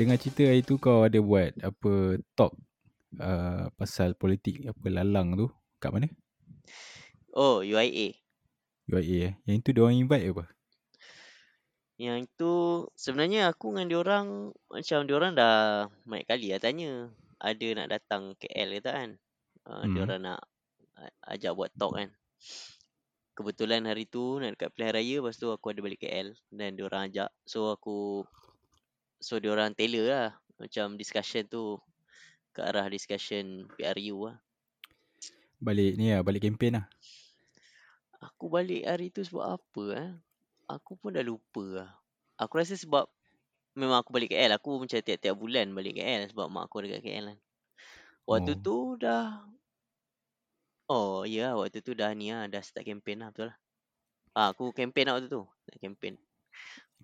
Dengar 0.00 0.16
cerita 0.16 0.48
hari 0.48 0.64
tu 0.64 0.80
kau 0.80 1.04
ada 1.04 1.20
buat 1.20 1.52
apa 1.60 2.16
talk 2.32 2.56
uh, 3.20 3.68
pasal 3.76 4.16
politik 4.16 4.64
apa 4.64 4.88
lalang 4.88 5.36
tu 5.36 5.52
kat 5.76 5.92
mana? 5.92 6.08
Oh, 7.36 7.60
UIA. 7.60 8.16
UIA 8.88 9.18
eh. 9.28 9.32
Yang 9.44 9.56
itu 9.60 9.68
dia 9.76 9.82
orang 9.84 10.00
invite 10.00 10.24
apa? 10.32 10.44
Yang 12.00 12.32
itu 12.32 12.54
sebenarnya 12.96 13.52
aku 13.52 13.76
dengan 13.76 13.92
diorang 13.92 14.26
macam 14.72 15.04
diorang 15.04 15.36
dah 15.36 15.92
banyak 16.08 16.24
kali 16.24 16.48
lah 16.56 16.60
tanya 16.64 17.12
ada 17.36 17.66
nak 17.76 17.88
datang 17.92 18.22
KL 18.40 18.68
ke 18.72 18.80
tak 18.80 18.94
kan. 18.96 19.10
Uh, 19.68 19.84
Hmm. 19.84 19.92
Diorang 20.00 20.20
nak 20.24 20.40
a- 20.96 21.16
ajak 21.36 21.52
buat 21.52 21.68
talk 21.76 22.00
kan. 22.00 22.08
Kebetulan 23.36 23.84
hari 23.84 24.08
tu 24.08 24.40
nak 24.40 24.56
dekat 24.56 24.72
pilihan 24.72 24.96
raya 24.96 25.16
lepas 25.20 25.36
tu 25.36 25.52
aku 25.52 25.76
ada 25.76 25.84
balik 25.84 26.00
KL 26.00 26.32
dan 26.56 26.72
diorang 26.72 27.12
ajak. 27.12 27.28
So 27.44 27.68
aku 27.68 28.24
so 29.20 29.36
diorang 29.36 29.76
tailor 29.76 30.06
lah 30.08 30.28
macam 30.56 30.96
discussion 30.96 31.44
tu 31.44 31.76
ke 32.50 32.60
arah 32.64 32.90
discussion 32.90 33.68
PRU 33.78 34.32
lah. 34.32 34.36
Balik 35.60 36.00
ni 36.00 36.10
lah, 36.10 36.24
balik 36.24 36.42
kempen 36.42 36.80
lah. 36.80 36.86
Aku 38.20 38.48
balik 38.48 38.84
hari 38.84 39.12
tu 39.12 39.20
sebab 39.24 39.60
apa 39.60 39.84
eh? 39.96 40.10
Aku 40.68 40.96
pun 40.96 41.16
dah 41.16 41.24
lupa 41.24 41.64
lah. 41.84 41.90
Aku 42.40 42.56
rasa 42.56 42.76
sebab 42.76 43.08
memang 43.76 44.00
aku 44.00 44.12
balik 44.12 44.32
KL. 44.32 44.56
Aku 44.56 44.80
macam 44.80 45.00
tiap-tiap 45.00 45.36
bulan 45.36 45.68
balik 45.72 46.00
KL 46.00 46.28
sebab 46.32 46.48
mak 46.48 46.68
aku 46.68 46.84
dekat 46.84 47.04
KL 47.04 47.32
kan. 47.32 47.38
Waktu 48.24 48.52
Oh. 48.56 48.60
tu 48.60 48.76
dah 49.00 49.44
Oh 50.90 51.22
ya 51.22 51.50
yeah, 51.50 51.52
waktu 51.54 51.86
tu 51.86 51.94
dah 51.94 52.10
ni 52.10 52.34
lah 52.34 52.50
dah 52.50 52.58
start 52.66 52.82
kempen 52.82 53.22
lah 53.22 53.30
betul 53.30 53.54
lah. 53.54 53.56
Ah, 54.34 54.50
aku 54.50 54.74
kempen 54.74 55.06
lah 55.06 55.20
waktu 55.20 55.30
tu. 55.30 55.46
Kempen. 55.78 56.18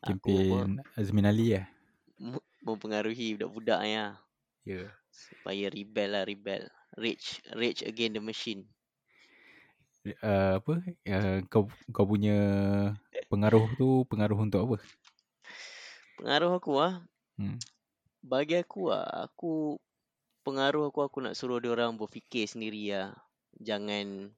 Aku 0.02 0.26
Kempen 0.26 0.82
Azmin 0.98 1.24
Ali 1.24 1.54
lah. 1.54 1.75
Mempengaruhi 2.64 3.36
budak-budak 3.36 3.80
lah. 3.80 3.88
Ya. 3.88 4.06
Yeah. 4.66 4.90
Supaya 5.12 5.70
rebel 5.70 6.10
lah 6.12 6.24
rebel. 6.24 6.68
Rage 6.96 7.44
rage 7.52 7.84
against 7.84 8.16
the 8.16 8.22
machine. 8.24 8.62
Uh, 10.22 10.62
apa? 10.62 10.74
Uh, 11.02 11.38
kau 11.50 11.66
kau 11.90 12.06
punya 12.06 12.38
pengaruh 13.26 13.66
tu 13.74 14.06
pengaruh 14.06 14.38
untuk 14.38 14.60
apa? 14.62 14.76
Pengaruh 16.16 16.52
aku 16.56 16.72
lah. 16.78 17.02
Hmm. 17.36 17.58
Bagi 18.22 18.62
aku 18.62 18.94
lah. 18.94 19.28
Aku 19.28 19.76
pengaruh 20.46 20.88
aku 20.88 21.02
aku 21.02 21.18
nak 21.20 21.34
suruh 21.34 21.58
dia 21.58 21.74
orang 21.74 21.98
berfikir 21.98 22.46
sendiri 22.46 22.94
lah. 22.94 23.18
Jangan 23.58 24.30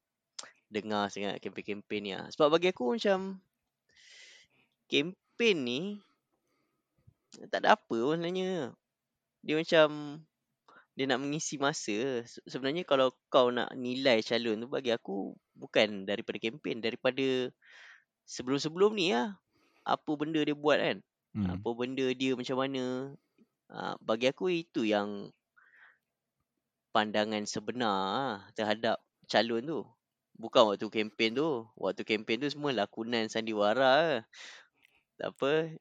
dengar 0.69 1.09
sangat 1.13 1.41
kempen-kempen 1.41 2.01
ni 2.01 2.13
lah. 2.17 2.29
Sebab 2.33 2.59
bagi 2.59 2.73
aku 2.73 2.97
macam 2.97 3.41
kempen 4.89 5.57
ni 5.65 5.81
tak 7.47 7.63
ada 7.63 7.79
apa 7.79 7.95
pun 7.95 8.19
sebenarnya. 8.19 8.75
Dia 9.47 9.55
macam 9.55 9.89
dia 10.99 11.07
nak 11.07 11.23
mengisi 11.23 11.55
masa. 11.63 12.27
Se- 12.27 12.43
Sebenarnya 12.43 12.83
kalau 12.83 13.15
kau 13.31 13.55
nak 13.55 13.71
nilai 13.79 14.19
calon 14.27 14.59
tu 14.59 14.67
bagi 14.67 14.91
aku 14.91 15.39
bukan 15.55 16.03
daripada 16.03 16.43
kempen, 16.43 16.83
daripada 16.83 17.55
sebelum-sebelum 18.27 18.99
ni 18.99 19.15
lah. 19.15 19.39
Apa 19.87 20.11
benda 20.19 20.43
dia 20.43 20.59
buat 20.59 20.83
kan? 20.83 20.99
Hmm. 21.39 21.55
Apa 21.55 21.71
benda 21.79 22.07
dia 22.11 22.35
macam 22.35 22.59
mana. 22.59 23.15
Ha, 23.71 23.95
bagi 24.03 24.27
aku 24.27 24.51
itu 24.51 24.83
yang 24.83 25.31
pandangan 26.91 27.47
sebenar 27.47 27.95
lah 27.95 28.39
terhadap 28.59 28.99
calon 29.31 29.63
tu. 29.63 29.81
Bukan 30.35 30.75
waktu 30.75 30.91
kempen 30.91 31.39
tu. 31.39 31.63
Waktu 31.79 32.03
kempen 32.03 32.43
tu 32.43 32.51
semua 32.51 32.75
lakonan 32.75 33.31
sandiwara 33.31 34.19
lah. 34.19 34.23
Tak 35.15 35.31
apa. 35.31 35.79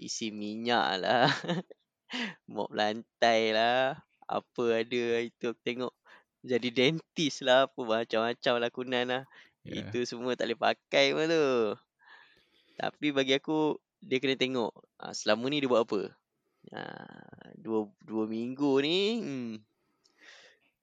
Isi 0.00 0.32
minyak 0.32 1.04
lah. 1.04 1.28
Mop 2.52 2.72
lantai 2.72 3.52
lah. 3.52 4.00
Apa 4.24 4.80
ada 4.80 5.04
itu 5.20 5.52
aku 5.52 5.60
tengok. 5.60 5.92
Jadi 6.40 6.68
dentist 6.72 7.44
lah. 7.44 7.68
Apa 7.68 7.80
macam-macam 7.84 8.52
lakonan 8.64 9.04
lah. 9.12 9.22
Ya. 9.68 9.84
Itu 9.84 10.08
semua 10.08 10.32
tak 10.32 10.48
boleh 10.48 10.60
pakai 10.60 11.12
pun 11.12 11.28
tu. 11.28 11.48
Tapi 12.80 13.06
bagi 13.12 13.36
aku 13.36 13.76
dia 14.00 14.16
kena 14.16 14.40
tengok 14.40 14.72
ha, 14.96 15.12
selama 15.12 15.52
ni 15.52 15.60
dia 15.60 15.68
buat 15.68 15.84
apa. 15.84 16.08
Ha, 16.72 16.80
dua 17.60 17.88
dua 18.00 18.24
minggu 18.24 18.80
ni 18.80 18.98
hmm, 19.20 19.52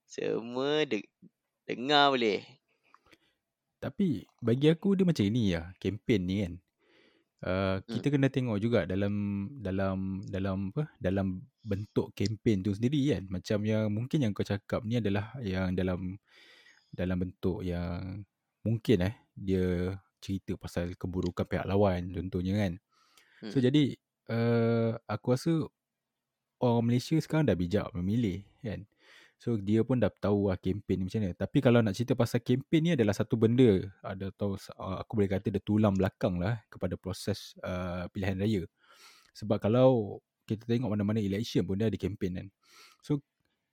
semua 0.05 0.85
de- 0.85 1.09
dengar 1.65 2.13
boleh. 2.13 2.45
Tapi 3.81 4.25
bagi 4.41 4.69
aku 4.69 4.97
dia 4.97 5.05
macam 5.05 5.25
ni 5.25 5.53
lah 5.53 5.73
kempen 5.81 6.21
ni 6.25 6.35
kan. 6.45 6.53
Uh, 7.37 7.85
kita 7.85 8.09
kena 8.09 8.33
tengok 8.33 8.57
juga 8.57 8.89
dalam 8.89 9.45
dalam 9.61 10.25
dalam 10.25 10.73
apa 10.73 10.89
dalam 10.97 11.45
bentuk 11.61 12.09
kempen 12.17 12.65
tu 12.65 12.73
sendiri 12.73 13.13
kan. 13.13 13.23
Macam 13.29 13.61
yang 13.61 13.93
mungkin 13.93 14.25
yang 14.25 14.33
kau 14.33 14.41
cakap 14.45 14.81
ni 14.87 14.97
adalah 14.97 15.37
yang 15.45 15.77
dalam 15.77 16.17
dalam 16.89 17.17
bentuk 17.21 17.61
yang 17.61 18.25
mungkin 18.65 18.97
eh 19.09 19.15
dia 19.37 19.95
cerita 20.23 20.57
pasal 20.57 20.97
keburukan 20.97 21.45
pihak 21.45 21.65
lawan 21.69 22.09
contohnya 22.15 22.57
kan. 22.57 22.73
So 23.51 23.59
Hmm. 23.59 23.63
jadi 23.63 23.97
uh, 24.31 24.97
aku 25.07 25.27
rasa 25.35 25.51
orang 26.61 26.83
Malaysia 26.89 27.15
sekarang 27.21 27.45
dah 27.49 27.57
bijak 27.57 27.87
memilih 27.93 28.41
kan 28.65 28.85
so 29.37 29.55
dia 29.57 29.85
pun 29.85 30.01
dah 30.01 30.09
tahu 30.09 30.49
lah 30.49 30.57
kempen 30.57 31.01
ni 31.01 31.03
macam 31.07 31.21
mana. 31.23 31.33
Tapi 31.37 31.57
kalau 31.61 31.79
nak 31.85 31.93
cerita 31.93 32.13
pasal 32.17 32.41
kempen 32.41 32.81
ni 32.81 32.91
adalah 32.97 33.13
satu 33.13 33.37
benda 33.37 33.85
ada 34.01 34.33
tahu 34.33 34.57
uh, 34.77 34.97
aku 35.01 35.11
boleh 35.21 35.29
kata 35.29 35.53
dia 35.53 35.61
tulang 35.61 35.93
belakang 35.93 36.41
lah 36.41 36.61
kepada 36.69 36.97
proses 36.97 37.53
uh, 37.61 38.09
pilihan 38.09 38.37
raya. 38.37 38.63
Sebab 39.37 39.61
kalau 39.61 40.19
kita 40.49 40.65
tengok 40.65 40.89
mana-mana 40.89 41.21
election 41.21 41.61
pun 41.63 41.77
dia 41.77 41.87
ada 41.87 41.97
kempen 41.97 42.41
kan. 42.41 42.47
So 43.05 43.21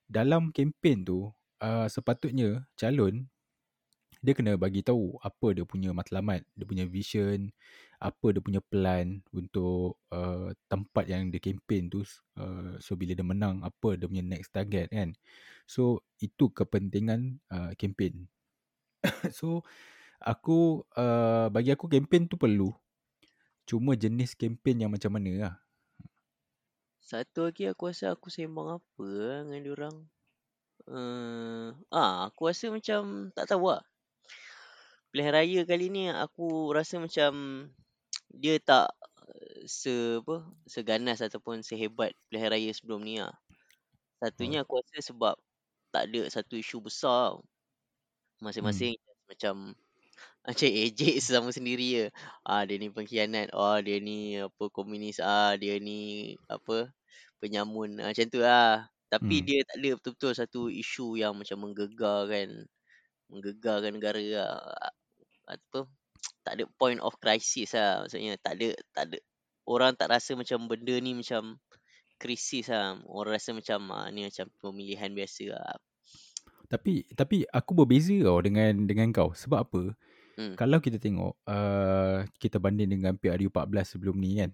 dalam 0.05 0.53
kempen 0.53 1.01
tu 1.01 1.33
uh, 1.61 1.87
sepatutnya 1.89 2.69
calon 2.77 3.25
dia 4.25 4.33
kena 4.33 4.57
bagi 4.57 4.81
tahu 4.81 5.21
apa 5.21 5.53
dia 5.53 5.65
punya 5.69 5.93
matlamat, 5.93 6.41
dia 6.57 6.65
punya 6.65 6.89
vision, 6.89 7.53
apa 7.99 8.35
dia 8.35 8.41
punya 8.43 8.61
plan 8.61 9.23
untuk 9.31 9.99
uh, 10.11 10.51
tempat 10.67 11.07
yang 11.07 11.31
dia 11.31 11.39
kempen 11.39 11.87
tu. 11.87 12.03
Uh, 12.35 12.75
so 12.83 12.95
bila 12.99 13.15
dia 13.15 13.25
menang, 13.25 13.63
apa 13.63 13.95
dia 13.95 14.05
punya 14.09 14.23
next 14.25 14.51
target 14.51 14.91
kan. 14.91 15.15
So 15.65 16.03
itu 16.21 16.51
kepentingan 16.51 17.41
uh, 17.49 17.71
kempen. 17.79 18.27
so 19.37 19.65
aku 20.21 20.83
uh, 20.97 21.47
bagi 21.49 21.73
aku 21.73 21.89
kempen 21.89 22.27
tu 22.27 22.35
perlu. 22.35 22.73
Cuma 23.65 23.97
jenis 23.97 24.37
kempen 24.37 24.85
yang 24.85 24.93
macam 24.93 25.09
mana 25.09 25.31
lah. 25.35 25.55
Satu 27.05 27.49
lagi 27.49 27.69
aku 27.69 27.93
rasa 27.93 28.13
aku 28.13 28.33
sembang 28.33 28.81
apa 28.81 29.05
lah 29.05 29.45
dengan 29.45 29.61
diorang. 29.61 29.97
Uh, 30.85 31.73
ah, 31.89 32.29
aku 32.29 32.49
rasa 32.49 32.69
macam 32.69 33.29
tak 33.33 33.49
tahu 33.49 33.73
lah. 33.73 33.81
Pilihan 35.09 35.33
raya 35.33 35.61
kali 35.63 35.87
ni 35.89 36.09
aku 36.09 36.73
rasa 36.73 36.97
macam 36.97 37.33
dia 38.31 38.55
tak 38.61 38.91
eh, 39.29 39.65
se 39.69 40.21
apa 40.21 40.35
seganas 40.69 41.19
ataupun 41.25 41.61
sehebat 41.65 42.11
pilihan 42.29 42.51
raya 42.53 42.71
sebelum 42.75 43.01
ni 43.05 43.19
lah. 43.21 43.33
Satunya 44.21 44.63
aku 44.65 44.79
rasa 44.81 44.99
sebab 45.11 45.35
tak 45.93 46.03
ada 46.11 46.21
satu 46.31 46.55
isu 46.59 46.77
besar. 46.85 47.39
tau. 47.39 47.45
Masing-masing 48.43 48.95
macam 49.29 49.55
macam 50.47 50.67
ejek 50.69 51.15
sesama 51.23 51.49
sendiri 51.55 51.85
je. 51.97 52.05
Ah 52.47 52.63
dia 52.67 52.77
ni 52.81 52.89
pengkhianat. 52.93 53.51
Oh 53.55 53.77
dia 53.85 53.97
ni 54.03 54.39
apa 54.41 54.63
komunis. 54.73 55.17
Ah 55.23 55.55
dia 55.61 55.77
ni 55.81 56.35
apa 56.51 56.91
penyamun. 57.41 57.99
Ah, 58.03 58.11
macam 58.13 58.27
tu 58.33 58.41
lah. 58.43 58.89
Tapi 59.11 59.35
Hmm. 59.35 59.47
dia 59.47 59.59
tak 59.69 59.77
ada 59.81 59.89
betul-betul 59.99 60.33
satu 60.37 60.61
isu 60.73 61.17
yang 61.21 61.33
macam 61.39 61.57
menggegarkan 61.63 62.67
menggegarkan 63.31 63.91
negara 63.97 64.21
lah. 64.21 64.51
Ah, 64.81 64.93
Apa 65.57 65.87
tak 66.45 66.61
ada 66.61 66.69
point 66.77 67.01
of 67.01 67.17
crisis 67.17 67.73
lah 67.73 68.05
maksudnya 68.05 68.37
tak 68.37 68.61
ada 68.61 68.77
tak 68.93 69.03
ada 69.09 69.17
orang 69.65 69.97
tak 69.97 70.13
rasa 70.13 70.37
macam 70.37 70.69
benda 70.69 70.93
ni 71.01 71.17
macam 71.17 71.57
krisis 72.21 72.69
lah 72.69 73.01
orang 73.09 73.33
rasa 73.35 73.51
macam 73.51 73.79
ah, 73.91 74.07
ni 74.13 74.29
macam 74.29 74.45
pemilihan 74.61 75.11
biasa 75.11 75.43
lah 75.51 75.75
Tapi 76.65 77.05
tapi 77.13 77.45
aku 77.49 77.71
berbeza 77.77 78.15
tau 78.25 78.41
dengan 78.41 78.73
dengan 78.89 79.13
kau. 79.13 79.31
Sebab 79.37 79.59
apa? 79.69 79.81
hmm. 80.41 80.57
Kalau 80.57 80.81
kita 80.81 80.97
tengok 80.97 81.37
uh, 81.45 82.25
kita 82.41 82.57
banding 82.57 82.89
dengan 82.99 83.13
PRU 83.15 83.53
14 83.53 83.95
sebelum 83.97 84.17
ni 84.17 84.41
kan. 84.41 84.51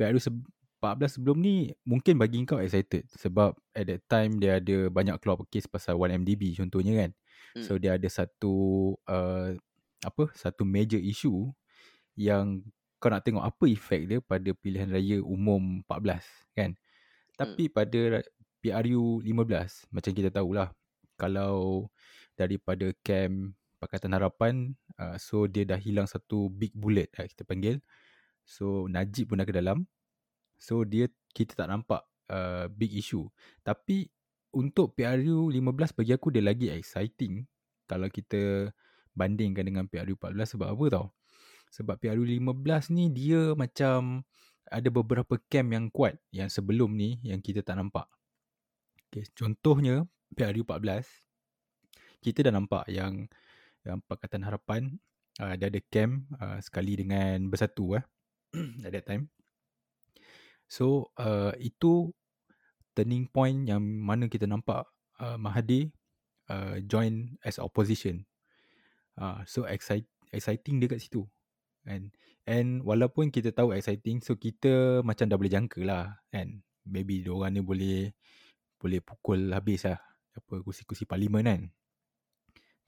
PRU 0.00 0.16
se- 0.16 0.48
14 0.80 1.20
sebelum 1.20 1.44
ni 1.44 1.76
mungkin 1.84 2.16
bagi 2.16 2.40
kau 2.48 2.56
excited 2.56 3.04
sebab 3.12 3.52
at 3.76 3.84
that 3.84 4.00
time 4.08 4.40
dia 4.40 4.56
ada 4.56 4.88
banyak 4.88 5.20
keluar 5.20 5.44
kes 5.52 5.68
pasal 5.68 6.00
1MDB 6.00 6.56
contohnya 6.56 7.04
kan. 7.04 7.10
Hmm. 7.52 7.64
So 7.68 7.76
dia 7.76 8.00
ada 8.00 8.08
satu 8.08 8.96
uh, 9.04 9.52
apa 10.04 10.32
satu 10.32 10.64
major 10.64 11.00
issue 11.00 11.52
yang 12.16 12.64
kau 13.00 13.08
nak 13.08 13.24
tengok 13.24 13.44
apa 13.44 13.64
efek 13.68 14.00
dia 14.08 14.18
pada 14.20 14.50
pilihan 14.52 14.88
raya 14.92 15.24
umum 15.24 15.80
14 15.88 16.20
kan. 16.56 16.70
Tapi 17.36 17.72
pada 17.72 18.20
ra- 18.20 18.30
PRU 18.60 19.24
15 19.24 19.88
macam 19.88 20.12
kita 20.12 20.28
tahulah 20.28 20.68
kalau 21.16 21.88
daripada 22.36 22.92
camp 23.00 23.56
Pakatan 23.80 24.12
Harapan 24.12 24.76
uh, 25.00 25.16
so 25.16 25.48
dia 25.48 25.64
dah 25.64 25.80
hilang 25.80 26.04
satu 26.04 26.52
big 26.52 26.76
bullet 26.76 27.08
uh, 27.16 27.24
kita 27.24 27.48
panggil. 27.48 27.80
So 28.44 28.84
Najib 28.92 29.32
pun 29.32 29.40
dah 29.40 29.48
ke 29.48 29.56
dalam. 29.56 29.88
So 30.60 30.84
dia 30.84 31.08
kita 31.32 31.56
tak 31.56 31.72
nampak 31.72 32.04
uh, 32.28 32.68
big 32.68 32.92
issue. 32.92 33.24
Tapi 33.64 34.12
untuk 34.52 34.92
PRU 34.92 35.48
15 35.48 35.96
bagi 35.96 36.12
aku 36.12 36.28
dia 36.28 36.44
lagi 36.44 36.68
exciting 36.68 37.48
kalau 37.88 38.12
kita 38.12 38.68
bandingkan 39.14 39.66
dengan 39.66 39.84
PRU 39.86 40.16
14 40.16 40.56
sebab 40.56 40.68
apa 40.72 40.84
tau? 40.90 41.06
Sebab 41.70 41.96
PRU 42.02 42.26
15 42.26 42.94
ni 42.94 43.10
dia 43.14 43.54
macam 43.54 44.26
ada 44.70 44.88
beberapa 44.90 45.38
camp 45.50 45.68
yang 45.74 45.86
kuat 45.90 46.18
yang 46.30 46.46
sebelum 46.46 46.94
ni 46.94 47.18
yang 47.26 47.42
kita 47.42 47.62
tak 47.62 47.78
nampak. 47.78 48.06
Okay, 49.10 49.26
contohnya 49.34 50.06
PRU 50.34 50.62
14 50.62 51.02
kita 52.22 52.46
dah 52.46 52.54
nampak 52.54 52.86
yang 52.86 53.26
yang 53.82 53.98
Pakatan 54.04 54.44
Harapan 54.44 55.00
uh, 55.40 55.54
dia 55.56 55.72
ada 55.72 55.80
camp 55.88 56.28
uh, 56.36 56.60
sekali 56.60 56.94
dengan 56.94 57.48
bersatu 57.48 57.96
eh 57.98 58.04
at 58.86 58.92
that 58.94 59.06
time. 59.08 59.32
So 60.70 61.10
uh, 61.18 61.50
itu 61.58 62.14
turning 62.94 63.26
point 63.26 63.66
yang 63.66 63.82
mana 63.82 64.30
kita 64.30 64.46
nampak 64.46 64.86
uh, 65.18 65.34
Mahathir 65.34 65.90
uh, 66.46 66.78
join 66.86 67.34
as 67.42 67.58
opposition. 67.58 68.22
Uh, 69.20 69.44
so 69.44 69.68
excite, 69.68 70.08
exciting 70.32 70.80
dia 70.80 70.88
kat 70.88 71.04
situ. 71.04 71.28
And, 71.84 72.16
and 72.48 72.80
walaupun 72.80 73.28
kita 73.28 73.52
tahu 73.52 73.76
exciting, 73.76 74.24
so 74.24 74.40
kita 74.40 75.04
macam 75.04 75.28
dah 75.28 75.36
boleh 75.36 75.52
jangka 75.52 75.80
lah. 75.84 76.24
Kan? 76.32 76.64
Maybe 76.88 77.20
diorang 77.20 77.52
ni 77.52 77.60
boleh 77.60 78.16
boleh 78.80 79.04
pukul 79.04 79.52
habis 79.52 79.84
lah. 79.84 80.00
Apa, 80.32 80.64
kursi-kursi 80.64 81.04
parlimen 81.04 81.44
kan. 81.44 81.62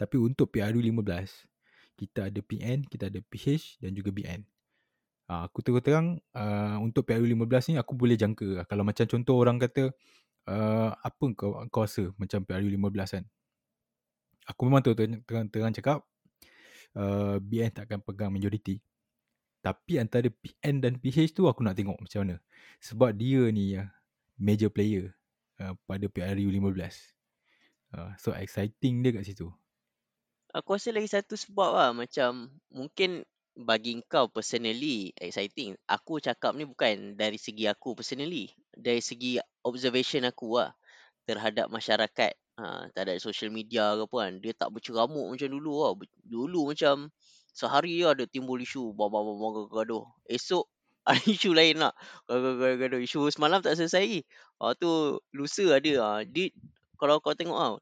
Tapi 0.01 0.17
untuk 0.17 0.49
PRU 0.49 0.81
15, 0.81 1.05
kita 2.01 2.33
ada 2.33 2.41
PN, 2.41 2.89
kita 2.89 3.13
ada 3.13 3.21
PH 3.21 3.85
dan 3.85 3.93
juga 3.93 4.09
BN. 4.09 4.41
Ha, 5.29 5.47
aku 5.47 5.63
terus 5.63 5.85
terang 5.85 6.19
uh, 6.35 6.77
untuk 6.81 7.07
PRU 7.07 7.29
15 7.29 7.73
ni 7.73 7.75
aku 7.77 7.93
boleh 7.93 8.17
jangka 8.17 8.49
lah. 8.63 8.65
Kalau 8.67 8.83
macam 8.83 9.05
contoh 9.05 9.37
orang 9.37 9.61
kata 9.61 9.93
uh, 10.49 10.91
apa 10.97 11.25
kau, 11.37 11.61
kau 11.69 11.83
rasa 11.85 12.09
macam 12.17 12.41
PRU 12.43 12.69
15 12.73 13.21
kan. 13.21 13.25
Aku 14.51 14.61
memang 14.67 14.83
terang, 14.83 15.23
terang, 15.23 15.47
terang 15.53 15.73
cakap 15.77 16.03
uh, 16.97 17.37
BN 17.41 17.73
tak 17.73 17.89
akan 17.91 18.01
pegang 18.05 18.33
majoriti. 18.33 18.81
Tapi 19.63 20.03
antara 20.03 20.27
PN 20.27 20.83
dan 20.83 20.99
PH 20.99 21.39
tu 21.39 21.47
aku 21.47 21.63
nak 21.63 21.79
tengok 21.79 21.97
macam 22.03 22.27
mana. 22.27 22.37
Sebab 22.83 23.15
dia 23.15 23.47
ni 23.55 23.79
uh, 23.79 23.87
major 24.35 24.69
player 24.75 25.15
uh, 25.63 25.79
pada 25.87 26.07
PRU 26.11 26.49
15. 26.51 26.59
Uh, 27.93 28.11
so 28.19 28.35
exciting 28.35 29.05
dia 29.05 29.15
kat 29.15 29.23
situ. 29.23 29.49
Aku 30.53 30.77
rasa 30.77 30.93
lagi 30.93 31.09
satu 31.09 31.33
sebab 31.39 31.71
lah 31.73 31.91
macam 31.97 32.53
mungkin 32.69 33.25
bagi 33.57 34.01
kau 34.09 34.29
personally 34.29 35.13
exciting. 35.17 35.77
Aku 35.89 36.21
cakap 36.21 36.57
ni 36.57 36.65
bukan 36.65 37.17
dari 37.17 37.37
segi 37.37 37.69
aku 37.69 37.97
personally. 37.97 38.53
Dari 38.73 39.01
segi 39.01 39.41
observation 39.65 40.25
aku 40.25 40.61
lah 40.61 40.73
terhadap 41.29 41.69
masyarakat. 41.69 42.33
Ha, 42.61 42.85
tak 42.93 43.09
ada 43.09 43.17
social 43.17 43.49
media 43.49 43.97
ke 43.97 44.05
apa 44.05 44.17
kan. 44.29 44.33
Dia 44.45 44.53
tak 44.53 44.69
berceramuk 44.77 45.33
macam 45.33 45.49
dulu 45.49 45.73
lah. 45.85 45.93
Dulu 46.29 46.61
macam 46.77 47.09
sehari 47.57 48.05
lah 48.05 48.13
ada 48.13 48.29
timbul 48.29 48.61
isu. 48.61 48.93
Bawa-bawa 48.93 49.73
gaduh. 49.73 50.05
Esok 50.29 50.69
ada 51.09 51.25
isu 51.25 51.57
lain 51.57 51.81
lah. 51.81 51.93
Gaduh-gaduh. 52.29 53.01
Isu 53.01 53.33
semalam 53.33 53.65
tak 53.65 53.81
selesai 53.81 54.05
lagi. 54.05 54.21
Ha, 54.61 54.77
tu 54.77 55.17
lusa 55.33 55.65
ada. 55.73 55.93
Ha. 56.05 56.09
Di, 56.29 56.53
kalau 57.01 57.19
kau 57.25 57.33
tengok 57.33 57.59
lah. 57.59 57.73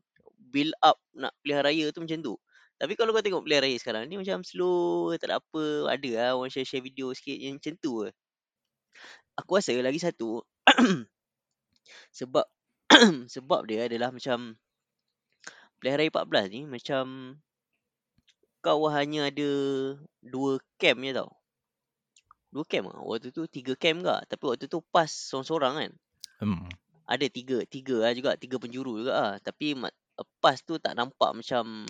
Build 0.50 0.74
up 0.82 0.98
nak 1.14 1.30
pilihan 1.42 1.62
raya 1.62 1.86
tu 1.94 2.02
macam 2.02 2.18
tu. 2.26 2.34
Tapi 2.80 2.96
kalau 2.98 3.14
kau 3.14 3.22
tengok 3.22 3.46
pilihan 3.46 3.62
raya 3.62 3.76
sekarang 3.78 4.08
ni 4.10 4.18
macam 4.18 4.42
slow, 4.42 5.14
tak 5.14 5.30
ada 5.30 5.38
apa. 5.38 5.64
Ada 5.94 6.10
lah 6.16 6.30
orang 6.34 6.50
share-share 6.50 6.82
video 6.82 7.12
sikit 7.14 7.38
yang 7.38 7.60
macam 7.60 7.74
tu. 7.78 8.08
Aku 9.38 9.50
rasa 9.58 9.76
lagi 9.78 10.00
satu. 10.02 10.42
sebab 12.18 12.46
sebab 13.34 13.66
dia 13.66 13.88
adalah 13.88 14.12
macam 14.12 14.56
pilihan 15.80 15.96
raya 15.96 16.10
14 16.12 16.52
ni 16.52 16.60
macam 16.68 17.04
kau 18.60 18.84
hanya 18.92 19.32
ada 19.32 19.50
dua 20.20 20.60
camp 20.76 21.00
je 21.00 21.12
tau. 21.16 21.30
Dua 22.52 22.64
camp 22.68 22.92
lah. 22.92 23.00
Waktu 23.00 23.32
tu 23.32 23.48
tiga 23.48 23.72
camp 23.72 24.04
ke. 24.04 24.16
Tapi 24.28 24.42
waktu 24.44 24.68
tu 24.68 24.84
pas 24.92 25.08
seorang-seorang 25.08 25.74
kan. 25.80 25.92
Hmm. 26.44 26.68
Ada 27.08 27.26
tiga. 27.32 27.64
Tiga 27.64 28.04
lah 28.04 28.12
juga. 28.12 28.36
Tiga 28.36 28.60
penjuru 28.60 29.00
juga 29.00 29.12
lah. 29.16 29.34
Tapi 29.40 29.80
pas 30.44 30.60
tu 30.60 30.76
tak 30.76 30.92
nampak 30.92 31.32
macam 31.32 31.88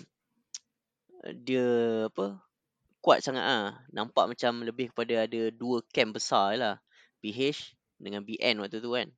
dia 1.43 1.67
apa 2.09 2.41
kuat 3.01 3.21
sangat 3.21 3.45
ah 3.45 3.67
nampak 3.93 4.29
macam 4.29 4.65
lebih 4.65 4.89
kepada 4.93 5.29
ada 5.29 5.53
dua 5.53 5.85
camp 5.93 6.17
besar 6.17 6.57
lah 6.57 6.75
PH 7.21 7.77
dengan 8.01 8.25
BN 8.25 8.61
waktu 8.61 8.81
tu 8.81 8.93
kan 8.93 9.09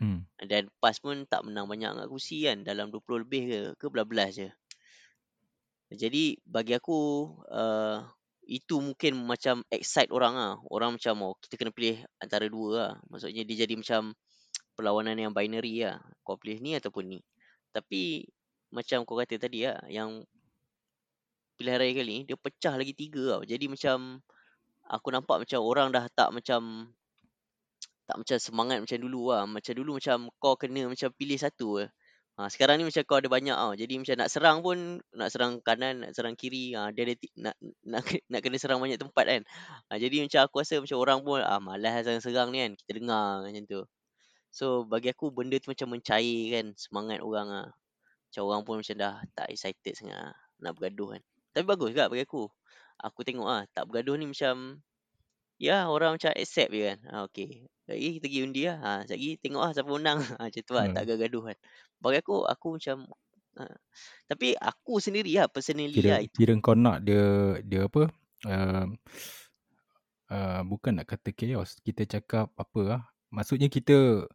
hmm. 0.00 0.20
dan 0.48 0.72
PAS 0.80 0.98
pun 0.98 1.28
tak 1.28 1.44
menang 1.46 1.68
banyak 1.68 1.92
angkat 1.92 2.08
kursi 2.08 2.48
kan 2.48 2.64
dalam 2.64 2.88
20 2.88 3.24
lebih 3.28 3.42
ke 3.48 3.60
ke 3.76 3.86
belas 4.08 4.34
je. 4.34 4.50
Jadi 5.90 6.38
bagi 6.46 6.74
aku 6.78 7.28
uh, 7.50 7.98
itu 8.46 8.82
mungkin 8.82 9.26
macam 9.26 9.62
excite 9.70 10.10
orang 10.10 10.34
ah 10.34 10.54
orang 10.70 10.98
macam 10.98 11.14
oh 11.22 11.34
kita 11.38 11.54
kena 11.54 11.70
pilih 11.74 12.02
antara 12.22 12.46
dua 12.50 12.68
lah. 12.74 12.92
Maksudnya 13.10 13.42
dia 13.46 13.66
jadi 13.66 13.74
macam 13.78 14.14
perlawanan 14.74 15.18
yang 15.18 15.32
binary 15.34 15.82
lah. 15.86 16.00
Kau 16.26 16.38
pilih 16.40 16.58
ni 16.62 16.78
ataupun 16.78 17.04
ni. 17.10 17.20
Tapi 17.70 18.26
macam 18.70 19.02
kau 19.02 19.18
kata 19.18 19.38
tadi 19.38 19.66
lah 19.66 19.82
yang 19.90 20.22
pilihan 21.58 21.76
raya 21.76 21.92
kali 21.92 22.10
ni 22.10 22.22
dia 22.24 22.38
pecah 22.38 22.74
lagi 22.78 22.94
tiga 22.94 23.38
tau. 23.38 23.42
Jadi 23.42 23.66
macam 23.66 24.22
aku 24.86 25.08
nampak 25.10 25.46
macam 25.46 25.60
orang 25.62 25.90
dah 25.90 26.06
tak 26.10 26.30
macam 26.34 26.90
tak 28.10 28.18
macam 28.18 28.38
semangat 28.42 28.82
macam 28.82 28.98
dulu 28.98 29.30
lah. 29.30 29.46
Macam 29.46 29.72
dulu 29.78 30.02
macam 30.02 30.26
kau 30.42 30.58
kena 30.58 30.90
macam 30.90 31.14
pilih 31.14 31.38
satu 31.38 31.78
lah. 31.78 31.90
Ha, 32.40 32.48
sekarang 32.50 32.80
ni 32.80 32.88
macam 32.88 33.04
kau 33.06 33.22
ada 33.22 33.30
banyak 33.30 33.52
tau. 33.52 33.76
Jadi 33.78 33.94
macam 34.02 34.16
nak 34.18 34.28
serang 34.32 34.58
pun 34.66 34.98
nak 35.14 35.28
serang 35.30 35.62
kanan, 35.62 36.02
nak 36.02 36.10
serang 36.16 36.34
kiri. 36.34 36.74
Ha, 36.74 36.90
dia 36.90 37.06
ada 37.06 37.14
nak, 37.38 37.54
nak, 37.86 38.02
nak 38.32 38.40
kena 38.42 38.56
serang 38.58 38.82
banyak 38.82 38.98
tempat 38.98 39.24
kan. 39.30 39.42
Ha, 39.92 40.00
jadi 40.00 40.26
macam 40.26 40.40
aku 40.42 40.58
rasa 40.58 40.82
macam 40.82 40.98
orang 40.98 41.20
pun 41.22 41.38
ah, 41.38 41.62
malas 41.62 42.00
lah 42.00 42.02
serang-serang 42.02 42.50
ni 42.50 42.58
kan. 42.66 42.72
Kita 42.80 42.90
dengar 42.98 43.46
macam 43.46 43.62
tu. 43.70 43.80
So 44.50 44.82
bagi 44.82 45.14
aku 45.14 45.30
benda 45.30 45.54
tu 45.62 45.70
macam 45.70 45.94
mencairkan 45.94 46.74
semangat 46.74 47.22
orang 47.22 47.46
lah. 47.46 47.68
Macam 48.26 48.42
orang 48.48 48.62
pun 48.66 48.74
macam 48.82 48.96
dah 48.98 49.14
tak 49.38 49.46
excited 49.54 49.94
sangat 49.94 50.18
lah. 50.18 50.34
Nak 50.58 50.80
bergaduh 50.80 51.14
kan. 51.14 51.22
Tapi 51.54 51.64
bagus 51.68 51.94
juga 51.94 52.10
bagi 52.10 52.26
aku. 52.26 52.50
Aku 53.04 53.20
tengok 53.22 53.46
ah 53.46 53.62
tak 53.70 53.86
bergaduh 53.86 54.18
ni 54.18 54.26
macam 54.26 54.82
ya 55.60 55.92
orang 55.92 56.16
macam 56.16 56.32
accept 56.32 56.72
je 56.72 56.82
kan. 56.88 56.98
Ha, 57.04 57.14
okay. 57.28 57.68
Lagi 57.90 58.08
kita 58.16 58.26
pergi 58.30 58.40
undi 58.46 58.62
lah. 58.70 58.78
Ha, 58.78 58.90
lagi 59.10 59.30
tengok 59.42 59.62
lah 59.66 59.72
siapa 59.74 59.90
menang. 59.90 60.18
Ha, 60.38 60.42
macam 60.46 60.62
tu 60.62 60.72
lah. 60.78 60.84
Hmm. 60.86 60.94
Tak 60.94 61.02
gaduh 61.10 61.42
kan. 61.50 61.56
Bagi 61.98 62.18
aku, 62.22 62.36
aku 62.46 62.68
macam 62.78 62.96
ha. 63.58 63.64
tapi 64.30 64.48
aku 64.54 65.02
sendiri 65.02 65.32
lah 65.36 65.50
personally 65.50 65.98
kira, 65.98 66.10
lah 66.14 66.20
itu. 66.22 66.36
Kira 66.38 66.52
kau 66.62 66.78
nak 66.78 67.02
dia 67.02 67.58
dia 67.66 67.90
apa? 67.90 68.02
Uh, 68.46 68.86
uh, 70.30 70.60
bukan 70.64 71.02
nak 71.02 71.10
kata 71.10 71.34
chaos. 71.34 71.76
Kita 71.82 72.06
cakap 72.06 72.54
apa 72.54 72.80
lah. 72.86 73.02
Maksudnya 73.34 73.66
kita 73.66 74.26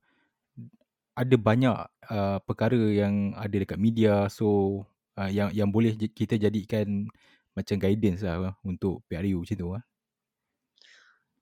ada 1.16 1.36
banyak 1.40 1.78
uh, 2.12 2.38
perkara 2.44 2.78
yang 2.92 3.32
ada 3.40 3.56
dekat 3.56 3.80
media. 3.80 4.28
So 4.28 4.84
uh, 5.16 5.32
yang 5.32 5.56
yang 5.56 5.72
boleh 5.72 5.96
kita 5.96 6.36
jadikan 6.36 7.08
macam 7.56 7.80
guidance 7.80 8.20
lah 8.20 8.52
untuk 8.68 9.02
PRU 9.08 9.48
macam 9.48 9.56
tu 9.56 9.70
lah. 9.72 9.84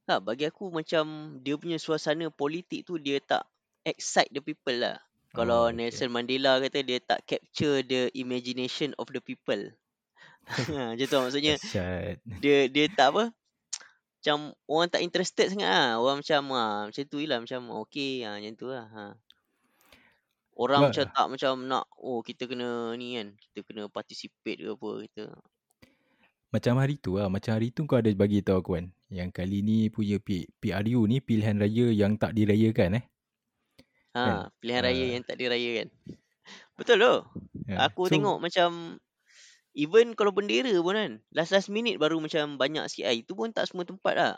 Ha, 0.03 0.19
bagi 0.19 0.43
aku 0.43 0.67
macam 0.67 1.38
dia 1.39 1.55
punya 1.55 1.79
suasana 1.79 2.27
politik 2.27 2.83
tu 2.83 3.00
dia 3.00 3.24
tak 3.24 3.48
excite 3.88 4.31
the 4.36 4.43
people 4.43 4.75
lah. 4.75 5.00
Oh, 5.31 5.43
Kalau 5.43 5.72
okay. 5.72 5.79
Nelson 5.79 6.12
Mandela 6.12 6.60
kata 6.60 6.83
dia 6.83 7.00
tak 7.00 7.24
capture 7.24 7.79
the 7.88 8.12
imagination 8.12 8.91
of 9.00 9.07
the 9.15 9.24
people. 9.24 9.72
Ha, 10.43 10.91
macam 10.91 11.07
tu 11.07 11.17
maksudnya. 11.24 11.55
dia 12.43 12.67
dia 12.67 12.86
tak 12.91 13.15
apa. 13.15 13.31
Macam 14.19 14.55
orang 14.67 14.91
tak 14.91 15.03
interested 15.03 15.51
sangat 15.51 15.72
lah. 15.72 16.00
Orang 16.00 16.19
macam 16.19 16.41
ha, 16.51 16.63
macam 16.91 17.03
tu 17.07 17.19
lah. 17.24 17.39
Macam 17.39 17.62
okay 17.83 18.27
ha, 18.27 18.36
macam 18.36 18.53
tu 18.60 18.67
lah. 18.72 18.88
Ha. 18.91 19.03
Orang 20.53 20.81
But, 20.83 20.88
macam 20.93 21.05
tak 21.10 21.27
macam 21.31 21.53
nak 21.65 21.86
oh 21.98 22.19
kita 22.19 22.43
kena 22.45 22.91
ni 23.00 23.15
kan. 23.15 23.36
Kita 23.39 23.60
kena 23.63 23.88
participate 23.88 24.60
ke 24.60 24.69
apa 24.75 24.89
kita. 25.07 25.25
Macam 26.53 26.77
hari 26.77 27.01
tu 27.01 27.17
lah. 27.17 27.33
Macam 27.33 27.57
hari 27.57 27.74
tu 27.74 27.89
kau 27.89 27.98
ada 27.98 28.13
bagi 28.13 28.45
tahu 28.45 28.62
aku 28.62 28.72
kan. 28.77 28.86
Yang 29.10 29.29
kali 29.33 29.65
ni 29.65 29.89
punya 29.89 30.22
P, 30.22 30.45
PRU 30.62 31.10
ni 31.10 31.17
pilihan 31.17 31.57
raya 31.57 31.89
yang 31.89 32.13
tak 32.22 32.38
dirayakan 32.38 33.01
eh. 33.01 33.05
Ha, 34.13 34.22
kan? 34.22 34.38
pilihan 34.62 34.81
raya 34.86 35.03
uh, 35.03 35.10
yang 35.17 35.24
tak 35.25 35.38
dirayakan. 35.41 35.88
Betul 36.77 36.98
tu. 37.01 37.15
Yeah. 37.65 37.89
Aku 37.89 38.05
so, 38.05 38.13
tengok 38.13 38.38
macam 38.38 39.01
even 39.74 40.13
kalau 40.13 40.29
bendera 40.29 40.77
pun 40.77 40.93
kan. 40.93 41.12
Last 41.33 41.50
last 41.50 41.74
minute 41.74 41.98
baru 41.98 42.22
macam 42.22 42.62
banyak 42.62 42.86
sikit 42.86 43.10
lah. 43.10 43.15
Itu 43.17 43.33
pun 43.33 43.50
tak 43.50 43.65
semua 43.65 43.89
tempat 43.89 44.13
lah. 44.13 44.36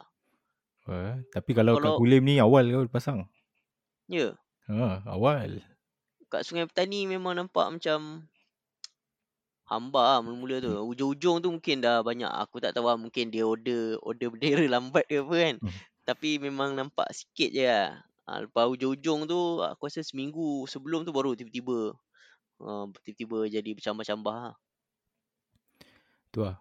Uh, 0.87 1.19
tapi 1.35 1.51
kalau, 1.51 1.75
kalau 1.75 1.99
kat 1.99 1.99
Kulim 1.99 2.23
ni 2.23 2.39
awal 2.39 2.71
kau 2.71 2.87
pasang. 2.87 3.27
Ya. 4.07 4.31
Yeah. 4.31 4.33
Ha, 4.71 5.03
awal 5.11 5.59
kat 6.35 6.43
Sungai 6.43 6.67
Petani 6.67 7.07
memang 7.07 7.39
nampak 7.39 7.71
macam 7.71 8.27
hamba 9.65 10.01
lah 10.01 10.19
mula-mula 10.21 10.61
tu. 10.61 10.71
Ujung-ujung 10.93 11.41
tu 11.41 11.49
mungkin 11.49 11.81
dah 11.81 12.05
banyak. 12.05 12.29
Aku 12.29 12.61
tak 12.61 12.77
tahu 12.77 12.87
lah 12.89 12.97
mungkin 12.97 13.33
dia 13.33 13.43
order 13.45 13.97
order 14.05 14.29
bendera 14.29 14.65
lambat 14.77 15.05
ke 15.09 15.21
apa 15.21 15.35
kan. 15.35 15.55
Hmm. 15.61 15.73
Tapi 16.05 16.37
memang 16.37 16.77
nampak 16.77 17.09
sikit 17.11 17.49
je 17.49 17.65
lah. 17.65 18.05
Ha, 18.25 18.41
lepas 18.45 18.65
hujung-hujung 18.69 19.29
tu 19.29 19.61
aku 19.61 19.85
rasa 19.85 20.01
seminggu 20.01 20.65
sebelum 20.65 21.05
tu 21.05 21.13
baru 21.13 21.37
tiba-tiba 21.37 21.93
uh, 22.61 22.85
tiba-tiba 23.05 23.49
jadi 23.49 23.69
bercambah-cambah 23.73 24.35
lah. 24.49 24.55
Tu 26.33 26.41
lah. 26.41 26.57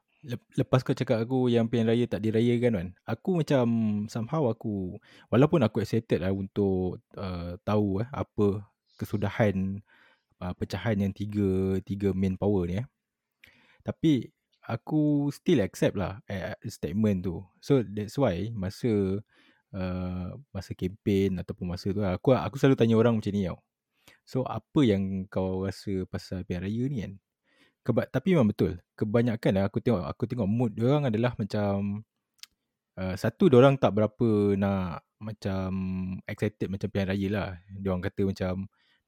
Lepas 0.56 0.80
kau 0.80 0.96
cakap 0.96 1.20
aku 1.20 1.52
yang 1.52 1.68
pilihan 1.68 1.84
raya 1.84 2.04
tak 2.08 2.25
dirayakan 2.25 2.73
kan. 2.73 2.88
Aku 3.04 3.37
macam 3.37 3.64
somehow 4.08 4.49
aku 4.49 4.96
walaupun 5.28 5.61
aku 5.61 5.84
excited 5.84 6.25
lah 6.25 6.32
untuk 6.32 7.04
uh, 7.20 7.61
tahu 7.61 8.00
eh 8.00 8.08
apa 8.08 8.64
kesudahan 8.96 9.84
uh, 10.40 10.52
pecahan 10.56 10.96
yang 10.96 11.12
tiga 11.12 11.76
tiga 11.84 12.16
main 12.16 12.40
power 12.40 12.64
ni 12.64 12.80
eh. 12.80 12.87
Tapi 13.84 14.32
aku 14.64 15.28
still 15.28 15.60
accept 15.60 15.94
lah 15.94 16.24
eh, 16.24 16.56
statement 16.66 17.28
tu. 17.28 17.44
So 17.60 17.84
that's 17.84 18.16
why 18.16 18.48
masa 18.56 19.20
uh, 19.76 20.28
masa 20.50 20.70
kempen 20.72 21.36
ataupun 21.40 21.68
masa 21.68 21.92
tu 21.92 22.00
lah, 22.00 22.16
aku 22.16 22.32
aku 22.32 22.56
selalu 22.56 22.76
tanya 22.80 22.96
orang 22.96 23.20
macam 23.20 23.32
ni 23.34 23.44
tau. 23.44 23.60
So 24.24 24.44
apa 24.48 24.80
yang 24.84 25.28
kau 25.28 25.68
rasa 25.68 26.08
pasal 26.08 26.48
pilihan 26.48 26.64
raya 26.64 26.84
ni 26.88 26.98
kan? 27.04 27.12
Keba- 27.84 28.08
tapi 28.08 28.32
memang 28.32 28.48
betul. 28.48 28.80
Kebanyakan 28.96 29.52
lah 29.60 29.64
aku 29.68 29.78
tengok 29.84 30.02
aku 30.08 30.24
tengok 30.24 30.48
mood 30.48 30.72
dia 30.72 30.88
orang 30.88 31.12
adalah 31.12 31.36
macam 31.36 32.00
uh, 32.96 33.14
satu 33.20 33.52
dia 33.52 33.60
orang 33.60 33.76
tak 33.76 33.92
berapa 33.92 34.28
nak 34.56 35.04
macam 35.20 35.70
excited 36.24 36.72
macam 36.72 36.88
pilihan 36.88 37.08
raya 37.12 37.28
lah. 37.28 37.48
Dia 37.68 37.88
orang 37.92 38.04
kata 38.08 38.22
macam 38.24 38.52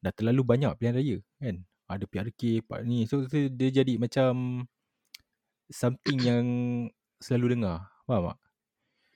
dah 0.05 0.13
terlalu 0.13 0.41
banyak 0.45 0.71
pilihan 0.77 0.95
raya 1.01 1.17
kan. 1.41 1.57
Ada 1.87 2.03
PRK, 2.03 2.67
part 2.67 2.83
ni. 2.83 3.07
So, 3.07 3.23
so 3.25 3.35
dia 3.35 3.69
jadi 3.71 3.95
macam 3.95 4.63
something 5.71 6.19
yang 6.19 6.45
selalu 7.23 7.57
dengar. 7.57 7.87
Faham 8.03 8.31
tak? 8.31 8.37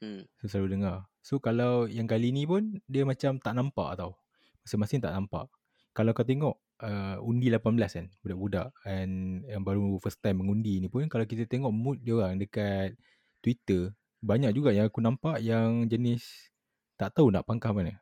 Hmm. 0.02 0.24
So, 0.40 0.48
selalu 0.48 0.80
dengar. 0.80 1.12
So 1.22 1.38
kalau 1.38 1.86
yang 1.86 2.10
kali 2.10 2.34
ni 2.34 2.50
pun 2.50 2.82
dia 2.90 3.06
macam 3.06 3.38
tak 3.38 3.54
nampak 3.54 3.94
tau. 3.94 4.18
Masing-masing 4.66 5.06
tak 5.06 5.14
nampak. 5.14 5.46
Kalau 5.94 6.12
kau 6.18 6.26
tengok 6.26 6.58
uh, 6.82 7.18
undi 7.22 7.48
18 7.54 7.78
kan 7.78 8.06
budak-budak 8.26 8.74
and 8.84 9.46
yang 9.46 9.62
baru 9.62 10.02
first 10.02 10.20
time 10.20 10.42
mengundi 10.42 10.82
ni 10.82 10.90
pun 10.90 11.06
kalau 11.06 11.24
kita 11.30 11.46
tengok 11.46 11.70
mood 11.70 12.02
dia 12.02 12.18
orang 12.18 12.42
dekat 12.42 12.98
Twitter 13.40 13.94
banyak 14.22 14.54
juga 14.54 14.74
yang 14.74 14.90
aku 14.90 15.02
nampak 15.02 15.42
yang 15.42 15.86
jenis 15.90 16.54
tak 16.98 17.14
tahu 17.14 17.34
nak 17.34 17.46
pangkah 17.46 17.74
mana 17.74 17.98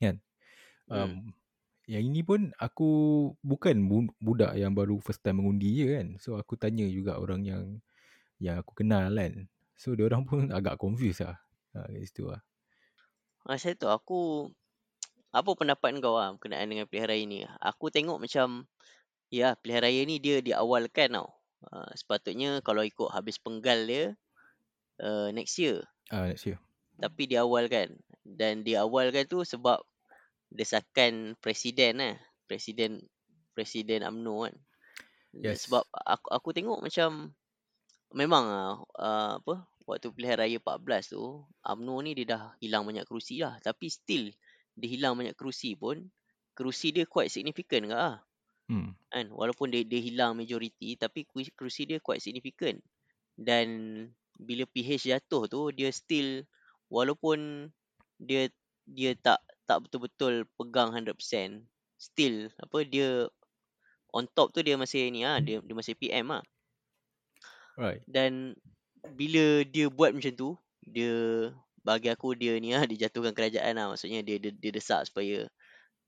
kan 0.00 0.16
um, 0.88 1.08
Hmm. 1.08 1.32
Yang 1.90 2.06
ini 2.06 2.22
pun 2.22 2.54
aku 2.54 2.90
bukan 3.42 3.82
bu- 3.90 4.14
budak 4.22 4.54
yang 4.54 4.70
baru 4.78 5.02
first 5.02 5.26
time 5.26 5.42
mengundi 5.42 5.74
je 5.74 5.86
kan. 5.90 6.06
So 6.22 6.38
aku 6.38 6.54
tanya 6.54 6.86
juga 6.86 7.18
orang 7.18 7.42
yang 7.42 7.82
yang 8.38 8.62
aku 8.62 8.78
kenal 8.78 9.10
kan. 9.10 9.50
So 9.74 9.98
dia 9.98 10.06
orang 10.06 10.22
pun 10.22 10.46
agak 10.56 10.78
confused 10.78 11.26
lah 11.26 11.42
ha, 11.74 11.90
kat 11.90 12.06
situ 12.06 12.30
lah. 12.30 12.38
Ha, 13.42 13.58
saya 13.58 13.74
tu 13.74 13.90
aku 13.90 14.46
apa 15.38 15.50
pendapat 15.58 15.98
kau 15.98 16.14
ah 16.14 16.30
berkenaan 16.30 16.70
dengan 16.70 16.86
pilihan 16.86 17.10
raya 17.10 17.24
ni? 17.26 17.42
Aku 17.58 17.90
tengok 17.90 18.22
macam 18.22 18.70
ya 19.34 19.58
pilihan 19.58 19.82
raya 19.82 20.00
ni 20.06 20.22
dia 20.22 20.38
diawalkan 20.38 21.18
tau. 21.18 21.34
Uh, 21.60 21.90
sepatutnya 21.98 22.62
kalau 22.62 22.86
ikut 22.86 23.10
habis 23.10 23.36
penggal 23.36 23.82
dia 23.82 24.14
uh, 25.02 25.34
next 25.34 25.58
year. 25.58 25.82
Ah 26.06 26.30
next 26.30 26.46
year. 26.46 26.62
Tapi 27.02 27.26
diawalkan. 27.26 27.98
Dan 28.22 28.62
diawalkan 28.62 29.26
tu 29.26 29.42
sebab 29.42 29.82
desakan 30.50 31.38
presiden 31.38 32.02
lah. 32.02 32.16
Presiden 32.50 33.00
presiden 33.54 34.02
AMNO 34.02 34.50
kan. 34.50 34.56
Yes. 35.30 35.70
sebab 35.70 35.86
aku 35.94 36.26
aku 36.34 36.48
tengok 36.50 36.82
macam 36.82 37.30
memang 38.10 38.44
ah 38.50 38.74
uh, 38.98 39.38
apa 39.38 39.62
waktu 39.86 40.10
pilihan 40.10 40.42
raya 40.42 40.58
14 40.58 41.14
tu 41.14 41.46
AMNO 41.62 41.94
ni 42.02 42.18
dia 42.18 42.34
dah 42.34 42.42
hilang 42.58 42.82
banyak 42.82 43.06
kerusi 43.06 43.42
lah. 43.42 43.58
Tapi 43.62 43.86
still 43.86 44.34
dia 44.74 44.88
hilang 44.90 45.14
banyak 45.14 45.38
kerusi 45.38 45.78
pun 45.78 46.10
kerusi 46.54 46.90
dia 46.90 47.06
quite 47.06 47.30
significant 47.30 47.86
ke 47.90 47.94
ah 47.94 48.18
hmm. 48.70 48.90
kan? 49.10 49.26
Walaupun 49.30 49.70
dia 49.70 49.86
dia 49.86 50.02
hilang 50.02 50.34
majoriti 50.34 50.98
tapi 50.98 51.26
kerusi 51.30 51.86
dia 51.86 52.02
quite 52.02 52.22
significant. 52.22 52.82
Dan 53.38 53.66
bila 54.34 54.66
PH 54.66 55.14
jatuh 55.14 55.46
tu 55.46 55.70
dia 55.70 55.94
still 55.94 56.42
walaupun 56.90 57.70
dia 58.18 58.50
dia 58.82 59.14
tak 59.14 59.38
tak 59.70 59.86
betul-betul 59.86 60.50
pegang 60.58 60.90
100% 60.90 61.14
still 61.94 62.50
apa 62.58 62.82
dia 62.82 63.30
on 64.10 64.26
top 64.34 64.50
tu 64.50 64.66
dia 64.66 64.74
masih 64.74 65.06
ni 65.14 65.22
ah 65.22 65.38
dia 65.38 65.62
dia 65.62 65.74
masih 65.78 65.94
PM 65.94 66.34
ah. 66.34 66.42
Right. 67.78 68.02
Dan 68.10 68.58
bila 69.14 69.62
dia 69.62 69.86
buat 69.86 70.10
macam 70.10 70.34
tu 70.34 70.58
dia 70.82 71.14
bagi 71.86 72.10
aku 72.10 72.34
dia 72.34 72.58
ni 72.58 72.74
ah 72.74 72.82
dia 72.82 73.06
jatuhkan 73.06 73.30
kerajaan 73.30 73.78
lah 73.78 73.94
maksudnya 73.94 74.26
dia 74.26 74.42
dia, 74.42 74.50
dia 74.50 74.74
desak 74.74 75.06
supaya 75.06 75.46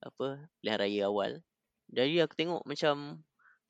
apa 0.03 0.43
pilihan 0.59 0.79
raya 0.83 1.03
awal. 1.07 1.39
Jadi 1.87 2.19
aku 2.19 2.35
tengok 2.35 2.63
macam 2.67 3.23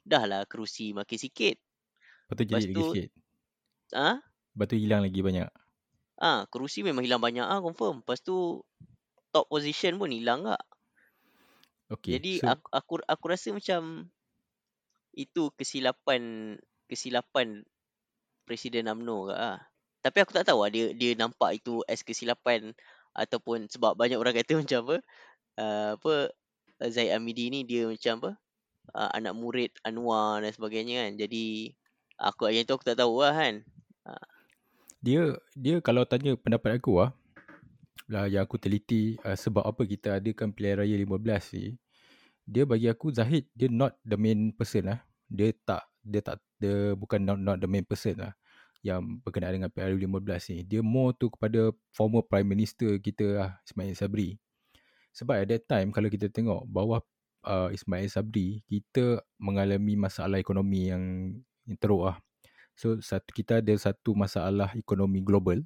dah 0.09 0.25
lah 0.25 0.43
kerusi 0.49 0.97
makin 0.97 1.21
sikit. 1.21 1.61
Lepas 2.33 2.35
tu 2.41 2.43
Lepas 2.49 2.65
jadi 2.65 2.73
lagi 2.73 2.83
sikit. 2.89 3.09
Ah? 3.93 4.17
Lepas 4.57 4.67
tu 4.73 4.77
hilang 4.81 5.05
lagi 5.05 5.21
banyak. 5.21 5.49
Ah 6.17 6.49
kerusi 6.49 6.81
memang 6.81 7.05
hilang 7.05 7.21
banyak 7.21 7.45
ah 7.45 7.61
confirm. 7.61 8.01
Lepas 8.01 8.25
tu 8.25 8.65
top 9.33 9.49
position 9.49 9.97
pun 9.97 10.13
hilang 10.13 10.45
tak 10.45 10.63
Okay 11.93 12.17
Jadi 12.17 12.41
so, 12.41 12.49
aku, 12.49 12.67
aku 12.73 12.93
aku 13.05 13.25
rasa 13.29 13.53
macam 13.53 14.09
itu 15.13 15.53
kesilapan 15.61 16.57
kesilapan 16.89 17.69
Presiden 18.49 18.89
UMNO 18.89 19.29
ke 19.29 19.35
ah. 19.37 19.61
Tapi 20.01 20.19
aku 20.25 20.33
tak 20.33 20.49
tahu 20.49 20.65
lah 20.65 20.73
dia 20.73 20.97
dia 20.97 21.13
nampak 21.15 21.61
itu 21.61 21.85
as 21.85 22.01
kesilapan 22.01 22.73
ataupun 23.13 23.69
sebab 23.69 23.93
banyak 23.93 24.17
orang 24.17 24.33
kata 24.33 24.57
macam 24.65 24.79
apa 24.89 24.97
uh, 25.61 25.91
apa 26.01 26.15
Zaid 26.89 27.13
Amidi 27.13 27.53
ni 27.53 27.63
dia 27.69 27.87
macam 27.87 28.25
apa 28.25 28.31
uh, 28.97 29.11
anak 29.13 29.37
murid 29.37 29.71
Anwar 29.85 30.41
dan 30.41 30.51
sebagainya 30.51 31.07
kan. 31.07 31.13
Jadi 31.21 31.77
aku 32.17 32.49
yang 32.49 32.65
tu 32.65 32.75
aku 32.81 32.89
tak 32.89 32.99
tahu 32.99 33.21
lah 33.21 33.37
kan. 33.37 33.55
Dia 35.05 35.37
dia 35.53 35.77
kalau 35.85 36.09
tanya 36.09 36.35
pendapat 36.41 36.81
aku 36.81 37.05
lah 37.05 37.13
lah 38.13 38.29
yang 38.29 38.45
aku 38.45 38.61
teliti 38.61 39.17
uh, 39.25 39.33
sebab 39.33 39.65
apa 39.65 39.89
kita 39.89 40.21
adakan 40.21 40.53
pilihan 40.53 40.85
raya 40.85 40.97
15 41.01 41.57
ni 41.57 41.81
dia 42.47 42.67
bagi 42.67 42.91
aku 42.91 43.15
Zahid 43.15 43.47
dia 43.55 43.71
not 43.71 43.95
the 44.03 44.19
main 44.19 44.51
person 44.55 44.91
lah. 44.91 45.01
Dia 45.31 45.55
tak 45.65 45.87
dia 46.03 46.21
tak 46.21 46.43
dia 46.59 46.99
bukan 46.99 47.23
not, 47.23 47.39
not 47.39 47.57
the 47.63 47.71
main 47.71 47.87
person 47.87 48.19
lah 48.19 48.35
yang 48.83 49.23
berkenaan 49.23 49.63
dengan 49.63 49.71
pilihan 49.71 49.95
raya 49.95 50.39
15 50.43 50.53
ni. 50.53 50.59
Dia 50.67 50.81
more 50.83 51.15
tu 51.15 51.31
kepada 51.31 51.71
former 51.95 52.27
prime 52.27 52.49
minister 52.51 52.99
kita 52.99 53.27
lah 53.39 53.51
Ismail 53.63 53.95
Sabri. 53.95 54.29
Sebab 55.15 55.39
at 55.39 55.49
that 55.49 55.65
time 55.71 55.95
kalau 55.95 56.11
kita 56.11 56.27
tengok 56.29 56.67
bawah 56.67 56.99
uh, 57.47 57.71
Ismail 57.71 58.11
Sabri 58.11 58.67
kita 58.67 59.23
mengalami 59.39 59.95
masalah 59.95 60.43
ekonomi 60.43 60.91
yang, 60.91 61.05
yang 61.69 61.79
teruk 61.79 62.11
lah. 62.11 62.17
So 62.75 62.99
satu 62.99 63.31
kita 63.31 63.63
ada 63.63 63.75
satu 63.79 64.19
masalah 64.19 64.75
ekonomi 64.75 65.23
global 65.23 65.63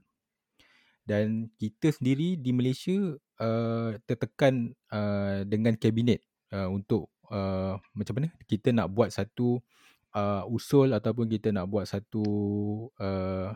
dan 1.06 1.54
kita 1.56 1.94
sendiri 1.94 2.34
di 2.34 2.50
Malaysia 2.50 2.98
uh, 3.38 3.94
tertekan 4.10 4.74
uh, 4.90 5.46
dengan 5.46 5.78
kabinet 5.78 6.18
uh, 6.50 6.66
untuk 6.66 7.14
uh, 7.30 7.78
macam 7.94 8.14
mana? 8.18 8.28
Kita 8.50 8.74
nak 8.74 8.90
buat 8.90 9.14
satu 9.14 9.62
uh, 10.18 10.42
usul 10.50 10.90
ataupun 10.90 11.30
kita 11.30 11.54
nak 11.54 11.70
buat 11.70 11.86
satu 11.86 12.26
uh, 12.98 13.54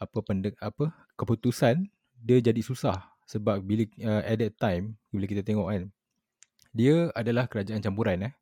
apa 0.00 0.18
pendek 0.24 0.56
apa? 0.64 0.88
Keputusan 1.20 1.84
dia 2.16 2.40
jadi 2.40 2.64
susah. 2.64 3.12
Sebab 3.28 3.60
bila 3.60 3.84
uh, 4.00 4.24
at 4.24 4.40
that 4.40 4.56
time 4.56 4.96
bila 5.12 5.28
kita 5.28 5.44
tengok 5.44 5.68
kan 5.68 5.92
dia 6.74 7.12
adalah 7.12 7.44
kerajaan 7.44 7.84
campuran 7.84 8.32
eh. 8.32 8.34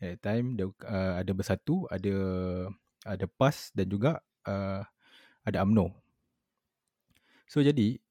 At 0.00 0.16
that 0.16 0.20
time 0.24 0.56
dia 0.56 0.72
uh, 0.88 1.12
ada 1.20 1.32
bersatu 1.36 1.84
ada 1.92 2.16
ada 3.04 3.28
PAS 3.36 3.68
dan 3.76 3.92
juga 3.92 4.24
uh, 4.48 4.80
ada 5.44 5.60
AMNO 5.60 6.03
So 7.54 7.62
jadi 7.62 8.02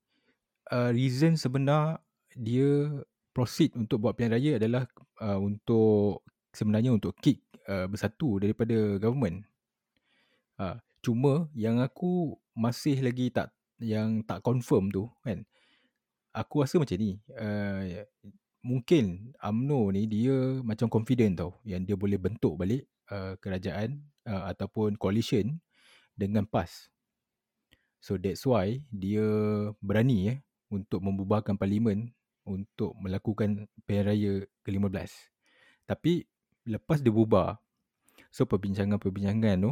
uh, 0.72 0.96
reason 0.96 1.36
sebenar 1.36 2.00
dia 2.32 2.88
proceed 3.36 3.76
untuk 3.76 4.00
buat 4.00 4.16
pilihan 4.16 4.40
raya 4.40 4.52
adalah 4.56 4.88
uh, 5.20 5.36
untuk 5.36 6.24
sebenarnya 6.56 6.96
untuk 6.96 7.12
kick 7.20 7.44
uh, 7.68 7.92
bersatu 7.92 8.40
daripada 8.40 8.96
government. 9.04 9.44
Uh, 10.56 10.80
cuma 11.04 11.52
yang 11.60 11.84
aku 11.84 12.40
masih 12.56 13.04
lagi 13.04 13.36
tak 13.36 13.52
yang 13.84 14.24
tak 14.24 14.40
confirm 14.48 14.88
tu 14.96 15.12
kan. 15.28 15.44
Aku 16.32 16.64
rasa 16.64 16.80
macam 16.80 16.96
ni. 16.96 17.20
Uh, 17.36 18.08
mungkin 18.64 19.36
AMNO 19.44 19.92
ni 19.92 20.08
dia 20.08 20.64
macam 20.64 20.88
confident 20.88 21.36
tau 21.36 21.52
yang 21.68 21.84
dia 21.84 22.00
boleh 22.00 22.16
bentuk 22.16 22.56
balik 22.56 22.88
uh, 23.12 23.36
kerajaan 23.44 24.08
uh, 24.24 24.56
ataupun 24.56 24.96
coalition 24.96 25.60
dengan 26.16 26.48
PAS. 26.48 26.93
So 28.04 28.20
that's 28.20 28.44
why 28.44 28.84
dia 28.92 29.24
berani 29.80 30.36
eh 30.36 30.38
untuk 30.68 31.00
membubarkan 31.00 31.56
parlimen 31.56 32.12
untuk 32.44 32.92
melakukan 33.00 33.72
pilihan 33.88 34.06
raya 34.12 34.34
ke-15. 34.68 35.08
Tapi 35.88 36.28
lepas 36.68 37.00
dia 37.00 37.16
bubar, 37.16 37.64
so 38.28 38.44
perbincangan-perbincangan 38.44 39.56
tu, 39.64 39.72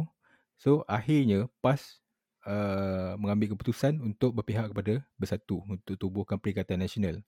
so 0.56 0.80
akhirnya 0.88 1.44
PAS 1.60 2.00
uh, 2.48 3.20
mengambil 3.20 3.52
keputusan 3.52 4.00
untuk 4.00 4.32
berpihak 4.40 4.72
kepada 4.72 5.04
Bersatu 5.20 5.60
untuk 5.68 6.00
tubuhkan 6.00 6.40
Perikatan 6.40 6.80
Nasional. 6.80 7.20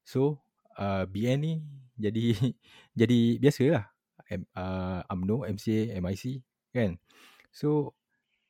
So 0.00 0.40
uh, 0.80 1.04
BN 1.04 1.38
ni 1.44 1.52
jadi 2.00 2.24
jadi 3.04 3.20
biasalah 3.36 3.84
M, 4.32 4.48
uh, 4.56 5.04
UMNO, 5.12 5.44
MCA, 5.44 5.92
MIC 6.00 6.40
kan. 6.72 6.96
So 7.52 7.92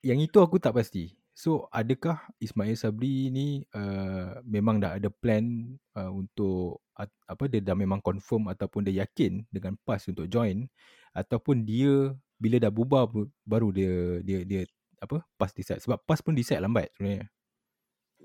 yang 0.07 0.23
itu 0.23 0.39
aku 0.39 0.63
tak 0.63 0.79
pasti. 0.79 1.18
So 1.39 1.71
adakah 1.71 2.19
Ismail 2.43 2.75
Sabri 2.75 3.31
ni 3.31 3.63
uh, 3.71 4.43
memang 4.43 4.83
dah 4.83 4.99
ada 4.99 5.07
plan 5.07 5.71
uh, 5.95 6.11
untuk 6.11 6.83
uh, 6.99 7.07
apa 7.31 7.47
dia 7.47 7.63
dah 7.63 7.79
memang 7.79 8.03
confirm 8.03 8.51
ataupun 8.51 8.83
dia 8.83 9.07
yakin 9.07 9.47
dengan 9.47 9.79
PAS 9.87 10.11
untuk 10.11 10.27
join 10.27 10.67
ataupun 11.15 11.63
dia 11.63 12.11
bila 12.43 12.59
dah 12.59 12.75
bubar 12.75 13.07
baru 13.47 13.71
dia 13.71 14.19
dia 14.27 14.43
dia 14.43 14.67
apa 14.99 15.23
PAS 15.39 15.55
decide 15.55 15.79
sebab 15.79 16.03
PAS 16.03 16.27
pun 16.27 16.35
decide 16.35 16.59
lambat 16.59 16.91
sebenarnya. 16.99 17.31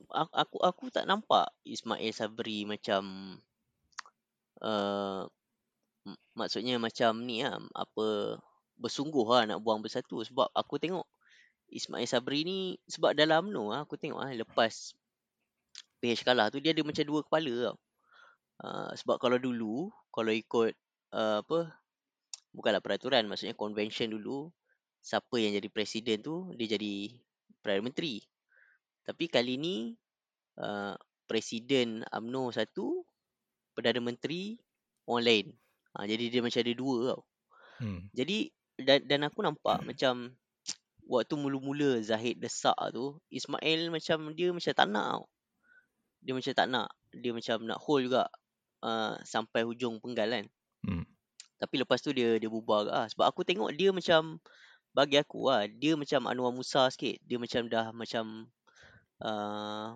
Aku 0.10 0.34
aku, 0.34 0.58
aku 0.66 0.84
tak 0.90 1.06
nampak 1.06 1.54
Ismail 1.70 2.10
Sabri 2.18 2.66
macam 2.66 3.38
uh, 4.66 5.30
maksudnya 6.34 6.82
macam 6.82 7.22
ni 7.30 7.46
lah, 7.46 7.62
apa 7.78 8.42
bersungguh 8.82 9.22
lah 9.30 9.46
nak 9.46 9.62
buang 9.62 9.86
bersatu 9.86 10.26
sebab 10.26 10.50
aku 10.58 10.82
tengok 10.82 11.06
Ismail 11.74 12.06
Sabri 12.06 12.46
ni 12.46 12.78
sebab 12.86 13.18
dalam 13.18 13.50
UMNO 13.50 13.74
aku 13.74 13.98
tengok 13.98 14.22
ah 14.22 14.32
lepas 14.32 14.94
PH 15.98 16.22
kalah 16.28 16.54
tu 16.54 16.62
dia 16.62 16.76
ada 16.76 16.86
macam 16.86 17.04
dua 17.04 17.20
kepala 17.26 17.54
tau. 17.72 17.78
Uh, 18.64 18.92
sebab 18.94 19.18
kalau 19.18 19.42
dulu 19.42 19.90
kalau 20.14 20.30
ikut 20.30 20.78
uh, 21.16 21.42
apa 21.42 21.74
bukanlah 22.54 22.80
peraturan 22.86 23.26
maksudnya 23.26 23.58
convention 23.58 24.14
dulu 24.14 24.54
siapa 25.02 25.36
yang 25.42 25.58
jadi 25.58 25.68
presiden 25.74 26.22
tu 26.22 26.54
dia 26.54 26.78
jadi 26.78 27.18
perdana 27.64 27.90
menteri. 27.90 28.22
Tapi 29.04 29.26
kali 29.28 29.58
ni 29.58 29.76
uh, 30.62 30.94
presiden 31.26 32.06
UMNO 32.14 32.54
satu 32.54 33.02
perdana 33.74 34.00
menteri 34.00 34.60
orang 35.10 35.24
lain. 35.26 35.48
Uh, 35.98 36.06
jadi 36.06 36.24
dia 36.30 36.42
macam 36.46 36.62
ada 36.62 36.74
dua 36.78 36.96
tau. 37.10 37.22
Hmm. 37.82 38.06
Jadi 38.14 38.54
dan, 38.80 39.00
dan 39.08 39.20
aku 39.28 39.40
nampak 39.44 39.82
hmm. 39.82 39.88
macam 39.88 40.14
waktu 41.14 41.38
mula-mula 41.38 42.02
Zahid 42.02 42.42
desak 42.42 42.78
tu 42.90 43.22
Ismail 43.30 43.94
macam 43.94 44.34
dia 44.34 44.50
macam 44.50 44.74
tak 44.74 44.88
nak 44.90 45.08
tau. 45.14 45.24
Dia 46.24 46.32
macam 46.34 46.54
tak 46.56 46.68
nak. 46.72 46.90
Dia 47.12 47.32
macam 47.36 47.58
nak 47.68 47.80
hold 47.84 48.02
juga 48.08 48.24
uh, 48.82 49.14
sampai 49.28 49.62
hujung 49.68 50.00
penggal 50.00 50.32
kan. 50.32 50.46
Hmm. 50.88 51.04
Tapi 51.60 51.84
lepas 51.84 52.00
tu 52.00 52.16
dia 52.16 52.40
dia 52.40 52.50
bubar 52.50 52.88
lah. 52.88 53.06
Sebab 53.12 53.28
aku 53.28 53.44
tengok 53.44 53.76
dia 53.76 53.92
macam 53.92 54.40
bagi 54.96 55.20
aku 55.20 55.52
lah. 55.52 55.68
Dia 55.68 56.00
macam 56.00 56.28
Anwar 56.32 56.56
Musa 56.56 56.88
sikit. 56.90 57.20
Dia 57.28 57.38
macam 57.38 57.68
dah 57.68 57.92
macam 57.92 58.48
uh, 59.20 59.96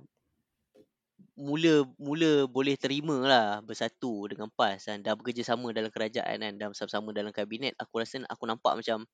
mula 1.37 1.85
mula 2.01 2.49
boleh 2.49 2.73
terima 2.75 3.13
lah 3.21 3.47
bersatu 3.63 4.27
dengan 4.27 4.51
PAS 4.51 4.91
kan. 4.91 4.99
Dah 4.99 5.15
bekerjasama 5.15 5.71
dalam 5.71 5.91
kerajaan 5.91 6.43
kan. 6.43 6.53
Dah 6.59 6.67
bersama-sama 6.71 7.15
dalam 7.15 7.31
kabinet. 7.31 7.71
Aku 7.79 8.03
rasa 8.03 8.19
aku 8.27 8.43
nampak 8.43 8.75
macam 8.79 9.07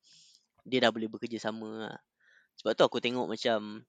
dia 0.64 0.82
dah 0.82 0.90
boleh 0.90 1.08
bekerjasama 1.12 1.68
lah. 1.88 1.96
Sebab 2.58 2.72
tu 2.74 2.84
aku 2.84 2.98
tengok 2.98 3.28
macam 3.28 3.84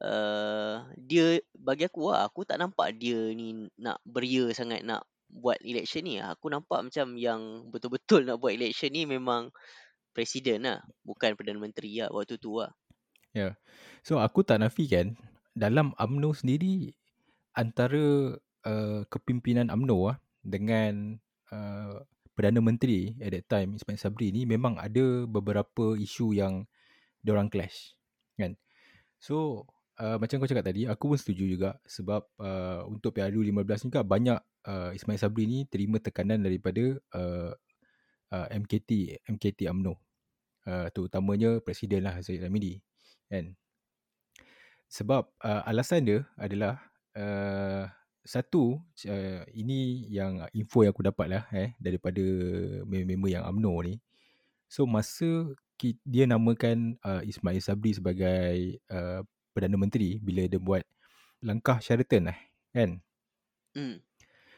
uh, 0.00 0.86
dia 0.96 1.42
bagi 1.54 1.84
aku 1.90 2.14
lah, 2.14 2.26
aku 2.26 2.46
tak 2.46 2.62
nampak 2.62 2.94
dia 2.96 3.18
ni 3.34 3.68
nak 3.78 3.98
beria 4.06 4.48
sangat 4.54 4.86
nak 4.86 5.04
buat 5.28 5.58
election 5.66 6.06
ni. 6.06 6.22
Aku 6.22 6.48
nampak 6.48 6.86
macam 6.86 7.18
yang 7.18 7.66
betul-betul 7.68 8.22
nak 8.24 8.38
buat 8.38 8.54
election 8.54 8.94
ni 8.94 9.04
memang 9.04 9.50
presiden 10.14 10.64
lah. 10.64 10.80
Bukan 11.02 11.34
Perdana 11.34 11.58
Menteri 11.58 11.98
lah 11.98 12.14
waktu 12.14 12.38
tu 12.38 12.62
lah. 12.62 12.70
Ya. 13.34 13.50
Yeah. 13.50 13.52
So 14.06 14.22
aku 14.22 14.46
tak 14.46 14.62
nafikan 14.62 15.18
dalam 15.58 15.90
UMNO 15.98 16.34
sendiri 16.38 16.94
antara 17.54 18.34
uh, 18.66 19.00
kepimpinan 19.10 19.70
UMNO 19.70 20.14
lah 20.14 20.18
dengan 20.44 21.18
uh, 21.50 22.02
Perdana 22.34 22.58
Menteri 22.58 23.14
at 23.22 23.30
that 23.30 23.46
time 23.46 23.78
Ismail 23.78 23.98
Sabri 23.98 24.34
ni 24.34 24.42
memang 24.44 24.74
ada 24.76 25.24
beberapa 25.24 25.94
isu 25.94 26.34
yang 26.34 26.66
orang 27.24 27.48
clash 27.48 27.94
kan. 28.36 28.58
So 29.22 29.64
uh, 30.02 30.18
macam 30.20 30.42
kau 30.42 30.50
cakap 30.50 30.66
tadi 30.66 30.84
aku 30.90 31.14
pun 31.14 31.18
setuju 31.18 31.44
juga 31.46 31.70
sebab 31.86 32.26
uh, 32.42 32.82
untuk 32.90 33.14
PRU 33.16 33.40
15 33.46 33.88
ni 33.88 33.90
kan 33.94 34.04
banyak 34.04 34.38
uh, 34.66 34.90
Ismail 34.92 35.20
Sabri 35.22 35.46
ni 35.46 35.64
terima 35.70 36.02
tekanan 36.02 36.42
daripada 36.42 36.98
uh, 37.14 37.54
uh, 38.34 38.46
MKT 38.50 39.22
MKT 39.30 39.70
AMNO. 39.70 39.96
Uh, 40.64 40.88
terutamanya 40.96 41.60
presiden 41.60 42.08
lah 42.08 42.18
Zaid 42.24 42.40
Ramidi 42.40 42.80
kan. 43.28 43.52
Sebab 44.88 45.28
uh, 45.44 45.62
alasan 45.68 46.06
dia 46.06 46.18
adalah 46.40 46.80
uh, 47.16 47.84
satu 48.24 48.80
uh, 49.04 49.42
ini 49.52 50.08
yang 50.08 50.40
info 50.56 50.80
yang 50.82 50.96
aku 50.96 51.04
dapat 51.04 51.26
lah 51.28 51.44
eh 51.52 51.76
daripada 51.76 52.24
member-member 52.88 53.30
yang 53.30 53.44
AMNO 53.44 53.74
ni. 53.84 53.94
So 54.66 54.88
masa 54.88 55.52
dia 56.08 56.24
namakan 56.24 56.96
uh, 57.04 57.20
Ismail 57.20 57.60
Sabri 57.60 57.92
sebagai 57.92 58.80
uh, 58.88 59.20
Perdana 59.52 59.76
Menteri 59.76 60.16
bila 60.18 60.48
dia 60.48 60.56
buat 60.58 60.82
langkah 61.44 61.78
Sheraton 61.78 62.32
lah 62.32 62.38
kan? 62.74 62.98
Mm. 63.74 63.98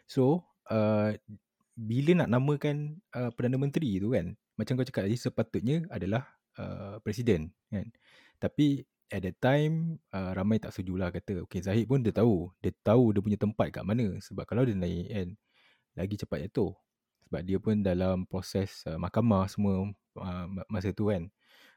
so 0.04 0.44
uh, 0.68 1.16
bila 1.72 2.12
nak 2.24 2.28
namakan 2.28 3.00
uh, 3.16 3.32
Perdana 3.32 3.58
Menteri 3.58 3.96
tu 3.96 4.12
kan 4.12 4.36
macam 4.56 4.76
kau 4.76 4.86
cakap 4.88 5.08
tadi 5.08 5.16
sepatutnya 5.18 5.84
adalah 5.90 6.24
uh, 6.56 6.96
Presiden 7.02 7.52
kan? 7.68 7.90
Tapi 8.40 8.84
at 9.06 9.22
that 9.22 9.36
time 9.38 10.02
uh, 10.10 10.34
ramai 10.34 10.58
tak 10.58 10.74
setuju 10.74 10.94
lah 10.98 11.08
kata 11.14 11.46
okay 11.46 11.62
Zahid 11.62 11.86
pun 11.86 12.02
dia 12.02 12.10
tahu. 12.14 12.50
Dia 12.58 12.74
tahu 12.82 13.14
dia 13.14 13.22
punya 13.22 13.38
tempat 13.38 13.70
kat 13.70 13.84
mana 13.86 14.18
sebab 14.18 14.44
kalau 14.46 14.66
dia 14.66 14.74
naik 14.74 15.06
kan 15.10 15.28
lagi 15.96 16.14
cepat 16.18 16.38
jatuh. 16.50 16.74
Sebab 17.26 17.40
dia 17.42 17.58
pun 17.58 17.82
dalam 17.82 18.26
proses 18.26 18.82
uh, 18.86 18.98
mahkamah 18.98 19.50
semua 19.50 19.90
uh, 20.18 20.46
masa 20.70 20.90
tu 20.94 21.10
kan. 21.10 21.26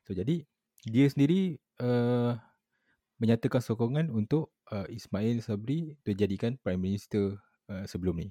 So 0.05 0.13
jadi 0.13 0.45
dia 0.85 1.05
sendiri 1.09 1.57
uh, 1.81 2.37
menyatakan 3.19 3.59
sokongan 3.59 4.09
untuk 4.09 4.55
uh, 4.71 4.87
Ismail 4.87 5.43
Sabri 5.43 5.99
dijadikan 6.07 6.55
prime 6.61 6.79
minister 6.79 7.37
uh, 7.67 7.83
sebelum 7.85 8.21
ni. 8.21 8.29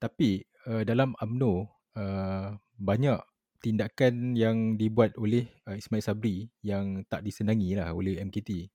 Tapi 0.00 0.42
uh, 0.66 0.82
dalam 0.82 1.12
AMNO 1.20 1.68
uh, 1.96 2.48
banyak 2.80 3.20
tindakan 3.64 4.36
yang 4.36 4.76
dibuat 4.76 5.16
oleh 5.16 5.48
uh, 5.64 5.72
Ismail 5.72 6.04
Sabri 6.04 6.52
yang 6.60 7.00
tak 7.08 7.24
disenangi 7.24 7.72
lah 7.72 7.96
oleh 7.96 8.20
MKT. 8.20 8.68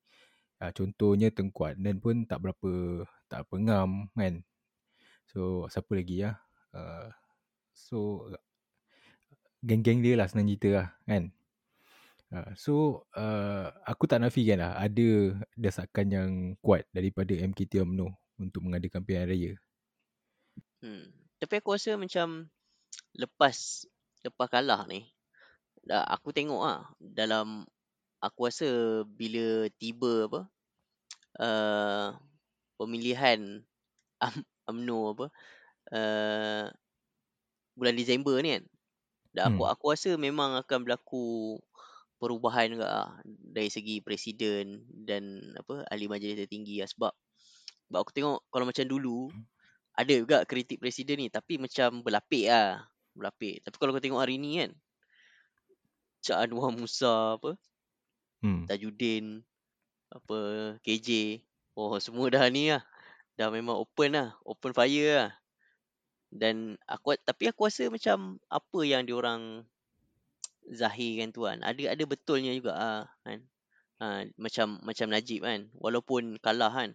Uh, 0.58 0.74
contohnya 0.74 1.30
Tengku 1.30 1.62
Adnan 1.62 2.02
pun 2.02 2.26
tak 2.26 2.42
berapa 2.42 3.06
tak 3.30 3.46
pengam 3.54 4.10
kan. 4.18 4.42
So 5.30 5.70
siapa 5.70 5.94
lagi 5.94 6.26
ya? 6.26 6.42
Uh, 6.74 7.14
so 7.78 8.26
geng-geng 9.62 10.02
dia 10.02 10.18
lah 10.18 10.26
senang 10.26 10.50
cerita 10.50 10.70
lah 10.74 10.88
kan. 11.06 11.30
Uh, 12.34 12.52
so 12.58 13.06
uh, 13.14 13.70
aku 13.86 14.10
tak 14.10 14.26
nafikan 14.26 14.58
lah 14.58 14.74
ada 14.74 15.38
desakan 15.54 16.08
yang 16.10 16.30
kuat 16.66 16.90
daripada 16.90 17.38
MKT 17.38 17.86
UMNO 17.86 18.10
untuk 18.42 18.66
mengadakan 18.66 19.06
pilihan 19.06 19.30
raya. 19.30 19.54
Hmm. 20.82 21.14
Tapi 21.38 21.54
aku 21.62 21.78
rasa 21.78 21.94
macam 21.94 22.50
lepas 23.14 23.86
lepas 24.24 24.48
kalah 24.52 24.84
ni 24.90 25.08
dah 25.84 26.04
aku 26.06 26.36
tengok 26.36 26.62
ah 26.62 26.84
dalam 27.00 27.64
aku 28.20 28.52
rasa 28.52 29.02
bila 29.08 29.72
tiba 29.80 30.28
apa 30.28 30.42
uh, 31.40 32.08
pemilihan 32.76 33.64
um, 34.24 34.40
UMNO 34.70 35.00
apa 35.16 35.26
uh, 35.96 36.66
bulan 37.80 37.96
Disember 37.96 38.36
ni 38.44 38.60
kan 38.60 38.64
dah 39.32 39.44
aku 39.48 39.64
hmm. 39.64 39.74
aku 39.74 39.86
rasa 39.94 40.12
memang 40.20 40.58
akan 40.60 40.80
berlaku 40.84 41.58
perubahan 42.20 42.76
juga 42.76 42.88
ah, 42.92 43.12
dari 43.24 43.72
segi 43.72 44.04
presiden 44.04 44.84
dan 44.92 45.56
apa 45.56 45.88
ahli 45.88 46.12
majlis 46.12 46.36
tertinggi 46.36 46.84
lah. 46.84 46.90
sebab 46.92 47.14
sebab 47.88 48.00
aku 48.04 48.12
tengok 48.12 48.40
kalau 48.52 48.66
macam 48.68 48.86
dulu 48.86 49.32
ada 49.96 50.12
juga 50.12 50.44
kritik 50.44 50.84
presiden 50.84 51.24
ni 51.24 51.28
tapi 51.32 51.56
macam 51.56 52.04
berlapik 52.04 52.52
lah 52.52 52.84
berlapik. 53.20 53.60
Tapi 53.68 53.76
kalau 53.76 53.92
kau 53.92 54.02
tengok 54.02 54.24
hari 54.24 54.40
ni 54.40 54.64
kan, 54.64 54.72
Cak 56.24 56.48
Anwar 56.48 56.72
Musa 56.72 57.36
apa, 57.36 57.60
hmm. 58.44 58.68
Tajuddin, 58.68 59.44
apa, 60.12 60.40
KJ, 60.82 61.40
oh 61.76 62.00
semua 62.00 62.28
dah 62.32 62.48
ni 62.48 62.72
lah. 62.72 62.84
Dah 63.40 63.48
memang 63.48 63.80
open 63.80 64.20
lah, 64.20 64.36
open 64.44 64.76
fire 64.76 65.16
lah. 65.16 65.32
Dan 66.30 66.78
aku 66.86 67.18
tapi 67.26 67.50
aku 67.50 67.66
rasa 67.66 67.90
macam 67.90 68.38
apa 68.52 68.80
yang 68.86 69.08
diorang 69.08 69.66
zahirkan 70.70 71.34
tu 71.34 71.48
kan. 71.48 71.58
Ada 71.66 71.98
ada 71.98 72.04
betulnya 72.06 72.54
juga 72.54 72.74
ah 72.78 73.04
kan. 73.26 73.40
Ha, 74.00 74.28
macam 74.38 74.78
macam 74.86 75.08
Najib 75.10 75.42
kan. 75.42 75.72
Walaupun 75.74 76.38
kalah 76.44 76.70
kan. 76.70 76.92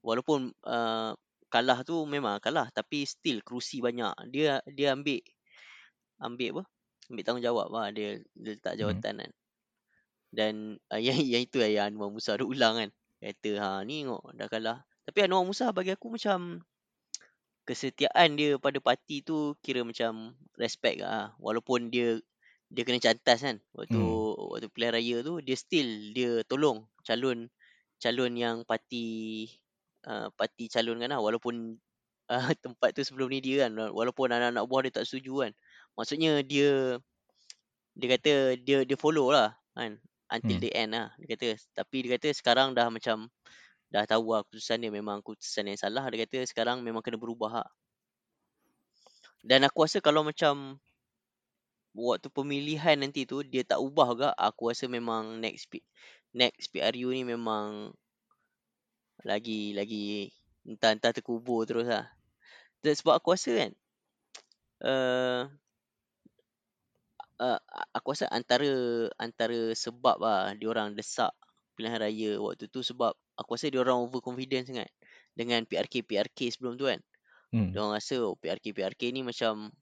Walaupun 0.00 0.56
uh, 0.64 1.12
kalah 1.52 1.84
tu 1.84 2.06
memang 2.08 2.40
kalah 2.40 2.72
tapi 2.72 3.04
still 3.04 3.44
kerusi 3.44 3.84
banyak. 3.84 4.14
Dia 4.32 4.64
dia 4.64 4.96
ambil 4.96 5.20
ambil 6.20 6.60
apa 6.60 6.62
ambil 7.10 7.24
tanggungjawab 7.26 7.66
lah 7.74 7.90
dia, 7.90 8.22
dia 8.38 8.54
letak 8.54 8.74
hmm. 8.76 8.80
jawatan 8.80 9.12
hmm. 9.12 9.20
kan 9.20 9.30
Dan 10.30 10.54
uh, 10.94 11.00
yang, 11.06 11.18
yang 11.18 11.42
itu 11.42 11.58
lah 11.58 11.70
yang 11.70 11.84
Anwar 11.90 12.14
Musa 12.14 12.38
ada 12.38 12.46
ulang 12.46 12.78
kan. 12.78 12.90
Kata 13.20 13.50
ha 13.58 13.68
ni 13.82 14.06
tengok 14.06 14.22
dah 14.38 14.46
kalah. 14.46 14.78
Tapi 15.04 15.18
Anwar 15.26 15.42
Musa 15.42 15.74
bagi 15.74 15.90
aku 15.90 16.14
macam 16.14 16.62
kesetiaan 17.66 18.38
dia 18.38 18.56
pada 18.62 18.78
parti 18.78 19.26
tu 19.26 19.58
kira 19.58 19.82
macam 19.82 20.38
respect 20.54 21.02
lah. 21.02 21.34
Walaupun 21.42 21.90
dia 21.90 22.22
dia 22.70 22.86
kena 22.86 23.02
cantas 23.02 23.42
kan 23.42 23.58
waktu 23.74 23.98
hmm. 23.98 24.54
waktu 24.54 24.68
pilihan 24.70 24.94
raya 24.94 25.16
tu 25.26 25.42
dia 25.42 25.58
still 25.58 25.90
dia 26.14 26.46
tolong 26.46 26.86
calon 27.02 27.50
calon 27.98 28.32
yang 28.38 28.62
parti 28.62 29.50
uh, 30.06 30.30
parti 30.38 30.70
calon 30.70 31.02
kan 31.02 31.10
lah 31.10 31.18
walaupun 31.18 31.74
uh, 32.30 32.50
tempat 32.64 32.94
tu 32.94 33.02
sebelum 33.02 33.26
ni 33.34 33.42
dia 33.42 33.66
kan 33.66 33.74
walaupun 33.90 34.30
anak-anak 34.30 34.64
buah 34.70 34.86
dia 34.86 35.02
tak 35.02 35.04
setuju 35.10 35.50
kan 35.50 35.52
maksudnya 36.00 36.40
dia 36.40 36.96
dia 37.92 38.08
kata 38.16 38.56
dia 38.56 38.88
dia 38.88 38.96
follow 38.96 39.28
lah 39.28 39.52
kan 39.76 40.00
until 40.32 40.56
hmm. 40.56 40.64
the 40.64 40.70
end 40.72 40.96
lah 40.96 41.12
dia 41.20 41.36
kata 41.36 41.60
tapi 41.76 42.08
dia 42.08 42.16
kata 42.16 42.32
sekarang 42.32 42.72
dah 42.72 42.88
macam 42.88 43.28
dah 43.92 44.08
tahu 44.08 44.32
lah 44.32 44.40
keputusan 44.48 44.80
dia 44.80 44.88
memang 44.88 45.20
keputusan 45.20 45.68
yang 45.68 45.76
salah 45.76 46.08
dia 46.08 46.24
kata 46.24 46.48
sekarang 46.48 46.80
memang 46.80 47.04
kena 47.04 47.20
berubah 47.20 47.60
lah. 47.60 47.70
dan 49.44 49.68
aku 49.68 49.84
rasa 49.84 50.00
kalau 50.00 50.24
macam 50.24 50.80
waktu 51.92 52.32
pemilihan 52.32 52.96
nanti 52.96 53.28
tu 53.28 53.44
dia 53.44 53.60
tak 53.60 53.84
ubah 53.84 54.08
juga 54.16 54.28
aku 54.40 54.72
rasa 54.72 54.88
memang 54.88 55.36
next 55.44 55.68
next 56.32 56.72
PRU 56.72 57.12
ni 57.12 57.28
memang 57.28 57.92
lagi 59.20 59.76
lagi 59.76 60.32
entah-entah 60.64 61.12
terkubur 61.12 61.68
terus 61.68 61.90
lah 61.90 62.08
sebab 62.80 63.20
aku 63.20 63.36
rasa 63.36 63.52
kan 63.52 63.70
uh, 64.86 65.44
uh, 67.40 67.58
aku 67.96 68.12
rasa 68.12 68.28
antara 68.28 68.68
antara 69.16 69.72
sebab 69.72 70.20
lah 70.20 70.52
orang 70.68 70.92
desak 70.94 71.32
pilihan 71.74 71.96
raya 71.96 72.30
waktu 72.36 72.68
tu 72.68 72.84
sebab 72.84 73.16
aku 73.40 73.56
rasa 73.56 73.72
dia 73.72 73.80
orang 73.80 74.04
overconfident 74.04 74.68
sangat 74.68 74.92
dengan 75.32 75.64
PRK 75.64 76.04
PRK 76.04 76.52
sebelum 76.52 76.76
tu 76.76 76.86
kan. 76.86 77.00
Hmm. 77.50 77.72
Dia 77.72 77.80
orang 77.82 77.96
rasa 77.96 78.20
oh, 78.20 78.36
PRK 78.36 78.76
PRK 78.76 79.10
ni 79.10 79.24
macam 79.24 79.72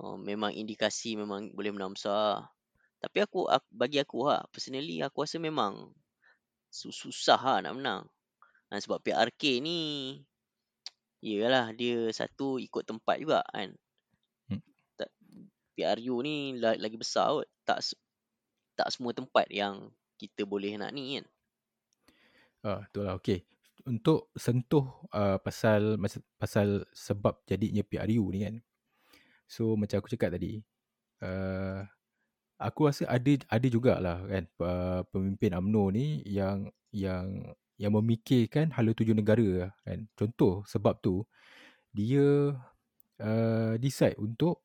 Oh, 0.00 0.16
memang 0.16 0.56
indikasi 0.56 1.12
memang 1.12 1.52
boleh 1.52 1.76
menang 1.76 1.92
besar. 1.92 2.48
Tapi 3.04 3.20
aku, 3.20 3.44
aku 3.48 3.68
bagi 3.68 4.00
aku 4.00 4.32
ha, 4.32 4.40
personally 4.48 5.04
aku 5.04 5.28
rasa 5.28 5.36
memang 5.36 5.92
susah 6.72 7.36
ha 7.36 7.60
nak 7.60 7.76
menang. 7.76 8.02
Ha, 8.72 8.80
sebab 8.80 9.04
PRK 9.04 9.60
ni 9.60 9.78
iyalah 11.26 11.76
dia 11.76 12.08
satu 12.16 12.56
ikut 12.56 12.88
tempat 12.88 13.20
juga 13.20 13.44
kan. 13.52 13.76
Hmm. 14.48 14.62
PRU 15.80 16.20
ni 16.20 16.60
lagi 16.60 17.00
besar 17.00 17.40
kot. 17.40 17.48
Tak 17.64 17.80
tak 18.76 18.88
semua 18.92 19.16
tempat 19.16 19.48
yang 19.48 19.88
kita 20.20 20.44
boleh 20.44 20.76
nak 20.76 20.92
ni 20.92 21.16
kan. 21.16 21.26
Ah, 22.60 22.78
betul 22.84 23.08
lah. 23.08 23.16
Okay. 23.16 23.48
Untuk 23.88 24.28
sentuh 24.36 24.84
uh, 25.16 25.40
pasal 25.40 25.96
pasal 26.36 26.84
sebab 26.92 27.40
jadinya 27.48 27.80
PRU 27.80 28.28
ni 28.28 28.44
kan. 28.44 28.60
So 29.50 29.74
macam 29.74 29.98
aku 29.98 30.14
cakap 30.14 30.38
tadi 30.38 30.62
uh, 31.26 31.82
Aku 32.62 32.86
rasa 32.86 33.10
ada 33.10 33.34
ada 33.50 33.66
jugalah 33.66 34.22
kan 34.30 34.46
Pemimpin 35.10 35.58
UMNO 35.58 35.84
ni 35.90 36.22
yang 36.22 36.70
yang 36.94 37.50
yang 37.74 37.90
memikirkan 37.98 38.70
hala 38.70 38.94
tuju 38.94 39.10
negara 39.10 39.74
kan 39.82 40.06
Contoh 40.14 40.62
sebab 40.70 41.02
tu 41.02 41.26
Dia 41.90 42.54
uh, 43.18 43.74
decide 43.74 44.14
untuk 44.22 44.62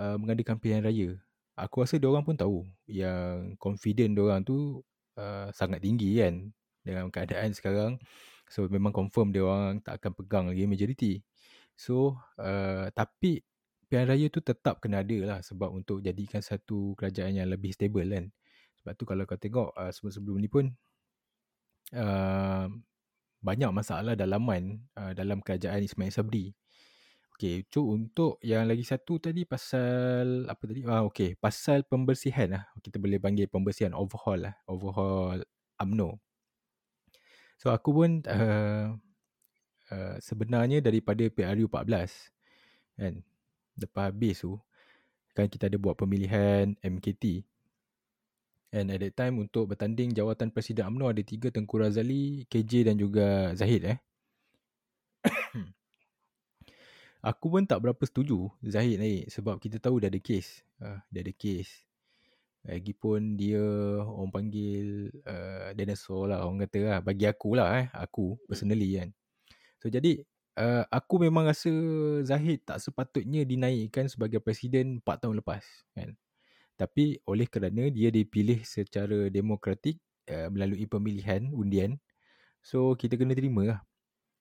uh, 0.00 0.16
mengadakan 0.16 0.56
pilihan 0.56 0.80
raya 0.80 1.20
Aku 1.60 1.84
rasa 1.84 2.00
orang 2.00 2.24
pun 2.24 2.40
tahu 2.40 2.64
Yang 2.88 3.60
confident 3.60 4.16
orang 4.16 4.40
tu 4.40 4.80
uh, 5.20 5.52
sangat 5.52 5.84
tinggi 5.84 6.16
kan 6.24 6.48
Dengan 6.80 7.12
keadaan 7.12 7.52
sekarang 7.52 8.00
So 8.48 8.64
memang 8.66 8.96
confirm 8.96 9.30
dia 9.30 9.44
orang 9.44 9.84
tak 9.84 10.00
akan 10.00 10.12
pegang 10.16 10.44
lagi 10.48 10.64
majoriti 10.64 11.20
So 11.80 12.16
uh, 12.40 12.88
tapi 12.92 13.40
pilihan 13.90 14.06
raya 14.06 14.26
tu 14.30 14.38
tetap 14.38 14.78
kena 14.78 15.02
ada 15.02 15.18
lah 15.24 15.38
sebab 15.42 15.72
untuk 15.74 15.98
jadikan 16.04 16.38
satu 16.38 16.94
kerajaan 16.94 17.40
yang 17.42 17.48
lebih 17.50 17.74
stable 17.74 18.06
kan. 18.06 18.28
Sebab 18.78 18.92
tu 19.00 19.04
kalau 19.08 19.24
kau 19.26 19.34
tengok 19.34 19.74
uh, 19.74 19.90
sebelum-sebelum 19.90 20.38
ni 20.38 20.46
pun 20.52 20.64
uh, 21.98 22.70
banyak 23.42 23.70
masalah 23.74 24.14
dalaman 24.14 24.78
uh, 24.94 25.10
dalam 25.16 25.42
kerajaan 25.42 25.82
Ismail 25.82 26.14
Sabri. 26.14 26.54
Okay, 27.40 27.64
cu 27.72 27.96
untuk 27.96 28.36
yang 28.44 28.68
lagi 28.68 28.84
satu 28.84 29.16
tadi 29.16 29.48
pasal 29.48 30.44
apa 30.44 30.60
tadi? 30.60 30.84
Ah, 30.84 31.08
okay, 31.08 31.40
pasal 31.40 31.88
pembersihan 31.88 32.52
lah. 32.52 32.68
Kita 32.84 33.00
boleh 33.00 33.16
panggil 33.16 33.48
pembersihan 33.48 33.96
overhaul 33.96 34.44
lah. 34.44 34.60
Overhaul 34.68 35.40
UMNO. 35.80 36.20
So 37.56 37.72
aku 37.72 37.96
pun 37.96 38.20
uh, 38.28 38.92
uh, 39.88 40.16
sebenarnya 40.20 40.84
daripada 40.84 41.24
PRU 41.32 41.64
14 41.64 42.28
kan 43.00 43.24
lepas 43.80 44.12
habis 44.12 44.44
tu 44.44 44.60
kan 45.32 45.48
kita 45.48 45.72
ada 45.72 45.80
buat 45.80 45.96
pemilihan 45.96 46.76
MKT 46.84 47.48
and 48.76 48.92
at 48.92 49.00
that 49.00 49.16
time 49.16 49.40
untuk 49.40 49.72
bertanding 49.72 50.12
jawatan 50.12 50.52
Presiden 50.52 50.92
UMNO 50.92 51.08
ada 51.08 51.24
tiga 51.24 51.48
Tengku 51.48 51.80
Razali, 51.80 52.44
KJ 52.52 52.92
dan 52.92 53.00
juga 53.00 53.56
Zahid 53.56 53.96
eh. 53.96 53.98
Aku 57.20 57.52
pun 57.52 57.68
tak 57.68 57.84
berapa 57.84 58.00
setuju 58.00 58.48
Zahid 58.64 58.96
naik 58.96 59.28
sebab 59.28 59.60
kita 59.60 59.76
tahu 59.76 60.00
dia 60.00 60.08
ada 60.08 60.16
kes. 60.16 60.64
Uh, 60.80 60.96
dia 61.12 61.20
ada 61.20 61.32
kes. 61.36 61.68
Lagipun 62.64 63.36
dia 63.36 63.60
orang 64.04 64.32
panggil 64.32 65.12
uh, 65.28 65.72
dinosaur 65.76 66.32
lah 66.32 66.44
orang 66.44 66.64
kata 66.64 66.80
lah. 66.80 66.98
Bagi 67.04 67.28
aku 67.28 67.60
lah 67.60 67.84
eh. 67.84 67.86
Aku 67.92 68.40
personally 68.48 68.96
kan. 68.96 69.12
So 69.80 69.92
jadi 69.92 70.24
uh, 70.56 70.84
aku 70.88 71.20
memang 71.28 71.48
rasa 71.48 71.68
Zahid 72.24 72.64
tak 72.64 72.80
sepatutnya 72.80 73.44
dinaikkan 73.44 74.08
sebagai 74.08 74.40
presiden 74.40 75.04
4 75.04 75.24
tahun 75.24 75.44
lepas 75.44 75.64
kan. 75.92 76.16
Tapi 76.80 77.20
oleh 77.28 77.44
kerana 77.44 77.92
dia 77.92 78.08
dipilih 78.08 78.64
secara 78.64 79.28
demokratik 79.28 80.00
uh, 80.32 80.48
melalui 80.48 80.88
pemilihan 80.88 81.52
undian, 81.52 82.00
so 82.64 82.96
kita 82.96 83.20
kena 83.20 83.36
terima 83.36 83.62
lah. 83.76 83.80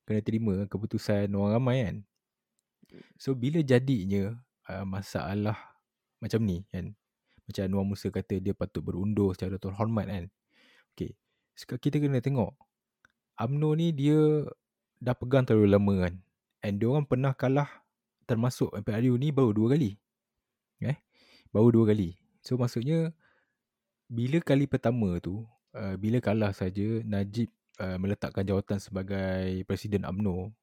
Kena 0.07 0.23
terima 0.23 0.63
keputusan 0.71 1.27
orang 1.35 1.51
ramai 1.59 1.77
kan. 1.83 1.95
So 3.21 3.37
bila 3.37 3.61
jadinya 3.61 4.33
uh, 4.69 4.85
masalah 4.85 5.57
macam 6.19 6.43
ni 6.43 6.65
kan. 6.69 6.93
Macam 7.49 7.61
Anwar 7.65 7.85
Musa 7.85 8.13
kata 8.13 8.37
dia 8.37 8.53
patut 8.53 8.85
berundur 8.85 9.33
secara 9.33 9.57
terhormat 9.57 10.05
kan. 10.05 10.25
Okay. 10.93 11.17
Sekarang 11.57 11.81
kita 11.81 11.97
kena 11.97 12.21
tengok. 12.21 12.53
UMNO 13.39 13.69
ni 13.79 13.89
dia 13.95 14.45
dah 15.01 15.15
pegang 15.15 15.47
terlalu 15.47 15.67
lama 15.73 15.93
kan. 16.05 16.15
And 16.61 16.75
dia 16.77 16.91
orang 16.91 17.07
pernah 17.07 17.33
kalah 17.33 17.71
termasuk 18.29 18.69
MPRU 18.75 19.17
ni 19.17 19.33
baru 19.33 19.55
dua 19.55 19.73
kali. 19.73 19.97
Eh? 20.85 20.97
Baru 21.49 21.73
dua 21.73 21.89
kali. 21.89 22.19
So 22.45 22.59
maksudnya 22.59 23.15
bila 24.05 24.37
kali 24.43 24.69
pertama 24.69 25.17
tu, 25.17 25.47
uh, 25.73 25.95
bila 25.97 26.21
kalah 26.21 26.53
saja 26.53 27.01
Najib 27.01 27.49
uh, 27.81 27.97
meletakkan 27.97 28.45
jawatan 28.45 28.77
sebagai 28.77 29.65
Presiden 29.65 30.05
UMNO, 30.05 30.53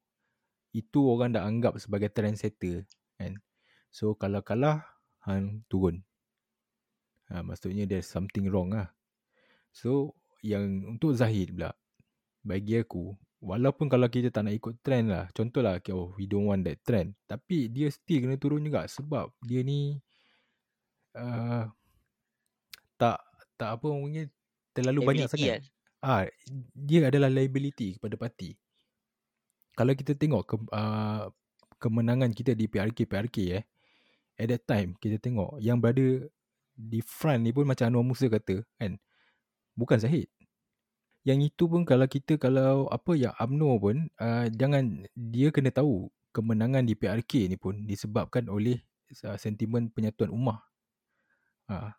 itu 0.77 1.01
orang 1.09 1.33
dah 1.33 1.49
anggap 1.49 1.81
sebagai 1.81 2.12
trendsetter 2.12 2.85
kan. 3.17 3.41
So 3.89 4.12
kalau 4.21 4.45
kalah, 4.45 4.85
hang 5.25 5.65
turun. 5.73 6.05
Uh, 7.33 7.41
maksudnya 7.41 7.89
there's 7.89 8.07
something 8.07 8.53
wrong 8.53 8.77
lah. 8.77 8.93
So 9.73 10.12
yang 10.45 10.85
untuk 10.85 11.17
Zahid 11.17 11.57
pula, 11.57 11.73
bagi 12.45 12.77
aku, 12.77 13.17
Walaupun 13.47 13.93
kalau 13.93 14.09
kita 14.09 14.33
tak 14.33 14.49
nak 14.49 14.57
ikut 14.57 14.81
trend 14.81 15.12
lah. 15.12 15.29
Contohlah, 15.37 15.79
okay, 15.79 15.93
oh, 15.93 16.17
we 16.17 16.25
don't 16.25 16.49
want 16.49 16.65
that 16.65 16.81
trend. 16.83 17.12
Tapi 17.29 17.69
dia 17.69 17.93
still 17.93 18.25
kena 18.25 18.41
turun 18.41 18.65
juga. 18.65 18.89
Sebab 18.89 19.29
dia 19.45 19.61
ni 19.61 20.01
uh, 21.15 21.69
tak 22.97 23.21
tak 23.61 23.77
apa 23.77 23.89
mungkin 23.93 24.33
terlalu 24.73 25.05
liability 25.05 25.09
banyak 25.12 25.29
sangat. 25.29 25.61
Ah, 26.01 26.25
dia 26.73 27.07
adalah 27.07 27.29
liability 27.29 28.01
kepada 28.01 28.17
parti. 28.17 28.57
Kalau 29.77 29.93
kita 29.93 30.17
tengok 30.17 30.43
ke, 30.49 30.57
uh, 30.73 31.29
kemenangan 31.77 32.33
kita 32.33 32.57
di 32.57 32.65
PRK 32.67 33.05
PRK 33.05 33.37
eh, 33.61 33.65
at 34.41 34.49
that 34.49 34.65
time 34.65 34.97
kita 34.97 35.21
tengok 35.21 35.61
yang 35.61 35.77
berada 35.77 36.25
di 36.73 37.01
front 37.05 37.45
ni 37.45 37.53
pun 37.53 37.69
macam 37.69 37.89
Anwar 37.89 38.05
Musa 38.05 38.29
kata 38.33 38.65
kan, 38.81 38.97
bukan 39.77 40.01
Zahid 40.01 40.33
yang 41.27 41.43
itu 41.43 41.67
pun 41.67 41.83
kalau 41.83 42.07
kita 42.07 42.39
kalau 42.39 42.87
apa 42.87 43.19
ya 43.19 43.35
UMNO 43.43 43.71
pun 43.83 43.97
uh, 44.23 44.47
jangan 44.47 45.11
dia 45.19 45.51
kena 45.51 45.75
tahu 45.75 46.07
kemenangan 46.31 46.87
di 46.87 46.95
PRK 46.95 47.51
ni 47.51 47.59
pun 47.59 47.83
disebabkan 47.83 48.47
oleh 48.47 48.79
uh, 49.27 49.35
sentimen 49.35 49.91
penyatuan 49.91 50.31
ummah. 50.31 50.62
Uh, 51.67 51.91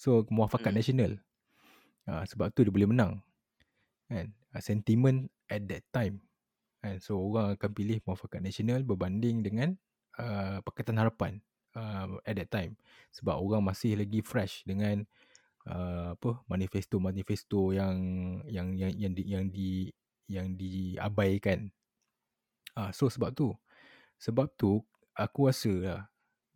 so 0.00 0.24
muafakat 0.32 0.72
hmm. 0.72 0.78
nasional. 0.80 1.12
Uh, 2.08 2.24
sebab 2.24 2.48
tu 2.56 2.64
dia 2.64 2.72
boleh 2.72 2.88
menang. 2.88 3.20
Kan? 4.08 4.32
Uh, 4.48 4.62
sentimen 4.64 5.28
at 5.52 5.68
that 5.68 5.84
time. 5.92 6.24
Kan? 6.82 6.98
So 6.98 7.22
orang 7.22 7.54
akan 7.54 7.70
pilih 7.70 8.02
muafakat 8.02 8.42
nasional 8.42 8.82
berbanding 8.82 9.46
dengan 9.46 9.78
uh, 10.18 10.58
Pakatan 10.66 10.98
Harapan 10.98 11.38
uh, 11.78 12.18
at 12.26 12.34
that 12.36 12.50
time. 12.50 12.74
Sebab 13.14 13.38
orang 13.38 13.62
masih 13.62 13.94
lagi 13.94 14.20
fresh 14.20 14.66
dengan 14.66 15.06
uh, 15.70 16.18
apa 16.18 16.42
manifesto-manifesto 16.50 17.70
yang 17.70 17.96
yang 18.50 18.74
yang 18.74 18.92
yang 18.98 19.12
di 19.14 19.22
yang 19.30 19.44
di 19.48 19.70
yang 20.26 20.46
diabaikan. 20.58 21.70
Ah 22.74 22.90
so 22.90 23.06
sebab 23.06 23.30
tu. 23.32 23.54
Sebab 24.18 24.50
tu 24.58 24.82
aku 25.14 25.48
rasa 25.48 25.72
lah 25.78 26.02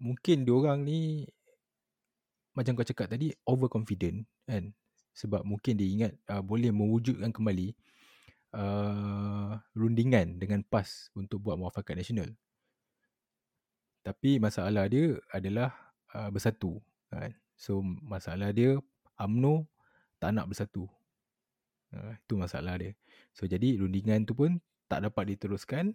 mungkin 0.00 0.44
diorang 0.44 0.84
ni 0.84 1.24
macam 2.56 2.72
kau 2.76 2.88
cakap 2.88 3.12
tadi 3.12 3.32
overconfident 3.44 4.24
kan 4.48 4.72
sebab 5.16 5.44
mungkin 5.44 5.76
dia 5.76 5.88
ingat 5.88 6.12
uh, 6.28 6.44
boleh 6.44 6.72
mewujudkan 6.72 7.32
kembali 7.32 7.72
uh, 8.56 9.60
rundingan 9.76 10.40
dengan 10.40 10.64
PAS 10.64 11.12
untuk 11.12 11.44
buat 11.44 11.60
muafakat 11.60 12.00
nasional. 12.00 12.32
Tapi 14.00 14.38
masalah 14.40 14.88
dia 14.88 15.18
adalah 15.34 15.74
uh, 16.14 16.30
bersatu 16.32 16.80
kan. 17.12 17.34
So 17.56 17.82
masalah 17.84 18.52
dia 18.52 18.78
UMNO 19.20 19.68
tak 20.16 20.36
nak 20.36 20.48
bersatu. 20.48 20.88
Uh, 21.92 22.16
itu 22.16 22.34
masalah 22.38 22.80
dia. 22.80 22.92
So 23.36 23.44
jadi 23.44 23.78
rundingan 23.78 24.24
tu 24.24 24.32
pun 24.32 24.58
tak 24.86 25.04
dapat 25.04 25.34
diteruskan 25.34 25.92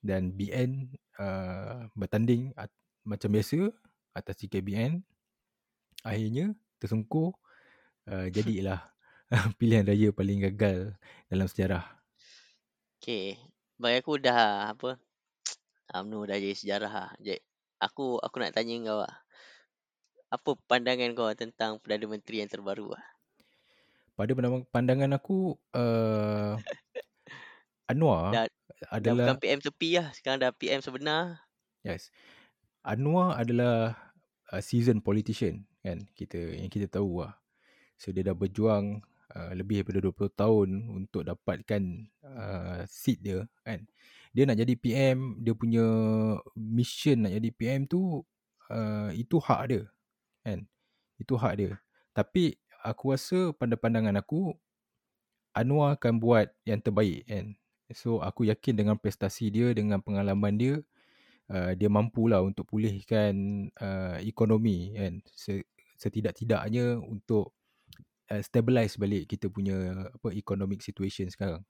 dan 0.00 0.32
BN 0.32 0.96
uh, 1.20 1.88
bertanding 1.92 2.56
at, 2.56 2.72
macam 3.04 3.32
biasa 3.36 3.70
atas 4.16 4.34
TKBN. 4.40 5.04
Akhirnya 6.06 6.56
tersungkur 6.80 7.36
uh, 8.08 8.28
jadilah 8.34 8.95
pilihan 9.58 9.86
raya 9.86 10.14
paling 10.14 10.38
gagal 10.50 10.94
dalam 11.26 11.46
sejarah. 11.50 11.82
Okay. 13.02 13.38
Bagi 13.76 14.00
aku 14.00 14.16
dah 14.22 14.72
apa 14.72 14.96
UMNO 15.96 16.30
dah 16.30 16.38
jadi 16.38 16.56
sejarah 16.56 16.92
lah. 16.92 17.10
Jadi, 17.18 17.42
aku 17.82 18.22
aku 18.22 18.36
nak 18.38 18.54
tanya 18.54 18.74
kau 18.86 19.00
lah. 19.02 19.14
Apa 20.30 20.50
pandangan 20.66 21.10
kau 21.14 21.30
tentang 21.34 21.78
Perdana 21.82 22.06
Menteri 22.06 22.42
yang 22.42 22.50
terbaru 22.50 22.94
lah? 22.94 23.04
Pada 24.16 24.32
pandangan 24.72 25.12
aku, 25.12 25.60
uh, 25.76 26.56
Anwar 27.86 28.32
dah, 28.32 28.46
adalah... 28.88 29.28
Dah 29.28 29.36
bukan 29.36 29.38
PM 29.44 29.60
tepi 29.60 30.00
lah. 30.00 30.08
Sekarang 30.16 30.40
dah 30.40 30.50
PM 30.56 30.80
sebenar. 30.80 31.44
Yes. 31.84 32.10
Anwar 32.82 33.36
adalah 33.38 33.94
uh, 34.50 34.62
seasoned 34.62 35.04
politician 35.04 35.68
kan. 35.84 36.08
Kita 36.16 36.38
yang 36.58 36.72
kita 36.72 36.90
tahu 36.90 37.22
lah. 37.22 37.38
So 38.00 38.10
dia 38.10 38.26
dah 38.26 38.34
berjuang 38.34 39.04
uh, 39.36 39.52
lebih 39.52 39.84
daripada 39.84 40.00
20 40.08 40.40
tahun 40.40 40.68
untuk 40.96 41.22
dapatkan 41.28 41.82
uh, 42.24 42.80
seat 42.88 43.20
dia 43.20 43.44
kan 43.60 43.84
dia 44.36 44.44
nak 44.44 44.60
jadi 44.60 44.76
PM, 44.76 45.40
dia 45.40 45.56
punya 45.56 45.86
mission 46.52 47.24
nak 47.24 47.32
jadi 47.40 47.48
PM 47.56 47.88
tu 47.88 48.20
uh, 48.68 49.08
itu 49.16 49.40
hak 49.40 49.62
dia. 49.72 49.82
Kan? 50.44 50.68
Itu 51.16 51.40
hak 51.40 51.54
dia. 51.56 51.80
Tapi 52.12 52.60
aku 52.84 53.16
rasa 53.16 53.56
pada 53.56 53.80
pandangan 53.80 54.20
aku 54.20 54.52
Anwar 55.56 55.96
akan 55.96 56.20
buat 56.20 56.52
yang 56.68 56.84
terbaik 56.84 57.24
kan. 57.24 57.56
So 57.96 58.20
aku 58.20 58.44
yakin 58.44 58.76
dengan 58.76 59.00
prestasi 59.00 59.48
dia, 59.48 59.72
dengan 59.72 60.04
pengalaman 60.04 60.60
dia, 60.60 60.84
uh, 61.48 61.72
dia 61.72 61.88
mampulah 61.88 62.44
untuk 62.44 62.68
pulihkan 62.68 63.32
uh, 63.80 64.20
ekonomi 64.20 64.92
kan. 64.92 65.24
Setidak-tidaknya 65.96 67.00
untuk 67.00 67.56
uh, 68.30 68.42
stabilize 68.42 68.98
balik 68.98 69.30
kita 69.30 69.50
punya 69.50 70.08
apa 70.10 70.34
economic 70.34 70.82
situation 70.82 71.30
sekarang. 71.30 71.62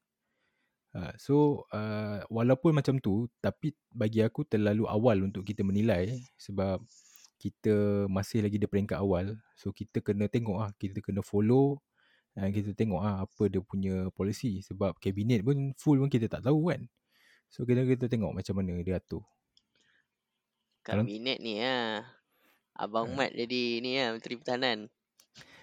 Ha, 0.97 1.13
so 1.21 1.69
uh, 1.77 2.25
walaupun 2.33 2.73
macam 2.73 2.97
tu 2.97 3.29
tapi 3.45 3.77
bagi 3.93 4.25
aku 4.25 4.49
terlalu 4.49 4.89
awal 4.89 5.29
untuk 5.29 5.45
kita 5.45 5.61
menilai 5.61 6.25
sebab 6.41 6.81
kita 7.37 8.09
masih 8.09 8.41
lagi 8.41 8.57
di 8.57 8.65
peringkat 8.65 8.97
awal. 8.97 9.37
So 9.61 9.77
kita 9.77 10.01
kena 10.01 10.33
tengok 10.33 10.57
ah 10.57 10.71
kita 10.81 11.05
kena 11.05 11.21
follow 11.21 11.85
dan 12.33 12.49
kita 12.53 12.73
tengok 12.73 13.01
ah 13.05 13.29
apa 13.29 13.43
dia 13.53 13.61
punya 13.61 14.09
polisi 14.17 14.65
sebab 14.65 14.97
kabinet 14.97 15.45
pun 15.45 15.77
full 15.77 16.01
pun 16.01 16.09
kita 16.09 16.33
tak 16.33 16.49
tahu 16.49 16.73
kan. 16.73 16.89
So 17.53 17.69
kita 17.69 17.85
kita 17.85 18.09
tengok 18.09 18.33
macam 18.33 18.55
mana 18.57 18.81
dia 18.81 18.97
atur. 18.97 19.21
Kabinet 20.81 21.45
ni 21.45 21.61
ah 21.61 22.09
abang 22.77 23.13
ha. 23.13 23.17
mat 23.17 23.31
jadi 23.33 23.81
ni 23.81 23.97
ah 23.97 24.13
menteri 24.13 24.37
pertahanan 24.37 24.93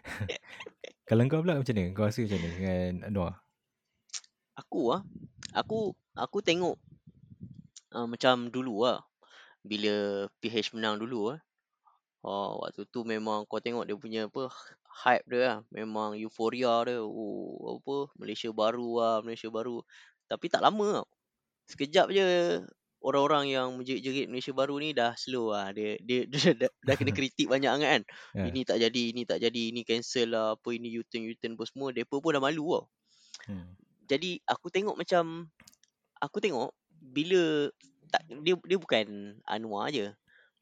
kalau 1.03 1.27
kau 1.27 1.43
pula 1.43 1.59
macam 1.59 1.75
mana 1.75 1.91
kau 1.91 2.05
rasa 2.07 2.23
macam 2.23 2.39
mana 2.39 2.53
dengan 2.55 2.93
Anwar 3.07 3.33
Aku 4.53 4.93
ah, 4.93 5.01
aku 5.57 5.97
aku 6.13 6.37
tengok 6.45 6.77
uh, 7.93 8.05
macam 8.05 8.53
dulu 8.53 8.85
ah. 8.85 9.01
Bila 9.65 10.27
PH 10.37 10.77
menang 10.77 11.01
dulu 11.01 11.33
ah. 11.33 11.39
Oh, 12.23 12.63
waktu 12.63 12.87
tu 12.87 13.03
memang 13.03 13.49
kau 13.49 13.59
tengok 13.59 13.83
dia 13.89 13.97
punya 13.97 14.21
apa 14.29 14.53
hype 15.03 15.25
dia 15.25 15.39
lah. 15.41 15.57
Memang 15.73 16.13
euforia 16.21 16.85
dia. 16.85 17.01
Oh, 17.01 17.81
apa 17.81 18.13
Malaysia 18.21 18.53
baru 18.53 18.89
ah, 19.01 19.17
Malaysia 19.25 19.49
baru. 19.49 19.81
Tapi 20.29 20.45
tak 20.53 20.61
lama 20.61 21.01
tau. 21.01 21.07
Sekejap 21.65 22.13
je 22.13 22.25
orang-orang 23.03 23.51
yang 23.51 23.75
menjerit-jerit 23.75 24.31
Malaysia 24.31 24.55
baru 24.55 24.79
ni 24.79 24.95
dah 24.95 25.13
slow 25.19 25.51
ah. 25.51 25.69
Dia 25.75 25.99
dia, 25.99 26.25
dia 26.31 26.55
dah, 26.55 26.71
dah 26.71 26.95
kena 26.95 27.11
kritik 27.19 27.51
banyak 27.51 27.69
sangat 27.69 27.89
kan. 27.99 28.03
Yeah. 28.33 28.47
Ini 28.49 28.59
tak 28.63 28.77
jadi, 28.79 29.03
ini 29.11 29.21
tak 29.27 29.39
jadi, 29.43 29.63
ini 29.75 29.81
cancel 29.83 30.27
lah, 30.31 30.55
apa 30.55 30.69
ini 30.71 30.87
U-turn 30.97 31.27
U-turn 31.27 31.59
apa 31.59 31.63
semua. 31.67 31.91
Depa 31.91 32.15
pun 32.17 32.31
dah 32.31 32.41
malu 32.41 32.65
tau. 32.79 32.85
Hmm 33.43 33.83
jadi 34.07 34.39
aku 34.47 34.67
tengok 34.69 34.95
macam 34.99 35.47
aku 36.19 36.37
tengok 36.43 36.71
bila 36.99 37.71
tak 38.11 38.23
dia 38.43 38.55
dia 38.67 38.77
bukan 38.77 39.39
Anwar 39.47 39.89
aje. 39.89 40.13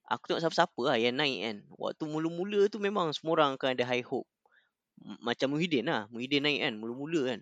Aku 0.08 0.27
tengok 0.27 0.41
siapa-siapa 0.43 0.82
lah 0.84 0.97
yang 0.99 1.15
naik 1.15 1.39
kan. 1.39 1.58
Waktu 1.80 2.04
mula-mula 2.08 2.67
tu 2.67 2.84
memang 2.84 3.15
semua 3.15 3.39
orang 3.39 3.56
akan 3.56 3.75
ada 3.75 3.88
high 3.88 4.04
hope. 4.04 4.27
Macam 5.23 5.56
Muhyiddin 5.56 5.88
lah. 5.88 6.12
Muhyiddin 6.12 6.43
naik 6.43 6.60
kan. 6.60 6.73
Mula-mula 6.75 7.21
kan. 7.32 7.39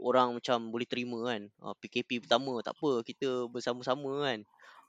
Orang 0.00 0.40
macam 0.40 0.72
boleh 0.72 0.88
terima 0.88 1.20
kan. 1.28 1.46
PKP 1.84 2.24
pertama 2.24 2.60
tak 2.64 2.76
apa. 2.80 3.04
Kita 3.04 3.46
bersama-sama 3.52 4.24
kan. 4.24 4.38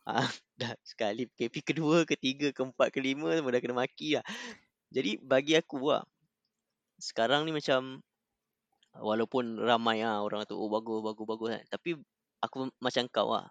Ha, 0.08 0.14
dah 0.62 0.74
sekali 0.82 1.28
PKP 1.30 1.76
kedua, 1.76 2.08
ketiga, 2.08 2.50
keempat, 2.56 2.90
kelima 2.90 3.36
semua 3.38 3.54
dah 3.54 3.62
kena 3.62 3.76
maki 3.78 4.18
lah. 4.18 4.26
Jadi 4.90 5.20
bagi 5.22 5.54
aku 5.60 5.92
lah. 5.92 6.04
Sekarang 6.98 7.46
ni 7.46 7.54
macam 7.54 8.02
Walaupun 9.00 9.56
ramai 9.56 10.04
ah 10.04 10.20
orang 10.20 10.44
tu 10.44 10.60
oh 10.60 10.68
bagus 10.68 11.00
bagus 11.00 11.24
bagus 11.24 11.48
kan. 11.56 11.64
Tapi 11.72 11.90
aku 12.44 12.68
macam 12.84 13.04
kau 13.08 13.32
lah. 13.32 13.48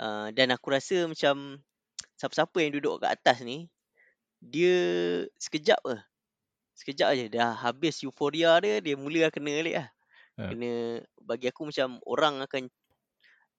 Uh, 0.00 0.32
dan 0.32 0.48
aku 0.56 0.72
rasa 0.72 1.04
macam 1.04 1.60
siapa-siapa 2.16 2.56
yang 2.64 2.72
duduk 2.80 3.04
kat 3.04 3.20
atas 3.20 3.44
ni 3.44 3.68
dia 4.40 4.72
sekejap 5.36 5.76
ke. 5.84 5.96
Sekejap 6.72 7.08
aja 7.12 7.24
dah 7.28 7.52
habis 7.52 8.00
euforia 8.00 8.56
dia 8.64 8.80
dia 8.80 8.96
mula 8.96 9.28
kena 9.28 9.60
balik 9.60 9.76
lah. 9.84 9.88
Yeah. 10.40 10.48
Kena 10.48 10.72
bagi 11.20 11.46
aku 11.52 11.68
macam 11.68 12.00
orang 12.08 12.40
akan 12.40 12.62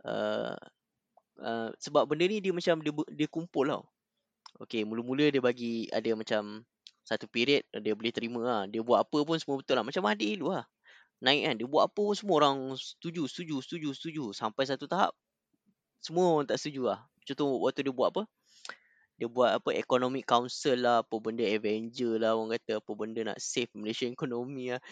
uh, 0.09 0.57
uh, 1.41 1.69
sebab 1.77 2.09
benda 2.09 2.25
ni 2.25 2.41
dia 2.41 2.49
macam 2.49 2.81
dia 2.81 2.91
dia 3.13 3.27
kumpul 3.29 3.69
tau. 3.69 3.85
Okay, 4.61 4.85
mula-mula 4.85 5.29
dia 5.33 5.41
bagi 5.41 5.89
ada 5.89 6.13
macam 6.13 6.65
satu 7.03 7.25
period 7.29 7.65
dia 7.77 7.93
boleh 7.93 8.13
terima 8.13 8.41
lah. 8.41 8.61
Dia 8.65 8.81
buat 8.81 9.05
apa 9.05 9.17
pun 9.21 9.37
semua 9.37 9.61
betul 9.61 9.77
lah. 9.77 9.85
Macam 9.85 10.01
Mahdi 10.05 10.37
dulu 10.37 10.53
lah 10.53 10.65
naik 11.23 11.41
kan 11.47 11.55
dia 11.55 11.67
buat 11.71 11.87
apa 11.87 12.01
pun 12.03 12.15
semua 12.19 12.35
orang 12.43 12.75
setuju 12.75 13.23
setuju 13.31 13.63
setuju 13.63 13.89
setuju 13.95 14.23
sampai 14.35 14.67
satu 14.67 14.91
tahap 14.91 15.15
semua 16.03 16.35
orang 16.35 16.51
tak 16.51 16.59
setuju 16.59 16.91
lah 16.91 16.99
contoh 17.23 17.63
waktu 17.63 17.87
dia 17.87 17.95
buat 17.95 18.11
apa 18.11 18.23
dia 19.15 19.27
buat 19.31 19.55
apa 19.55 19.71
economic 19.71 20.27
council 20.27 20.75
lah 20.83 20.99
apa 20.99 21.15
benda 21.23 21.47
avenger 21.47 22.19
lah 22.19 22.35
orang 22.35 22.59
kata 22.59 22.83
apa 22.83 22.91
benda 22.91 23.21
nak 23.23 23.39
save 23.39 23.71
Malaysia 23.71 24.03
ekonomi 24.03 24.75
lah 24.75 24.83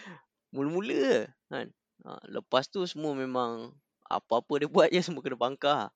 mula-mula 0.52 1.28
kan 1.50 1.68
ha, 2.06 2.20
lepas 2.28 2.68
tu 2.68 2.84
semua 2.88 3.16
memang 3.16 3.72
apa-apa 4.08 4.64
dia 4.64 4.70
buat 4.76 4.88
je 4.92 5.02
semua 5.04 5.24
kena 5.24 5.40
bangkah 5.40 5.90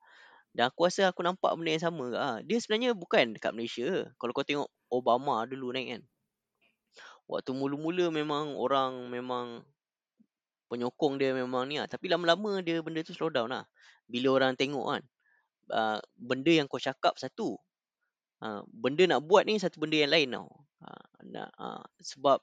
dan 0.55 0.71
aku 0.71 0.87
rasa 0.87 1.11
aku 1.11 1.19
nampak 1.23 1.51
benda 1.59 1.75
yang 1.75 1.83
sama 1.83 2.05
ha. 2.15 2.39
dia 2.41 2.57
sebenarnya 2.59 2.95
bukan 2.95 3.35
dekat 3.35 3.51
Malaysia 3.51 4.09
kalau 4.17 4.31
kau 4.31 4.47
tengok 4.47 4.71
Obama 4.89 5.43
dulu 5.45 5.75
naik 5.75 5.99
kan 5.99 6.01
waktu 7.27 7.51
mula-mula 7.51 8.09
memang 8.13 8.55
orang 8.55 9.11
memang 9.11 9.65
penyokong 10.69 11.21
dia 11.21 11.31
memang 11.33 11.69
ni 11.69 11.77
lah. 11.79 11.87
Tapi 11.89 12.09
lama-lama 12.09 12.61
dia 12.61 12.81
benda 12.81 13.01
tu 13.05 13.13
slow 13.13 13.29
down 13.29 13.53
lah. 13.53 13.65
Bila 14.09 14.41
orang 14.41 14.57
tengok 14.57 14.85
kan. 14.97 15.03
Uh, 15.65 15.97
benda 16.13 16.51
yang 16.53 16.69
kau 16.69 16.81
cakap 16.81 17.17
satu. 17.17 17.57
Uh, 18.43 18.61
benda 18.69 19.07
nak 19.07 19.25
buat 19.25 19.47
ni 19.47 19.57
satu 19.57 19.81
benda 19.81 19.97
yang 19.97 20.11
lain 20.13 20.27
tau. 20.33 20.49
Uh, 20.81 21.07
nak, 21.31 21.49
uh, 21.57 21.85
sebab 22.01 22.41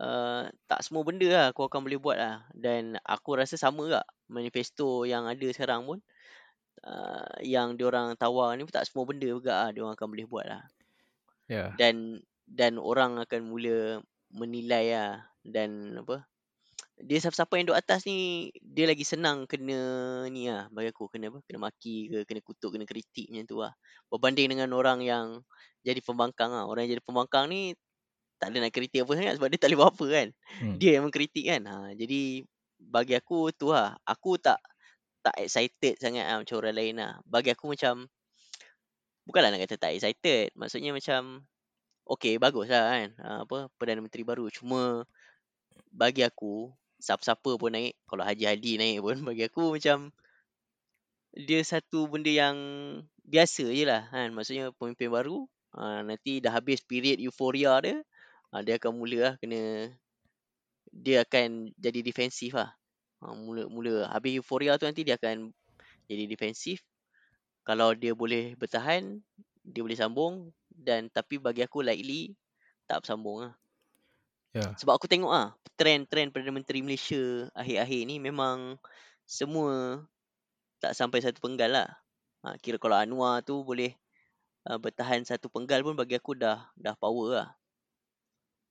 uh, 0.00 0.48
tak 0.70 0.80
semua 0.80 1.02
benda 1.04 1.28
lah 1.28 1.46
kau 1.52 1.68
akan 1.68 1.84
boleh 1.84 2.00
buat 2.00 2.16
lah. 2.16 2.36
Dan 2.54 2.96
aku 3.02 3.36
rasa 3.36 3.58
sama 3.58 3.88
tak 3.90 4.06
manifesto 4.30 5.04
yang 5.04 5.28
ada 5.28 5.48
sekarang 5.52 5.84
pun. 5.84 5.98
Uh, 6.82 7.38
yang 7.44 7.78
diorang 7.78 8.18
tawar 8.18 8.58
ni 8.58 8.66
pun 8.66 8.74
tak 8.74 8.88
semua 8.88 9.06
benda 9.06 9.28
juga 9.28 9.66
lah 9.66 9.70
diorang 9.70 9.94
akan 9.94 10.08
boleh 10.08 10.26
buat 10.26 10.46
lah. 10.48 10.62
Yeah. 11.46 11.76
Dan 11.76 12.24
dan 12.48 12.80
orang 12.80 13.20
akan 13.20 13.40
mula 13.48 14.00
menilai 14.32 14.96
lah. 14.96 15.12
Dan 15.42 15.98
apa 15.98 16.24
dia 17.02 17.18
siapa-siapa 17.18 17.58
yang 17.58 17.64
duduk 17.66 17.80
atas 17.82 18.06
ni 18.06 18.50
dia 18.62 18.86
lagi 18.86 19.02
senang 19.02 19.48
kena 19.50 19.80
ni 20.30 20.46
lah 20.46 20.70
bagi 20.70 20.94
aku 20.94 21.10
kena 21.10 21.34
apa 21.34 21.42
kena 21.42 21.58
maki 21.66 22.06
ke 22.06 22.18
kena 22.28 22.40
kutuk 22.46 22.70
kena 22.78 22.86
kritik 22.86 23.26
macam 23.32 23.44
tu 23.48 23.56
lah 23.58 23.72
berbanding 24.06 24.54
dengan 24.54 24.70
orang 24.70 25.02
yang 25.02 25.42
jadi 25.82 25.98
pembangkang 25.98 26.54
lah 26.54 26.68
orang 26.70 26.86
yang 26.86 26.98
jadi 26.98 27.04
pembangkang 27.04 27.50
ni 27.50 27.74
tak 28.42 28.50
ada 28.50 28.58
nak 28.58 28.74
kritik 28.74 29.06
apa 29.06 29.14
sangat 29.14 29.38
sebab 29.38 29.48
dia 29.54 29.58
tak 29.62 29.70
boleh 29.70 29.78
buat 29.78 29.90
apa 29.94 30.06
kan. 30.10 30.28
Hmm. 30.58 30.76
Dia 30.82 30.90
yang 30.98 31.06
mengkritik 31.06 31.46
kan. 31.46 31.62
Ha, 31.62 31.94
jadi 31.94 32.42
bagi 32.82 33.14
aku 33.14 33.54
tu 33.54 33.70
lah. 33.70 33.94
Aku 34.02 34.34
tak 34.34 34.58
tak 35.22 35.38
excited 35.38 35.94
sangat 36.02 36.26
lah 36.26 36.42
macam 36.42 36.58
orang 36.58 36.74
lain 36.74 36.98
lah. 36.98 37.22
Bagi 37.22 37.54
aku 37.54 37.70
macam 37.70 38.10
bukanlah 39.30 39.54
nak 39.54 39.62
kata 39.62 39.78
tak 39.78 39.94
excited. 39.94 40.50
Maksudnya 40.58 40.90
macam 40.90 41.46
okay 42.02 42.34
bagus 42.42 42.66
lah 42.66 42.90
kan. 42.90 43.08
Ha, 43.22 43.26
apa 43.46 43.70
Perdana 43.78 44.02
Menteri 44.02 44.26
baru. 44.26 44.50
Cuma 44.50 45.06
bagi 45.94 46.26
aku 46.26 46.74
siapa-siapa 46.98 47.54
pun 47.54 47.70
naik. 47.70 47.94
Kalau 48.10 48.26
Haji 48.26 48.42
Hadi 48.42 48.74
naik 48.74 49.06
pun 49.06 49.22
bagi 49.30 49.46
aku 49.46 49.78
macam 49.78 50.10
dia 51.38 51.62
satu 51.62 52.10
benda 52.10 52.34
yang 52.34 52.58
biasa 53.22 53.70
je 53.70 53.86
lah 53.86 54.10
kan. 54.10 54.34
Maksudnya 54.34 54.74
pemimpin 54.74 55.14
baru. 55.14 55.46
Ha, 55.78 56.02
nanti 56.02 56.42
dah 56.42 56.58
habis 56.58 56.82
period 56.82 57.22
euforia 57.22 57.78
dia. 57.78 58.02
Ha, 58.52 58.60
dia 58.60 58.76
akan 58.76 59.00
mula 59.00 59.18
lah 59.32 59.34
kena 59.40 59.88
dia 60.92 61.24
akan 61.24 61.72
jadi 61.80 62.04
defensif 62.04 62.52
lah. 62.52 62.76
Ha, 63.24 63.32
mula-mula 63.32 64.12
habis 64.12 64.36
euforia 64.36 64.76
tu 64.76 64.84
nanti 64.84 65.02
dia 65.02 65.16
akan 65.16 65.48
jadi 66.04 66.28
defensif. 66.28 66.84
Kalau 67.64 67.96
dia 67.96 68.12
boleh 68.12 68.58
bertahan, 68.60 69.22
dia 69.64 69.80
boleh 69.80 69.96
sambung 69.96 70.52
dan 70.68 71.08
tapi 71.08 71.40
bagi 71.40 71.64
aku 71.64 71.80
likely 71.80 72.36
tak 72.84 73.00
bersambung 73.00 73.48
lah. 73.48 73.52
Ya. 74.52 74.68
Sebab 74.76 75.00
aku 75.00 75.08
tengok 75.08 75.32
ah 75.32 75.56
trend-trend 75.80 76.28
Perdana 76.28 76.52
Menteri 76.52 76.84
Malaysia 76.84 77.48
akhir-akhir 77.56 78.00
ni 78.04 78.20
memang 78.20 78.76
semua 79.24 80.04
tak 80.76 80.92
sampai 80.92 81.24
satu 81.24 81.40
penggal 81.40 81.72
lah. 81.72 81.88
Ha, 82.44 82.58
kira 82.60 82.76
kalau 82.76 82.98
Anwar 82.98 83.40
tu 83.40 83.64
boleh 83.64 83.96
uh, 84.68 84.76
bertahan 84.76 85.24
satu 85.24 85.48
penggal 85.48 85.80
pun 85.80 85.96
bagi 85.96 86.18
aku 86.18 86.36
dah 86.36 86.68
dah 86.76 86.92
power 86.98 87.28
lah. 87.32 87.48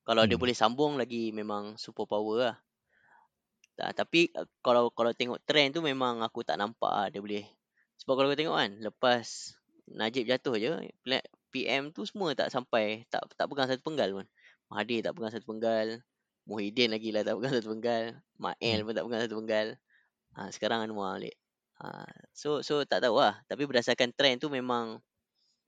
Kalau 0.08 0.24
dia 0.26 0.36
Hmm. 0.36 0.42
boleh 0.42 0.56
sambung 0.58 0.94
lagi 0.98 1.30
memang 1.30 1.78
super 1.78 2.06
power 2.10 2.38
lah. 2.52 2.58
Tak, 3.80 3.92
tapi 3.98 4.30
uh, 4.38 4.46
kalau 4.66 4.92
kalau 4.94 5.12
tengok 5.16 5.42
trend 5.48 5.74
tu 5.78 5.82
memang 5.82 6.22
aku 6.22 6.44
tak 6.46 6.58
nampak 6.62 6.92
lah 6.92 7.08
dia 7.14 7.22
boleh. 7.24 7.46
Sebab 8.02 8.14
kalau 8.18 8.28
kau 8.34 8.38
tengok 8.40 8.58
kan 8.58 8.72
lepas 8.82 9.26
Najib 9.92 10.24
jatuh 10.30 10.56
je 10.58 10.70
PM 11.52 11.92
tu 11.92 12.08
semua 12.08 12.32
tak 12.32 12.48
sampai 12.54 13.04
tak 13.12 13.28
tak 13.36 13.46
pegang 13.52 13.68
satu 13.70 13.84
penggal 13.84 14.10
pun. 14.16 14.26
Mahathir 14.72 15.04
tak 15.04 15.14
pegang 15.18 15.32
satu 15.34 15.46
penggal. 15.48 15.88
Muhyiddin 16.50 16.90
lagi 16.90 17.10
lah 17.14 17.22
tak 17.28 17.36
pegang 17.38 17.54
satu 17.60 17.70
penggal. 17.78 18.04
Mael 18.40 18.80
Hmm. 18.82 18.86
pun 18.88 18.94
tak 18.98 19.04
pegang 19.06 19.22
satu 19.28 19.36
penggal. 19.44 19.68
Ha, 20.38 20.40
sekarang 20.56 20.80
Anwar 20.88 21.20
balik. 21.20 21.36
Ha, 21.82 22.08
so 22.32 22.62
so 22.64 22.82
tak 22.88 23.04
tahu 23.04 23.20
lah. 23.20 23.42
Tapi 23.50 23.64
berdasarkan 23.68 24.16
trend 24.16 24.40
tu 24.42 24.48
memang 24.50 25.02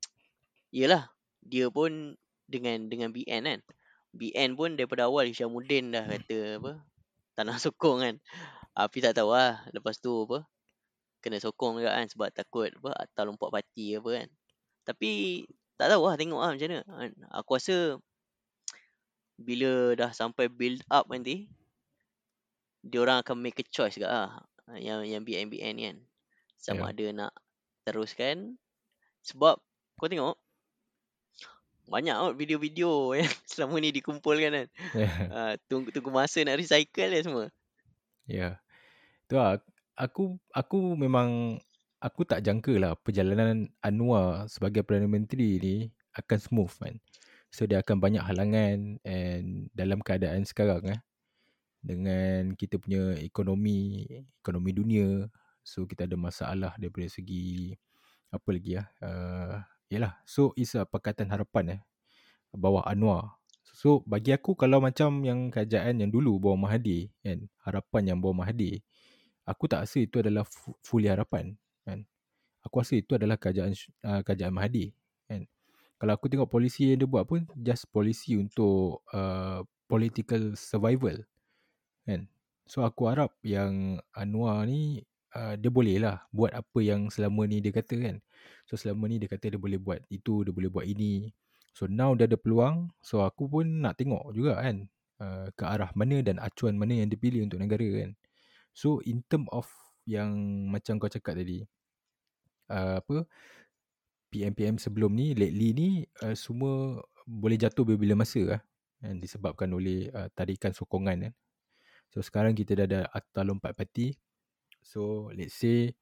Yelah 0.77 1.09
Dia 1.43 1.67
pun 1.73 2.15
Dengan 2.47 2.91
dengan 2.91 3.09
BN 3.15 3.43
kan 3.47 3.59
BN 4.13 4.53
pun 4.53 4.77
daripada 4.77 5.09
awal 5.09 5.25
Hishamuddin 5.25 5.89
dah 5.89 6.05
kata 6.05 6.61
apa 6.61 6.71
Tak 7.33 7.43
nak 7.49 7.57
sokong 7.65 7.97
kan. 8.05 8.15
Tapi 8.77 8.97
tak 9.01 9.17
tahu 9.17 9.33
lah 9.33 9.65
Lepas 9.73 9.97
tu 9.97 10.29
apa 10.29 10.45
Kena 11.25 11.41
sokong 11.41 11.81
juga 11.81 11.97
kan 11.97 12.05
Sebab 12.05 12.29
takut 12.29 12.69
apa 12.69 12.93
Atal 12.93 13.33
lompat 13.33 13.49
parti 13.49 13.97
apa 13.97 14.09
kan. 14.21 14.27
Tapi 14.85 15.41
Tak 15.81 15.89
tahu 15.89 16.05
lah 16.05 16.15
Tengok 16.15 16.41
lah 16.45 16.51
macam 16.53 16.67
mana 16.69 16.81
kan. 16.85 17.11
Aku 17.41 17.51
rasa 17.57 17.77
Bila 19.41 19.97
dah 19.97 20.13
sampai 20.13 20.45
build 20.45 20.85
up 20.93 21.09
nanti 21.09 21.49
Diorang 22.85 23.25
akan 23.25 23.41
make 23.41 23.57
a 23.57 23.65
choice 23.65 23.97
juga 23.97 24.13
lah 24.13 24.31
Yang 24.77 25.09
yang 25.09 25.21
BN-BN 25.25 25.73
ni 25.73 25.83
kan. 25.89 25.97
Sama 26.61 26.89
Ya. 26.89 26.91
ada 26.93 27.05
nak 27.11 27.33
Teruskan. 27.83 28.61
Sebab 29.25 29.57
Kau 29.97 30.09
tengok 30.09 30.42
banyak 31.87 32.15
kot 32.15 32.35
video-video 32.35 32.91
yang 33.19 33.31
selama 33.47 33.75
ni 33.79 33.89
dikumpulkan 33.91 34.51
kan. 34.51 34.67
Ya. 34.95 35.09
Uh, 35.29 35.53
tunggu 35.67 35.89
tunggu 35.91 36.09
masa 36.09 36.41
nak 36.43 36.59
recycle 36.59 37.11
dia 37.11 37.21
semua. 37.23 37.45
Ya. 38.27 38.49
Tu 39.27 39.35
lah. 39.35 39.59
Aku 39.93 40.41
aku 40.49 40.97
memang 40.97 41.61
aku 42.01 42.25
tak 42.25 42.41
jangka 42.41 42.73
lah 42.81 42.91
perjalanan 42.97 43.69
Anwar 43.77 44.49
sebagai 44.49 44.81
Perdana 44.81 45.05
Menteri 45.05 45.61
ni 45.61 45.75
akan 46.17 46.39
smooth 46.41 46.73
kan. 46.81 46.95
So 47.53 47.69
dia 47.69 47.85
akan 47.85 48.01
banyak 48.01 48.25
halangan 48.25 48.97
and 49.05 49.69
dalam 49.77 50.01
keadaan 50.01 50.49
sekarang 50.49 50.97
eh 50.97 51.01
dengan 51.83 52.55
kita 52.55 52.79
punya 52.79 53.11
ekonomi 53.19 54.07
ekonomi 54.39 54.71
dunia 54.71 55.27
so 55.59 55.83
kita 55.83 56.07
ada 56.07 56.15
masalah 56.15 56.71
daripada 56.79 57.11
segi 57.11 57.75
apa 58.31 58.49
lagi 58.55 58.79
lah 58.79 58.87
uh, 59.03 59.59
yalah 59.91 60.19
so 60.23 60.51
is 60.59 60.75
a 60.75 60.87
pakatan 60.87 61.31
harapan 61.31 61.79
eh 61.79 61.81
bawah 62.53 62.85
Anwar. 62.85 63.41
So 63.73 64.05
bagi 64.05 64.31
aku 64.31 64.53
kalau 64.53 64.77
macam 64.77 65.25
yang 65.25 65.49
kerajaan 65.49 65.99
yang 66.05 66.11
dulu 66.13 66.37
bawah 66.37 66.69
Mahathir 66.69 67.09
kan 67.25 67.49
harapan 67.65 68.13
yang 68.13 68.19
bawah 68.21 68.45
Mahathir 68.45 68.85
aku 69.43 69.67
tak 69.67 69.87
rasa 69.87 69.99
itu 70.03 70.23
adalah 70.23 70.45
fu- 70.47 70.77
fully 70.85 71.09
harapan 71.09 71.57
kan. 71.83 72.05
Aku 72.63 72.79
rasa 72.79 72.95
itu 72.95 73.17
adalah 73.17 73.35
kerajaan 73.35 73.75
uh, 74.05 74.21
kerajaan 74.23 74.53
Mahathir 74.55 74.95
kan. 75.27 75.49
Kalau 75.99 76.13
aku 76.15 76.27
tengok 76.31 76.51
polisi 76.51 76.91
yang 76.91 76.99
dia 77.03 77.09
buat 77.09 77.25
pun 77.27 77.47
just 77.59 77.87
polisi 77.91 78.35
untuk 78.39 79.03
uh, 79.11 79.65
political 79.89 80.55
survival 80.55 81.17
kan. 82.07 82.29
So 82.63 82.87
aku 82.87 83.11
harap 83.11 83.35
yang 83.43 83.99
Anwar 84.15 84.63
ni 84.69 85.03
uh, 85.35 85.59
dia 85.59 85.71
boleh 85.73 85.99
lah 85.99 86.23
buat 86.31 86.55
apa 86.55 86.79
yang 86.79 87.11
selama 87.11 87.43
ni 87.49 87.59
dia 87.59 87.75
kata 87.75 87.99
kan 87.99 88.15
so 88.73 88.89
selama 88.89 89.05
ni 89.05 89.21
dia 89.21 89.29
kata 89.29 89.53
dia 89.53 89.61
boleh 89.61 89.77
buat 89.77 90.01
itu 90.09 90.41
dia 90.41 90.49
boleh 90.49 90.73
buat 90.73 90.81
ini. 90.89 91.29
So 91.77 91.85
now 91.85 92.17
dia 92.17 92.25
ada 92.25 92.41
peluang. 92.41 92.89
So 93.05 93.21
aku 93.21 93.45
pun 93.45 93.85
nak 93.85 94.01
tengok 94.01 94.33
juga 94.33 94.57
kan 94.57 94.89
uh, 95.21 95.53
ke 95.53 95.61
arah 95.61 95.93
mana 95.93 96.25
dan 96.25 96.41
acuan 96.41 96.73
mana 96.73 97.05
yang 97.05 97.13
dipilih 97.13 97.45
untuk 97.45 97.61
negara 97.61 97.85
kan. 98.01 98.17
So 98.73 98.97
in 99.05 99.21
term 99.29 99.45
of 99.53 99.69
yang 100.09 100.33
macam 100.73 100.97
kau 100.97 101.05
cakap 101.05 101.37
tadi 101.37 101.61
uh, 102.73 102.97
apa 102.97 103.29
PM-PM 104.33 104.81
sebelum 104.81 105.13
ni 105.13 105.37
lately 105.37 105.69
ni 105.77 105.89
uh, 106.25 106.33
semua 106.33 106.97
boleh 107.29 107.61
jatuh 107.61 107.85
bila-bila 107.85 108.25
masa 108.25 108.57
lah 108.57 108.61
kan 108.97 109.21
disebabkan 109.21 109.69
oleh 109.69 110.09
uh, 110.09 110.33
tarikan 110.33 110.73
sokongan 110.73 111.29
kan. 111.29 111.33
So 112.09 112.25
sekarang 112.25 112.57
kita 112.57 112.73
dah 112.73 112.85
ada 112.89 113.01
akta 113.13 113.45
lompat 113.45 113.77
parti 113.77 114.17
so 114.81 115.29
let's 115.37 115.61
say 115.61 115.93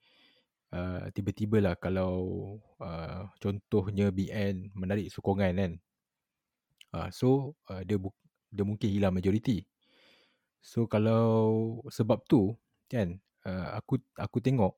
uh, 0.72 1.08
tiba-tiba 1.12 1.60
lah 1.60 1.76
kalau 1.78 2.58
uh, 2.80 3.28
contohnya 3.38 4.10
BN 4.10 4.72
menarik 4.76 5.12
sokongan 5.12 5.54
kan. 5.60 5.74
Uh, 6.92 7.10
so 7.12 7.56
uh, 7.72 7.84
dia 7.88 7.96
bu- 7.96 8.16
dia 8.52 8.64
mungkin 8.68 8.90
hilang 8.92 9.16
majoriti. 9.16 9.64
So 10.60 10.86
kalau 10.86 11.80
sebab 11.88 12.24
tu 12.28 12.56
kan 12.92 13.20
uh, 13.48 13.80
aku 13.80 14.00
aku 14.20 14.38
tengok 14.44 14.76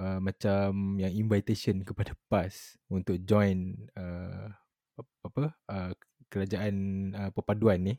uh, 0.00 0.18
macam 0.18 0.96
yang 0.96 1.12
invitation 1.12 1.84
kepada 1.84 2.16
PAS 2.28 2.80
untuk 2.88 3.20
join 3.22 3.76
uh, 3.94 4.48
apa 5.00 5.54
uh, 5.68 5.92
kerajaan 6.32 6.74
uh, 7.16 7.30
perpaduan 7.32 7.80
ni. 7.84 7.94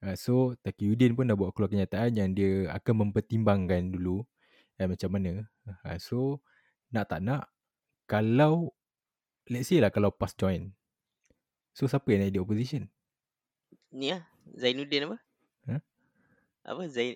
Uh, 0.00 0.16
so 0.16 0.56
Taqiyuddin 0.64 1.12
pun 1.12 1.28
dah 1.28 1.36
buat 1.36 1.52
keluar 1.52 1.70
kenyataan 1.70 2.16
yang 2.16 2.30
dia 2.32 2.72
akan 2.72 3.08
mempertimbangkan 3.08 3.92
dulu 3.92 4.24
eh, 4.80 4.88
macam 4.88 5.10
mana 5.12 5.44
uh, 5.68 5.98
so 6.00 6.40
nak 6.88 7.06
tak 7.06 7.20
nak 7.20 7.46
kalau 8.04 8.72
let's 9.46 9.68
say 9.68 9.78
lah 9.78 9.92
kalau 9.92 10.08
PAS 10.10 10.32
join 10.34 10.72
so 11.70 11.84
siapa 11.84 12.08
yang 12.08 12.24
nak 12.24 12.32
jadi 12.32 12.40
opposition 12.40 12.82
Ni 13.90 14.08
lah 14.08 14.22
Zainuddin 14.50 15.06
apa? 15.06 15.18
Ha? 15.66 15.76
Apa 16.64 16.86
Zain 16.86 17.14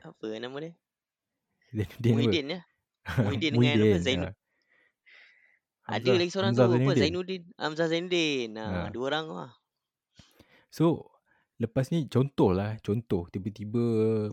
apa 0.00 0.24
nama 0.34 0.56
dia? 0.58 0.72
Zainuddin 1.70 2.10
apa? 2.10 2.14
Muhyiddin 2.14 2.46
ya. 2.48 2.60
Muhyiddin 3.24 3.50
dengan 3.50 3.62
apa? 3.64 3.78
Muhyiddin, 3.78 4.02
Zainu- 4.02 4.26
ya. 4.26 4.32
Ada 5.88 5.94
Hamzah- 5.96 6.18
lagi 6.18 6.30
seorang 6.30 6.52
Hamzah 6.52 6.66
tu 6.66 6.74
apa? 6.74 6.76
Zainuddin. 6.76 7.00
Zainuddin, 7.00 7.42
Hamzah 7.56 7.86
Zainuddin. 7.88 8.50
Ha, 8.52 8.64
Ha. 8.66 8.80
dua 8.90 9.04
orang 9.08 9.26
lah. 9.30 9.50
So 10.68 11.06
lepas 11.56 11.88
ni 11.88 12.06
contoh 12.06 12.50
lah 12.50 12.76
contoh 12.78 13.26
tiba-tiba 13.28 13.82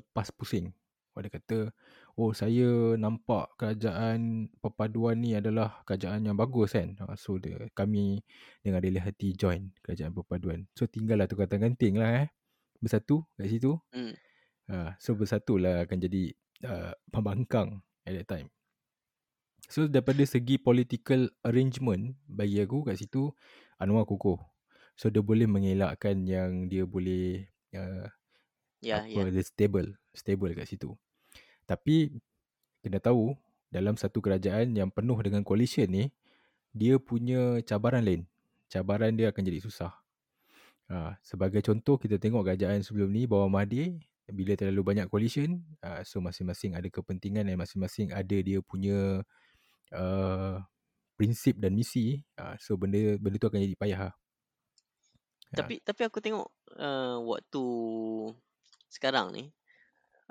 pas 0.10 0.28
pusing. 0.30 0.74
Dia 1.16 1.30
kata 1.32 1.70
oh 2.16 2.32
saya 2.32 2.96
nampak 2.96 3.56
kerajaan 3.60 4.48
perpaduan 4.64 5.20
ni 5.20 5.36
adalah 5.36 5.84
kerajaan 5.84 6.24
yang 6.24 6.40
bagus 6.40 6.76
kan. 6.76 6.96
Ha, 7.04 7.16
So 7.20 7.36
dia, 7.40 7.60
kami 7.76 8.24
dengan 8.64 8.80
rela 8.80 9.04
hati 9.04 9.36
join 9.36 9.76
kerajaan 9.84 10.16
perpaduan. 10.16 10.68
So 10.76 10.88
tinggal 10.88 11.20
lah 11.20 11.28
tukar 11.28 11.52
ganting 11.52 12.00
lah 12.00 12.26
eh. 12.26 12.28
Bersatu 12.80 13.28
kat 13.36 13.52
situ. 13.52 13.76
Hmm. 13.92 14.16
Ha, 14.72 14.96
so 14.98 15.14
bersatu 15.14 15.60
lah 15.60 15.84
akan 15.84 15.98
jadi 16.00 16.32
uh, 16.64 16.94
pembangkang 17.12 17.84
at 18.08 18.16
that 18.16 18.28
time. 18.32 18.48
So 19.68 19.90
daripada 19.92 20.22
segi 20.24 20.62
political 20.62 21.28
arrangement 21.42 22.16
bagi 22.30 22.62
aku 22.62 22.86
kat 22.86 23.02
situ 23.02 23.34
Anwar 23.76 24.08
kukuh. 24.08 24.40
So 24.96 25.12
dia 25.12 25.20
boleh 25.20 25.52
mengelakkan 25.52 26.24
yang 26.24 26.72
dia 26.72 26.88
boleh 26.88 27.44
uh, 27.76 28.08
Ya, 28.86 29.02
apa 29.02 29.10
ya. 29.10 29.34
dia 29.34 29.42
stable, 29.42 29.98
stable 30.14 30.54
kat 30.54 30.70
situ. 30.70 30.94
Tapi 31.66 32.14
kena 32.86 33.02
tahu 33.02 33.34
dalam 33.74 33.98
satu 33.98 34.22
kerajaan 34.22 34.72
yang 34.78 34.94
penuh 34.94 35.18
dengan 35.20 35.42
coalition 35.42 35.90
ni 35.90 36.14
dia 36.72 36.96
punya 37.02 37.60
cabaran 37.66 38.06
lain. 38.06 38.24
Cabaran 38.70 39.14
dia 39.18 39.34
akan 39.34 39.42
jadi 39.42 39.60
susah. 39.60 39.94
Ha, 40.86 41.18
sebagai 41.26 41.66
contoh 41.66 41.98
kita 41.98 42.22
tengok 42.22 42.46
kerajaan 42.46 42.86
sebelum 42.86 43.10
ni 43.10 43.26
bawah 43.26 43.50
Mahathir 43.50 43.98
bila 44.30 44.54
terlalu 44.54 44.82
banyak 44.82 45.10
coalition 45.10 45.62
uh, 45.86 46.02
so 46.02 46.18
masing-masing 46.18 46.74
ada 46.74 46.86
kepentingan 46.90 47.46
dan 47.46 47.58
masing-masing 47.58 48.10
ada 48.10 48.38
dia 48.42 48.58
punya 48.62 49.22
uh, 49.94 50.58
prinsip 51.14 51.58
dan 51.62 51.78
misi 51.78 52.26
uh, 52.42 52.58
so 52.58 52.74
benda 52.74 53.18
benda 53.22 53.38
tu 53.38 53.50
akan 53.50 53.62
jadi 53.66 53.78
payah 53.78 54.00
lah. 54.10 54.16
Ya. 55.54 55.58
Tapi 55.62 55.82
tapi 55.86 56.02
aku 56.06 56.22
tengok 56.22 56.50
uh, 56.78 57.18
waktu 57.22 57.66
sekarang 58.90 59.34
ni 59.34 59.54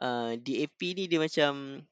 uh, 0.01 0.33
DAP 0.39 0.81
ni 0.97 1.05
dia 1.11 1.19
macam 1.21 1.83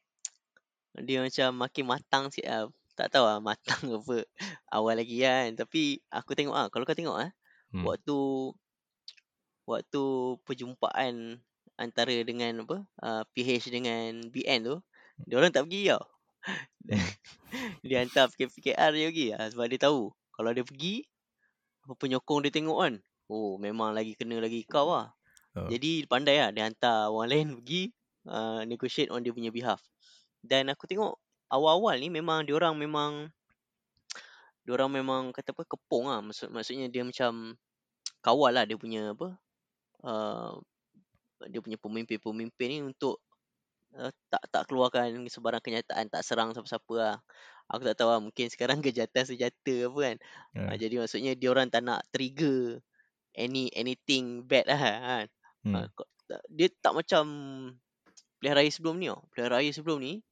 dia 1.00 1.18
macam 1.24 1.48
makin 1.56 1.84
matang 1.88 2.24
sikit 2.32 2.48
lah. 2.48 2.64
Tak 2.92 3.08
tahu 3.08 3.24
lah 3.24 3.38
matang 3.40 3.82
apa 3.98 4.24
awal 4.72 4.98
lagi 5.00 5.22
kan. 5.22 5.54
Tapi 5.56 6.00
aku 6.12 6.32
tengok 6.36 6.56
ah 6.56 6.66
kalau 6.68 6.84
kau 6.88 6.96
tengok 6.96 7.18
ah 7.18 7.30
Hmm. 7.72 7.88
waktu 7.88 8.52
waktu 9.64 10.02
perjumpaan 10.44 11.40
antara 11.80 12.12
dengan 12.20 12.68
apa 12.68 12.84
uh, 13.00 13.24
PH 13.32 13.72
dengan 13.72 14.20
BN 14.28 14.60
tu 14.60 14.76
dia 15.24 15.40
orang 15.40 15.48
tak 15.48 15.64
pergi 15.64 15.88
tau. 15.88 16.04
Hmm. 16.84 17.08
dia 17.88 18.04
hantar 18.04 18.28
PKR 18.28 18.92
dia 18.92 19.08
pergi 19.08 19.26
ah, 19.32 19.48
sebab 19.48 19.66
dia 19.72 19.80
tahu 19.80 20.12
kalau 20.36 20.52
dia 20.52 20.68
pergi 20.68 21.08
apa 21.88 21.96
penyokong 21.96 22.44
dia 22.44 22.52
tengok 22.52 22.78
kan. 22.84 22.94
Oh 23.32 23.56
memang 23.56 23.96
lagi 23.96 24.12
kena 24.20 24.36
lagi 24.36 24.68
kau 24.68 24.92
lah. 24.92 25.16
Oh. 25.52 25.68
Jadi 25.68 26.08
pandai 26.08 26.40
lah 26.40 26.50
dia 26.50 26.64
hantar 26.68 27.12
orang 27.12 27.28
lain 27.28 27.46
pergi 27.60 27.82
uh, 28.28 28.64
negotiate 28.64 29.12
on 29.12 29.20
dia 29.20 29.32
punya 29.34 29.52
behalf. 29.52 29.82
Dan 30.42 30.72
aku 30.72 30.88
tengok 30.88 31.18
awal-awal 31.52 32.00
ni 32.00 32.08
memang 32.08 32.48
dia 32.48 32.56
orang 32.56 32.74
memang 32.74 33.28
dia 34.62 34.72
orang 34.78 34.90
memang 34.94 35.22
kata 35.34 35.50
apa 35.52 35.66
kepung 35.66 36.06
lah 36.06 36.22
maksud 36.22 36.48
maksudnya 36.54 36.86
dia 36.86 37.02
macam 37.02 37.58
kawal 38.22 38.54
lah 38.54 38.62
dia 38.62 38.78
punya 38.78 39.10
apa 39.10 39.34
uh, 40.06 40.54
dia 41.50 41.58
punya 41.58 41.74
pemimpin-pemimpin 41.82 42.68
ni 42.70 42.78
untuk 42.86 43.18
uh, 43.98 44.10
tak 44.30 44.42
tak 44.50 44.62
keluarkan 44.70 45.26
sebarang 45.26 45.62
kenyataan 45.62 46.06
tak 46.06 46.22
serang 46.22 46.54
siapa-siapa 46.54 46.94
lah. 46.94 47.16
Aku 47.70 47.82
tak 47.86 47.96
tahu 47.98 48.10
lah 48.10 48.20
mungkin 48.20 48.46
sekarang 48.46 48.78
kejahatan 48.84 49.24
senjata 49.26 49.74
apa 49.88 49.98
kan. 49.98 50.16
Ya. 50.54 50.62
Uh, 50.68 50.76
jadi 50.78 50.94
maksudnya 51.02 51.32
dia 51.34 51.48
orang 51.50 51.68
tak 51.68 51.82
nak 51.82 52.06
trigger 52.14 52.78
any 53.34 53.72
anything 53.74 54.44
bad 54.46 54.68
lah 54.70 54.78
kan. 54.78 55.26
Hmm. 55.62 55.74
Uh, 55.78 55.86
tak- 56.26 56.46
dia 56.50 56.68
tak 56.80 56.92
macam 56.96 57.24
pilihan 58.38 58.56
raya 58.58 58.70
sebelum 58.70 58.96
ni 58.98 59.06
tau. 59.10 59.22
Pilihan 59.34 59.50
raya 59.50 59.70
sebelum 59.70 59.98
ni 60.02 60.22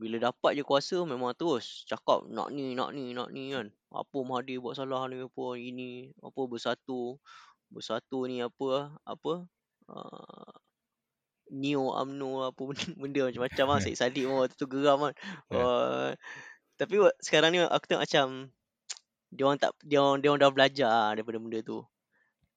bila 0.00 0.16
dapat 0.16 0.56
je 0.56 0.64
kuasa 0.64 0.96
memang 1.04 1.36
terus 1.36 1.84
cakap 1.84 2.24
nak 2.32 2.48
ni 2.48 2.72
nak 2.72 2.96
ni 2.96 3.12
nak 3.12 3.28
ni 3.34 3.52
kan. 3.52 3.68
Apa 3.92 4.24
Mahathir 4.24 4.62
buat 4.64 4.78
salah 4.78 5.04
ni 5.12 5.20
apa 5.20 5.44
ini 5.60 6.08
apa 6.24 6.40
bersatu 6.48 7.20
bersatu 7.68 8.24
ni 8.24 8.40
apa 8.40 8.96
apa 9.04 9.44
uh, 9.92 10.52
Neo 11.50 11.90
UMNO 11.90 12.48
apa 12.48 12.60
benda, 12.62 12.86
benda 13.02 13.20
macam-macam 13.28 13.64
lah 13.66 13.78
Syed 13.84 13.98
Saddiq 13.98 14.24
pun 14.24 14.36
waktu 14.40 14.56
tu 14.56 14.66
geram 14.70 14.98
kan. 15.04 15.14
Uh, 15.52 16.08
tapi 16.80 16.96
sekarang 17.20 17.50
ni 17.52 17.60
aku 17.60 17.84
tengok 17.90 18.04
macam 18.08 18.26
dia 19.30 19.42
orang 19.46 19.58
tak 19.60 19.70
dia 19.84 19.98
orang, 20.00 20.18
dia 20.22 20.28
orang 20.32 20.40
dah 20.42 20.50
belajar 20.54 20.88
lah 20.90 21.10
daripada 21.18 21.38
benda 21.42 21.58
tu. 21.60 21.84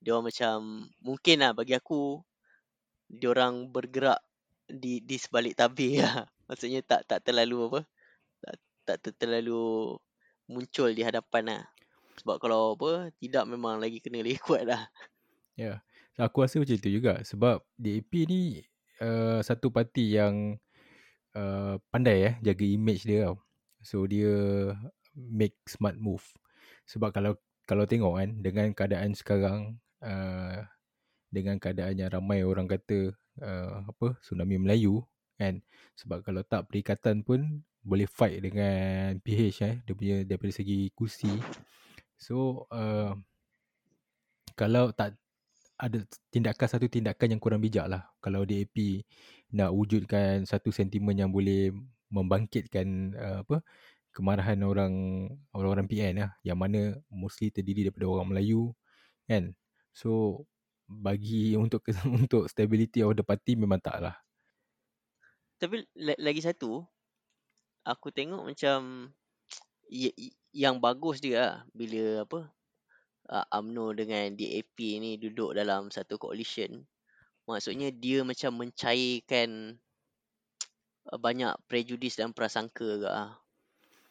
Dia 0.03 0.19
orang 0.19 0.27
macam 0.27 0.55
mungkin 0.99 1.39
lah 1.39 1.55
bagi 1.55 1.73
aku 1.79 2.19
dia 3.07 3.31
orang 3.31 3.71
bergerak 3.71 4.19
di 4.67 4.99
di 4.99 5.15
sebalik 5.15 5.55
tabir 5.55 6.03
lah. 6.03 6.27
Maksudnya 6.51 6.83
tak 6.83 7.07
tak 7.07 7.23
terlalu 7.23 7.71
apa? 7.71 7.79
Tak 8.43 8.55
tak 8.83 8.97
ter- 8.99 9.17
terlalu 9.17 9.95
muncul 10.51 10.91
di 10.91 11.07
hadapan 11.07 11.43
lah. 11.47 11.63
Sebab 12.19 12.35
kalau 12.37 12.75
apa 12.75 13.15
tidak 13.17 13.47
memang 13.47 13.79
lagi 13.79 14.03
kena 14.03 14.19
lagi 14.19 14.37
kuat 14.45 14.67
lah. 14.67 14.91
Ya. 15.55 15.79
Aku 16.13 16.45
rasa 16.45 16.61
macam 16.61 16.77
tu 16.77 16.93
juga 16.93 17.25
sebab 17.25 17.65
DAP 17.73 18.29
ni 18.29 18.61
uh, 19.01 19.41
satu 19.41 19.73
parti 19.73 20.13
yang 20.13 20.61
uh, 21.33 21.81
pandai 21.89 22.17
eh 22.21 22.35
jaga 22.45 22.65
image 22.69 23.09
dia 23.09 23.31
tau. 23.31 23.41
So 23.81 24.05
dia 24.05 24.29
make 25.15 25.57
smart 25.65 25.97
move. 25.97 26.21
Sebab 26.85 27.09
kalau 27.15 27.33
kalau 27.65 27.89
tengok 27.89 28.19
kan 28.19 28.29
dengan 28.45 28.67
keadaan 28.77 29.17
sekarang 29.17 29.81
uh, 30.03 30.59
dengan 31.33 31.57
keadaan 31.57 31.97
yang 31.97 32.11
ramai 32.13 32.45
orang 32.45 32.69
kata 32.69 33.15
uh, 33.41 33.87
apa 33.87 34.19
tsunami 34.21 34.61
Melayu 34.61 35.01
kan? 35.39 35.63
Sebab 35.97 36.21
kalau 36.21 36.45
tak 36.45 36.69
perikatan 36.69 37.25
pun 37.25 37.65
boleh 37.83 38.07
fight 38.07 38.39
dengan 38.39 39.19
PH 39.19 39.57
eh 39.67 39.75
dia 39.83 39.93
punya 39.97 40.15
daripada 40.23 40.51
segi 40.53 40.91
kursi. 40.93 41.31
So 42.15 42.67
uh, 42.71 43.17
kalau 44.53 44.93
tak 44.93 45.17
ada 45.75 45.99
tindakan 46.31 46.67
satu 46.69 46.87
tindakan 46.87 47.35
yang 47.35 47.41
kurang 47.41 47.59
bijak 47.59 47.89
lah. 47.89 48.07
Kalau 48.23 48.47
DAP 48.47 49.03
nak 49.51 49.73
wujudkan 49.75 50.47
satu 50.47 50.71
sentimen 50.71 51.17
yang 51.17 51.33
boleh 51.33 51.73
membangkitkan 52.13 52.87
uh, 53.17 53.37
apa 53.43 53.65
kemarahan 54.13 54.61
orang 54.63 54.93
orang-orang 55.51 55.89
PN 55.89 56.13
lah. 56.23 56.31
Yang 56.45 56.57
mana 56.61 56.81
mostly 57.11 57.49
terdiri 57.51 57.89
daripada 57.89 58.07
orang 58.07 58.31
Melayu 58.31 58.71
kan 59.27 59.51
so 59.93 60.43
bagi 60.89 61.53
untuk 61.63 61.85
untuk 62.21 62.49
stability 62.51 63.05
of 63.05 63.15
the 63.15 63.23
party 63.23 63.55
memang 63.55 63.79
tak 63.79 64.01
lah 64.03 64.15
Tapi 65.61 65.79
la- 65.95 66.19
lagi 66.19 66.43
satu 66.43 66.83
aku 67.87 68.11
tengok 68.11 68.43
macam 68.43 69.11
yang 70.63 70.79
bagus 70.79 71.19
dia 71.19 71.35
lah 71.39 71.55
bila 71.71 72.27
apa 72.27 72.39
uh, 73.31 73.45
UMNO 73.51 73.95
dengan 73.95 74.35
DAP 74.35 74.77
ni 74.99 75.15
duduk 75.19 75.55
dalam 75.55 75.91
satu 75.93 76.19
coalition. 76.19 76.83
Maksudnya 77.47 77.91
dia 77.91 78.23
macam 78.23 78.55
mencairkan 78.59 79.79
banyak 81.25 81.53
prejudis 81.67 82.19
dan 82.19 82.31
prasangka 82.31 82.99
ke 82.99 83.07
ah. 83.07 83.35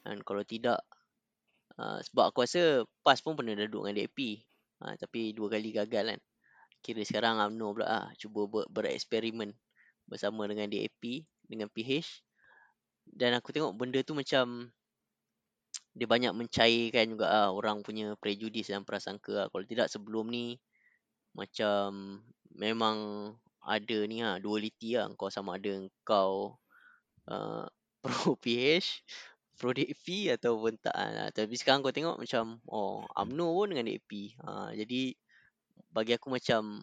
Dan 0.03 0.21
kalau 0.21 0.43
tidak 0.43 0.83
uh, 1.79 1.99
sebab 2.03 2.33
aku 2.33 2.45
rasa 2.45 2.83
PAS 3.01 3.23
pun 3.23 3.37
pernah 3.37 3.57
duduk 3.57 3.87
dengan 3.87 4.03
DAP. 4.03 4.19
Uh, 4.83 4.95
tapi 4.99 5.31
dua 5.31 5.47
kali 5.47 5.71
gagal 5.71 6.15
kan. 6.15 6.19
Kira 6.83 6.99
sekarang 7.07 7.39
UMNO 7.39 7.67
pula 7.79 7.87
ah 7.87 8.07
cuba 8.19 8.43
ber, 8.51 8.67
bereksperimen 8.67 9.55
bersama 10.03 10.43
dengan 10.51 10.67
DAP 10.67 11.23
dengan 11.47 11.71
PH. 11.71 12.19
Dan 13.07 13.39
aku 13.39 13.55
tengok 13.55 13.71
benda 13.79 14.03
tu 14.03 14.11
macam 14.11 14.67
dia 15.95 16.07
banyak 16.09 16.33
mencairkan 16.35 17.15
juga 17.15 17.31
ah 17.31 17.49
orang 17.55 17.79
punya 17.79 18.19
prejudis 18.19 18.67
dan 18.67 18.83
prasangka 18.83 19.45
ah. 19.45 19.47
Kalau 19.47 19.63
tidak 19.63 19.87
sebelum 19.87 20.27
ni 20.27 20.59
macam 21.31 22.19
memang 22.51 23.31
ada 23.63 23.97
ni 24.03 24.19
ah 24.19 24.35
duality 24.43 24.99
ah 24.99 25.07
kau 25.15 25.31
sama 25.31 25.55
ada 25.55 25.87
kau 26.03 26.59
uh, 27.31 27.65
pro 28.03 28.35
PH 28.35 28.99
pro 29.57 29.71
DAP 29.71 30.33
ataupun 30.33 30.77
tak 30.81 30.95
ah. 30.95 31.29
Tapi 31.29 31.53
sekarang 31.55 31.85
kau 31.85 31.93
tengok 31.93 32.17
macam 32.19 32.59
oh 32.67 33.05
UMNO 33.13 33.47
pun 33.53 33.67
dengan 33.73 33.85
DAP. 33.89 34.11
Ha, 34.43 34.73
jadi 34.73 35.13
bagi 35.93 36.13
aku 36.17 36.33
macam 36.33 36.81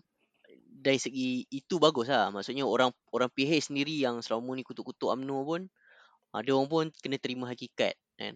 dari 0.71 0.99
segi 0.99 1.45
itu 1.51 1.77
bagus 1.83 2.09
lah. 2.09 2.31
Maksudnya 2.31 2.65
orang 2.65 2.95
orang 3.13 3.31
PH 3.31 3.71
sendiri 3.71 3.99
yang 4.01 4.23
selama 4.23 4.55
ni 4.57 4.63
kutuk-kutuk 4.63 5.11
UMNO 5.11 5.39
pun 5.45 5.63
ha, 6.33 6.43
dia 6.43 6.55
orang 6.55 6.71
pun 6.71 6.85
kena 7.03 7.19
terima 7.19 7.51
hakikat 7.51 7.95
kan. 8.17 8.35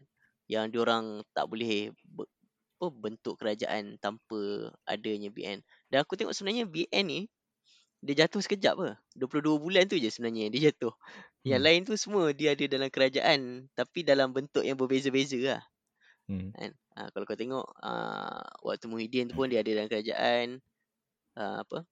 Yang 0.51 0.65
dia 0.77 0.81
orang 0.85 1.05
tak 1.33 1.49
boleh 1.49 1.95
apa, 2.15 2.87
bentuk 2.93 3.41
kerajaan 3.41 3.97
tanpa 3.97 4.69
adanya 4.85 5.33
BN. 5.33 5.65
Dan 5.89 6.05
aku 6.05 6.21
tengok 6.21 6.37
sebenarnya 6.37 6.69
BN 6.69 7.05
ni 7.07 7.21
dia 8.05 8.27
jatuh 8.27 8.45
sekejap 8.45 8.77
apa. 8.77 8.89
22 9.17 9.57
bulan 9.57 9.89
tu 9.89 9.97
je 9.97 10.13
sebenarnya 10.13 10.53
dia 10.53 10.69
jatuh. 10.69 10.93
Yang 11.45 11.61
Hmm. 11.61 11.67
lain 11.69 11.81
tu 11.85 11.95
semua 12.01 12.25
dia 12.33 12.57
ada 12.57 12.65
dalam 12.65 12.89
kerajaan 12.89 13.69
tapi 13.77 14.01
dalam 14.01 14.33
bentuk 14.33 14.65
yang 14.65 14.81
berbeza-beza 14.81 15.39
lah. 15.45 15.63
hmm. 16.33 16.51
Kan? 16.57 16.73
Ha, 16.97 17.11
kalau 17.13 17.25
kau 17.29 17.37
tengok 17.37 17.67
uh, 17.85 18.45
waktu 18.65 18.87
Muhyiddin 18.89 19.29
tu 19.29 19.35
pun 19.37 19.51
dia 19.51 19.61
ada 19.61 19.71
dalam 19.71 19.89
kerajaan 19.91 20.63
uh, 21.37 21.61
apa 21.67 21.85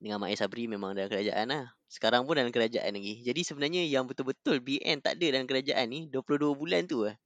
dengan 0.00 0.16
Mak 0.22 0.32
Sabri 0.40 0.64
memang 0.64 0.96
dalam 0.96 1.12
kerajaan 1.12 1.46
lah. 1.52 1.64
Sekarang 1.90 2.24
pun 2.24 2.38
dalam 2.38 2.48
kerajaan 2.48 2.88
lagi. 2.96 3.20
Jadi 3.20 3.40
sebenarnya 3.44 3.82
yang 3.84 4.08
betul-betul 4.08 4.62
BN 4.64 5.04
tak 5.04 5.20
ada 5.20 5.26
dalam 5.36 5.44
kerajaan 5.44 5.86
ni 5.92 6.00
22 6.08 6.56
bulan 6.56 6.88
tu 6.88 7.04
lah. 7.04 7.16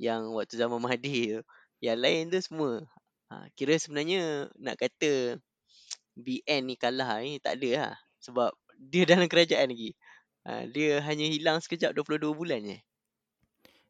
Yang 0.00 0.22
waktu 0.32 0.54
zaman 0.56 0.78
Mahathir 0.80 1.40
tu. 1.40 1.42
Yang 1.84 1.98
lain 2.00 2.22
tu 2.32 2.38
semua. 2.40 2.72
Ha, 3.28 3.50
kira 3.58 3.76
sebenarnya 3.76 4.48
nak 4.56 4.80
kata 4.80 5.36
BN 6.16 6.62
ni 6.64 6.74
kalah 6.80 7.20
ni 7.20 7.36
tak 7.42 7.60
ada 7.60 7.70
lah. 7.76 7.94
Sebab 8.24 8.56
dia 8.80 9.04
dalam 9.04 9.28
kerajaan 9.28 9.68
lagi. 9.68 9.92
Ha, 10.46 10.62
dia 10.70 11.02
hanya 11.02 11.26
hilang 11.26 11.58
sekejap 11.58 11.90
22 11.90 12.30
bulan 12.30 12.62
je. 12.62 12.78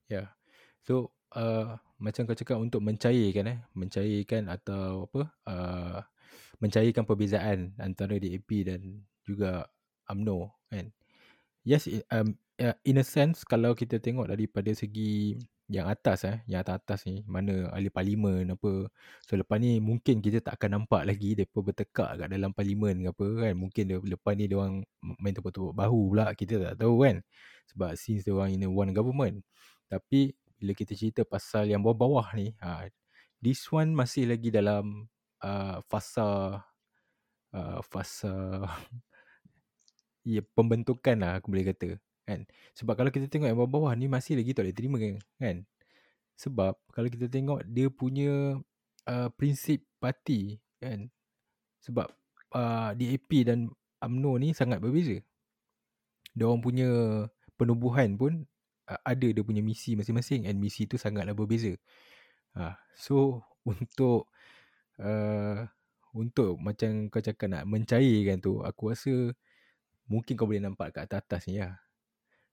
Ya. 0.08 0.32
So 0.80 1.12
uh, 1.36 1.76
macam 2.00 2.24
kau 2.24 2.32
cakap 2.32 2.56
untuk 2.56 2.80
mencairkan 2.80 3.44
eh, 3.44 3.60
mencairkan 3.76 4.48
atau 4.48 5.04
apa? 5.12 5.22
Uh, 5.44 6.00
mencairkan 6.56 7.04
perbezaan 7.04 7.76
antara 7.76 8.16
DAP 8.16 8.48
dan 8.64 9.04
juga 9.28 9.68
UMNO 10.08 10.48
kan. 10.72 10.88
Yes, 11.66 11.90
um, 12.08 12.40
uh, 12.56 12.76
in 12.88 13.02
a 13.02 13.04
sense 13.04 13.44
kalau 13.44 13.76
kita 13.76 14.00
tengok 14.00 14.32
daripada 14.32 14.72
segi 14.72 15.36
yang 15.66 15.90
atas 15.90 16.22
eh, 16.22 16.38
yang 16.46 16.62
atas-atas 16.62 17.10
ni, 17.10 17.26
mana 17.26 17.66
ahli 17.74 17.90
parlimen 17.90 18.54
apa. 18.54 18.86
So 19.26 19.34
lepas 19.34 19.58
ni 19.58 19.82
mungkin 19.82 20.22
kita 20.22 20.38
tak 20.38 20.62
akan 20.62 20.82
nampak 20.82 21.02
lagi 21.02 21.34
depa 21.34 21.58
bertekak 21.58 22.10
kat 22.22 22.28
dalam 22.30 22.54
parlimen 22.54 23.02
ke 23.02 23.10
apa 23.10 23.26
kan. 23.42 23.54
Mungkin 23.58 23.82
dia, 23.90 23.98
lepas 23.98 24.32
ni 24.38 24.44
dia 24.46 24.56
orang 24.62 24.86
main 25.18 25.34
tepuk-tepuk 25.34 25.74
bahu 25.74 26.00
pula, 26.14 26.30
kita 26.38 26.62
tak 26.62 26.74
tahu 26.86 27.02
kan. 27.02 27.16
Sebab 27.74 27.90
since 27.98 28.22
dia 28.22 28.34
orang 28.34 28.54
in 28.54 28.66
a 28.66 28.70
one 28.70 28.94
government. 28.94 29.42
Tapi 29.90 30.34
bila 30.58 30.72
kita 30.72 30.94
cerita 30.94 31.22
pasal 31.26 31.66
yang 31.70 31.82
bawah-bawah 31.82 32.30
ni, 32.38 32.54
ha, 32.62 32.86
this 33.42 33.66
one 33.68 33.90
masih 33.90 34.30
lagi 34.30 34.54
dalam 34.54 35.10
uh, 35.42 35.82
fasa 35.90 36.62
uh, 37.52 37.80
fasa 37.82 38.64
ya 40.26 40.42
pembentukan 40.54 41.16
lah 41.18 41.38
aku 41.38 41.52
boleh 41.54 41.66
kata 41.74 41.98
kan? 42.26 42.44
Sebab 42.74 42.98
kalau 42.98 43.10
kita 43.14 43.30
tengok 43.30 43.48
yang 43.48 43.58
bawah-bawah 43.58 43.94
ni 43.94 44.10
masih 44.10 44.36
lagi 44.36 44.52
tak 44.52 44.66
boleh 44.66 44.76
terima 44.76 44.98
kan 45.38 45.64
sebab 46.36 46.76
kalau 46.92 47.08
kita 47.08 47.32
tengok 47.32 47.64
dia 47.64 47.88
punya 47.88 48.60
uh, 49.08 49.28
prinsip 49.34 49.82
parti 49.96 50.60
kan? 50.78 51.08
Sebab 51.80 52.12
uh, 52.52 52.92
DAP 52.92 53.30
dan 53.48 53.72
AMNO 54.04 54.36
ni 54.36 54.52
sangat 54.52 54.84
berbeza. 54.84 55.16
Dia 56.36 56.44
orang 56.44 56.60
punya 56.60 56.88
penubuhan 57.56 58.20
pun 58.20 58.44
uh, 58.92 59.00
ada 59.00 59.26
dia 59.32 59.40
punya 59.40 59.64
misi 59.64 59.96
masing-masing 59.96 60.44
and 60.44 60.60
misi 60.60 60.84
tu 60.84 61.00
sangatlah 61.00 61.32
berbeza. 61.32 61.72
Uh, 62.52 62.76
so 62.92 63.40
untuk 63.72 64.28
uh, 65.00 65.64
untuk 66.12 66.60
macam 66.60 67.08
kau 67.08 67.24
cakap 67.24 67.48
nak 67.48 67.64
mencairkan 67.64 68.40
tu 68.44 68.60
aku 68.60 68.92
rasa 68.92 69.32
mungkin 70.08 70.36
kau 70.36 70.48
boleh 70.48 70.64
nampak 70.64 70.96
kat 70.96 71.08
atas-atas 71.08 71.48
ni 71.48 71.60
lah 71.60 71.76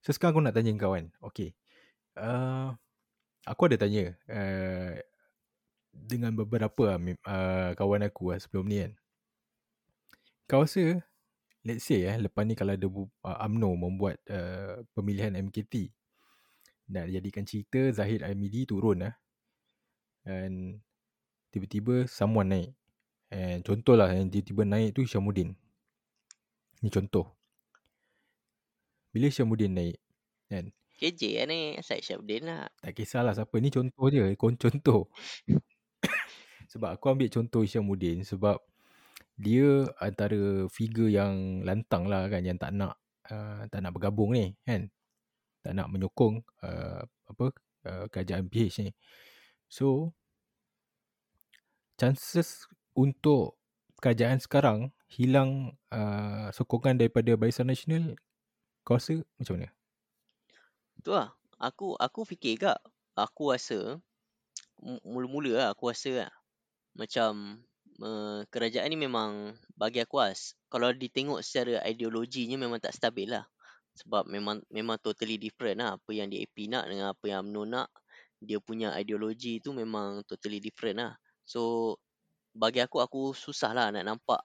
So 0.03 0.11
sekarang 0.11 0.35
aku 0.35 0.41
nak 0.43 0.55
tanya 0.59 0.75
kau 0.75 0.93
kan. 0.99 1.07
Okay. 1.31 1.55
Uh, 2.19 2.75
aku 3.47 3.71
ada 3.71 3.79
tanya 3.79 4.11
uh, 4.27 4.99
dengan 5.95 6.35
beberapa 6.35 6.99
uh, 6.99 7.71
kawan 7.73 8.03
aku 8.03 8.35
lah 8.35 8.39
sebelum 8.43 8.67
ni 8.67 8.83
kan. 8.83 8.93
Kau 10.43 10.67
rasa, 10.67 10.99
let's 11.63 11.87
say 11.87 12.03
eh, 12.03 12.19
lepas 12.19 12.43
ni 12.43 12.53
kalau 12.59 12.75
ada 12.75 12.83
uh, 12.83 13.37
UMNO 13.47 13.79
membuat 13.79 14.19
uh, 14.27 14.83
pemilihan 14.91 15.39
MKT, 15.39 15.95
nak 16.91 17.07
jadikan 17.07 17.47
cerita 17.47 17.95
Zahid 17.95 18.27
Amidi 18.27 18.67
turun 18.67 19.07
lah. 19.07 19.15
And 20.27 20.83
tiba-tiba 21.55 22.11
someone 22.11 22.51
naik. 22.51 22.69
And 23.31 23.63
contohlah 23.63 24.11
yang 24.11 24.27
tiba-tiba 24.27 24.67
naik 24.67 24.99
tu 24.99 25.07
Isyamuddin. 25.07 25.55
Ni 26.83 26.91
contoh. 26.91 27.31
Bila 29.13 29.29
Syamuddin 29.29 29.77
naik 29.77 30.01
kan? 30.49 30.73
KJ 30.97 31.21
lah 31.37 31.45
ni 31.45 31.59
Syed 31.85 32.01
Syamuddin 32.01 32.49
lah. 32.49 32.65
Tak 32.81 32.93
kisahlah 32.97 33.37
siapa 33.37 33.53
Ni 33.61 33.69
contoh 33.69 34.09
je. 34.09 34.33
Contoh. 34.33 35.01
Sebab 36.73 36.97
aku 36.97 37.05
ambil 37.13 37.29
contoh 37.29 37.61
Syamuddin 37.61 38.25
Sebab 38.25 38.57
Dia 39.37 39.85
antara 40.01 40.65
figure 40.73 41.13
yang 41.13 41.61
lantang 41.61 42.09
lah 42.09 42.25
kan 42.25 42.41
Yang 42.41 42.57
tak 42.65 42.71
nak 42.73 42.97
uh, 43.29 43.61
Tak 43.69 43.79
nak 43.85 43.93
bergabung 43.93 44.33
ni 44.33 44.57
kan? 44.65 44.89
Tak 45.61 45.77
nak 45.77 45.93
menyokong 45.93 46.41
uh, 46.65 47.05
Apa 47.05 47.45
uh, 47.85 48.05
Kerajaan 48.09 48.49
PH 48.49 48.89
ni. 48.89 48.91
So 49.69 50.17
Chances 52.01 52.65
Untuk 52.97 53.61
Kerajaan 54.01 54.41
sekarang 54.41 54.89
Hilang 55.05 55.77
uh, 55.93 56.49
Sokongan 56.49 56.97
daripada 56.97 57.37
Barisan 57.37 57.69
Nasional 57.69 58.17
kau 58.83 58.99
rasa 58.99 59.23
macam 59.39 59.55
mana? 59.55 59.69
Tu 61.03 61.11
lah. 61.11 61.31
Aku, 61.59 61.95
aku 61.95 62.27
fikir 62.27 62.59
kak. 62.59 62.79
Aku 63.15 63.55
rasa. 63.55 63.99
Mula-mula 64.83 65.51
lah 65.55 65.67
aku 65.71 65.89
rasa 65.89 66.27
lah. 66.27 66.31
Macam. 66.95 67.63
Uh, 68.03 68.43
kerajaan 68.51 68.91
ni 68.91 68.99
memang. 68.99 69.55
Bagi 69.79 70.03
aku 70.03 70.19
as. 70.19 70.59
Kalau 70.67 70.91
ditengok 70.91 71.39
secara 71.39 71.79
ideologinya 71.87 72.59
memang 72.59 72.83
tak 72.83 72.91
stabil 72.91 73.31
lah. 73.31 73.47
Sebab 73.95 74.27
memang 74.27 74.59
memang 74.67 74.99
totally 74.99 75.39
different 75.39 75.79
lah. 75.79 75.95
Apa 75.95 76.11
yang 76.11 76.27
DAP 76.27 76.67
nak 76.67 76.91
dengan 76.91 77.15
apa 77.15 77.23
yang 77.25 77.47
UMNO 77.47 77.63
nak. 77.65 77.89
Dia 78.43 78.59
punya 78.59 78.91
ideologi 78.99 79.63
tu 79.63 79.71
memang 79.71 80.21
totally 80.27 80.59
different 80.59 80.99
lah. 80.99 81.13
So. 81.47 81.95
Bagi 82.53 82.85
aku, 82.85 83.01
aku 83.01 83.33
susah 83.33 83.73
lah 83.73 83.89
nak 83.89 84.05
nampak 84.05 84.37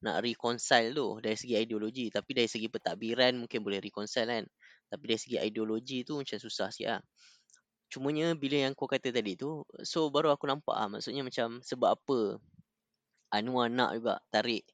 nak 0.00 0.24
reconcile 0.24 0.92
tu 0.96 1.20
dari 1.20 1.36
segi 1.36 1.54
ideologi. 1.60 2.08
Tapi 2.08 2.30
dari 2.32 2.48
segi 2.48 2.66
pentadbiran 2.72 3.36
mungkin 3.44 3.60
boleh 3.60 3.80
reconcile 3.80 4.28
kan. 4.28 4.44
Tapi 4.88 5.04
dari 5.06 5.20
segi 5.20 5.36
ideologi 5.38 6.02
tu 6.02 6.18
macam 6.18 6.36
susah 6.40 6.72
sikit 6.72 6.88
lah. 6.98 7.02
Cumanya 7.90 8.38
bila 8.38 8.70
yang 8.70 8.72
kau 8.72 8.86
kata 8.86 9.10
tadi 9.10 9.34
tu 9.34 9.66
so 9.82 10.08
baru 10.08 10.32
aku 10.32 10.48
nampak 10.48 10.76
lah. 10.76 10.88
Maksudnya 10.88 11.26
macam 11.26 11.60
sebab 11.60 11.96
apa 11.96 12.18
Anwar 13.30 13.70
nak 13.70 13.94
juga 13.94 14.18
tarik 14.34 14.66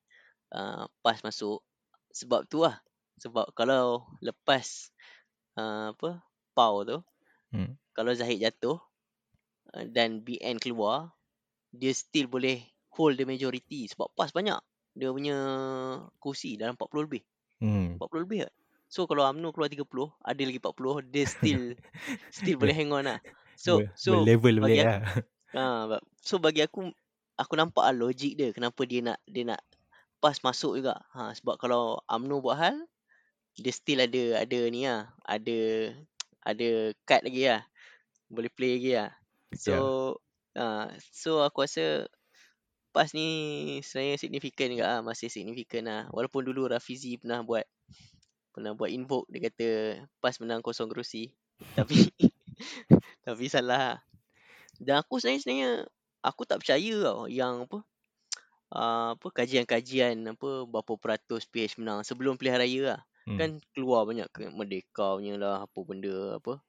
uh, 0.56 0.88
PAS 1.04 1.20
masuk? 1.20 1.60
Sebab 2.16 2.48
tu 2.48 2.64
lah. 2.64 2.80
Sebab 3.20 3.52
kalau 3.52 4.08
lepas 4.24 4.92
uh, 5.56 5.92
apa 5.92 6.20
PAU 6.56 6.84
tu 6.88 6.98
hmm. 7.52 7.72
kalau 7.92 8.12
Zahid 8.16 8.40
jatuh 8.44 8.80
uh, 9.76 9.84
dan 9.88 10.24
BN 10.24 10.60
keluar 10.60 11.12
dia 11.72 11.92
still 11.92 12.28
boleh 12.32 12.64
hold 12.96 13.20
the 13.20 13.28
majority 13.28 13.84
sebab 13.88 14.08
PAS 14.16 14.32
banyak 14.32 14.56
dia 14.96 15.12
punya 15.12 15.36
kursi 16.16 16.56
dalam 16.56 16.74
40 16.74 17.06
lebih. 17.06 17.22
Hmm. 17.60 18.00
40 18.00 18.24
lebih 18.24 18.38
tak? 18.48 18.54
So 18.88 19.04
kalau 19.04 19.28
UMNO 19.28 19.52
keluar 19.52 19.68
30, 19.68 19.84
ada 20.24 20.42
lagi 20.42 20.60
40, 20.62 21.12
dia 21.12 21.24
still 21.28 21.62
still 22.36 22.56
boleh 22.56 22.74
hang 22.74 22.90
on 22.96 23.04
lah. 23.04 23.20
So 23.60 23.84
Ber, 23.84 23.92
so 23.92 24.24
level 24.24 24.56
boleh 24.64 24.80
lah. 24.82 25.00
Ha, 25.56 25.88
so 26.20 26.36
bagi 26.36 26.60
aku 26.60 26.92
aku 27.40 27.52
nampak 27.56 27.80
lah 27.88 27.94
logik 27.96 28.36
dia 28.36 28.52
kenapa 28.52 28.84
dia 28.84 29.00
nak 29.00 29.16
dia 29.24 29.46
nak 29.48 29.62
pas 30.20 30.36
masuk 30.44 30.76
juga. 30.76 31.00
Ha, 31.16 31.32
sebab 31.32 31.56
kalau 31.56 31.96
UMNO 32.12 32.44
buat 32.44 32.60
hal 32.60 32.76
dia 33.56 33.72
still 33.72 34.04
ada 34.04 34.44
ada 34.44 34.58
ni 34.68 34.84
lah, 34.84 35.08
ada 35.24 35.56
ada 36.44 36.92
card 37.08 37.24
lagi 37.24 37.48
lah. 37.48 37.64
Boleh 38.28 38.52
play 38.52 38.76
lagi 38.76 38.92
lah. 39.00 39.10
So 39.56 39.74
yeah. 40.52 40.60
uh, 40.60 40.86
so 41.08 41.40
aku 41.40 41.64
rasa 41.64 42.04
PAS 42.96 43.12
ni 43.12 43.28
sebenarnya 43.84 44.16
signifikan 44.16 44.72
juga 44.72 44.84
lah. 44.88 45.00
Masih 45.04 45.28
signifikan 45.28 45.84
lah. 45.84 46.02
Walaupun 46.08 46.48
dulu 46.48 46.72
Rafizi 46.72 47.20
pernah 47.20 47.44
buat 47.44 47.68
pernah 48.56 48.72
buat 48.72 48.88
invoke. 48.88 49.28
Dia 49.28 49.52
kata 49.52 49.68
PAS 50.24 50.40
menang 50.40 50.64
kosong 50.64 50.88
kerusi. 50.88 51.28
Tapi 51.76 52.08
tapi 53.28 53.44
salah 53.52 53.76
lah. 53.76 53.96
Dan 54.80 55.04
aku 55.04 55.20
sebenarnya, 55.20 55.40
sebenarnya 55.44 55.70
aku 56.24 56.42
tak 56.48 56.64
percaya 56.64 56.94
tau 57.04 57.28
yang 57.28 57.68
apa 57.68 57.78
uh, 58.72 59.08
apa 59.12 59.28
kajian-kajian 59.28 60.16
apa 60.24 60.64
berapa 60.64 60.92
peratus 60.96 61.44
PH 61.48 61.76
menang 61.80 62.00
sebelum 62.00 62.40
pilihan 62.40 62.60
raya 62.60 62.80
lah. 62.96 63.00
Hmm. 63.28 63.36
Kan 63.36 63.50
keluar 63.76 64.08
banyak 64.08 64.28
merdeka 64.56 65.20
punya 65.20 65.36
lah 65.36 65.68
apa 65.68 65.78
benda 65.84 66.40
apa 66.40 66.64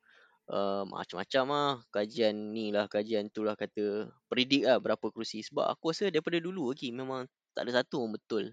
uh, 0.51 0.83
macam-macam 0.87 1.43
lah. 1.51 1.71
Kajian 1.91 2.55
ni 2.55 2.71
lah 2.71 2.87
kajian 2.91 3.31
tu 3.31 3.43
lah 3.43 3.55
kata 3.55 4.11
predict 4.31 4.63
lah 4.67 4.77
berapa 4.79 5.05
kerusi. 5.11 5.43
Sebab 5.43 5.67
aku 5.67 5.91
rasa 5.91 6.11
daripada 6.11 6.39
dulu 6.39 6.71
lagi 6.71 6.91
memang 6.91 7.27
tak 7.55 7.67
ada 7.67 7.83
satu 7.83 8.07
pun 8.07 8.11
betul. 8.15 8.43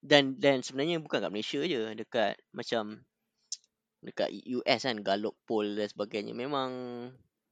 Dan 0.00 0.40
dan 0.40 0.64
sebenarnya 0.64 1.00
bukan 1.00 1.20
kat 1.20 1.32
Malaysia 1.32 1.60
je 1.60 1.92
dekat 1.92 2.40
macam 2.56 3.04
dekat 4.00 4.32
US 4.48 4.80
kan 4.88 4.96
Gallup 5.04 5.36
poll 5.44 5.76
dan 5.76 5.88
sebagainya. 5.88 6.32
Memang 6.32 6.72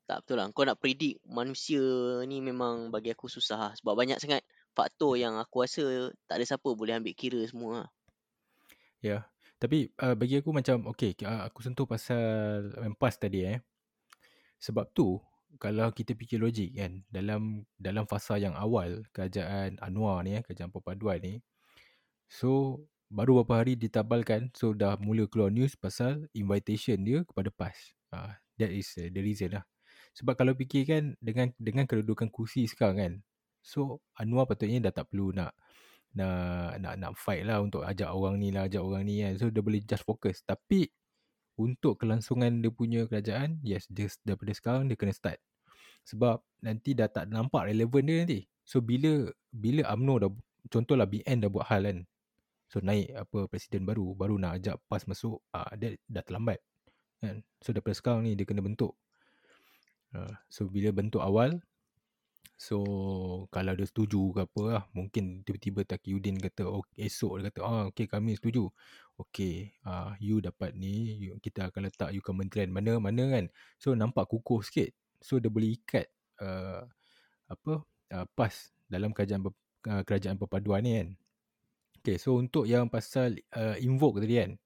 tak 0.09 0.25
betul 0.25 0.41
lah. 0.41 0.49
Kau 0.57 0.65
nak 0.65 0.81
predict 0.81 1.21
manusia 1.29 1.85
ni 2.25 2.41
memang 2.41 2.89
bagi 2.89 3.13
aku 3.13 3.29
susah 3.29 3.59
lah. 3.61 3.73
Sebab 3.77 3.93
banyak 3.93 4.17
sangat 4.17 4.41
faktor 4.73 5.21
yang 5.21 5.37
aku 5.37 5.69
rasa 5.69 6.09
tak 6.25 6.41
ada 6.41 6.45
siapa 6.49 6.73
boleh 6.73 6.97
ambil 6.97 7.13
kira 7.13 7.45
semua 7.45 7.85
lah. 7.85 7.89
Ya. 9.05 9.29
Tapi 9.59 9.91
uh, 9.99 10.15
bagi 10.15 10.39
aku 10.39 10.55
macam 10.55 10.87
okay, 10.87 11.19
uh, 11.27 11.51
aku 11.51 11.67
sentuh 11.67 11.85
pasal 11.85 12.71
mempas 12.79 13.19
tadi 13.19 13.43
eh. 13.43 13.59
Sebab 14.63 14.91
tu 14.95 15.19
kalau 15.59 15.91
kita 15.91 16.13
fikir 16.15 16.39
logik 16.39 16.77
kan 16.77 17.03
dalam 17.11 17.65
dalam 17.81 18.05
fasa 18.05 18.39
yang 18.39 18.53
awal 18.55 19.03
kerajaan 19.11 19.81
Anwar 19.81 20.21
ni 20.23 20.37
eh 20.37 20.43
kerajaan 20.45 20.69
perpaduan 20.69 21.19
ni 21.25 21.35
so 22.29 22.85
baru 23.09 23.41
beberapa 23.41 23.65
hari 23.65 23.73
ditabalkan 23.81 24.53
so 24.53 24.77
dah 24.77 25.01
mula 25.01 25.25
keluar 25.25 25.49
news 25.49 25.73
pasal 25.73 26.29
invitation 26.37 27.01
dia 27.01 27.25
kepada 27.25 27.49
PAS. 27.49 27.97
Uh, 28.13 28.37
that 28.61 28.69
is 28.69 28.93
uh, 29.01 29.09
the 29.09 29.25
reason 29.25 29.57
lah. 29.57 29.65
Sebab 30.13 30.37
kalau 30.37 30.53
fikirkan 30.53 31.17
dengan 31.17 31.49
dengan 31.57 31.89
kedudukan 31.89 32.29
kursi 32.29 32.69
sekarang 32.69 32.99
kan 33.01 33.13
so 33.65 34.05
Anwar 34.21 34.45
patutnya 34.45 34.89
dah 34.89 35.03
tak 35.03 35.09
perlu 35.11 35.33
nak 35.33 35.57
nak 36.17 36.81
nak 36.81 36.95
nak 36.97 37.13
fight 37.19 37.45
lah 37.45 37.61
untuk 37.61 37.85
ajak 37.85 38.09
orang 38.09 38.41
ni 38.41 38.49
lah 38.49 38.65
ajak 38.65 38.81
orang 38.81 39.05
ni 39.05 39.21
kan. 39.21 39.37
So 39.37 39.53
dia 39.53 39.61
boleh 39.61 39.83
just 39.85 40.05
fokus. 40.09 40.41
Tapi 40.47 40.89
untuk 41.59 41.99
kelangsungan 41.99 42.63
dia 42.63 42.71
punya 42.71 43.05
kerajaan 43.11 43.59
yes 43.67 43.91
dia 43.91 44.07
daripada 44.23 44.53
sekarang 44.55 44.89
dia 44.89 44.97
kena 44.97 45.13
start. 45.13 45.39
Sebab 46.07 46.41
nanti 46.65 46.97
dah 46.97 47.11
tak 47.11 47.29
nampak 47.29 47.69
relevan 47.69 48.03
dia 48.07 48.17
nanti. 48.25 48.41
So 48.65 48.81
bila 48.81 49.29
bila 49.53 49.85
UMNO 49.93 50.15
dah 50.23 50.31
contohlah 50.71 51.05
BN 51.05 51.45
dah 51.45 51.51
buat 51.51 51.67
hal 51.69 51.85
kan. 51.85 51.99
So 52.69 52.85
naik 52.85 53.13
apa 53.17 53.49
presiden 53.49 53.89
baru 53.89 54.13
baru 54.13 54.37
nak 54.37 54.61
ajak 54.61 54.77
PAS 54.89 55.09
masuk 55.09 55.41
ah 55.53 55.69
dia 55.77 55.97
dah 56.09 56.23
terlambat 56.25 56.61
kan. 57.21 57.43
So 57.61 57.75
daripada 57.75 57.97
sekarang 57.97 58.25
ni 58.25 58.39
dia 58.39 58.47
kena 58.47 58.63
bentuk. 58.63 58.95
Uh, 60.15 60.33
so 60.49 60.65
bila 60.73 60.89
bentuk 60.89 61.21
awal 61.21 61.61
So 62.59 62.83
kalau 63.55 63.79
dia 63.79 63.87
setuju 63.87 64.35
ke 64.35 64.41
apa 64.43 64.63
lah 64.67 64.85
Mungkin 64.91 65.47
tiba-tiba 65.47 65.87
Taqiyuddin 65.87 66.43
kata 66.43 66.67
oh, 66.67 66.83
Esok 66.99 67.39
dia 67.39 67.55
kata 67.55 67.61
ah, 67.63 67.85
Okay 67.95 68.11
kami 68.11 68.35
setuju. 68.35 68.67
Okay 69.15 69.79
uh, 69.87 70.19
You 70.19 70.43
dapat 70.43 70.75
ni 70.75 71.23
you, 71.23 71.39
Kita 71.39 71.71
akan 71.71 71.87
letak 71.87 72.11
you 72.11 72.19
kementerian 72.19 72.75
Mana-mana 72.75 73.31
kan. 73.31 73.45
So 73.79 73.95
nampak 73.95 74.27
kukuh 74.27 74.67
sikit. 74.67 74.91
So 75.23 75.39
dia 75.39 75.47
boleh 75.55 75.79
ikat 75.79 76.11
uh, 76.43 76.83
Apa 77.47 77.87
uh, 77.87 78.27
PAS 78.35 78.75
Dalam 78.91 79.15
kerajaan 79.15 79.47
uh, 79.47 80.03
kerajaan 80.03 80.35
perpaduan 80.35 80.83
ni 80.83 80.93
kan. 80.99 81.09
Okay 82.03 82.19
so 82.19 82.43
untuk 82.43 82.67
yang 82.67 82.91
pasal 82.91 83.39
uh, 83.55 83.79
Invoke 83.79 84.19
tadi 84.19 84.35
kan 84.35 84.59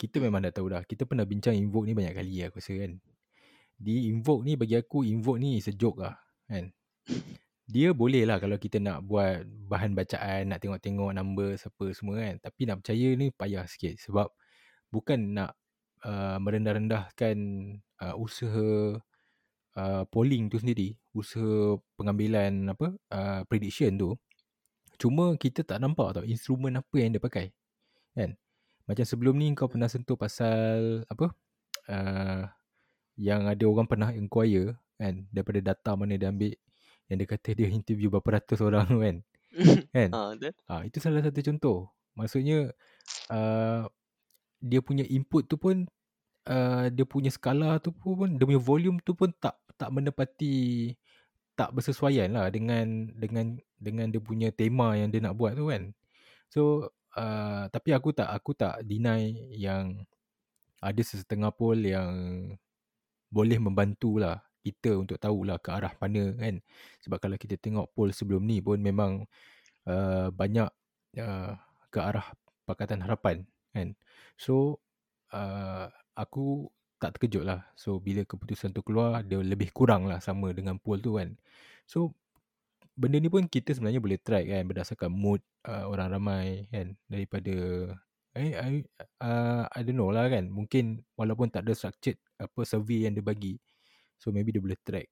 Kita 0.00 0.24
memang 0.24 0.40
dah 0.48 0.56
tahu 0.56 0.72
dah. 0.72 0.88
Kita 0.88 1.04
pernah 1.04 1.28
bincang 1.28 1.52
Invoke 1.52 1.84
ni 1.84 1.92
banyak 1.92 2.16
kali 2.16 2.48
aku 2.48 2.64
rasa 2.64 2.80
kan. 2.80 2.96
Di 3.76 4.08
Invoke 4.08 4.48
ni 4.48 4.56
bagi 4.56 4.80
aku 4.80 5.04
Invoke 5.04 5.36
ni 5.36 5.60
joke 5.60 6.00
lah 6.00 6.16
Kan 6.48 6.72
dia 7.70 7.94
boleh 7.94 8.26
lah 8.26 8.42
kalau 8.42 8.58
kita 8.58 8.82
nak 8.82 9.06
buat 9.06 9.46
bahan 9.70 9.94
bacaan, 9.94 10.50
nak 10.50 10.58
tengok-tengok 10.58 11.14
numbers 11.14 11.62
apa 11.70 11.94
semua 11.94 12.18
kan. 12.18 12.34
Tapi 12.42 12.66
nak 12.66 12.82
percaya 12.82 13.08
ni 13.14 13.30
payah 13.30 13.64
sikit 13.70 13.94
sebab 14.02 14.26
bukan 14.90 15.38
nak 15.38 15.54
uh, 16.02 16.42
merendah-rendahkan 16.42 17.36
uh, 18.02 18.14
usaha 18.18 18.98
uh, 19.78 20.02
polling 20.10 20.50
tu 20.50 20.58
sendiri, 20.58 20.98
usaha 21.14 21.78
pengambilan 21.94 22.74
apa 22.74 22.98
uh, 23.14 23.40
prediction 23.46 23.94
tu. 23.94 24.10
Cuma 24.98 25.38
kita 25.38 25.62
tak 25.62 25.78
nampak 25.78 26.20
tau 26.20 26.24
instrumen 26.26 26.74
apa 26.76 26.94
yang 26.98 27.14
dia 27.14 27.22
pakai. 27.22 27.54
Kan? 28.18 28.34
Macam 28.90 29.06
sebelum 29.06 29.38
ni 29.38 29.54
kau 29.54 29.70
pernah 29.70 29.86
sentuh 29.86 30.18
pasal 30.18 31.06
apa? 31.06 31.30
Uh, 31.86 32.44
yang 33.14 33.46
ada 33.46 33.64
orang 33.68 33.86
pernah 33.86 34.10
inquire 34.10 34.74
kan 35.00 35.24
daripada 35.32 35.72
data 35.72 35.96
mana 35.96 36.18
dia 36.18 36.28
ambil 36.28 36.52
yang 37.10 37.18
dia 37.18 37.28
kata 37.28 37.58
dia 37.58 37.66
interview 37.66 38.08
berapa 38.08 38.38
ratus 38.38 38.62
orang 38.62 38.86
tu 38.86 38.98
kan. 39.02 39.16
kan? 39.94 40.08
ha. 40.14 40.22
Ha, 40.70 40.74
itu 40.86 41.02
salah 41.02 41.20
satu 41.26 41.42
contoh. 41.42 41.90
Maksudnya 42.14 42.70
uh, 43.34 43.82
dia 44.62 44.80
punya 44.80 45.02
input 45.10 45.50
tu 45.50 45.58
pun 45.58 45.90
uh, 46.46 46.86
dia 46.86 47.04
punya 47.04 47.34
skala 47.34 47.82
tu 47.82 47.90
pun 47.90 48.38
dia 48.38 48.46
punya 48.46 48.62
volume 48.62 49.02
tu 49.02 49.18
pun 49.18 49.34
tak 49.42 49.58
tak 49.74 49.90
menepati 49.90 50.94
tak 51.58 51.74
bersesuaian 51.74 52.30
lah 52.30 52.46
dengan 52.48 53.10
dengan 53.18 53.58
dengan 53.76 54.06
dia 54.08 54.22
punya 54.22 54.48
tema 54.54 54.94
yang 54.94 55.10
dia 55.10 55.20
nak 55.20 55.34
buat 55.34 55.58
tu 55.58 55.68
kan. 55.68 55.90
So 56.46 56.92
uh, 57.18 57.66
tapi 57.74 57.90
aku 57.90 58.14
tak 58.14 58.30
aku 58.30 58.54
tak 58.54 58.86
deny 58.86 59.34
yang 59.58 60.06
ada 60.80 61.02
sesetengah 61.02 61.52
poll 61.52 61.82
yang 61.82 62.12
boleh 63.30 63.58
membantu 63.60 64.18
lah 64.18 64.40
kita 64.60 64.96
untuk 65.00 65.16
tahulah 65.16 65.56
ke 65.58 65.70
arah 65.72 65.92
mana 65.98 66.36
kan. 66.36 66.60
Sebab 67.04 67.18
kalau 67.20 67.36
kita 67.40 67.56
tengok 67.56 67.92
poll 67.96 68.12
sebelum 68.12 68.44
ni 68.44 68.60
pun 68.60 68.78
memang 68.80 69.24
uh, 69.88 70.28
banyak 70.32 70.68
uh, 71.20 71.52
ke 71.90 71.98
arah 71.98 72.26
Pakatan 72.68 73.02
Harapan 73.02 73.42
kan. 73.74 73.98
So 74.38 74.78
uh, 75.34 75.90
aku 76.14 76.70
tak 77.00 77.16
terkejut 77.16 77.42
lah. 77.42 77.64
So 77.74 77.98
bila 77.98 78.22
keputusan 78.28 78.76
tu 78.76 78.84
keluar 78.84 79.24
dia 79.24 79.40
lebih 79.40 79.72
kurang 79.72 80.06
lah 80.06 80.20
sama 80.20 80.52
dengan 80.52 80.76
poll 80.76 81.00
tu 81.00 81.16
kan. 81.16 81.34
So 81.88 82.14
benda 82.94 83.16
ni 83.16 83.32
pun 83.32 83.48
kita 83.48 83.72
sebenarnya 83.72 83.98
boleh 83.98 84.20
track 84.20 84.44
kan 84.44 84.62
berdasarkan 84.68 85.10
mood 85.10 85.40
uh, 85.64 85.88
orang 85.88 86.08
ramai 86.12 86.68
kan 86.68 86.92
daripada 87.08 87.54
I, 88.30 88.54
I, 88.54 88.72
uh, 89.18 89.66
I 89.66 89.80
don't 89.82 89.98
know 89.98 90.14
lah 90.14 90.30
kan. 90.30 90.46
Mungkin 90.46 91.02
walaupun 91.18 91.50
tak 91.50 91.66
ada 91.66 91.74
structured 91.74 92.20
apa 92.38 92.62
survey 92.62 93.08
yang 93.08 93.18
dia 93.18 93.24
bagi. 93.24 93.58
So 94.20 94.28
maybe 94.30 94.52
dia 94.52 94.60
boleh 94.60 94.76
track 94.84 95.08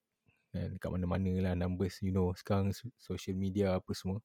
kan, 0.52 0.76
dekat 0.76 0.90
mana-mana 0.92 1.32
lah 1.40 1.52
numbers 1.56 2.00
you 2.04 2.12
know 2.12 2.32
sekarang 2.36 2.76
social 3.00 3.36
media 3.36 3.80
apa 3.80 3.92
semua. 3.96 4.20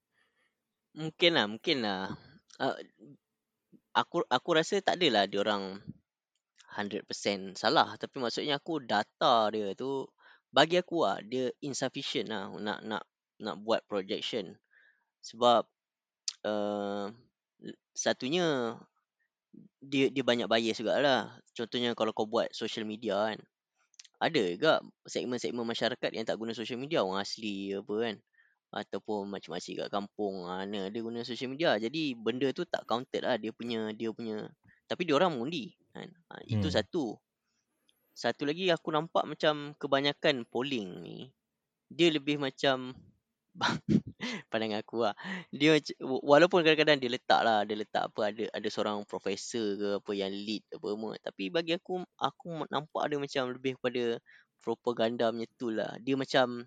Mungkin 0.93 1.31
lah, 1.33 1.45
mungkin 1.49 1.77
lah. 1.81 2.13
Uh, 2.61 2.77
aku 3.97 4.21
aku 4.27 4.49
rasa 4.53 4.81
tak 4.83 5.01
adalah 5.01 5.25
dia 5.25 5.41
orang 5.41 5.81
100% 6.73 7.05
salah 7.53 7.93
tapi 8.01 8.17
maksudnya 8.17 8.57
aku 8.57 8.81
data 8.81 9.53
dia 9.53 9.77
tu 9.77 10.09
bagi 10.49 10.81
aku 10.81 11.05
lah 11.05 11.21
dia 11.21 11.53
insufficient 11.61 12.33
lah 12.33 12.49
nak 12.57 12.81
nak 12.81 13.03
nak 13.41 13.55
buat 13.61 13.85
projection 13.85 14.57
sebab 15.21 15.65
uh, 16.45 17.09
satunya 17.93 18.77
dia 19.81 20.09
dia 20.09 20.23
banyak 20.25 20.49
bias 20.49 20.81
juga 20.81 20.97
lah 20.97 21.21
contohnya 21.53 21.93
kalau 21.93 22.09
kau 22.13 22.25
buat 22.25 22.49
social 22.53 22.89
media 22.89 23.33
kan 23.33 23.39
ada 24.23 24.41
juga 24.55 24.73
segmen-segmen 25.03 25.67
masyarakat 25.67 26.11
yang 26.15 26.23
tak 26.23 26.39
guna 26.39 26.55
social 26.55 26.79
media? 26.79 27.03
Orang 27.03 27.19
asli 27.19 27.75
apa 27.75 27.93
kan? 27.99 28.15
Ataupun 28.73 29.29
macam-macam 29.29 29.71
kat 29.85 29.89
kampung 29.91 30.35
mana 30.47 30.89
dia 30.89 31.01
guna 31.03 31.21
social 31.27 31.51
media. 31.53 31.75
Jadi 31.77 32.15
benda 32.17 32.49
tu 32.55 32.63
tak 32.65 32.87
counted 32.89 33.21
lah. 33.21 33.35
Dia 33.37 33.51
punya 33.53 33.91
dia 33.93 34.09
punya. 34.15 34.47
Tapi 34.87 35.01
dia 35.05 35.15
orang 35.19 35.35
mengundi 35.35 35.75
kan? 35.93 36.09
Ha, 36.31 36.41
itu 36.47 36.67
Hmm. 36.71 36.75
satu. 36.79 37.05
Satu 38.13 38.45
lagi 38.47 38.69
aku 38.71 38.89
nampak 38.93 39.25
macam 39.25 39.73
kebanyakan 39.77 40.45
polling 40.47 40.89
ni 41.01 41.17
dia 41.93 42.09
lebih 42.09 42.41
macam 42.41 42.97
pandangan 44.51 44.81
aku 44.81 45.05
lah. 45.05 45.15
Dia 45.53 45.77
mac- 45.77 46.23
walaupun 46.25 46.63
kadang-kadang 46.65 46.97
dia 47.01 47.09
letak 47.11 47.41
lah 47.45 47.63
dia 47.67 47.75
letak 47.77 48.09
apa 48.11 48.21
ada 48.33 48.43
ada 48.49 48.67
seorang 48.69 49.03
profesor 49.05 49.77
ke 49.77 49.89
apa 50.01 50.11
yang 50.15 50.31
lead 50.33 50.63
apa 50.73 50.87
semua. 50.93 51.13
Tapi 51.21 51.43
bagi 51.53 51.73
aku 51.77 52.01
aku 52.17 52.65
nampak 52.69 53.03
dia 53.11 53.17
macam 53.21 53.43
lebih 53.53 53.77
kepada 53.79 54.17
propaganda 54.63 55.29
punya 55.33 55.47
tool 55.59 55.73
lah. 55.77 55.91
Dia 56.01 56.15
macam 56.17 56.65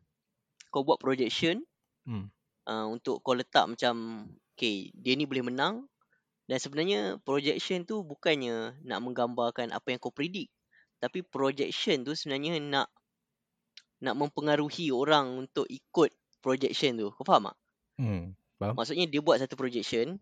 kau 0.72 0.82
buat 0.87 0.99
projection 1.01 1.62
Hmm. 2.07 2.30
uh, 2.70 2.87
untuk 2.87 3.18
kau 3.26 3.34
letak 3.34 3.66
macam 3.66 4.26
okay 4.55 4.95
dia 4.95 5.18
ni 5.18 5.26
boleh 5.26 5.47
menang. 5.47 5.87
Dan 6.47 6.62
sebenarnya 6.62 7.18
projection 7.26 7.82
tu 7.82 8.07
bukannya 8.07 8.78
nak 8.87 9.01
menggambarkan 9.03 9.74
apa 9.74 9.91
yang 9.91 9.99
kau 9.99 10.14
predict. 10.14 10.55
Tapi 11.03 11.26
projection 11.26 12.07
tu 12.07 12.14
sebenarnya 12.14 12.62
nak 12.62 12.89
nak 14.01 14.14
mempengaruhi 14.14 14.93
orang 14.93 15.47
untuk 15.47 15.66
ikut 15.66 16.12
projection 16.47 16.92
tu 17.03 17.09
kau 17.16 17.26
faham 17.26 17.51
tak 17.51 17.57
Hmm. 17.99 18.36
Faham? 18.61 18.76
maksudnya 18.76 19.07
dia 19.09 19.20
buat 19.24 19.40
satu 19.40 19.57
projection 19.57 20.20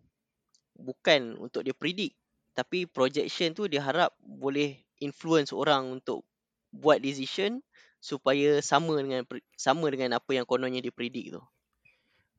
bukan 0.75 1.39
untuk 1.39 1.61
dia 1.63 1.75
predict 1.75 2.15
tapi 2.57 2.87
projection 2.87 3.51
tu 3.51 3.67
dia 3.67 3.83
harap 3.83 4.15
boleh 4.23 4.79
influence 5.03 5.51
orang 5.51 5.91
untuk 5.91 6.23
buat 6.71 6.99
decision 7.03 7.59
supaya 7.99 8.63
sama 8.63 8.95
dengan 9.01 9.21
sama 9.55 9.87
dengan 9.91 10.17
apa 10.19 10.31
yang 10.35 10.47
kononnya 10.47 10.79
dia 10.83 10.93
predict 10.95 11.35
tu 11.35 11.41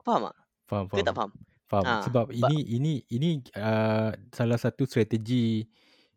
faham 0.04 0.30
tak 0.30 0.36
Faham, 0.66 0.86
ke 0.90 1.00
tak 1.02 1.14
faham. 1.14 1.30
faham 1.30 1.30
Faham. 1.66 1.84
Ha, 1.86 1.94
Sebab 2.06 2.26
ba- 2.30 2.34
ini 2.46 2.58
ini 2.78 2.92
ini 3.10 3.42
uh, 3.58 4.14
salah 4.30 4.54
satu 4.54 4.86
strategi 4.86 5.66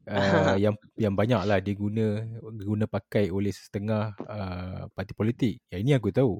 uh, 0.06 0.54
yang 0.64 0.78
yang 0.94 1.18
banyak 1.18 1.42
lah 1.42 1.58
dia 1.58 1.74
guna 1.74 2.22
guna 2.54 2.86
pakai 2.86 3.34
oleh 3.34 3.50
setengah 3.50 4.14
uh, 4.30 4.86
parti 4.94 5.14
politik. 5.18 5.58
Yang 5.74 5.82
ini 5.82 5.92
aku 5.98 6.10
tahu. 6.14 6.34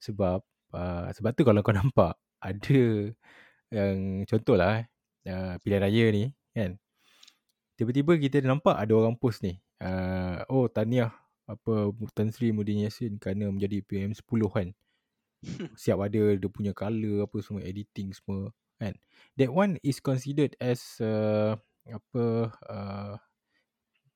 Sebab 0.00 0.40
uh, 0.74 1.08
sebab 1.14 1.30
tu 1.32 1.46
kalau 1.46 1.62
kau 1.62 1.74
nampak 1.80 2.18
ada 2.42 2.80
yang 3.72 4.22
contohlah 4.28 4.84
eh, 4.84 4.86
uh, 5.30 5.54
pilihan 5.62 5.82
raya 5.86 6.04
ni 6.12 6.24
kan. 6.52 6.76
Tiba-tiba 7.74 8.14
kita 8.20 8.38
nampak 8.44 8.78
ada 8.78 8.92
orang 8.94 9.18
post 9.18 9.42
ni. 9.42 9.58
Uh, 9.82 10.38
oh 10.46 10.70
tahniah 10.70 11.10
apa 11.44 11.92
Tan 12.14 12.30
Sri 12.32 12.54
Muhyiddin 12.54 12.86
Yassin 12.88 13.18
kerana 13.18 13.50
menjadi 13.50 13.82
PM10 13.84 14.40
kan. 14.48 14.68
Siap 15.82 15.98
ada 16.00 16.22
dia 16.38 16.48
punya 16.48 16.72
color 16.72 17.26
apa 17.26 17.36
semua 17.42 17.64
editing 17.66 18.14
semua 18.14 18.54
kan. 18.78 18.94
That 19.36 19.50
one 19.50 19.82
is 19.82 19.98
considered 19.98 20.54
as 20.62 21.02
uh, 21.02 21.58
apa 21.90 22.24
uh, 22.64 23.14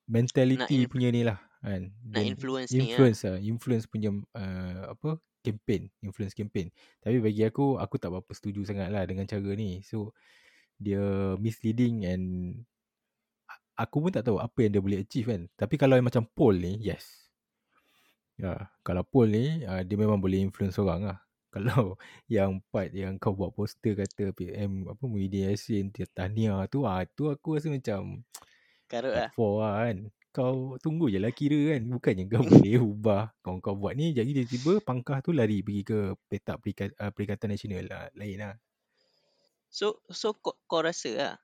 mentality 0.09 0.89
Nak 0.89 0.91
punya 0.91 1.09
ni 1.13 1.23
lah 1.27 1.39
kan. 1.61 1.93
nak 1.93 2.17
Dan 2.17 2.25
influence 2.33 2.71
ni 2.73 2.79
lah. 2.79 2.85
influence 2.89 3.21
lah, 3.27 3.39
influence 3.43 3.85
punya 3.91 4.11
uh, 4.15 4.83
apa 4.95 5.21
campaign, 5.41 5.89
influence 6.03 6.35
campaign. 6.35 6.69
Tapi 7.03 7.19
bagi 7.23 7.43
aku 7.47 7.79
aku 7.79 7.97
tak 7.97 8.11
berapa 8.15 8.33
setuju 8.35 8.67
sangat 8.67 8.91
lah 8.91 9.05
dengan 9.07 9.25
cara 9.25 9.51
ni. 9.55 9.81
So 9.87 10.13
dia 10.79 11.35
misleading 11.43 12.07
and 12.07 12.25
aku 13.79 14.03
pun 14.03 14.11
tak 14.11 14.27
tahu 14.27 14.43
apa 14.43 14.59
yang 14.67 14.73
dia 14.75 14.83
boleh 14.83 14.99
achieve 15.03 15.31
kan. 15.31 15.43
Tapi 15.55 15.75
kalau 15.79 15.95
yang 15.95 16.07
macam 16.07 16.27
poll 16.27 16.59
ni, 16.59 16.79
yes. 16.83 17.31
Ya, 18.39 18.71
kalau 18.87 19.03
poll 19.03 19.35
ni 19.35 19.67
uh, 19.67 19.83
dia 19.83 19.99
memang 19.99 20.19
boleh 20.19 20.43
influence 20.43 20.79
orang 20.79 21.11
lah. 21.15 21.19
Kalau 21.59 21.97
yang 22.29 22.61
part 22.69 22.93
yang 22.93 23.17
kau 23.17 23.33
buat 23.33 23.57
poster 23.57 23.97
kata 23.97 24.37
PM 24.37 24.85
apa 24.85 25.01
Muhyiddin 25.09 25.49
Yassin 25.49 25.89
tahniah 26.13 26.69
tu 26.69 26.85
ah 26.85 27.01
tu 27.09 27.33
aku 27.33 27.57
rasa 27.57 27.73
macam 27.73 28.21
Karut 28.85 29.17
lah. 29.17 29.33
for 29.33 29.65
lah 29.65 29.89
kan. 29.89 30.13
Kau 30.29 30.77
tunggu 30.79 31.09
je 31.09 31.19
lah 31.19 31.33
kira 31.33 31.77
kan. 31.77 31.83
Bukannya 31.93 32.25
kau 32.29 32.45
boleh 32.45 32.79
ubah. 32.79 33.25
Kau 33.41 33.59
kau 33.59 33.75
buat 33.75 33.97
ni 33.97 34.13
jadi 34.13 34.31
tiba-tiba 34.31 34.85
pangkah 34.85 35.19
tu 35.25 35.33
lari 35.33 35.65
pergi 35.65 35.83
ke 35.83 35.99
petak 36.29 36.61
perikat, 36.63 36.93
uh, 37.01 37.11
Perikatan 37.11 37.53
Nasional 37.53 37.85
lah. 37.89 38.07
Lain 38.15 38.39
lah. 38.39 38.55
So 39.69 40.01
so 40.09 40.33
kau, 40.37 40.57
kau 40.65 40.81
rasa 40.81 41.11
lah 41.13 41.35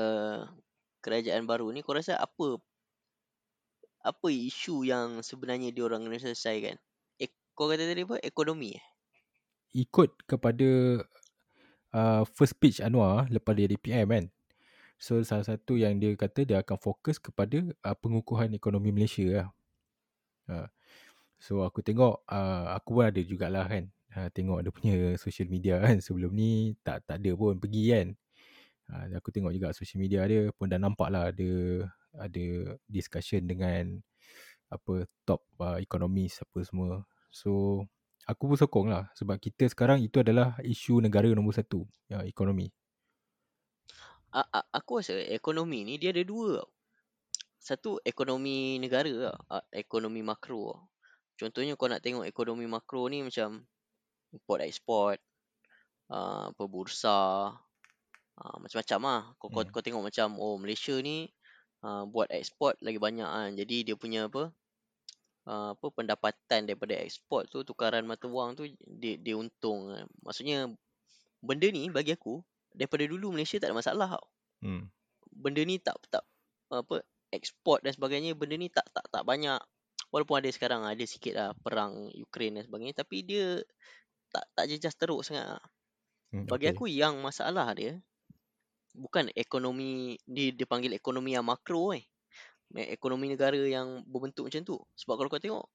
uh, 0.00 0.44
kerajaan 1.00 1.48
baru 1.48 1.72
ni 1.72 1.80
kau 1.80 1.96
rasa 1.96 2.16
apa 2.20 2.60
apa 4.00 4.28
isu 4.32 4.88
yang 4.88 5.20
sebenarnya 5.20 5.72
dia 5.72 5.84
orang 5.84 6.08
kena 6.08 6.16
selesaikan? 6.20 6.76
Ek, 7.20 7.32
kau 7.52 7.68
kata 7.68 7.84
tadi 7.84 8.04
apa? 8.08 8.16
Ekonomi 8.24 8.76
eh? 8.76 8.84
Ikut 9.76 10.24
kepada 10.24 11.00
uh, 11.92 12.22
first 12.24 12.56
speech 12.56 12.80
Anwar 12.80 13.28
lepas 13.28 13.52
dia 13.52 13.68
jadi 13.68 13.76
PM 13.76 14.08
kan. 14.08 14.24
So 15.00 15.24
salah 15.24 15.48
satu 15.48 15.80
yang 15.80 15.96
dia 15.96 16.12
kata 16.12 16.44
dia 16.44 16.60
akan 16.60 16.76
fokus 16.76 17.16
kepada 17.16 17.64
uh, 17.80 17.96
pengukuhan 17.96 18.52
ekonomi 18.52 18.92
Malaysia 18.92 19.24
lah. 19.32 19.48
Uh, 20.44 20.68
so 21.40 21.64
aku 21.64 21.80
tengok 21.80 22.20
uh, 22.28 22.76
aku 22.76 23.00
pun 23.00 23.08
ada 23.08 23.20
jugalah 23.24 23.64
kan. 23.64 23.88
Uh, 24.12 24.28
tengok 24.28 24.60
dia 24.60 24.70
punya 24.70 24.94
social 25.16 25.48
media 25.48 25.80
kan 25.80 26.04
sebelum 26.04 26.36
ni 26.36 26.76
tak 26.84 27.08
tak 27.08 27.16
ada 27.24 27.32
pun 27.32 27.56
pergi 27.56 27.96
kan. 27.96 28.06
Uh, 28.92 29.16
aku 29.16 29.32
tengok 29.32 29.56
juga 29.56 29.72
social 29.72 30.04
media 30.04 30.20
dia 30.28 30.52
pun 30.52 30.68
dah 30.68 30.76
nampak 30.76 31.08
lah 31.08 31.32
ada 31.32 31.50
ada 32.20 32.76
discussion 32.84 33.48
dengan 33.48 34.04
apa 34.68 35.08
top 35.24 35.48
uh, 35.64 35.80
ekonomis 35.80 36.44
apa 36.44 36.60
semua. 36.60 37.08
So 37.32 37.88
aku 38.28 38.52
pun 38.52 38.58
sokong 38.60 38.86
lah 38.92 39.08
sebab 39.16 39.40
kita 39.40 39.64
sekarang 39.72 40.04
itu 40.04 40.20
adalah 40.20 40.60
isu 40.60 41.00
negara 41.00 41.24
nombor 41.32 41.56
satu 41.56 41.88
ya, 42.12 42.20
ekonomi. 42.28 42.68
A, 44.30 44.46
a, 44.46 44.60
aku 44.78 45.02
rasa 45.02 45.18
ekonomi 45.26 45.82
ni 45.82 45.98
dia 45.98 46.14
ada 46.14 46.22
dua 46.22 46.62
tau. 46.62 46.70
Satu 47.60 47.90
ekonomi 48.06 48.80
negara 48.80 49.10
lah, 49.10 49.36
ekonomi 49.74 50.24
makro. 50.24 50.88
Contohnya 51.36 51.76
kau 51.76 51.90
nak 51.90 52.00
tengok 52.00 52.24
ekonomi 52.24 52.64
makro 52.64 53.10
ni 53.10 53.20
macam 53.26 53.60
import 54.30 54.60
export, 54.64 55.18
uh, 56.08 56.54
apa 56.54 56.64
bursa, 56.70 57.52
uh, 58.38 58.56
macam-macam 58.62 59.00
lah. 59.02 59.22
Kau, 59.36 59.48
hmm. 59.50 59.54
kau, 59.56 59.62
kau 59.76 59.82
tengok 59.82 60.02
macam 60.08 60.38
oh 60.38 60.56
Malaysia 60.56 60.94
ni 61.02 61.28
uh, 61.84 62.06
buat 62.06 62.30
ekspor 62.30 62.78
lagi 62.80 62.96
banyak 62.96 63.28
kan. 63.28 63.50
Jadi 63.58 63.76
dia 63.92 63.96
punya 63.98 64.30
apa 64.30 64.54
uh, 65.50 65.74
apa 65.74 65.86
pendapatan 65.90 66.70
daripada 66.70 66.96
ekspor 66.96 67.44
tu 67.50 67.66
tukaran 67.66 68.06
mata 68.06 68.30
wang 68.30 68.54
tu 68.54 68.64
dia 68.86 69.18
dia 69.18 69.34
untung. 69.36 69.90
Maksudnya 70.24 70.70
benda 71.42 71.66
ni 71.68 71.90
bagi 71.92 72.14
aku 72.14 72.40
daripada 72.74 73.04
dulu 73.06 73.34
Malaysia 73.34 73.58
tak 73.58 73.72
ada 73.72 73.76
masalah 73.76 74.08
tau. 74.18 74.26
Hmm. 74.62 74.88
Benda 75.30 75.62
ni 75.62 75.78
tak 75.80 75.96
tak 76.10 76.24
apa 76.70 77.02
ekspor 77.30 77.82
dan 77.82 77.94
sebagainya 77.94 78.34
benda 78.34 78.58
ni 78.58 78.70
tak 78.70 78.86
tak 78.90 79.06
tak 79.10 79.22
banyak 79.22 79.58
walaupun 80.10 80.42
ada 80.42 80.50
sekarang 80.50 80.82
ada 80.86 81.04
sikit 81.06 81.34
lah 81.34 81.50
perang 81.62 82.10
Ukraine 82.14 82.58
dan 82.58 82.64
sebagainya 82.66 83.02
tapi 83.02 83.22
dia 83.22 83.62
tak 84.30 84.46
tak 84.54 84.64
jejas 84.70 84.94
teruk 84.94 85.22
sangat. 85.26 85.58
Hmm, 86.30 86.46
Bagi 86.46 86.70
okay. 86.70 86.74
aku 86.74 86.84
yang 86.86 87.18
masalah 87.18 87.74
dia 87.74 87.98
bukan 88.94 89.30
ekonomi 89.34 90.18
dia 90.26 90.54
dipanggil 90.54 90.94
ekonomi 90.94 91.34
yang 91.34 91.46
makro 91.46 91.94
eh. 91.94 92.06
Ekonomi 92.70 93.26
negara 93.26 93.58
yang 93.58 94.06
berbentuk 94.06 94.46
macam 94.46 94.62
tu. 94.62 94.78
Sebab 94.94 95.18
kalau 95.18 95.26
kau 95.26 95.42
tengok 95.42 95.66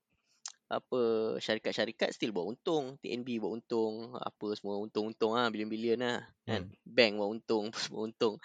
apa 0.66 1.02
syarikat-syarikat 1.38 2.10
still 2.10 2.34
buat 2.34 2.50
untung, 2.50 2.98
TNB 2.98 3.38
buat 3.38 3.62
untung, 3.62 4.18
apa 4.18 4.58
semua 4.58 4.82
untung-untung 4.82 5.38
ah 5.38 5.46
bilion-bilion 5.54 6.02
lah 6.02 6.26
kan. 6.50 6.66
Hmm. 6.66 6.74
Bank 6.82 7.14
buat 7.22 7.30
untung, 7.30 7.66
semua 7.82 8.10
untung. 8.10 8.42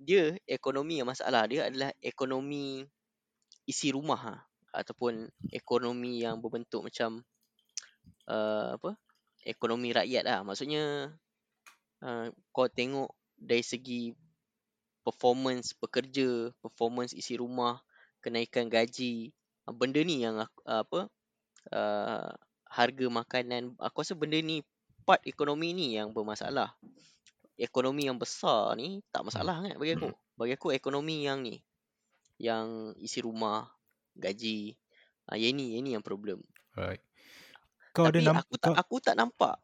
Dia 0.00 0.34
ekonomi 0.48 0.98
yang 0.98 1.08
masalah 1.10 1.46
dia 1.46 1.70
adalah 1.70 1.94
ekonomi 2.02 2.82
isi 3.68 3.94
rumah 3.94 4.18
ha, 4.18 4.34
ataupun 4.74 5.30
ekonomi 5.54 6.26
yang 6.26 6.42
berbentuk 6.42 6.90
macam 6.90 7.22
uh, 8.26 8.74
apa? 8.74 8.98
Ekonomi 9.46 9.94
rakyat 9.94 10.26
lah. 10.26 10.40
Maksudnya 10.42 11.14
uh, 12.02 12.26
kau 12.50 12.66
tengok 12.66 13.14
dari 13.38 13.62
segi 13.62 14.10
performance 15.06 15.78
pekerja, 15.78 16.50
performance 16.58 17.14
isi 17.14 17.38
rumah, 17.38 17.78
kenaikan 18.18 18.66
gaji, 18.66 19.30
benda 19.70 20.02
ni 20.02 20.26
yang 20.26 20.42
apa 20.66 21.06
uh, 21.68 22.32
harga 22.70 23.06
makanan. 23.12 23.76
Aku 23.76 24.00
rasa 24.00 24.16
benda 24.16 24.40
ni 24.40 24.64
part 25.04 25.20
ekonomi 25.28 25.76
ni 25.76 26.00
yang 26.00 26.16
bermasalah. 26.16 26.72
Ekonomi 27.60 28.08
yang 28.08 28.16
besar 28.16 28.72
ni 28.80 29.04
tak 29.12 29.28
masalah 29.28 29.60
kan 29.60 29.76
bagi 29.76 30.00
aku. 30.00 30.10
Bagi 30.40 30.56
aku 30.56 30.72
ekonomi 30.72 31.28
yang 31.28 31.44
ni 31.44 31.60
yang 32.40 32.96
isi 32.96 33.20
rumah 33.20 33.68
gaji 34.16 34.72
uh, 35.28 35.36
yang 35.36 35.52
ni 35.52 35.76
yang 35.76 35.84
ni 35.84 35.90
yang 35.92 36.04
problem. 36.04 36.40
Right 36.72 37.04
kau 37.90 38.06
Tapi 38.06 38.22
ada 38.22 38.42
aku 38.42 38.54
tak 38.58 38.74
aku 38.78 38.96
tak 39.02 39.14
nampak 39.18 39.58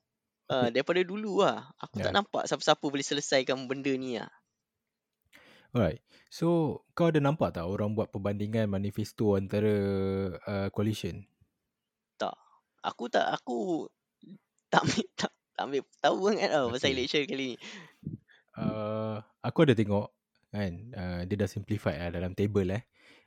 uh, 0.51 0.69
daripada 0.71 1.01
dulu 1.07 1.47
lah. 1.47 1.71
Aku 1.79 2.03
yeah. 2.03 2.11
tak 2.11 2.15
nampak 2.15 2.43
siapa-siapa 2.51 2.83
boleh 2.83 3.07
selesaikan 3.07 3.59
benda 3.71 3.93
ni 3.95 4.19
lah. 4.19 4.31
Alright. 5.77 6.01
So, 6.33 6.81
kau 6.97 7.13
ada 7.13 7.21
nampak 7.21 7.53
tak 7.53 7.69
orang 7.69 7.93
buat 7.93 8.09
perbandingan 8.09 8.67
manifesto 8.71 9.37
antara 9.37 9.75
uh, 10.49 10.69
coalition? 10.73 11.29
Aku 12.87 13.11
tak 13.11 13.27
aku 13.35 13.91
tak 14.71 14.87
ambil 14.87 15.05
tak, 15.19 15.33
tak 15.59 15.63
ambil 15.67 15.83
tahu 15.99 16.19
sangat 16.31 16.51
tau 16.55 16.65
okay. 16.71 16.73
pasal 16.79 16.91
election 16.95 17.23
kali 17.27 17.47
ni. 17.55 17.57
Uh, 18.57 19.19
aku 19.43 19.59
ada 19.67 19.75
tengok 19.75 20.09
kan 20.55 20.73
uh, 20.95 21.21
dia 21.27 21.37
dah 21.37 21.51
simplify 21.51 21.99
lah 21.99 22.09
dalam 22.15 22.33
table 22.33 22.73
eh 22.73 22.87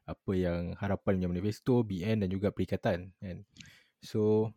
apa 0.10 0.32
yang 0.34 0.74
harapan 0.82 1.22
punya 1.22 1.30
manifesto 1.30 1.86
BN 1.86 2.26
dan 2.26 2.30
juga 2.34 2.50
perikatan 2.50 3.14
kan. 3.22 3.38
So 4.02 4.50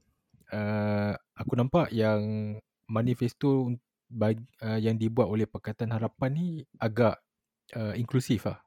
uh, 0.54 1.12
aku 1.36 1.52
nampak 1.58 1.92
yang 1.92 2.56
manifesto 2.88 3.76
bagi, 4.08 4.44
uh, 4.64 4.80
yang 4.80 4.96
dibuat 4.96 5.28
oleh 5.28 5.44
Pakatan 5.48 5.92
Harapan 5.92 6.30
ni 6.32 6.48
agak 6.80 7.20
uh, 7.76 7.92
inklusif 7.96 8.48
lah 8.48 8.60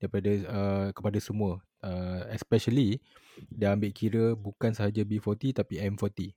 daripada 0.00 0.32
uh, 0.48 0.88
kepada 0.92 1.18
semua 1.20 1.60
uh, 1.84 2.24
especially 2.32 3.04
dia 3.52 3.76
ambil 3.76 3.92
kira 3.92 4.24
bukan 4.32 4.72
sahaja 4.72 5.04
B40 5.04 5.60
tapi 5.60 5.84
M40 5.84 6.32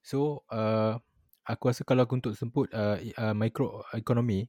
so 0.00 0.40
uh, 0.48 0.96
aku 1.44 1.62
rasa 1.68 1.84
kalau 1.84 2.08
aku 2.08 2.16
untuk 2.16 2.32
sebut 2.32 2.72
uh, 2.72 2.96
uh, 3.20 3.36
micro 3.36 3.84
economy 3.92 4.48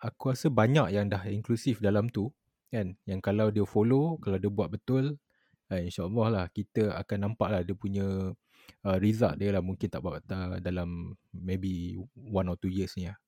aku 0.00 0.32
rasa 0.32 0.48
banyak 0.48 0.96
yang 0.96 1.06
dah 1.12 1.20
inklusif 1.28 1.78
dalam 1.78 2.08
tu 2.08 2.32
kan? 2.72 2.96
Yang 3.04 3.20
kalau 3.20 3.46
dia 3.52 3.66
follow 3.68 4.16
kalau 4.18 4.40
dia 4.40 4.50
buat 4.50 4.72
betul 4.72 5.20
uh, 5.68 5.80
insyaallah 5.80 6.28
lah 6.32 6.44
kita 6.50 6.96
akan 6.96 7.30
nampak 7.30 7.48
lah 7.52 7.60
dia 7.60 7.76
punya 7.76 8.32
uh, 8.86 8.98
result 8.98 9.36
dia 9.36 9.52
lah. 9.52 9.62
Mungkin 9.62 9.88
tak 9.92 10.00
buat 10.00 10.24
uh, 10.24 10.58
dalam 10.64 11.14
maybe 11.36 12.00
one 12.16 12.48
or 12.48 12.56
two 12.56 12.72
years 12.72 12.96
ni 12.96 13.12
lah. 13.12 13.18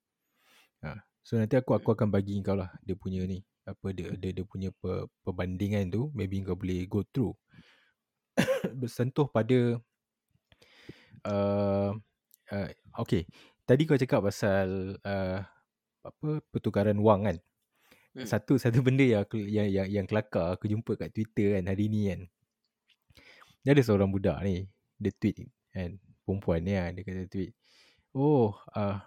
Uh, 0.83 0.99
so 1.23 1.37
nanti 1.39 1.55
aku 1.55 1.77
aku 1.77 1.93
akan 1.93 2.09
bagi 2.11 2.41
kau 2.43 2.57
lah 2.59 2.73
dia 2.83 2.97
punya 2.99 3.23
ni 3.29 3.45
apa 3.63 3.87
dia 3.95 4.11
dia, 4.19 4.31
dia 4.35 4.45
punya 4.47 4.71
per, 4.75 5.07
perbandingan 5.23 5.91
tu 5.93 6.11
maybe 6.13 6.43
kau 6.43 6.59
boleh 6.59 6.87
go 6.91 7.01
through. 7.07 7.35
Bersentuh 8.81 9.29
pada 9.29 9.79
uh, 11.29 11.91
uh, 12.51 12.69
okay. 12.99 13.29
Tadi 13.63 13.87
kau 13.87 13.99
cakap 13.99 14.27
pasal 14.27 14.99
uh, 15.07 15.39
apa 16.03 16.29
pertukaran 16.51 16.99
wang 16.99 17.29
kan? 17.29 17.39
Hmm. 18.13 18.29
satu 18.29 18.59
satu 18.63 18.85
benda 18.85 19.07
yang 19.07 19.23
aku, 19.25 19.41
yang 19.41 19.69
yang 19.73 19.89
yang 19.89 20.07
kelakar 20.07 20.53
aku 20.53 20.69
jumpa 20.69 20.99
kat 21.01 21.11
Twitter 21.15 21.57
kan 21.57 21.71
hari 21.71 21.89
ni 21.89 22.13
kan. 22.13 22.21
Dia 23.63 23.79
ada 23.79 23.83
seorang 23.87 24.11
budak 24.11 24.43
ni 24.43 24.67
dia 25.03 25.13
tweet 25.19 25.37
kan 25.75 25.99
perempuan 26.23 26.63
ni 26.63 26.79
kan 26.79 26.95
dia 26.95 27.03
kata 27.03 27.23
tweet 27.27 27.51
oh 28.15 28.55
uh, 28.79 29.03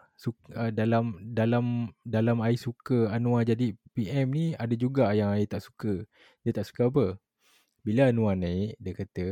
uh, 0.55 0.72
dalam 0.72 1.20
dalam 1.36 1.91
dalam 2.07 2.39
ai 2.39 2.55
suka 2.55 3.11
Anwar 3.11 3.43
jadi 3.43 3.76
PM 3.95 4.32
ni 4.32 4.45
ada 4.55 4.72
juga 4.76 5.11
yang 5.11 5.36
ai 5.36 5.47
tak 5.47 5.63
suka. 5.63 6.03
Dia 6.43 6.51
tak 6.55 6.68
suka 6.68 6.88
apa? 6.91 7.05
Bila 7.84 8.09
Anwar 8.11 8.39
naik, 8.39 8.80
dia 8.80 8.93
kata 8.95 9.26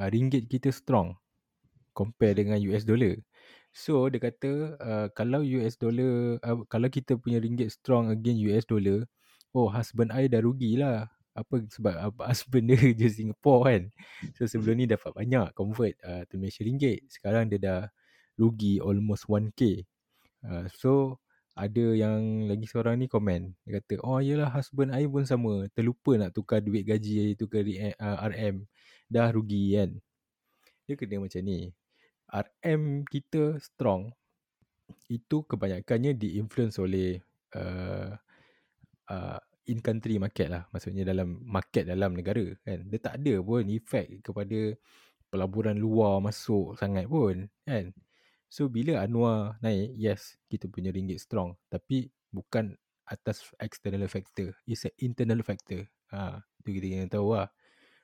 uh, 0.00 0.08
ringgit 0.08 0.48
kita 0.48 0.72
strong 0.72 1.16
compare 1.92 2.36
dengan 2.36 2.56
US 2.72 2.88
dollar. 2.88 3.16
So 3.72 4.08
dia 4.12 4.20
kata 4.20 4.52
uh, 4.80 5.06
kalau 5.12 5.44
US 5.44 5.76
dollar 5.80 6.40
uh, 6.44 6.64
kalau 6.68 6.88
kita 6.88 7.16
punya 7.20 7.40
ringgit 7.40 7.72
strong 7.72 8.12
against 8.12 8.40
US 8.48 8.64
dollar, 8.68 9.04
oh 9.56 9.68
husband 9.68 10.12
ai 10.12 10.28
dah 10.28 10.40
rugilah. 10.40 11.08
Apa 11.32 11.64
sebab 11.68 11.94
uh, 11.96 12.12
husband 12.32 12.72
dia 12.72 12.80
je 12.92 13.08
Singapore 13.08 13.60
kan. 13.68 13.82
So 14.36 14.48
sebelum 14.48 14.80
ni 14.80 14.84
dapat 14.88 15.12
banyak 15.12 15.52
convert 15.56 15.96
uh, 16.04 16.24
to 16.28 16.36
Malaysia 16.40 16.64
ringgit. 16.64 17.04
Sekarang 17.08 17.48
dia 17.48 17.60
dah 17.60 17.80
rugi 18.36 18.80
almost 18.80 19.28
1k 19.28 19.84
Uh, 20.42 20.66
so 20.74 21.22
ada 21.52 21.92
yang 21.92 22.48
lagi 22.48 22.64
seorang 22.64 22.98
ni 22.98 23.06
komen. 23.06 23.52
Dia 23.64 23.80
kata 23.80 24.00
oh 24.02 24.18
iyalah 24.18 24.50
husband 24.52 24.90
I 24.92 25.04
pun 25.06 25.28
sama. 25.28 25.68
Terlupa 25.72 26.16
nak 26.16 26.32
tukar 26.32 26.64
duit 26.64 26.82
gaji 26.88 27.36
tukar 27.36 27.62
uh, 27.62 28.18
RM 28.28 28.64
dah 29.12 29.28
rugi 29.30 29.76
kan? 29.76 29.90
Dia 30.88 30.94
kena 30.96 31.22
macam 31.22 31.42
ni. 31.44 31.70
RM 32.32 33.04
kita 33.06 33.60
strong. 33.60 34.10
Itu 35.08 35.44
kebanyakannya 35.44 36.16
diinfluence 36.16 36.80
oleh 36.80 37.20
uh, 37.52 38.16
uh, 39.12 39.40
in 39.68 39.78
country 39.84 40.16
market 40.16 40.48
lah. 40.48 40.64
Maksudnya 40.72 41.04
dalam 41.04 41.36
market 41.44 41.84
dalam 41.84 42.16
negara 42.16 42.48
kan? 42.64 42.88
Dia 42.88 42.98
tak 42.98 43.20
ada 43.20 43.34
pun 43.44 43.68
efek 43.68 44.24
kepada 44.24 44.72
pelaburan 45.32 45.76
luar 45.80 46.20
masuk 46.20 46.76
sangat 46.76 47.08
pun 47.08 47.48
kan 47.64 47.88
So 48.52 48.68
bila 48.68 49.00
Anwar 49.00 49.56
naik, 49.64 49.96
yes, 49.96 50.36
kita 50.52 50.68
punya 50.68 50.92
ringgit 50.92 51.24
strong. 51.24 51.56
Tapi 51.72 52.12
bukan 52.28 52.76
atas 53.08 53.48
external 53.56 54.04
factor. 54.12 54.52
It's 54.68 54.84
an 54.84 54.92
internal 55.00 55.40
factor. 55.40 55.88
Ha, 56.12 56.44
tu 56.60 56.68
kita 56.68 56.84
kena 56.84 57.08
tahu 57.08 57.32
lah. 57.32 57.48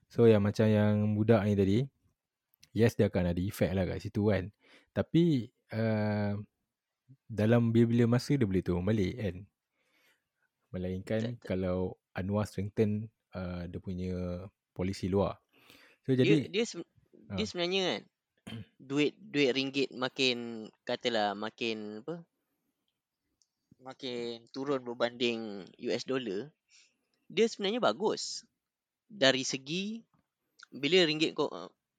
So 0.08 0.24
yang 0.24 0.40
macam 0.40 0.64
yang 0.64 1.12
budak 1.12 1.44
ni 1.44 1.52
tadi, 1.52 1.78
yes 2.72 2.96
dia 2.96 3.12
akan 3.12 3.36
ada 3.36 3.40
effect 3.44 3.76
lah 3.76 3.84
kat 3.84 4.00
situ 4.00 4.32
kan. 4.32 4.48
Tapi 4.96 5.52
uh, 5.76 6.32
dalam 7.28 7.68
bila-bila 7.68 8.16
masa 8.16 8.32
dia 8.32 8.48
boleh 8.48 8.64
turun 8.64 8.88
balik 8.88 9.20
kan. 9.20 9.36
Melainkan 10.72 11.20
Tak- 11.20 11.32
tak- 11.36 11.44
kalau 11.44 11.92
Anwar 12.16 12.48
strengthen 12.48 13.12
uh, 13.36 13.68
dia 13.68 13.80
punya 13.84 14.48
polisi 14.72 15.12
luar. 15.12 15.36
So 16.08 16.16
Dia 16.16 16.24
jadi 16.24 16.48
dia 16.48 16.64
se- 16.64 16.88
dia 17.36 17.44
Ah. 17.44 17.48
sebenarnya 17.48 17.80
kan 17.84 18.00
duit 18.78 19.12
duit 19.18 19.50
ringgit 19.52 19.88
makin 19.92 20.68
katalah 20.88 21.34
makin 21.36 22.02
apa? 22.04 22.24
Makin 23.78 24.48
turun 24.50 24.82
berbanding 24.82 25.64
US 25.86 26.02
dollar. 26.04 26.50
Dia 27.30 27.46
sebenarnya 27.46 27.80
bagus. 27.82 28.42
Dari 29.08 29.44
segi 29.44 30.02
bila 30.68 31.04
ringgit 31.04 31.32
kau 31.32 31.48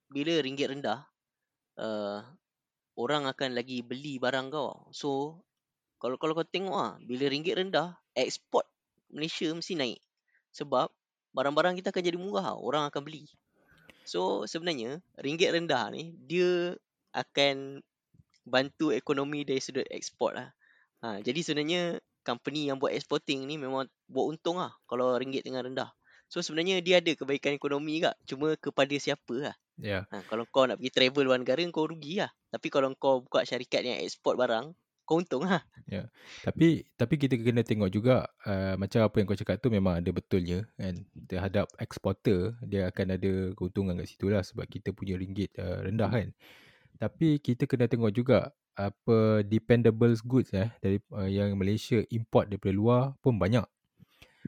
bila 0.09 0.41
ringgit 0.41 0.69
rendah 0.69 1.05
uh, 1.77 2.21
orang 2.99 3.25
akan 3.29 3.55
lagi 3.55 3.81
beli 3.81 4.19
barang 4.19 4.51
kau. 4.51 4.89
So 4.91 5.41
kalau 5.97 6.19
kalau 6.19 6.35
kau 6.35 6.47
tengok 6.47 6.75
ah 6.75 6.93
bila 7.01 7.31
ringgit 7.31 7.55
rendah 7.57 7.95
ekspor 8.13 8.67
Malaysia 9.09 9.49
mesti 9.51 9.73
naik. 9.79 9.99
Sebab 10.53 10.89
barang-barang 11.33 11.77
kita 11.79 11.93
akan 11.93 12.03
jadi 12.03 12.17
murah 12.17 12.53
tau. 12.53 12.59
Orang 12.61 12.85
akan 12.89 13.01
beli. 13.05 13.25
So 14.09 14.49
sebenarnya 14.49 15.05
ringgit 15.21 15.53
rendah 15.53 15.93
ni 15.93 16.17
dia 16.25 16.73
akan 17.13 17.85
bantu 18.41 18.89
ekonomi 18.89 19.45
dari 19.45 19.61
sudut 19.61 19.85
ekspor 19.85 20.33
lah. 20.33 20.49
Ha, 21.05 21.21
jadi 21.21 21.37
sebenarnya 21.45 22.01
company 22.25 22.73
yang 22.73 22.81
buat 22.81 22.89
exporting 22.89 23.45
ni 23.45 23.61
memang 23.61 23.85
buat 24.09 24.25
untung 24.33 24.57
lah 24.57 24.73
kalau 24.89 25.13
ringgit 25.21 25.45
tengah 25.45 25.61
rendah. 25.61 25.93
So 26.25 26.41
sebenarnya 26.41 26.81
dia 26.81 26.97
ada 26.97 27.13
kebaikan 27.13 27.53
ekonomi 27.53 28.01
juga. 28.01 28.17
Cuma 28.25 28.57
kepada 28.57 28.97
siapa 28.97 29.53
lah. 29.53 29.55
ya. 29.77 30.09
Ha, 30.09 30.25
kalau 30.25 30.49
kau 30.49 30.65
nak 30.65 30.81
pergi 30.81 30.89
travel 30.89 31.29
luar 31.29 31.37
negara 31.37 31.61
kau 31.69 31.85
rugi 31.85 32.17
lah. 32.17 32.33
Tapi 32.49 32.67
kalau 32.73 32.89
kau 32.97 33.21
buka 33.21 33.45
syarikat 33.45 33.85
yang 33.85 34.01
ekspor 34.01 34.41
barang 34.41 34.73
kau 35.09 35.17
untung 35.17 35.49
lah. 35.49 35.65
Tapi 36.45 36.85
tapi 36.93 37.17
kita 37.17 37.33
kena 37.41 37.65
tengok 37.65 37.89
juga 37.89 38.29
uh, 38.45 38.77
macam 38.77 39.09
apa 39.09 39.15
yang 39.17 39.25
kau 39.25 39.39
cakap 39.41 39.57
tu 39.57 39.73
memang 39.73 39.97
ada 39.97 40.13
betulnya 40.13 40.69
kan. 40.77 41.01
Terhadap 41.25 41.65
eksporter 41.81 42.53
dia 42.61 42.85
akan 42.93 43.17
ada 43.17 43.31
keuntungan 43.57 43.97
kat 43.97 44.05
situ 44.13 44.29
lah 44.29 44.45
sebab 44.45 44.69
kita 44.69 44.93
punya 44.93 45.17
ringgit 45.17 45.49
uh, 45.57 45.81
rendah 45.81 46.13
kan. 46.13 46.29
Tapi 47.01 47.41
kita 47.41 47.65
kena 47.65 47.89
tengok 47.89 48.13
juga 48.13 48.53
apa 48.77 49.41
dependable 49.43 50.13
goods 50.23 50.53
eh 50.53 50.69
dari 50.79 51.01
uh, 51.11 51.25
yang 51.25 51.57
Malaysia 51.57 51.99
import 52.13 52.53
daripada 52.53 52.71
luar 52.77 53.01
pun 53.25 53.41
banyak. 53.41 53.65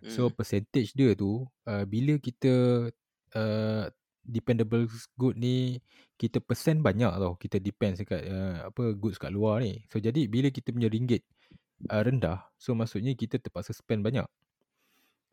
So 0.06 0.30
Hmm. 0.30 0.36
percentage 0.38 0.94
dia 0.94 1.18
tu 1.18 1.46
uh, 1.66 1.84
bila 1.90 2.22
kita 2.22 2.88
uh, 3.34 3.86
dependable 4.22 4.86
good 5.18 5.36
ni 5.38 5.82
kita 6.16 6.38
persen 6.38 6.86
banyak 6.86 7.10
tau 7.18 7.34
kita 7.42 7.58
depends 7.58 7.98
dekat 7.98 8.22
uh, 8.30 8.70
apa 8.70 8.94
goods 8.94 9.18
kat 9.18 9.34
luar 9.34 9.66
ni. 9.66 9.82
So 9.90 9.98
jadi 9.98 10.30
bila 10.30 10.54
kita 10.54 10.70
punya 10.70 10.88
ringgit 10.88 11.26
uh, 11.90 12.02
rendah 12.06 12.46
so 12.62 12.78
maksudnya 12.78 13.18
kita 13.18 13.42
terpaksa 13.42 13.74
spend 13.74 14.06
banyak. 14.06 14.26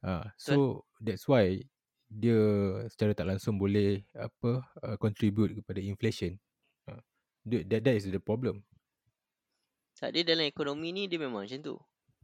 Uh, 0.00 0.24
so 0.38 0.86
that's 1.02 1.26
why 1.26 1.58
dia 2.08 2.40
secara 2.88 3.12
tak 3.12 3.28
langsung 3.28 3.60
boleh 3.60 4.00
apa 4.16 4.64
uh, 4.80 4.96
contribute 4.96 5.60
kepada 5.60 5.84
inflation. 5.84 6.40
Uh, 6.88 7.02
that 7.44 7.84
that 7.84 7.94
is 7.94 8.08
the 8.08 8.22
problem. 8.22 8.64
Tak 9.98 10.16
dia 10.16 10.24
dalam 10.24 10.48
ekonomi 10.48 10.94
ni 10.94 11.04
dia 11.10 11.20
memang 11.20 11.44
macam 11.44 11.60
tu. 11.60 11.76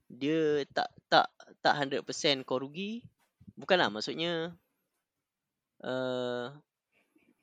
Dia 0.09 0.65
tak 0.73 0.89
tak 1.11 1.29
tak 1.61 1.75
100% 1.77 2.47
kau 2.49 2.63
rugi. 2.63 3.05
Bukanlah 3.59 3.93
maksudnya 3.93 4.57
uh, 5.85 6.51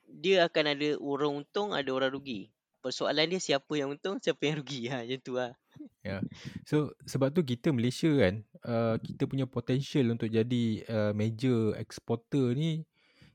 dia 0.10 0.50
akan 0.50 0.66
ada 0.76 0.90
orang 1.00 1.46
untung, 1.46 1.72
ada 1.72 1.88
orang 1.94 2.12
rugi. 2.12 2.52
Persoalan 2.82 3.30
dia 3.30 3.40
siapa 3.40 3.72
yang 3.78 3.94
untung, 3.94 4.18
siapa 4.18 4.42
yang 4.42 4.66
rugi. 4.66 4.90
Ha, 4.90 5.06
macam 5.06 5.20
tu 5.22 5.34
lah. 5.38 5.54
So 6.66 6.98
sebab 7.06 7.30
tu 7.32 7.46
kita 7.46 7.70
Malaysia 7.70 8.10
kan 8.10 8.42
uh, 8.66 8.98
kita 8.98 9.30
punya 9.30 9.46
potential 9.46 10.10
untuk 10.10 10.34
jadi 10.34 10.82
uh, 10.90 11.12
major 11.14 11.78
exporter 11.78 12.58
ni 12.58 12.82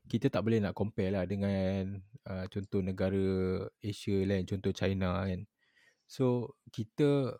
kita 0.07 0.31
tak 0.31 0.43
boleh 0.43 0.59
nak 0.63 0.75
compare 0.75 1.11
lah 1.11 1.23
dengan 1.27 1.99
uh, 2.27 2.45
contoh 2.47 2.79
negara 2.79 3.63
Asia 3.79 4.23
lain 4.23 4.43
contoh 4.43 4.71
China 4.75 5.23
kan. 5.23 5.47
So 6.07 6.55
kita 6.71 7.39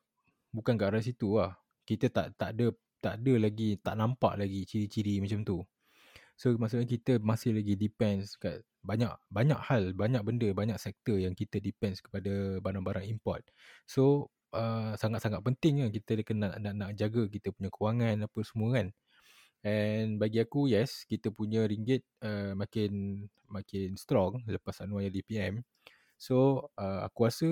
bukan 0.51 0.75
ke 0.79 0.83
arah 0.87 1.03
situ 1.03 1.39
lah. 1.39 1.55
Kita 1.87 2.11
tak 2.11 2.35
tak 2.39 2.55
ada 2.55 2.71
tak 2.99 3.23
ada 3.23 3.33
lagi 3.39 3.79
tak 3.79 3.95
nampak 3.95 4.35
lagi 4.39 4.63
ciri-ciri 4.67 5.19
macam 5.19 5.43
tu. 5.43 5.59
So 6.37 6.53
maksudnya 6.53 6.85
kita 6.85 7.17
masih 7.17 7.57
lagi 7.57 7.73
depends 7.73 8.37
kat 8.37 8.61
banyak 8.85 9.09
banyak 9.33 9.57
hal, 9.57 9.91
banyak 9.97 10.21
benda, 10.21 10.47
banyak 10.53 10.77
sektor 10.77 11.17
yang 11.17 11.33
kita 11.33 11.57
depends 11.57 11.99
kepada 11.99 12.61
barang-barang 12.61 13.09
import. 13.09 13.41
So 13.89 14.29
uh, 14.53 14.93
sangat-sangat 14.95 15.41
penting 15.41 15.81
kan 15.81 15.89
kita 15.89 16.11
kena 16.21 16.55
nak, 16.61 16.73
nak, 16.77 16.91
jaga 16.93 17.25
kita 17.25 17.49
punya 17.49 17.73
kewangan 17.73 18.29
apa 18.29 18.39
semua 18.45 18.69
kan. 18.77 18.87
And 19.65 20.21
bagi 20.21 20.37
aku 20.39 20.69
yes, 20.69 21.03
kita 21.09 21.33
punya 21.33 21.65
ringgit 21.65 22.05
uh, 22.21 22.53
makin 22.53 23.25
makin 23.49 23.97
strong 23.97 24.45
lepas 24.45 24.85
Anwar 24.85 25.03
jadi 25.09 25.25
PM. 25.25 25.65
So 26.21 26.69
uh, 26.77 27.01
aku 27.09 27.19
rasa 27.27 27.49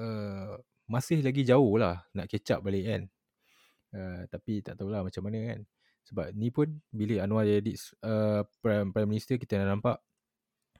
uh, 0.00 0.56
masih 0.88 1.20
lagi 1.20 1.44
jauh 1.44 1.76
lah 1.76 2.00
nak 2.16 2.32
catch 2.32 2.56
up 2.56 2.64
balik 2.64 2.84
kan. 2.88 3.02
Uh, 3.92 4.22
tapi 4.32 4.64
tak 4.64 4.80
tahulah 4.80 5.04
macam 5.04 5.22
mana 5.28 5.38
kan. 5.52 5.60
Sebab 6.06 6.32
ni 6.38 6.54
pun 6.54 6.70
bila 6.94 7.26
Anwar 7.26 7.46
jadi 7.46 7.74
uh, 8.06 8.46
Prime, 8.62 8.94
Prime 8.94 9.10
Minister 9.10 9.36
kita 9.42 9.58
dah 9.58 9.74
nampak 9.74 9.98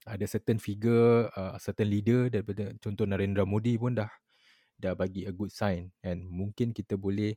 ada 0.06 0.22
certain 0.30 0.62
figure, 0.62 1.26
uh, 1.34 1.58
certain 1.58 1.90
leader 1.90 2.30
daripada 2.30 2.70
contoh 2.78 3.02
Narendra 3.02 3.42
Modi 3.42 3.74
pun 3.74 3.98
dah 3.98 4.10
dah 4.78 4.94
bagi 4.94 5.26
a 5.26 5.32
good 5.34 5.50
sign. 5.50 5.90
And 6.06 6.30
mungkin 6.30 6.70
kita 6.70 6.94
boleh 6.94 7.34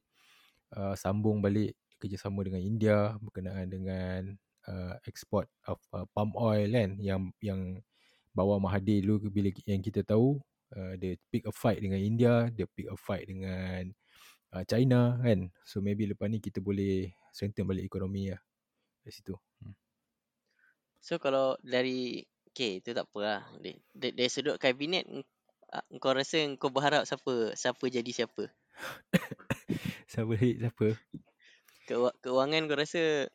uh, 0.77 0.93
sambung 0.93 1.41
balik 1.41 1.73
kerjasama 1.97 2.45
dengan 2.45 2.61
India 2.61 2.97
berkenaan 3.19 3.67
dengan 3.67 4.21
uh, 4.69 4.95
export 5.09 5.49
of 5.65 5.81
uh, 5.91 6.05
palm 6.13 6.31
oil 6.37 6.69
kan 6.69 6.95
yang 7.01 7.33
yang 7.41 7.81
bawah 8.37 8.61
Mahathir 8.61 9.01
dulu 9.03 9.27
bila 9.33 9.49
yang 9.65 9.81
kita 9.81 10.05
tahu 10.05 10.37
uh, 10.77 10.93
dia 10.95 11.17
pick 11.33 11.49
a 11.49 11.53
fight 11.53 11.81
dengan 11.81 11.99
India, 11.99 12.47
dia 12.53 12.69
pick 12.69 12.87
a 12.87 12.97
fight 12.97 13.25
dengan 13.25 13.89
uh, 14.53 14.63
China 14.65 15.17
kan. 15.21 15.49
So 15.65 15.81
maybe 15.81 16.05
lepas 16.09 16.29
ni 16.29 16.41
kita 16.41 16.61
boleh 16.61 17.13
strengthen 17.33 17.65
balik 17.69 17.85
ekonomi 17.85 18.33
lah 18.33 18.41
kat 19.05 19.11
situ. 19.13 19.35
Hmm. 19.63 19.75
So 20.99 21.15
kalau 21.17 21.55
dari 21.63 22.27
Okay 22.49 22.81
itu 22.81 22.91
tak 22.91 23.07
apa 23.07 23.19
lah 23.21 23.41
Dari, 23.61 23.77
dari, 23.93 24.13
dari 24.19 24.29
sudut 24.29 24.57
kabinet 24.57 25.05
ah, 25.71 25.85
Kau 26.01 26.11
rasa 26.11 26.43
kau 26.57 26.73
berharap 26.73 27.05
siapa 27.05 27.53
Siapa 27.55 27.85
jadi 27.87 28.11
siapa 28.11 28.49
Siapa 30.11 30.33
siapa? 30.35 30.87
Kewa- 31.87 32.17
Keuangan 32.19 32.65
kau 32.65 32.75
rasa 32.75 33.29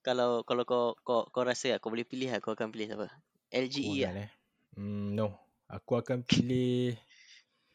Kalau 0.00 0.42
kalau 0.48 0.64
kau 0.64 0.96
kau, 1.06 1.28
kau 1.28 1.44
rasa 1.44 1.76
lah, 1.76 1.78
kau 1.78 1.92
boleh 1.92 2.08
pilih 2.08 2.32
lah 2.32 2.40
Kau 2.40 2.56
akan 2.56 2.72
pilih 2.72 2.88
siapa 2.90 3.06
LGE 3.54 3.84
lah 3.84 4.10
Kewangan 4.10 4.24
eh. 4.26 4.30
Hmm, 4.74 5.14
no. 5.14 5.28
Aku 5.70 5.94
akan 5.94 6.26
pilih 6.26 6.98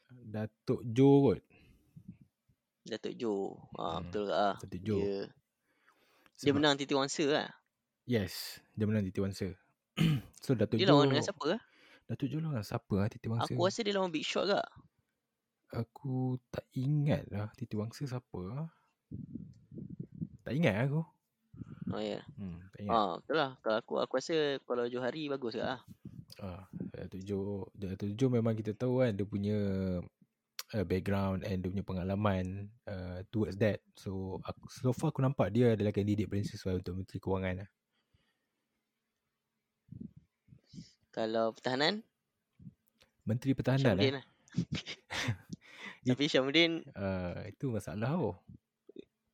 Datuk 0.10 0.84
Jo 0.84 1.32
kot. 1.32 1.42
Datuk 2.90 3.14
Jo 3.14 3.56
ah, 3.76 3.98
Hmm, 3.98 4.02
Betul 4.04 4.24
ke 4.26 4.34
ah 4.34 4.56
Datuk 4.60 4.82
Jo. 4.82 4.98
Dia 4.98 5.18
Dia 6.36 6.42
Sebab- 6.42 6.56
menang 6.56 6.76
Titi 6.76 6.94
Wangsa 6.94 7.26
lah 7.26 7.50
Yes, 8.04 8.58
dia 8.74 8.84
menang 8.84 9.06
Titi 9.06 9.20
Wangsa. 9.20 9.54
so 10.44 10.54
Datuk 10.54 10.76
Dia 10.76 10.86
Jo 10.86 10.98
lawan 10.98 11.08
dengan 11.08 11.22
siapa 11.22 11.46
lah 11.48 11.62
Datuk 12.06 12.28
Jo 12.28 12.38
lawan 12.40 12.60
siapa 12.60 12.94
ah 12.98 13.08
Titi 13.08 13.28
Wangsa? 13.28 13.50
Aku 13.50 13.62
rasa 13.62 13.80
dia 13.80 13.94
lawan 13.94 14.10
Big 14.10 14.24
Shot 14.24 14.46
ke 14.46 14.58
Aku 15.72 16.16
tak 16.50 16.66
ingat 16.74 17.30
lah 17.30 17.54
Titi 17.54 17.74
Wangsa 17.74 18.02
siapa 18.04 18.40
ah. 18.50 18.68
Tak 20.42 20.54
ingat 20.56 20.90
aku. 20.90 21.06
Oh 21.90 21.98
ya 21.98 22.18
yeah. 22.18 22.24
Hmm, 22.36 22.58
tak 22.72 22.80
ingat. 22.80 22.94
ah, 22.96 23.12
Betul 23.20 23.36
lah 23.36 23.52
Kalau 23.60 23.78
aku 23.78 23.94
aku 24.00 24.14
rasa 24.16 24.36
Kalau 24.60 24.86
Johari 24.86 25.26
bagus 25.28 25.54
ke 25.54 25.62
lah 25.62 25.82
Ah, 26.40 26.64
Datuk 26.72 27.20
Jo, 27.20 27.38
Datuk 27.74 28.16
Jo 28.16 28.28
memang 28.28 28.54
kita 28.54 28.72
tahu 28.72 29.00
kan 29.00 29.12
dia 29.12 29.24
punya 29.24 29.58
uh, 30.74 30.86
background 30.86 31.46
and 31.46 31.62
dia 31.62 31.70
punya 31.72 31.86
pengalaman 31.86 32.70
uh, 32.86 33.22
towards 33.34 33.58
that. 33.58 33.82
So 33.98 34.42
aku, 34.46 34.66
so 34.70 34.94
far 34.94 35.10
aku 35.10 35.22
nampak 35.24 35.54
dia 35.54 35.74
adalah 35.74 35.94
kandidat 35.94 36.30
paling 36.30 36.46
sesuai 36.46 36.82
untuk 36.84 37.02
Menteri 37.02 37.18
Kewangan 37.18 37.56
lah. 37.66 37.70
Kalau 41.10 41.52
pertahanan 41.52 42.06
Menteri 43.26 43.52
Pertahanan 43.58 43.98
Syamudin 43.98 44.14
eh. 44.14 44.16
lah 44.22 44.26
Tapi 46.14 46.26
Syamudin 46.30 46.72
Uh, 46.96 47.50
itu 47.50 47.74
masalah 47.74 48.14
oh. 48.16 48.38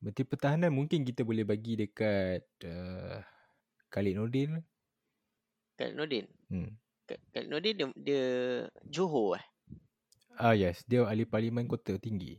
Menteri 0.00 0.24
Pertahanan 0.28 0.72
mungkin 0.72 1.04
kita 1.04 1.22
boleh 1.22 1.44
bagi 1.44 1.76
dekat 1.78 2.44
uh, 2.64 3.20
Khalid 3.92 4.16
Nordin. 4.18 4.60
Khalid 5.76 5.94
Nordin 5.94 6.26
Hmm. 6.46 6.70
Khalid 7.06 7.48
Nordin 7.50 7.74
dia, 7.74 7.86
dia 7.98 8.26
Johor 8.86 9.38
eh 9.38 9.46
Ah 10.36 10.52
yes, 10.52 10.84
dia 10.84 11.00
ahli 11.08 11.24
parlimen 11.24 11.64
kota 11.64 11.96
tinggi. 11.96 12.36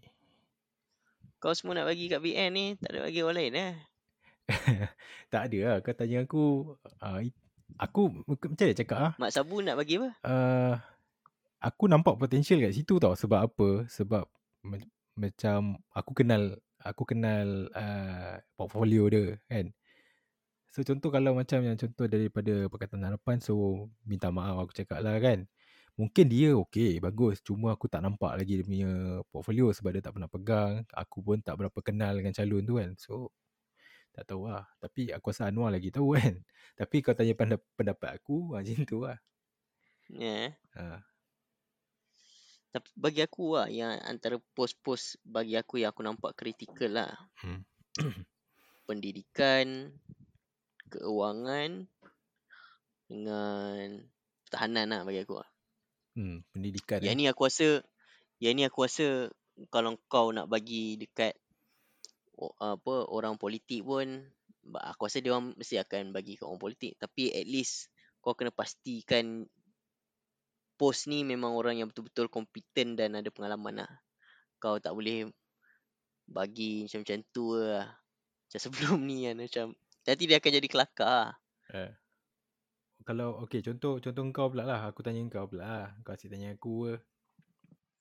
Kau 1.42 1.54
semua 1.58 1.78
nak 1.78 1.90
bagi 1.90 2.10
kat 2.10 2.22
BN 2.22 2.50
ni, 2.54 2.66
tak 2.78 2.94
ada 2.94 3.00
bagi 3.10 3.22
orang 3.26 3.38
lain 3.38 3.54
eh? 3.58 3.74
tak 5.34 5.42
ada 5.50 5.58
lah. 5.66 5.78
Kau 5.82 5.94
tanya 5.98 6.22
aku, 6.22 6.44
uh, 7.02 7.20
aku 7.82 8.02
macam 8.26 8.54
mana 8.54 8.74
cakap 8.78 9.00
ah? 9.02 9.12
Mak 9.18 9.34
Sabu 9.34 9.66
nak 9.66 9.82
bagi 9.82 9.98
apa? 9.98 10.10
Uh, 10.22 10.74
aku 11.62 11.90
nampak 11.90 12.22
potential 12.22 12.62
kat 12.62 12.74
situ 12.78 13.02
tau. 13.02 13.18
Sebab 13.18 13.40
apa? 13.50 13.70
Sebab 13.90 14.30
ma- 14.66 14.94
macam 15.18 15.82
aku 15.90 16.12
kenal 16.14 16.62
aku 16.86 17.04
kenal 17.10 17.70
uh, 17.74 18.38
portfolio 18.54 19.10
dia 19.10 19.42
kan. 19.50 19.74
So 20.70 20.86
contoh 20.86 21.10
kalau 21.10 21.34
macam 21.34 21.66
yang 21.66 21.74
contoh 21.74 22.06
daripada 22.06 22.70
Pakatan 22.70 23.02
Harapan 23.02 23.42
so 23.42 23.90
minta 24.06 24.30
maaf 24.30 24.62
aku 24.62 24.74
cakap 24.78 25.02
lah 25.02 25.18
kan. 25.18 25.50
Mungkin 25.98 26.26
dia 26.30 26.54
okey, 26.54 27.02
bagus. 27.02 27.42
Cuma 27.42 27.74
aku 27.74 27.90
tak 27.90 28.06
nampak 28.06 28.38
lagi 28.38 28.62
dia 28.62 28.66
punya 28.66 28.90
portfolio 29.34 29.74
sebab 29.74 29.98
dia 29.98 30.06
tak 30.06 30.14
pernah 30.14 30.30
pegang. 30.30 30.86
Aku 30.94 31.26
pun 31.26 31.42
tak 31.42 31.58
berapa 31.58 31.80
kenal 31.82 32.14
dengan 32.22 32.38
calon 32.38 32.62
tu 32.62 32.78
kan. 32.78 32.94
So 33.02 33.34
tak 34.14 34.30
tahu 34.30 34.46
lah. 34.46 34.70
Tapi 34.78 35.10
aku 35.10 35.34
rasa 35.34 35.50
Anwar 35.50 35.74
lagi 35.74 35.90
tahu 35.90 36.14
kan. 36.22 36.38
Tapi 36.78 37.02
kau 37.02 37.18
tanya 37.18 37.34
pendapat 37.74 38.22
aku 38.22 38.54
macam 38.54 38.86
tu 38.86 39.10
lah. 39.10 39.18
Ya. 40.14 40.22
Yeah. 40.22 40.48
Ha. 40.78 41.02
Tapi 42.78 42.90
bagi 42.94 43.26
aku 43.26 43.58
lah 43.58 43.66
yang 43.74 43.98
antara 44.06 44.38
pos-pos 44.54 45.18
bagi 45.26 45.58
aku 45.58 45.82
yang 45.82 45.90
aku 45.90 46.06
nampak 46.06 46.38
kritikal 46.38 46.94
lah. 46.94 47.14
Hmm. 47.42 47.66
Pendidikan, 48.88 49.98
keuangan 50.94 51.90
dengan 53.10 54.06
pertahanan 54.46 54.86
lah 54.94 55.02
bagi 55.02 55.26
aku 55.26 55.42
lah. 55.42 55.50
Hmm, 56.18 56.42
pendidikan. 56.50 56.98
Yang 57.06 57.14
eh. 57.14 57.20
ni 57.22 57.26
aku 57.30 57.46
rasa 57.46 57.86
yang 58.42 58.58
ni 58.58 58.66
aku 58.66 58.90
rasa 58.90 59.30
kalau 59.70 60.02
kau 60.10 60.34
nak 60.34 60.50
bagi 60.50 60.98
dekat 60.98 61.38
apa 62.58 62.96
orang 63.14 63.38
politik 63.38 63.86
pun 63.86 64.26
aku 64.74 65.06
rasa 65.06 65.22
dia 65.22 65.34
orang 65.34 65.54
mesti 65.54 65.78
akan 65.78 66.14
bagi 66.14 66.38
kat 66.38 66.46
orang 66.46 66.62
politik 66.62 66.98
tapi 66.98 67.34
at 67.34 67.46
least 67.46 67.90
kau 68.22 68.34
kena 68.34 68.50
pastikan 68.50 69.46
post 70.78 71.10
ni 71.10 71.22
memang 71.22 71.54
orang 71.54 71.82
yang 71.82 71.90
betul-betul 71.90 72.30
kompeten 72.34 72.98
dan 72.98 73.14
ada 73.14 73.30
pengalaman 73.30 73.86
lah. 73.86 73.92
Kau 74.58 74.82
tak 74.82 74.98
boleh 74.98 75.30
bagi 76.26 76.90
macam-macam 76.90 77.18
tu 77.30 77.54
lah. 77.62 77.94
Macam 78.50 78.60
sebelum 78.66 79.00
ni 79.06 79.30
kan 79.30 79.38
macam 79.38 79.66
nanti 80.02 80.24
dia 80.26 80.42
akan 80.42 80.52
jadi 80.58 80.68
kelakar 80.70 81.06
lah. 81.06 81.30
Eh 81.78 81.94
kalau 83.08 83.40
okey 83.48 83.64
contoh 83.64 84.04
contoh 84.04 84.24
kau 84.36 84.52
pula 84.52 84.68
lah. 84.68 84.92
Aku 84.92 85.00
tanya 85.00 85.24
kau 85.32 85.48
pula 85.48 85.64
lah. 85.64 85.88
Kau 86.04 86.12
asyik 86.12 86.28
tanya 86.28 86.52
aku 86.52 86.92
ke. 86.92 86.96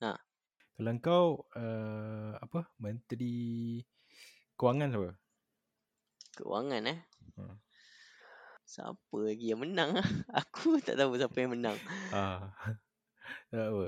Ha. 0.03 0.19
Kalau 0.75 0.93
kau 0.99 1.25
uh, 1.55 2.35
apa? 2.35 2.67
Menteri 2.75 3.79
kewangan 4.59 4.91
siapa? 4.91 5.11
Kewangan 6.35 6.81
eh? 6.91 6.99
Hmm. 7.39 7.55
siapa 8.67 9.15
lagi 9.23 9.55
yang 9.55 9.63
menang? 9.63 9.95
Aku 10.43 10.83
tak 10.83 10.99
tahu 10.99 11.15
siapa 11.15 11.39
yang 11.39 11.55
menang. 11.55 11.79
Ah. 12.11 12.51
Tak 13.47 13.71
apa. 13.71 13.87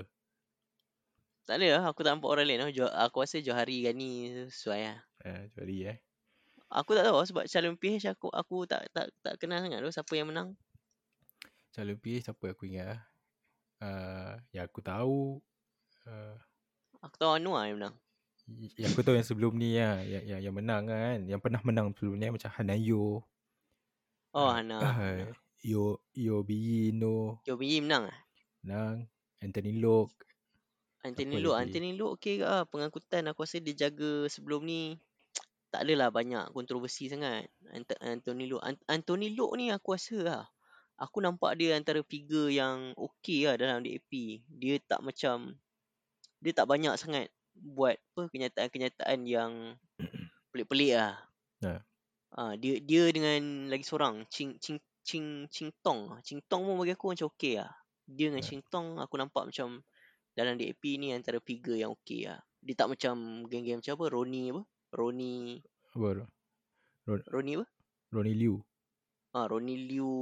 Tak 1.43 1.55
ada 1.59 1.67
lah. 1.80 1.84
Aku 1.91 1.99
tak 1.99 2.15
nampak 2.15 2.32
orang 2.32 2.47
lain 2.47 2.63
lah. 2.63 2.95
aku 3.07 3.28
rasa 3.28 3.43
Johari 3.43 3.84
Gani 3.84 4.47
sesuai 4.47 4.82
lah. 4.88 4.99
Eh 5.28 5.51
Johari 5.51 5.78
eh? 5.84 5.97
Aku 6.72 6.95
tak 6.95 7.03
tahu 7.11 7.20
sebab 7.28 7.43
calon 7.43 7.76
PH 7.76 8.15
aku 8.15 8.32
aku 8.32 8.63
tak 8.63 8.88
tak 8.95 9.11
tak 9.20 9.36
kenal 9.36 9.59
sangat 9.59 9.84
tu 9.84 9.91
siapa 9.91 10.15
yang 10.15 10.32
menang 10.32 10.55
calon 11.74 11.97
PH 12.01 12.30
siapa 12.30 12.45
aku 12.51 12.65
ingat 12.70 12.95
lah. 12.95 13.01
Uh, 13.80 14.36
yang 14.51 14.67
aku 14.67 14.84
tahu 14.84 15.39
uh, 16.03 16.36
Aku 16.99 17.15
tahu 17.15 17.39
Anwar 17.39 17.63
yang 17.63 17.80
menang. 17.80 17.95
Yang 18.76 18.91
aku 18.91 19.01
tahu 19.07 19.15
yang 19.15 19.24
sebelum 19.24 19.55
ni 19.55 19.80
lah 19.80 20.03
Yang, 20.03 20.24
yang, 20.28 20.41
yang 20.49 20.55
menang 20.57 20.84
kan 20.89 21.24
Yang 21.24 21.39
pernah 21.39 21.61
menang 21.63 21.95
sebelum 21.95 22.20
ni 22.20 22.28
Macam 22.28 22.51
Hanayo 22.59 23.24
Oh 24.36 24.47
uh, 24.49 24.51
Hana 24.51 24.84
uh, 24.84 25.32
Yo 25.63 26.03
Yo 26.11 26.43
Biyino 26.43 27.39
Yo 27.47 27.55
Biyi 27.55 27.80
menang 27.80 28.11
lah 28.11 28.20
Menang. 28.67 29.07
Anthony 29.39 29.80
Lok. 29.80 30.11
Anthony 31.07 31.39
Lok 31.39 31.55
Anthony 31.55 31.95
Lok 31.95 32.20
okey 32.20 32.43
ke 32.43 32.45
lah 32.51 32.67
Pengangkutan 32.67 33.32
aku 33.32 33.47
rasa 33.47 33.63
dia 33.63 33.88
jaga 33.88 34.28
sebelum 34.28 34.67
ni 34.67 34.99
Tak 35.72 35.88
adalah 35.88 36.11
banyak 36.11 36.51
kontroversi 36.51 37.07
sangat. 37.07 37.47
Anthony 38.03 38.51
Lok 38.51 38.59
Anthony 38.91 39.32
Lok 39.39 39.55
ni 39.55 39.72
aku 39.72 39.95
rasa 39.95 40.20
lah 40.20 40.43
aku 40.99 41.23
nampak 41.23 41.55
dia 41.55 41.79
antara 41.79 42.03
figure 42.03 42.51
yang 42.51 42.91
okey 42.99 43.47
lah 43.47 43.55
dalam 43.55 43.79
DAP. 43.81 44.43
Dia 44.51 44.75
tak 44.83 44.99
macam 44.99 45.55
dia 46.43 46.51
tak 46.51 46.67
banyak 46.67 46.93
sangat 46.99 47.31
buat 47.55 47.95
apa 47.95 48.27
kenyataan-kenyataan 48.31 49.19
yang 49.23 49.51
pelik-pelik 50.51 50.99
lah. 50.99 51.15
Yeah. 51.63 51.79
Ha, 52.35 52.55
dia 52.59 52.77
dia 52.83 53.09
dengan 53.09 53.71
lagi 53.71 53.83
seorang 53.87 54.27
Ching 54.27 54.59
Ching 54.59 54.79
Ching 55.01 55.47
Ching 55.47 55.71
Tong. 55.79 56.19
Ching 56.21 56.43
Tong 56.45 56.67
pun 56.67 56.75
bagi 56.83 56.93
aku 56.93 57.15
macam 57.15 57.31
okey 57.31 57.63
lah. 57.63 57.71
Dia 58.05 58.29
dengan 58.29 58.43
yeah. 58.43 58.49
Ching 58.51 58.63
Tong 58.67 58.99
aku 58.99 59.15
nampak 59.15 59.47
macam 59.49 59.79
dalam 60.35 60.55
DAP 60.59 60.83
ni 60.99 61.15
antara 61.15 61.39
figure 61.39 61.79
yang 61.79 61.95
okey 61.95 62.27
lah. 62.27 62.39
Dia 62.59 62.75
tak 62.75 62.91
macam 62.91 63.47
geng-geng 63.47 63.79
macam 63.79 63.95
apa 63.95 64.05
Roni 64.11 64.43
apa? 64.51 64.61
Roni 64.91 65.35
apa? 65.95 66.27
Ron, 67.07 67.21
Roni 67.31 67.51
apa? 67.55 67.65
Roni 68.11 68.33
Liu. 68.35 68.55
Ah, 69.33 69.45
Roni 69.45 69.75
Liu 69.77 70.13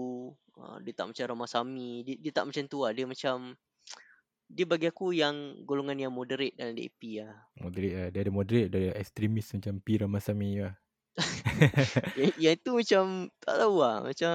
Ah, 0.57 0.81
dia 0.81 0.93
tak 0.93 1.13
macam 1.13 1.23
Ramasami 1.37 2.01
dia, 2.01 2.15
dia 2.17 2.31
tak 2.33 2.49
macam 2.49 2.63
tu 2.65 2.81
lah. 2.81 2.91
Dia 2.93 3.05
macam 3.05 3.53
dia 4.47 4.63
bagi 4.63 4.87
aku 4.87 5.11
yang 5.11 5.59
golongan 5.67 6.07
yang 6.07 6.13
moderate 6.15 6.55
dalam 6.55 6.73
DAP 6.73 7.19
lah. 7.19 7.35
Moderate 7.59 7.95
lah. 7.95 8.07
Dia 8.09 8.19
ada 8.23 8.31
moderate 8.31 8.69
dia 8.71 8.79
ada 8.79 8.91
ekstremis 8.97 9.51
macam 9.53 9.73
P 9.83 9.87
Ramasami 9.99 10.51
lah. 10.63 10.73
Yang, 12.19 12.33
yang 12.37 12.53
itu 12.53 12.71
macam 12.77 13.03
tak 13.41 13.55
tahu 13.57 13.75
lah. 13.81 13.97
Macam 14.05 14.33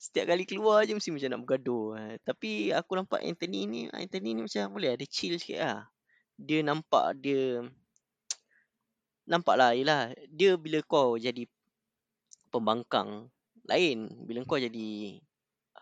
setiap 0.00 0.24
kali 0.32 0.44
keluar 0.48 0.82
je 0.88 0.96
mesti 0.96 1.12
macam 1.12 1.28
nak 1.30 1.40
bergaduh. 1.44 1.86
Lah. 1.94 2.16
tapi 2.24 2.72
aku 2.72 2.96
nampak 2.96 3.20
Anthony 3.20 3.68
ni 3.68 3.80
Anthony 3.92 4.32
ni 4.34 4.40
macam 4.48 4.72
boleh 4.72 4.96
ada 4.96 5.04
chill 5.04 5.36
sikit 5.36 5.60
lah. 5.60 5.80
Dia 6.40 6.64
nampak 6.64 7.20
dia 7.20 7.60
nampak 9.28 9.54
lah 9.60 9.76
yelah. 9.76 10.16
Dia 10.32 10.56
bila 10.56 10.80
kau 10.82 11.20
jadi 11.20 11.44
pembangkang 12.48 13.28
lain. 13.66 14.10
Bila 14.26 14.42
kau 14.44 14.60
jadi 14.60 15.20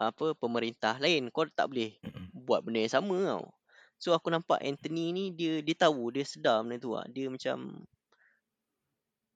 apa 0.01 0.33
pemerintah 0.33 0.97
lain 0.97 1.29
kau 1.29 1.45
tak 1.49 1.69
boleh 1.69 1.97
buat 2.47 2.65
benda 2.65 2.85
yang 2.85 2.93
sama 2.93 3.17
tau. 3.21 3.45
So 4.01 4.17
aku 4.17 4.33
nampak 4.33 4.65
Anthony 4.65 5.13
ni 5.13 5.25
dia 5.37 5.61
dia 5.61 5.77
tahu 5.77 6.09
dia 6.09 6.25
sedar 6.25 6.65
benda 6.65 6.81
tu 6.81 6.97
lah. 6.97 7.05
dia 7.13 7.29
macam 7.29 7.85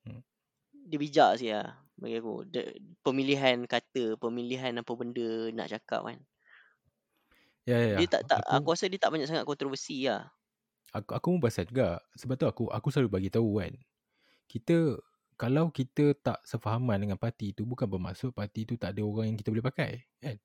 hmm. 0.09 0.23
dia 0.89 0.99
bijak 1.01 1.31
sih 1.37 1.53
lah 1.53 1.77
bagi 2.01 2.17
aku. 2.19 2.49
De, 2.49 2.81
pemilihan 3.05 3.61
kata 3.69 4.17
pemilihan 4.17 4.73
apa 4.81 4.93
benda 4.97 5.53
nak 5.53 5.69
cakap 5.69 6.09
kan. 6.09 6.19
Ya 7.65 7.81
ya, 7.81 7.97
ya. 7.97 7.99
dia 8.01 8.09
tak 8.09 8.23
tak 8.29 8.41
aku, 8.45 8.57
aku 8.61 8.69
rasa 8.77 8.87
dia 8.93 9.01
tak 9.01 9.13
banyak 9.13 9.29
sangat 9.29 9.49
kontroversi 9.49 10.05
lah 10.05 10.29
aku 10.95 11.11
aku 11.11 11.27
pun 11.37 11.41
pasal 11.43 11.65
juga. 11.67 11.99
Sebab 12.15 12.35
tu 12.39 12.47
aku 12.47 12.65
aku 12.71 12.89
selalu 12.89 13.11
bagi 13.11 13.31
tahu 13.33 13.59
kan 13.59 13.75
kita 14.49 15.01
kalau 15.35 15.71
kita 15.75 16.15
tak 16.19 16.41
sefahaman 16.47 17.03
dengan 17.03 17.19
parti 17.19 17.53
tu 17.53 17.67
bukan 17.69 17.87
bermaksud 17.91 18.33
parti 18.35 18.65
tu 18.65 18.75
tak 18.79 18.95
ada 18.97 19.03
orang 19.05 19.35
yang 19.35 19.39
kita 19.39 19.51
boleh 19.53 19.67
pakai 19.67 19.91
kan? 20.23 20.37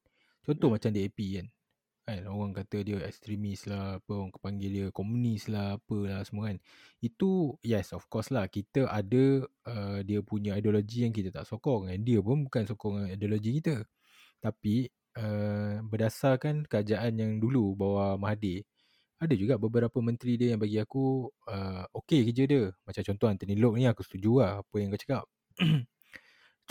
Contoh 0.45 0.67
hmm. 0.69 0.75
macam 0.77 0.89
DAP 0.93 1.19
kan 1.39 1.47
kan? 2.09 2.21
Orang 2.25 2.51
kata 2.57 2.81
dia 2.81 2.97
ekstremis 3.05 3.69
lah 3.69 4.01
apa 4.01 4.11
orang 4.17 4.33
panggil 4.41 4.71
dia 4.73 4.87
komunis 4.89 5.45
lah 5.45 5.77
apalah 5.77 6.25
semua 6.25 6.49
kan? 6.49 6.57
Itu 6.99 7.55
yes 7.61 7.93
of 7.93 8.09
course 8.09 8.33
lah 8.33 8.49
kita 8.49 8.89
ada 8.89 9.45
uh, 9.69 9.99
dia 10.01 10.19
punya 10.25 10.57
ideologi 10.57 11.05
yang 11.05 11.13
kita 11.13 11.29
tak 11.29 11.45
sokong 11.45 11.93
kan 11.93 11.99
dia 12.01 12.19
pun 12.19 12.49
bukan 12.49 12.65
sokong 12.65 13.13
ideologi 13.13 13.61
kita. 13.61 13.85
Tapi 14.41 14.89
uh, 15.21 15.85
berdasarkan 15.85 16.65
kerajaan 16.65 17.13
yang 17.21 17.31
dulu 17.37 17.77
bawah 17.77 18.17
Mahathir 18.17 18.65
ada 19.19 19.35
juga 19.35 19.59
beberapa 19.59 19.99
menteri 19.99 20.39
dia 20.39 20.55
yang 20.55 20.61
bagi 20.63 20.79
aku 20.79 21.27
uh, 21.51 21.83
okey 21.91 22.31
kerja 22.31 22.43
dia. 22.47 22.63
Macam 22.87 23.03
contoh 23.03 23.27
Anthony 23.27 23.59
Lok 23.59 23.75
ni 23.75 23.83
aku 23.83 24.01
setuju 24.07 24.31
lah 24.39 24.51
apa 24.63 24.75
yang 24.79 24.95
kau 24.95 25.01
cakap. 25.03 25.23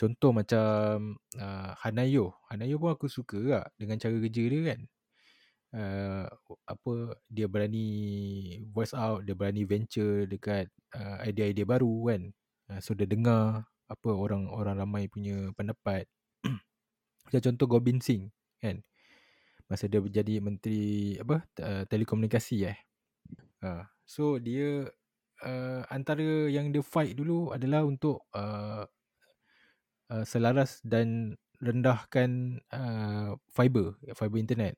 contoh 0.01 0.31
macam 0.33 1.21
uh, 1.37 1.73
Hanayo. 1.85 2.33
Hanayo 2.49 2.81
pun 2.81 2.97
aku 2.97 3.07
suka 3.13 3.37
juga 3.37 3.61
dengan 3.77 4.01
cara 4.01 4.17
kerja 4.17 4.43
dia 4.49 4.61
kan. 4.73 4.81
Uh, 5.69 6.25
apa 6.65 6.93
dia 7.29 7.45
berani 7.45 7.89
voice 8.73 8.97
out, 8.97 9.29
dia 9.29 9.37
berani 9.37 9.69
venture 9.69 10.25
dekat 10.25 10.73
uh, 10.97 11.21
idea-idea 11.21 11.69
baru 11.69 11.93
kan. 12.09 12.23
Uh, 12.73 12.81
so 12.81 12.97
dia 12.97 13.05
dengar 13.05 13.69
apa 13.93 14.09
orang-orang 14.09 14.81
ramai 14.81 15.05
punya 15.13 15.53
pendapat. 15.53 16.09
Macam 17.29 17.41
contoh 17.45 17.69
Gobin 17.69 18.01
Singh 18.01 18.33
kan 18.65 18.81
masa 19.69 19.85
dia 19.87 20.01
jadi 20.01 20.41
menteri 20.41 21.15
apa 21.21 21.45
uh, 21.61 21.85
telekomunikasi 21.87 22.57
eh. 22.65 22.79
Uh, 23.61 23.85
so 24.09 24.41
dia 24.41 24.89
uh, 25.45 25.83
antara 25.93 26.49
yang 26.49 26.73
dia 26.73 26.81
fight 26.81 27.15
dulu 27.15 27.53
adalah 27.53 27.85
untuk 27.85 28.25
uh, 28.33 28.89
uh, 30.09 30.25
selaras 30.25 30.81
dan 30.83 31.37
rendahkan 31.61 32.63
uh, 32.73 33.37
fiber 33.53 33.99
fiber 34.17 34.39
internet. 34.41 34.75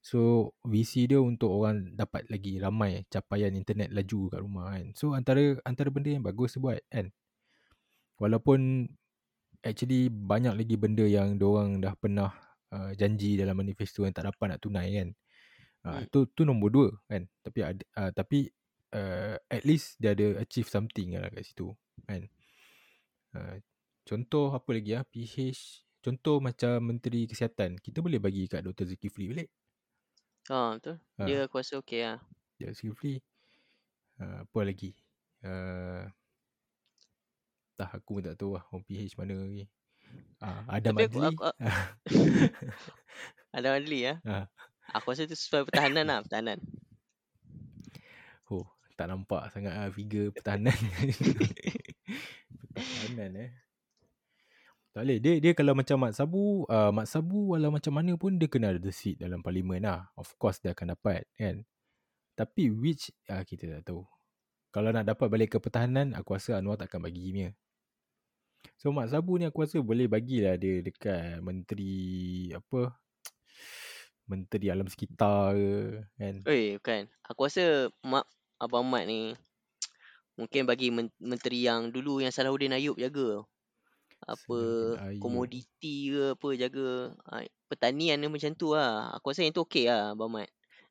So 0.00 0.52
visi 0.64 1.04
dia 1.04 1.20
untuk 1.20 1.52
orang 1.52 1.92
dapat 1.92 2.24
lagi 2.32 2.56
ramai 2.56 3.04
capaian 3.12 3.52
internet 3.52 3.92
laju 3.92 4.32
kat 4.32 4.40
rumah 4.40 4.72
kan. 4.72 4.96
So 4.96 5.12
antara 5.12 5.60
antara 5.68 5.92
benda 5.92 6.08
yang 6.16 6.24
bagus 6.24 6.56
dia 6.56 6.62
buat 6.64 6.80
kan. 6.88 7.12
Walaupun 8.16 8.88
actually 9.60 10.08
banyak 10.08 10.56
lagi 10.56 10.76
benda 10.80 11.04
yang 11.04 11.36
orang 11.36 11.84
dah 11.84 11.92
pernah 12.00 12.32
uh, 12.74 12.92
janji 12.96 13.36
dalam 13.38 13.56
manifesto 13.58 14.04
yang 14.06 14.14
tak 14.14 14.26
dapat 14.30 14.56
nak 14.56 14.60
tunai 14.62 14.88
kan. 14.94 15.10
Uh, 15.80 16.04
Hmm. 16.04 16.04
tu 16.12 16.28
tu 16.36 16.42
nombor 16.44 16.70
dua 16.72 16.88
kan. 17.08 17.24
Tapi 17.44 17.60
ada 17.64 17.82
uh, 17.96 18.10
tapi 18.12 18.52
uh, 18.92 19.36
at 19.48 19.62
least 19.64 19.96
dia 20.02 20.12
ada 20.12 20.42
achieve 20.44 20.68
something 20.68 21.16
lah 21.16 21.30
kat 21.32 21.44
situ 21.46 21.72
kan. 22.04 22.26
Uh, 23.34 23.56
contoh 24.04 24.50
apa 24.52 24.70
lagi 24.74 24.92
ah 24.98 25.04
PH 25.06 25.86
contoh 26.02 26.40
macam 26.42 26.80
menteri 26.82 27.28
kesihatan 27.30 27.78
kita 27.78 28.00
boleh 28.02 28.18
bagi 28.18 28.48
kat 28.50 28.64
Dr 28.66 28.88
Zulkifli 28.90 29.30
balik. 29.30 29.48
Ha, 30.50 30.76
betul. 30.76 30.96
Ha. 31.20 31.24
Dia 31.24 31.36
aku 31.46 31.60
rasa 31.62 31.74
okey 31.80 32.00
lah. 32.04 32.18
Dr 32.58 32.74
Zulkifli 32.76 33.14
uh, 34.20 34.44
apa 34.44 34.60
lagi? 34.66 34.92
Uh, 35.40 36.04
tak 37.80 37.96
aku 37.96 38.20
pun 38.20 38.22
tak 38.28 38.36
tahu 38.36 38.52
lah 38.60 38.64
orang 38.68 38.84
PH 38.84 39.16
mana 39.16 39.34
lagi. 39.40 39.64
Uh, 40.40 40.64
Adam 40.72 40.96
Tapi 40.96 41.04
Adli. 41.04 41.18
aku, 41.20 41.42
aku 41.44 41.44
ada 43.56 43.68
Adli 43.76 43.98
ya. 44.08 44.14
Ha. 44.24 44.48
Aku 44.96 45.12
rasa 45.12 45.28
tu 45.28 45.36
sesuai 45.36 45.68
pertahanan 45.68 46.08
lah, 46.08 46.18
pertahanan. 46.24 46.58
Oh, 48.50 48.66
tak 48.96 49.12
nampak 49.12 49.52
sangat 49.52 49.76
lah 49.76 49.92
figure 49.92 50.32
pertahanan. 50.34 50.74
pertahanan 52.74 53.30
eh. 53.36 53.50
Tak 54.90 55.06
boleh. 55.06 55.18
Dia, 55.22 55.38
dia 55.38 55.52
kalau 55.54 55.78
macam 55.78 56.02
Mat 56.02 56.18
Sabu, 56.18 56.66
uh, 56.66 56.90
Mat 56.90 57.06
Sabu 57.06 57.54
walau 57.54 57.70
macam 57.70 57.94
mana 57.94 58.18
pun 58.18 58.34
dia 58.34 58.50
kena 58.50 58.74
ada 58.74 58.90
seat 58.90 59.22
dalam 59.22 59.38
parlimen 59.38 59.86
lah. 59.86 60.10
Of 60.18 60.34
course 60.34 60.58
dia 60.58 60.74
akan 60.74 60.98
dapat 60.98 61.30
kan. 61.38 61.62
Tapi 62.34 62.74
which, 62.74 63.14
uh, 63.30 63.46
kita 63.46 63.70
tak 63.70 63.94
tahu. 63.94 64.02
Kalau 64.74 64.90
nak 64.90 65.06
dapat 65.06 65.30
balik 65.30 65.54
ke 65.54 65.58
pertahanan, 65.62 66.10
aku 66.18 66.34
rasa 66.34 66.58
Anwar 66.58 66.74
takkan 66.74 66.98
bagi 66.98 67.30
dia. 67.30 67.54
So 68.80 68.92
Mat 68.96 69.08
Sabu 69.12 69.32
ni 69.36 69.44
aku 69.48 69.62
rasa 69.64 69.78
boleh 69.90 70.06
bagilah 70.14 70.54
dia 70.62 70.80
dekat 70.86 71.40
menteri 71.48 71.94
apa 72.58 72.80
menteri 74.30 74.66
alam 74.72 74.88
sekitar 74.92 75.56
ke 75.56 75.72
kan. 76.18 76.36
Oi, 76.48 76.76
bukan. 76.80 77.02
Aku 77.28 77.40
rasa 77.48 77.64
mak 78.10 78.24
abang 78.60 78.84
Mat 78.92 79.04
ni 79.08 79.36
mungkin 80.38 80.62
bagi 80.70 80.88
men- 80.96 81.14
menteri 81.20 81.58
yang 81.68 81.92
dulu 81.94 82.20
yang 82.24 82.32
Salahuddin 82.34 82.76
Ayub 82.76 82.96
jaga. 83.00 83.44
Apa 84.34 84.58
komoditi 85.22 86.12
ke 86.12 86.22
apa 86.36 86.48
jaga 86.62 86.88
ha, 87.28 87.44
pertanian 87.70 88.20
dia 88.20 88.30
macam 88.32 88.52
tu 88.56 88.68
lah. 88.76 89.12
Aku 89.16 89.32
rasa 89.32 89.44
yang 89.44 89.54
tu 89.56 89.64
okey 89.66 89.88
lah 89.90 90.14
abang 90.16 90.32
Mat. 90.32 90.48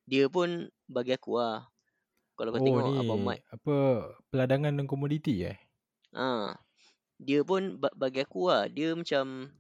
Dia 0.10 0.26
pun 0.30 0.70
bagi 0.90 1.14
aku 1.18 1.38
lah. 1.42 1.70
Kalau 2.38 2.52
kau 2.56 2.62
oh 2.62 2.66
tengok 2.66 2.84
ni 2.86 2.94
abang 3.02 3.22
Mat 3.22 3.42
apa 3.54 3.76
peladangan 4.30 4.74
dan 4.78 4.86
komoditi 4.90 5.46
eh? 5.46 5.58
Ha. 6.14 6.60
Dia 7.20 7.44
pun 7.44 7.76
ba- 7.76 7.94
bagi 7.94 8.24
aku 8.24 8.48
lah, 8.48 8.72
dia 8.72 8.96
macam 8.96 9.52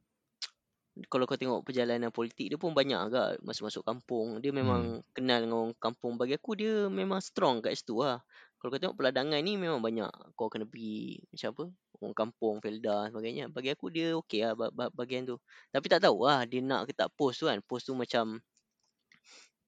kalau 1.12 1.28
kau 1.28 1.36
tengok 1.36 1.68
perjalanan 1.68 2.10
politik 2.10 2.48
dia 2.48 2.58
pun 2.60 2.72
banyak 2.72 2.96
agak 2.98 3.28
masuk-masuk 3.44 3.84
kampung. 3.84 4.40
Dia 4.40 4.56
memang 4.56 5.04
hmm. 5.04 5.12
kenal 5.12 5.44
dengan 5.44 5.58
orang 5.68 5.76
kampung. 5.78 6.16
Bagi 6.16 6.40
aku 6.40 6.56
dia 6.56 6.88
memang 6.88 7.20
strong 7.20 7.60
kat 7.60 7.76
situ 7.76 8.00
lah. 8.00 8.24
Kalau 8.60 8.76
kau 8.76 8.80
tengok 8.80 9.00
peladangan 9.00 9.40
ni 9.40 9.56
memang 9.56 9.80
banyak 9.80 10.12
kau 10.36 10.52
kena 10.52 10.68
pergi 10.68 11.20
macam 11.32 11.50
apa? 11.52 11.66
Orang 12.00 12.16
kampung, 12.16 12.56
Felda 12.64 13.08
sebagainya. 13.12 13.52
Bagi 13.52 13.72
aku 13.76 13.92
dia 13.92 14.16
okey 14.24 14.40
lah 14.44 14.54
ba- 14.56 14.72
ba- 14.72 14.92
bahagian 14.92 15.28
tu. 15.28 15.36
Tapi 15.72 15.86
tak 15.92 16.04
tahu 16.04 16.28
lah 16.28 16.44
dia 16.48 16.64
nak 16.64 16.88
ke 16.88 16.96
tak 16.96 17.12
post 17.16 17.44
tu 17.44 17.48
kan. 17.48 17.60
Post 17.64 17.92
tu 17.92 17.96
macam 17.96 18.40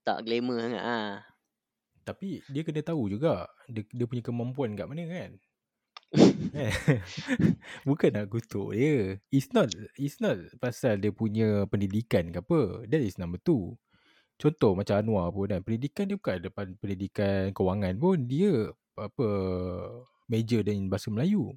tak 0.07 0.23
glamour 0.25 0.59
sangat 0.59 0.83
lah. 0.83 1.23
Tapi 2.01 2.41
dia 2.49 2.61
kena 2.65 2.81
tahu 2.81 3.07
juga 3.07 3.47
dia, 3.69 3.85
dia 3.93 4.05
punya 4.09 4.23
kemampuan 4.25 4.73
kat 4.75 4.87
mana 4.89 5.03
kan. 5.07 5.31
Eh, 6.11 6.73
Bukan 7.87 8.11
nak 8.11 8.27
kutuk 8.27 8.75
dia. 8.75 9.15
It's 9.31 9.55
not 9.55 9.71
it's 9.95 10.19
not 10.19 10.35
pasal 10.59 10.99
dia 10.99 11.15
punya 11.15 11.63
pendidikan 11.71 12.29
ke 12.35 12.43
apa. 12.43 12.83
That 12.91 12.99
is 12.99 13.15
number 13.15 13.39
two. 13.39 13.79
Contoh 14.35 14.75
macam 14.75 14.99
Anwar 14.99 15.31
pun 15.31 15.47
kan. 15.47 15.61
Pendidikan 15.63 16.11
dia 16.11 16.17
bukan 16.19 16.37
depan 16.43 16.67
pendidikan 16.81 17.55
kewangan 17.55 17.95
pun. 17.95 18.17
Dia 18.27 18.75
apa 18.99 19.27
major 20.27 20.61
dalam 20.67 20.91
bahasa 20.91 21.07
Melayu. 21.07 21.55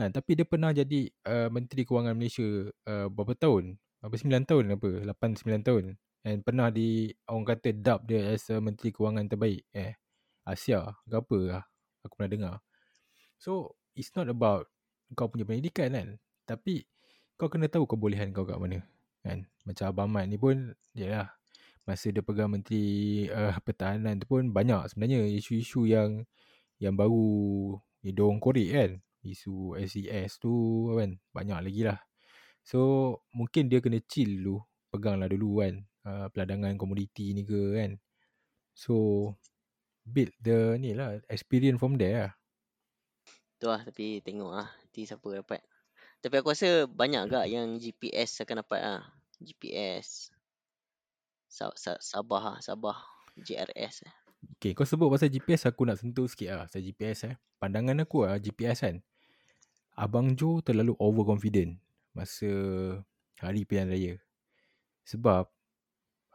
Ha, 0.00 0.08
tapi 0.10 0.34
dia 0.34 0.46
pernah 0.48 0.72
jadi 0.74 1.06
uh, 1.28 1.52
Menteri 1.52 1.84
Kewangan 1.84 2.16
Malaysia 2.16 2.42
uh, 2.88 3.06
berapa 3.12 3.36
tahun? 3.36 3.76
Berapa 4.00 4.16
sembilan 4.18 4.42
tahun 4.48 4.64
apa? 4.74 4.90
Lapan 5.06 5.30
sembilan 5.36 5.62
tahun. 5.62 5.84
And 6.22 6.40
pernah 6.42 6.70
di 6.72 7.10
orang 7.28 7.46
kata 7.46 7.70
dub 7.76 8.00
dia 8.08 8.34
as 8.34 8.46
Menteri 8.50 8.90
Kewangan 8.94 9.30
terbaik 9.30 9.62
eh 9.74 9.94
Asia 10.42 10.90
ke 11.06 11.14
apa 11.14 11.38
lah. 11.38 11.62
Aku 12.02 12.18
pernah 12.18 12.32
dengar. 12.32 12.54
So 13.42 13.74
it's 13.98 14.14
not 14.14 14.30
about 14.30 14.70
kau 15.18 15.26
punya 15.26 15.42
pendidikan 15.42 15.90
kan. 15.90 16.08
Tapi 16.46 16.86
kau 17.34 17.50
kena 17.50 17.66
tahu 17.66 17.90
kebolehan 17.90 18.30
kau 18.30 18.46
kat 18.46 18.54
mana. 18.54 18.86
Kan? 19.26 19.50
Macam 19.66 19.90
Abang 19.90 20.10
Mat 20.14 20.30
ni 20.30 20.38
pun 20.38 20.70
yalah 20.94 21.34
masa 21.82 22.14
dia 22.14 22.22
pegang 22.22 22.54
menteri 22.54 23.26
uh, 23.26 23.58
pertahanan 23.66 24.22
tu 24.22 24.30
pun 24.30 24.46
banyak 24.54 24.94
sebenarnya 24.94 25.26
isu-isu 25.34 25.90
yang 25.90 26.22
yang 26.78 26.94
baru 26.94 27.74
dia 27.98 28.14
dorong 28.14 28.38
korek 28.38 28.70
kan. 28.70 28.90
Isu 29.26 29.74
SES 29.90 30.38
tu 30.38 30.54
kan 30.94 31.18
banyak 31.34 31.58
lagi 31.66 31.82
lah. 31.82 31.98
So 32.62 32.78
mungkin 33.34 33.66
dia 33.66 33.82
kena 33.82 33.98
chill 34.06 34.38
dulu. 34.38 34.62
Peganglah 34.94 35.26
dulu 35.26 35.66
kan 35.66 35.82
uh, 36.06 36.26
peladangan 36.30 36.78
komoditi 36.78 37.34
ni 37.34 37.42
ke 37.42 37.74
kan. 37.74 37.98
So 38.70 38.94
build 40.06 40.30
the 40.38 40.78
ni 40.78 40.94
lah 40.94 41.18
experience 41.26 41.82
from 41.82 41.98
there 41.98 42.14
lah. 42.22 42.32
Tu 43.62 43.70
lah 43.70 43.78
tapi 43.86 44.18
tengok 44.26 44.50
lah 44.58 44.66
nanti 44.66 45.06
siapa 45.06 45.22
dapat. 45.22 45.62
Tapi 46.18 46.34
aku 46.34 46.50
rasa 46.50 46.90
banyak 46.90 47.30
agak 47.30 47.46
yang 47.46 47.78
GPS 47.78 48.42
akan 48.42 48.66
dapat 48.66 48.80
lah. 48.82 49.02
GPS. 49.38 50.34
Sa- 51.46 51.78
sa- 51.78 52.02
Sabah 52.02 52.42
lah, 52.42 52.58
Sabah. 52.58 52.98
JRS 53.38 54.02
lah. 54.02 54.16
Okay, 54.58 54.74
kau 54.74 54.82
sebut 54.82 55.06
pasal 55.06 55.30
GPS 55.30 55.70
aku 55.70 55.86
nak 55.86 56.02
sentuh 56.02 56.26
sikit 56.26 56.50
lah 56.50 56.66
pasal 56.66 56.82
GPS 56.82 57.30
eh. 57.30 57.34
Pandangan 57.62 58.02
aku 58.02 58.26
lah 58.26 58.42
GPS 58.42 58.82
kan. 58.82 58.98
Abang 59.94 60.34
Jo 60.34 60.58
terlalu 60.58 60.98
overconfident 60.98 61.78
masa 62.18 62.50
hari 63.38 63.62
pilihan 63.62 63.86
raya. 63.86 64.14
Sebab 65.06 65.46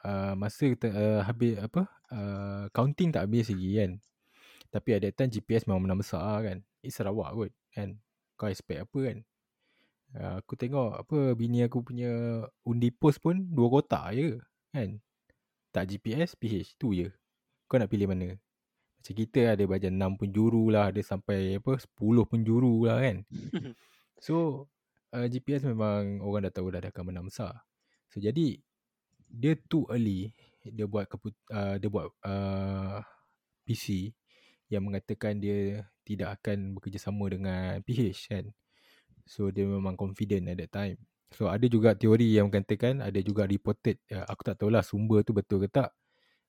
uh, 0.08 0.34
masa 0.40 0.72
te, 0.80 0.88
uh, 0.88 1.28
habis 1.28 1.60
apa 1.60 1.92
uh, 2.08 2.72
counting 2.72 3.12
tak 3.12 3.28
habis 3.28 3.52
lagi 3.52 3.70
kan. 3.84 3.92
Tapi 4.72 4.88
that 5.04 5.16
time 5.20 5.28
GPS 5.28 5.68
memang 5.68 5.84
menang 5.84 6.00
besar 6.00 6.40
kan. 6.44 6.64
Sarawak 6.94 7.32
kot 7.34 7.52
kan. 7.74 8.00
Kau 8.38 8.50
expect 8.50 8.86
apa 8.86 9.00
kan. 9.12 9.18
Uh, 10.16 10.34
aku 10.40 10.56
tengok 10.56 11.04
apa 11.04 11.36
bini 11.36 11.68
aku 11.68 11.84
punya 11.84 12.44
undi 12.64 12.90
post 12.96 13.20
pun 13.20 13.44
dua 13.52 13.68
kotak 13.68 14.16
je 14.16 14.40
kan. 14.72 15.00
Tak 15.76 15.84
GPS, 15.94 16.34
PH. 16.40 16.80
Tu 16.80 17.06
je. 17.06 17.08
Kau 17.68 17.78
nak 17.78 17.92
pilih 17.92 18.08
mana? 18.08 18.34
Macam 18.98 19.14
kita 19.14 19.54
ada 19.54 19.64
baca 19.70 19.88
6 19.88 20.20
penjuru 20.20 20.74
lah. 20.74 20.90
Ada 20.90 21.16
sampai 21.16 21.60
apa 21.62 21.78
10 21.78 22.32
penjuru 22.32 22.88
lah 22.88 22.98
kan. 23.04 23.24
So 24.18 24.66
uh, 25.14 25.28
GPS 25.30 25.62
memang 25.62 26.26
orang 26.26 26.50
dah 26.50 26.54
tahu 26.54 26.74
dah, 26.74 26.82
dah 26.82 26.90
akan 26.90 27.14
menang 27.14 27.30
besar. 27.30 27.54
So 28.10 28.18
jadi 28.18 28.58
dia 29.28 29.54
too 29.70 29.86
early 29.92 30.34
dia 30.64 30.88
buat 30.88 31.08
keput, 31.08 31.36
uh, 31.52 31.76
dia 31.80 31.90
buat 31.92 32.12
uh, 32.28 33.00
PC 33.64 34.12
yang 34.68 34.84
mengatakan 34.88 35.40
dia 35.40 35.88
tidak 36.08 36.40
akan 36.40 36.80
bekerjasama 36.80 37.28
dengan 37.28 37.84
PH 37.84 38.32
kan. 38.32 38.46
So 39.28 39.52
dia 39.52 39.68
memang 39.68 40.00
confident 40.00 40.48
at 40.48 40.56
that 40.64 40.72
time. 40.72 40.98
So 41.36 41.52
ada 41.52 41.68
juga 41.68 41.92
teori 41.92 42.40
yang 42.40 42.48
mengatakan 42.48 43.04
ada 43.04 43.20
juga 43.20 43.44
reported 43.44 44.00
uh, 44.16 44.24
aku 44.32 44.48
tak 44.48 44.64
tahulah 44.64 44.80
sumber 44.80 45.28
tu 45.28 45.36
betul 45.36 45.60
ke 45.60 45.68
tak 45.68 45.92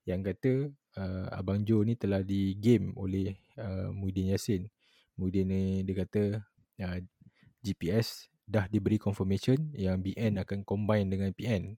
yang 0.06 0.22
kata 0.22 0.70
uh, 0.96 1.26
Abang 1.34 1.66
Jo 1.66 1.82
ni 1.82 1.98
telah 1.98 2.22
di 2.22 2.54
game 2.56 2.94
oleh 2.94 3.36
uh, 3.58 3.90
Muhyiddin 3.90 4.32
Yassin. 4.32 4.62
Muhyiddin 5.18 5.46
ni 5.50 5.62
dia 5.82 5.94
kata 6.06 6.22
uh, 6.86 6.98
GPS 7.60 8.30
dah 8.48 8.64
diberi 8.70 8.96
confirmation 8.96 9.58
yang 9.76 10.00
BN 10.00 10.40
akan 10.40 10.64
combine 10.64 11.10
dengan 11.10 11.34
PN. 11.34 11.76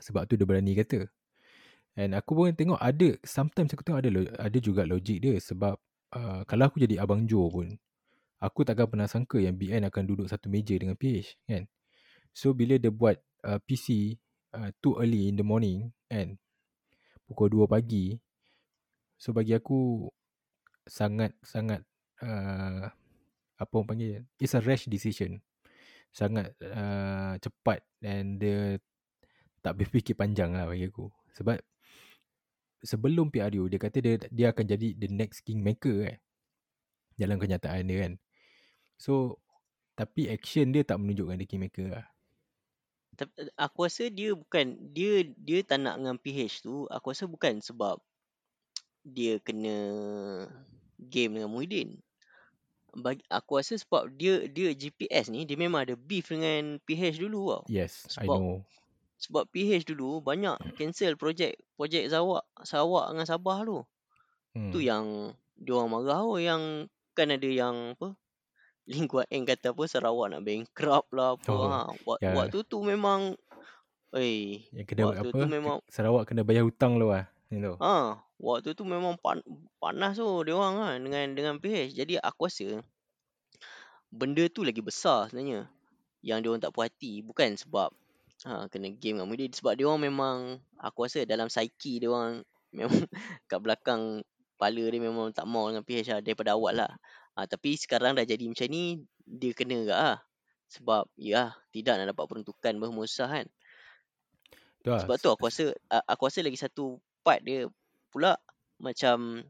Sebab 0.00 0.24
tu 0.30 0.38
dia 0.38 0.48
berani 0.48 0.72
kata. 0.78 1.04
And 1.94 2.16
aku 2.16 2.34
pun 2.34 2.50
tengok 2.56 2.80
ada 2.80 3.14
sometimes 3.22 3.70
aku 3.76 3.84
tengok 3.86 4.00
ada 4.02 4.10
ada 4.40 4.58
juga 4.58 4.82
logik 4.82 5.18
dia 5.22 5.36
sebab 5.38 5.78
uh, 6.14 6.40
kalau 6.46 6.70
aku 6.70 6.80
jadi 6.82 7.02
Abang 7.02 7.26
Jo 7.26 7.50
pun 7.50 7.74
aku 8.44 8.60
takkan 8.62 8.86
pernah 8.88 9.08
sangka 9.08 9.40
yang 9.40 9.56
BN 9.56 9.88
akan 9.88 10.02
duduk 10.04 10.26
satu 10.28 10.52
meja 10.52 10.76
dengan 10.76 10.94
PH 10.94 11.40
kan. 11.48 11.64
So 12.36 12.52
bila 12.52 12.76
dia 12.76 12.92
buat 12.92 13.16
uh, 13.46 13.56
PC 13.64 14.18
uh, 14.52 14.70
too 14.84 15.00
early 15.00 15.32
in 15.32 15.40
the 15.40 15.46
morning 15.46 15.90
kan? 16.12 16.36
Pukul 17.24 17.48
2 17.48 17.64
pagi. 17.64 18.20
So 19.16 19.32
bagi 19.32 19.56
aku 19.56 20.04
sangat 20.84 21.32
sangat 21.40 21.80
uh, 22.20 22.84
apa 23.56 23.72
orang 23.72 23.88
panggil? 23.88 24.28
It's 24.36 24.52
a 24.52 24.60
rash 24.60 24.84
decision. 24.90 25.40
Sangat 26.12 26.52
uh, 26.60 27.40
cepat 27.40 27.80
dan 27.98 28.36
dia 28.36 28.76
tak 29.64 29.80
berfikir 29.80 30.12
panjang 30.12 30.52
lah 30.52 30.68
bagi 30.68 30.92
aku. 30.92 31.08
Sebab 31.32 31.56
sebelum 32.84 33.32
PRU 33.32 33.66
dia 33.72 33.80
kata 33.80 33.98
dia 33.98 34.14
dia 34.28 34.46
akan 34.52 34.64
jadi 34.68 34.92
the 34.94 35.08
next 35.08 35.42
kingmaker 35.42 36.04
kan. 36.06 36.18
Dalam 37.16 37.40
kenyataan 37.40 37.88
dia 37.88 38.06
kan. 38.06 38.12
So 39.00 39.40
tapi 39.96 40.28
action 40.28 40.74
dia 40.74 40.84
tak 40.84 41.00
menunjukkan 41.00 41.40
dia 41.40 41.48
kingmaker 41.48 41.88
lah. 41.88 42.06
Tapi 43.14 43.46
aku 43.54 43.78
rasa 43.86 44.10
dia 44.10 44.34
bukan 44.34 44.74
dia 44.90 45.22
dia 45.38 45.62
tak 45.62 45.80
nak 45.80 46.02
dengan 46.02 46.18
PH 46.18 46.66
tu, 46.66 46.84
aku 46.90 47.14
rasa 47.14 47.24
bukan 47.30 47.62
sebab 47.62 48.02
dia 49.06 49.38
kena 49.38 49.76
game 50.98 51.38
dengan 51.38 51.50
Muhyiddin. 51.50 52.02
Bagi 52.94 53.22
aku 53.30 53.58
rasa 53.58 53.78
sebab 53.78 54.10
dia 54.18 54.46
dia 54.50 54.74
GPS 54.74 55.30
ni 55.30 55.46
dia 55.46 55.58
memang 55.58 55.86
ada 55.86 55.94
beef 55.94 56.30
dengan 56.30 56.78
PH 56.82 57.22
dulu 57.22 57.54
tau. 57.54 57.64
Yes, 57.70 58.06
I 58.18 58.26
Sebab 58.26 58.38
know. 58.38 58.58
Sebab 59.18 59.48
PH 59.50 59.88
dulu 59.88 60.20
banyak 60.20 60.58
cancel 60.76 61.14
projek 61.14 61.56
projek 61.78 62.10
Sarawak 62.10 62.44
Sarawak 62.66 63.14
dengan 63.14 63.26
Sabah 63.26 63.58
tu. 63.64 63.78
Hmm. 64.54 64.70
Tu 64.70 64.78
yang 64.86 65.34
dia 65.54 65.72
orang 65.74 65.90
marah 65.90 66.20
tu 66.22 66.38
yang 66.42 66.62
kan 67.14 67.30
ada 67.30 67.46
yang 67.46 67.94
apa 67.94 68.18
Ling 68.84 69.08
Kuan 69.08 69.24
Eng 69.32 69.48
kata 69.48 69.72
apa 69.72 69.82
Sarawak 69.88 70.34
nak 70.34 70.42
bankrupt 70.44 71.08
lah 71.14 71.38
apa 71.38 71.50
Oh, 71.50 71.66
ha. 71.70 71.88
Wak, 72.04 72.18
ya. 72.20 72.36
Waktu 72.36 72.58
tu 72.68 72.84
memang 72.84 73.38
eh 74.14 74.62
Yang 74.70 74.86
kena 74.92 75.02
waktu 75.10 75.30
apa? 75.30 75.38
tu 75.40 75.46
memang 75.48 75.76
Sarawak 75.88 76.28
kena 76.28 76.42
bayar 76.44 76.66
hutang 76.66 77.00
lu 77.00 77.10
lah. 77.10 77.26
You 77.48 77.62
know. 77.62 77.76
ha 77.78 78.18
waktu 78.44 78.76
tu 78.76 78.84
memang 78.84 79.16
pan, 79.22 79.40
panas 79.80 80.18
tu 80.18 80.26
dia 80.44 80.52
orang 80.52 80.74
kan 80.76 80.96
dengan 81.00 81.24
dengan 81.32 81.54
PH. 81.62 81.96
Jadi 81.96 82.20
aku 82.20 82.50
rasa 82.50 82.82
benda 84.12 84.44
tu 84.52 84.62
lagi 84.62 84.84
besar 84.84 85.30
sebenarnya 85.32 85.66
yang 86.20 86.38
dia 86.44 86.48
orang 86.52 86.62
tak 86.62 86.72
puas 86.76 86.88
hati 86.92 87.24
bukan 87.24 87.56
sebab 87.56 87.90
ha, 88.44 88.68
kena 88.68 88.92
game 88.92 89.18
dengan 89.18 89.26
Muhyiddin 89.28 89.56
sebab 89.56 89.72
dia 89.74 89.88
orang 89.88 90.02
memang 90.04 90.36
aku 90.76 91.08
rasa 91.08 91.24
dalam 91.24 91.48
psyche 91.48 91.98
dia 91.98 92.12
orang 92.12 92.44
memang 92.76 93.08
kat 93.48 93.58
belakang 93.58 94.22
kepala 94.54 94.84
dia 94.86 95.00
memang 95.02 95.28
tak 95.34 95.46
mau 95.50 95.66
dengan 95.66 95.82
PH 95.82 96.08
lah 96.14 96.20
daripada 96.22 96.54
awal 96.54 96.78
lah. 96.78 96.92
Ha, 97.34 97.50
tapi 97.50 97.74
sekarang 97.74 98.14
dah 98.14 98.22
jadi 98.22 98.46
macam 98.46 98.70
ni 98.70 99.02
dia 99.26 99.50
kena 99.50 99.82
ke 99.82 99.94
lah. 99.94 100.18
Sebab 100.70 101.10
ya 101.18 101.52
tidak 101.74 101.98
nak 101.98 102.14
dapat 102.14 102.24
peruntukan 102.30 102.72
bermusah 102.78 103.28
kan. 103.28 103.46
Lah. 104.84 105.00
Sebab 105.02 105.16
tu 105.18 105.28
aku 105.32 105.48
rasa 105.48 105.74
aku 106.06 106.28
rasa 106.28 106.44
lagi 106.44 106.60
satu 106.60 107.00
part 107.24 107.40
dia 107.42 107.66
pula 108.12 108.36
macam 108.78 109.42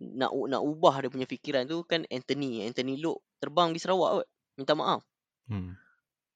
nak 0.20 0.30
nak 0.30 0.62
ubah 0.62 1.02
dia 1.02 1.10
punya 1.10 1.26
fikiran 1.26 1.66
tu 1.66 1.82
kan 1.82 2.06
Anthony 2.12 2.62
Anthony 2.62 3.00
Lok 3.00 3.18
terbang 3.42 3.74
di 3.74 3.80
Sarawak 3.82 4.22
kot 4.22 4.28
minta 4.54 4.76
maaf. 4.76 5.02
Hmm. 5.50 5.74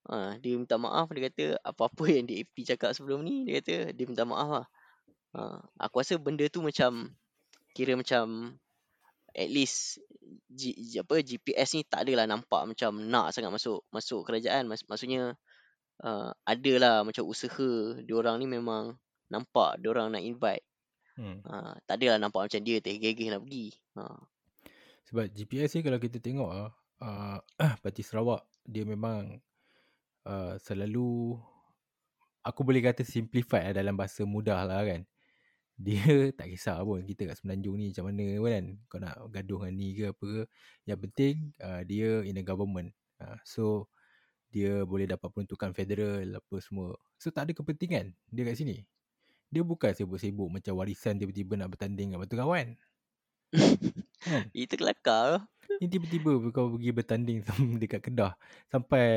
Ha, 0.04 0.36
dia 0.36 0.60
minta 0.60 0.76
maaf 0.76 1.08
dia 1.16 1.32
kata 1.32 1.44
apa-apa 1.64 2.04
yang 2.14 2.28
DAP 2.28 2.52
cakap 2.64 2.92
sebelum 2.92 3.24
ni 3.24 3.48
dia 3.48 3.60
kata 3.60 3.74
dia 3.96 4.04
minta 4.04 4.24
maaf 4.28 4.48
lah. 4.62 4.66
Ha, 5.34 5.40
aku 5.88 6.04
rasa 6.04 6.20
benda 6.20 6.44
tu 6.52 6.60
macam 6.60 7.10
kira 7.74 7.98
macam 7.98 8.54
at 9.34 9.50
least 9.50 9.98
G, 10.48 10.72
G- 10.78 11.02
apa 11.02 11.20
GPS 11.20 11.74
ni 11.74 11.82
tak 11.82 12.06
adalah 12.06 12.24
nampak 12.30 12.64
macam 12.64 13.02
nak 13.02 13.34
sangat 13.34 13.50
masuk 13.50 13.82
masuk 13.90 14.22
kerajaan 14.24 14.70
Mas, 14.70 14.86
maksudnya 14.86 15.34
uh, 16.06 16.30
adalah 16.46 17.02
macam 17.02 17.26
usaha 17.26 17.98
diorang 18.06 18.38
ni 18.38 18.46
memang 18.46 18.94
nampak 19.28 19.82
diorang 19.82 20.14
nak 20.14 20.22
invite 20.22 20.62
Hmm. 21.14 21.38
uh, 21.46 21.78
tak 21.86 22.02
adalah 22.02 22.18
nampak 22.18 22.50
macam 22.50 22.58
dia 22.58 22.82
tergegeh 22.82 23.30
nak 23.30 23.46
pergi 23.46 23.70
uh, 23.94 24.18
Sebab 25.06 25.30
GPS 25.30 25.78
ni 25.78 25.86
kalau 25.86 26.02
kita 26.02 26.18
tengok 26.18 26.50
ah, 26.50 27.38
uh, 27.62 27.76
Parti 27.78 28.02
Sarawak 28.02 28.42
dia 28.66 28.82
memang 28.82 29.38
uh, 30.24 30.56
selalu 30.60 31.36
aku 32.44 32.60
boleh 32.60 32.84
kata 32.84 33.02
simplify 33.06 33.70
lah 33.70 33.74
dalam 33.80 33.96
bahasa 33.96 34.24
mudah 34.28 34.64
lah 34.68 34.84
kan. 34.84 35.02
Dia 35.84 36.30
tak 36.30 36.54
kisah 36.54 36.78
pun 36.86 37.02
kita 37.02 37.26
kat 37.26 37.34
Semenanjung 37.34 37.74
ni 37.82 37.90
macam 37.90 38.04
mana 38.12 38.24
pun 38.38 38.50
kan. 38.52 38.66
Kau 38.86 38.98
nak 39.02 39.14
gaduh 39.34 39.60
dengan 39.66 39.74
ni 39.74 39.88
ke 39.96 40.04
apa 40.14 40.24
ke. 40.24 40.42
Yang 40.86 40.98
penting 41.10 41.34
uh, 41.58 41.82
dia 41.82 42.22
in 42.22 42.34
the 42.38 42.44
government. 42.46 42.94
Uh, 43.18 43.38
so 43.42 43.90
dia 44.54 44.86
boleh 44.86 45.10
dapat 45.10 45.34
peruntukan 45.34 45.74
federal 45.74 46.38
apa 46.38 46.56
semua. 46.62 46.94
So 47.18 47.34
tak 47.34 47.50
ada 47.50 47.52
kepentingan 47.58 48.14
dia 48.30 48.42
kat 48.46 48.54
sini. 48.54 48.86
Dia 49.50 49.66
bukan 49.66 49.90
sibuk-sibuk 49.90 50.46
macam 50.46 50.78
warisan 50.78 51.18
tiba-tiba 51.18 51.58
nak 51.58 51.74
bertanding 51.74 52.14
dengan 52.14 52.22
Batu 52.22 52.38
Kawan. 52.38 52.74
Kan? 52.74 52.78
itu 54.54 54.74
kelakar 54.74 55.46
Ni 55.78 55.86
tiba-tiba 55.90 56.38
kau 56.54 56.74
pergi 56.78 56.90
bertanding 56.94 57.38
dekat 57.82 58.00
Kedah. 58.04 58.38
Sampai 58.70 59.10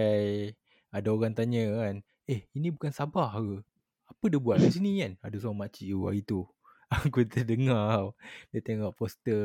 ada 0.92 1.08
orang 1.12 1.36
tanya 1.36 1.64
kan, 1.84 1.96
eh 2.28 2.48
ini 2.56 2.72
bukan 2.72 2.92
Sabah 2.92 3.36
ke? 3.40 3.64
Apa 4.08 4.24
dia 4.32 4.40
buat 4.40 4.58
kat 4.60 4.72
sini 4.72 5.04
kan? 5.04 5.14
Ada 5.20 5.36
seorang 5.44 5.68
makcik 5.68 5.88
tu 5.92 6.00
hari 6.08 6.22
tu. 6.24 6.42
Aku 6.88 7.28
terdengar. 7.28 8.16
Dia 8.56 8.60
tengok 8.64 8.96
poster 8.96 9.44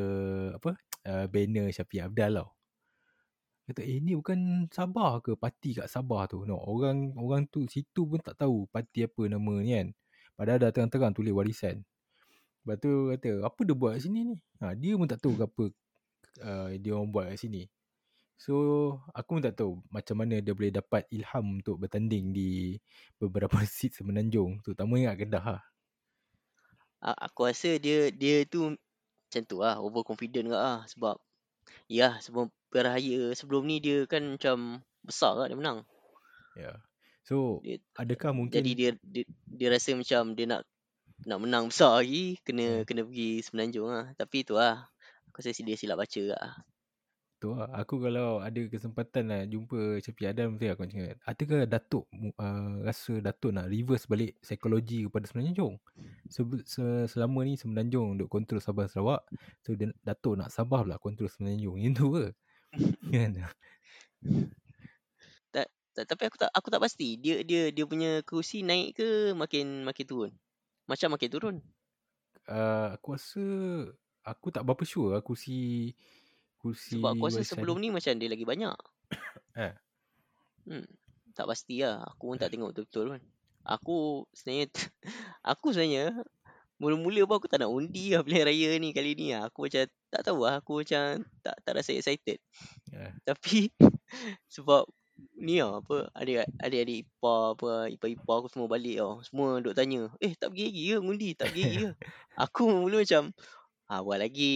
apa 0.55 0.79
uh, 1.07 1.27
banner 1.27 1.67
Syafiq 1.75 2.07
Abdal 2.07 2.39
tau. 2.39 2.49
Kata 3.67 3.83
eh 3.83 3.99
ni 3.99 4.15
bukan 4.15 4.71
Sabah 4.71 5.19
ke? 5.19 5.35
Parti 5.35 5.75
kat 5.75 5.91
Sabah 5.91 6.31
tu. 6.31 6.47
No, 6.47 6.63
orang 6.63 7.15
orang 7.19 7.51
tu 7.51 7.67
situ 7.67 8.07
pun 8.07 8.23
tak 8.23 8.39
tahu 8.39 8.71
parti 8.71 9.07
apa 9.07 9.23
nama 9.27 9.55
ni 9.59 9.75
kan. 9.75 9.89
Padahal 10.39 10.59
dah 10.63 10.71
terang-terang 10.71 11.11
tulis 11.15 11.35
warisan. 11.35 11.83
Lepas 12.63 12.77
tu 12.79 13.11
kata 13.11 13.43
apa 13.43 13.61
dia 13.67 13.75
buat 13.75 13.91
kat 13.99 14.03
sini 14.07 14.21
ni? 14.23 14.37
Ha, 14.63 14.79
dia 14.79 14.95
pun 14.95 15.07
tak 15.11 15.19
tahu 15.19 15.35
apa 15.43 15.65
uh, 16.47 16.69
dia 16.79 16.91
orang 16.95 17.11
buat 17.11 17.27
kat 17.35 17.39
sini. 17.43 17.67
So 18.43 18.55
aku 19.15 19.39
pun 19.39 19.43
tak 19.47 19.55
tahu 19.55 19.79
macam 19.87 20.19
mana 20.19 20.43
dia 20.43 20.51
boleh 20.51 20.75
dapat 20.75 21.07
ilham 21.15 21.63
untuk 21.63 21.79
bertanding 21.79 22.35
di 22.35 22.75
beberapa 23.23 23.55
seat 23.63 23.95
semenanjung. 23.95 24.59
Terutamanya 24.67 25.15
kat 25.15 25.31
Kedah 25.31 25.45
lah. 25.47 25.63
Aku 27.03 27.47
rasa 27.47 27.79
dia 27.79 28.11
dia 28.11 28.43
tu 28.43 28.75
macam 28.75 29.43
tu 29.47 29.63
lah 29.63 29.79
overconfident 29.79 30.51
ke 30.51 30.59
lah 30.59 30.83
sebab 30.91 31.23
ya 31.87 32.19
sebelum 32.19 32.51
peraya 32.67 33.31
sebelum 33.33 33.63
ni 33.63 33.79
dia 33.79 34.07
kan 34.11 34.35
macam 34.35 34.83
besar 35.07 35.39
lah 35.39 35.47
dia 35.47 35.59
menang 35.59 35.87
Ya. 36.53 36.69
Yeah. 36.69 36.77
So 37.25 37.65
dia, 37.65 37.81
adakah 37.97 38.37
mungkin 38.37 38.59
jadi 38.59 38.71
dia, 38.75 38.91
dia 39.01 39.25
dia 39.49 39.69
rasa 39.73 39.97
macam 39.97 40.37
dia 40.37 40.45
nak 40.51 40.63
nak 41.25 41.39
menang 41.41 41.65
besar 41.71 42.03
lagi 42.03 42.43
kena 42.43 42.83
Hmm. 42.83 42.85
kena 42.85 43.07
pergi 43.07 43.41
semenanjung 43.41 43.89
lah 43.89 44.11
tapi 44.19 44.45
tu 44.45 44.59
lah 44.59 44.85
aku 45.31 45.41
rasa 45.41 45.63
dia 45.63 45.79
silap 45.79 46.03
baca 46.03 46.23
lah 46.29 46.61
tu 47.43 47.59
lah. 47.59 47.67
Aku 47.75 47.99
kalau 47.99 48.39
ada 48.39 48.63
kesempatan 48.71 49.23
nak 49.27 49.43
jumpa 49.51 49.99
Syafiq 49.99 50.31
Adam 50.31 50.55
tu 50.55 50.71
aku 50.71 50.87
cakap 50.87 51.19
adakah 51.27 51.61
Datuk 51.67 52.07
uh, 52.39 52.79
rasa 52.87 53.19
Datuk 53.19 53.51
nak 53.51 53.67
reverse 53.67 54.07
balik 54.07 54.39
psikologi 54.39 55.11
kepada 55.11 55.27
Semenanjung? 55.27 55.83
Se- 56.31 56.63
se- 56.63 57.11
selama 57.11 57.43
ni 57.43 57.59
Semenanjung 57.59 58.15
duk 58.15 58.31
kontrol 58.31 58.63
Sabah 58.63 58.87
Sarawak. 58.87 59.27
So 59.67 59.75
Datuk 59.75 60.39
nak 60.39 60.55
Sabah 60.55 60.87
pula 60.87 61.03
kontrol 61.03 61.27
Semenanjung. 61.27 61.83
Yang 61.83 61.95
tu 61.99 62.07
ke? 62.15 62.27
kan? 63.13 63.31
tak, 65.93 66.09
tapi 66.09 66.23
aku 66.29 66.37
tak 66.41 66.51
aku 66.57 66.69
tak 66.73 66.81
pasti 66.81 67.21
dia 67.21 67.45
dia 67.45 67.69
dia 67.69 67.85
punya 67.85 68.25
kerusi 68.25 68.65
naik 68.65 68.97
ke 68.97 69.09
makin 69.37 69.85
makin 69.85 70.07
turun 70.09 70.33
macam 70.89 71.09
makin 71.15 71.31
turun 71.31 71.57
Uh, 72.43 72.99
aku 72.99 73.15
rasa 73.15 73.45
aku 74.27 74.51
tak 74.51 74.67
berapa 74.67 74.83
sure 74.83 75.15
lah 75.15 75.23
kursi 75.23 75.95
kursi 76.63 76.97
sebab 76.97 77.19
aku 77.19 77.27
rasa 77.29 77.43
sebelum 77.43 77.77
ni 77.83 77.91
macam 77.91 78.15
dia 78.15 78.31
lagi 78.31 78.47
banyak. 78.47 78.79
Eh. 79.53 79.77
hmm, 80.65 80.89
tak 81.37 81.45
pasti 81.45 81.85
lah. 81.85 82.01
Aku 82.09 82.33
pun 82.33 82.41
tak 82.41 82.49
tengok 82.49 82.73
betul-betul 82.73 83.13
pun 83.13 83.23
aku 83.67 84.27
sebenarnya 84.35 84.69
aku 85.55 85.67
sebenarnya 85.71 86.05
mula-mula 86.83 87.23
pun 87.31 87.39
aku 87.39 87.47
tak 87.47 87.63
nak 87.63 87.71
undi 87.71 88.11
lah 88.11 88.27
pilihan 88.27 88.47
raya 88.47 88.71
ni 88.83 88.91
kali 88.91 89.15
ni. 89.15 89.31
Lah. 89.31 89.47
aku 89.47 89.71
macam 89.71 89.87
tak 90.11 90.23
tahu 90.27 90.39
lah. 90.43 90.59
Aku 90.59 90.83
macam 90.83 91.23
tak 91.41 91.55
tak 91.63 91.73
rasa 91.79 91.95
excited. 91.95 92.39
Ya. 92.91 93.15
tapi 93.23 93.71
sebab 94.55 94.91
ni 95.39 95.63
lah 95.63 95.79
apa 95.79 96.11
adik 96.19 96.43
adik 96.59 97.07
ipar 97.07 97.55
apa 97.55 97.87
ipar-ipar 97.87 98.43
aku 98.43 98.49
semua 98.51 98.67
balik 98.67 98.99
tau. 98.99 99.23
Semua 99.23 99.63
duk 99.63 99.79
tanya 99.79 100.11
eh 100.19 100.35
tak 100.35 100.51
pergi 100.51 100.67
lagi 100.67 100.83
ke? 100.83 100.97
Ngundi? 100.99 101.29
Tak 101.39 101.47
pergi 101.55 101.63
lagi 101.63 101.79
ke? 101.79 101.91
Aku 102.49 102.63
mula 102.67 103.05
macam 103.05 103.31
ah 103.93 104.01
buat 104.01 104.17
lagi 104.17 104.55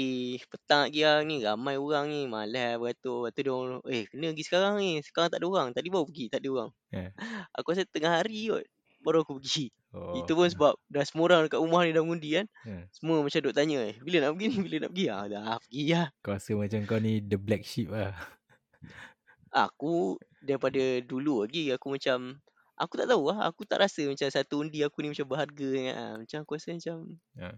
petang 0.49 0.89
lagi 0.89 1.05
lah 1.05 1.21
ni 1.21 1.45
ramai 1.45 1.77
orang 1.77 2.09
ni 2.09 2.25
malas 2.25 2.81
beratur 2.81 3.29
lepas 3.29 3.37
tu 3.37 3.43
dia 3.45 3.53
orang 3.53 3.85
eh 3.85 4.09
kena 4.09 4.33
pergi 4.33 4.45
sekarang 4.49 4.75
ni 4.81 4.91
sekarang 5.05 5.29
tak 5.29 5.39
ada 5.41 5.47
orang 5.47 5.69
tadi 5.77 5.89
baru 5.93 6.09
pergi 6.09 6.25
tak 6.33 6.41
ada 6.41 6.49
orang 6.49 6.71
Ya. 6.89 7.13
aku 7.57 7.67
rasa 7.71 7.85
tengah 7.85 8.13
hari 8.17 8.49
kot 8.49 8.65
baru 9.05 9.21
aku 9.23 9.37
pergi 9.39 9.69
Oh. 9.97 10.13
itu 10.13 10.37
pun 10.37 10.45
sebab 10.45 10.77
dah 10.93 11.09
semua 11.09 11.25
orang 11.25 11.49
dekat 11.49 11.57
rumah 11.57 11.81
ni 11.81 11.93
dah 11.93 12.05
ngundi 12.05 12.31
kan 12.37 12.47
Ya. 12.69 12.85
semua 12.93 13.17
macam 13.21 13.41
duk 13.41 13.53
tanya 13.53 13.81
eh 13.81 13.97
bila 14.01 14.17
nak 14.21 14.37
pergi 14.37 14.47
ni 14.47 14.57
bila 14.61 14.77
nak 14.85 14.91
pergi 14.93 15.07
ah 15.09 15.25
dah 15.25 15.57
pergi 15.57 15.83
lah 15.89 16.07
Kau 16.21 16.33
rasa 16.37 16.51
macam 16.53 16.81
kau 16.85 16.99
ni 16.99 17.13
the 17.23 17.37
black 17.37 17.63
sheep 17.65 17.89
lah. 17.89 18.13
aku 19.57 20.17
daripada 20.43 20.81
dulu 21.01 21.45
lagi 21.45 21.73
aku 21.73 21.97
macam 21.97 22.37
aku 22.77 22.93
tak 22.95 23.09
tahu 23.09 23.33
lah 23.33 23.49
aku 23.49 23.65
tak 23.65 23.81
rasa 23.81 24.05
macam 24.05 24.29
satu 24.29 24.61
undi 24.61 24.85
aku 24.85 25.01
ni 25.01 25.09
macam 25.09 25.25
berharga 25.25 25.65
sangat 25.73 25.97
lah. 25.97 26.13
macam 26.21 26.39
aku 26.45 26.53
rasa 26.55 26.69
macam 26.73 26.97
Ya. 27.33 27.51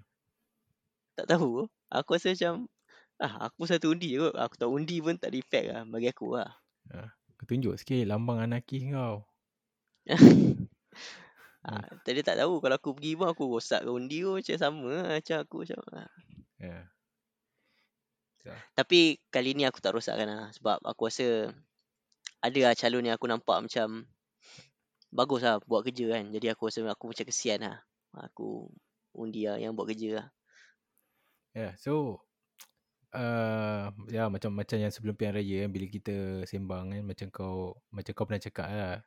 Tak 1.19 1.27
tahu 1.35 1.67
aku 1.91 2.11
rasa 2.15 2.31
macam 2.31 2.71
ah 3.19 3.51
aku 3.51 3.67
satu 3.67 3.91
undi 3.91 4.15
je 4.15 4.23
kot 4.23 4.35
aku 4.39 4.55
tak 4.55 4.71
undi 4.71 4.97
pun 5.03 5.19
tak 5.19 5.35
ada 5.35 5.39
effect 5.43 5.67
lah 5.75 5.83
bagi 5.83 6.09
aku 6.15 6.39
lah 6.39 6.51
Kau 7.39 7.47
tunjuk 7.47 7.79
sikit 7.79 8.03
lambang 8.03 8.43
anarkis 8.43 8.91
kau. 8.91 9.23
Ah, 11.69 11.85
dia 12.07 12.25
tak 12.25 12.41
tahu 12.41 12.65
kalau 12.65 12.81
aku 12.81 12.97
pergi 12.97 13.13
pun 13.13 13.29
aku 13.29 13.45
rosak 13.45 13.85
undi 13.85 14.25
pun 14.25 14.41
macam 14.41 14.57
sama 14.57 14.89
lah. 14.89 15.21
Macam 15.21 15.37
aku 15.45 15.57
macam 15.67 15.79
ah. 15.93 16.13
Ya. 16.57 16.89
So, 18.41 18.55
Tapi 18.73 19.21
kali 19.29 19.53
ni 19.53 19.69
aku 19.69 19.77
tak 19.83 19.93
rosakkan 19.93 20.33
lah. 20.33 20.49
Sebab 20.57 20.81
aku 20.81 21.13
rasa 21.13 21.53
ada 22.41 22.61
lah 22.65 22.73
calon 22.73 23.05
yang 23.05 23.21
aku 23.21 23.29
nampak 23.29 23.59
macam 23.61 24.09
bagus 25.13 25.45
lah 25.45 25.61
buat 25.69 25.85
kerja 25.85 26.17
kan. 26.17 26.33
Jadi 26.33 26.47
aku 26.49 26.73
rasa 26.73 26.81
aku 26.89 27.13
macam 27.13 27.27
kesian 27.29 27.61
lah. 27.61 27.85
Aku 28.17 28.73
undi 29.13 29.45
lah 29.45 29.61
yang 29.61 29.77
buat 29.77 29.93
kerja 29.93 30.25
lah. 30.25 30.27
Yeah. 31.59 31.73
So 31.81 32.23
uh, 33.15 33.91
ya 34.07 34.31
macam 34.31 34.55
macam 34.55 34.77
yang 34.79 34.93
sebelum 34.95 35.19
pilihan 35.19 35.35
raya 35.35 35.57
kan 35.67 35.71
bila 35.75 35.87
kita 35.91 36.15
sembang 36.47 36.85
kan 36.95 37.03
macam 37.03 37.27
kau 37.35 37.57
macam 37.91 38.13
kau 38.15 38.25
pernah 38.29 38.43
cakap 38.43 38.67
lah 38.71 38.99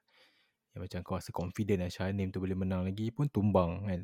yang 0.71 0.81
macam 0.87 0.99
kau 1.03 1.15
rasa 1.19 1.31
confident 1.35 1.83
lah 1.83 1.91
Shahanim 1.91 2.31
tu 2.31 2.39
boleh 2.39 2.55
menang 2.55 2.87
lagi 2.87 3.11
pun 3.11 3.27
tumbang 3.27 3.87
kan. 3.87 4.01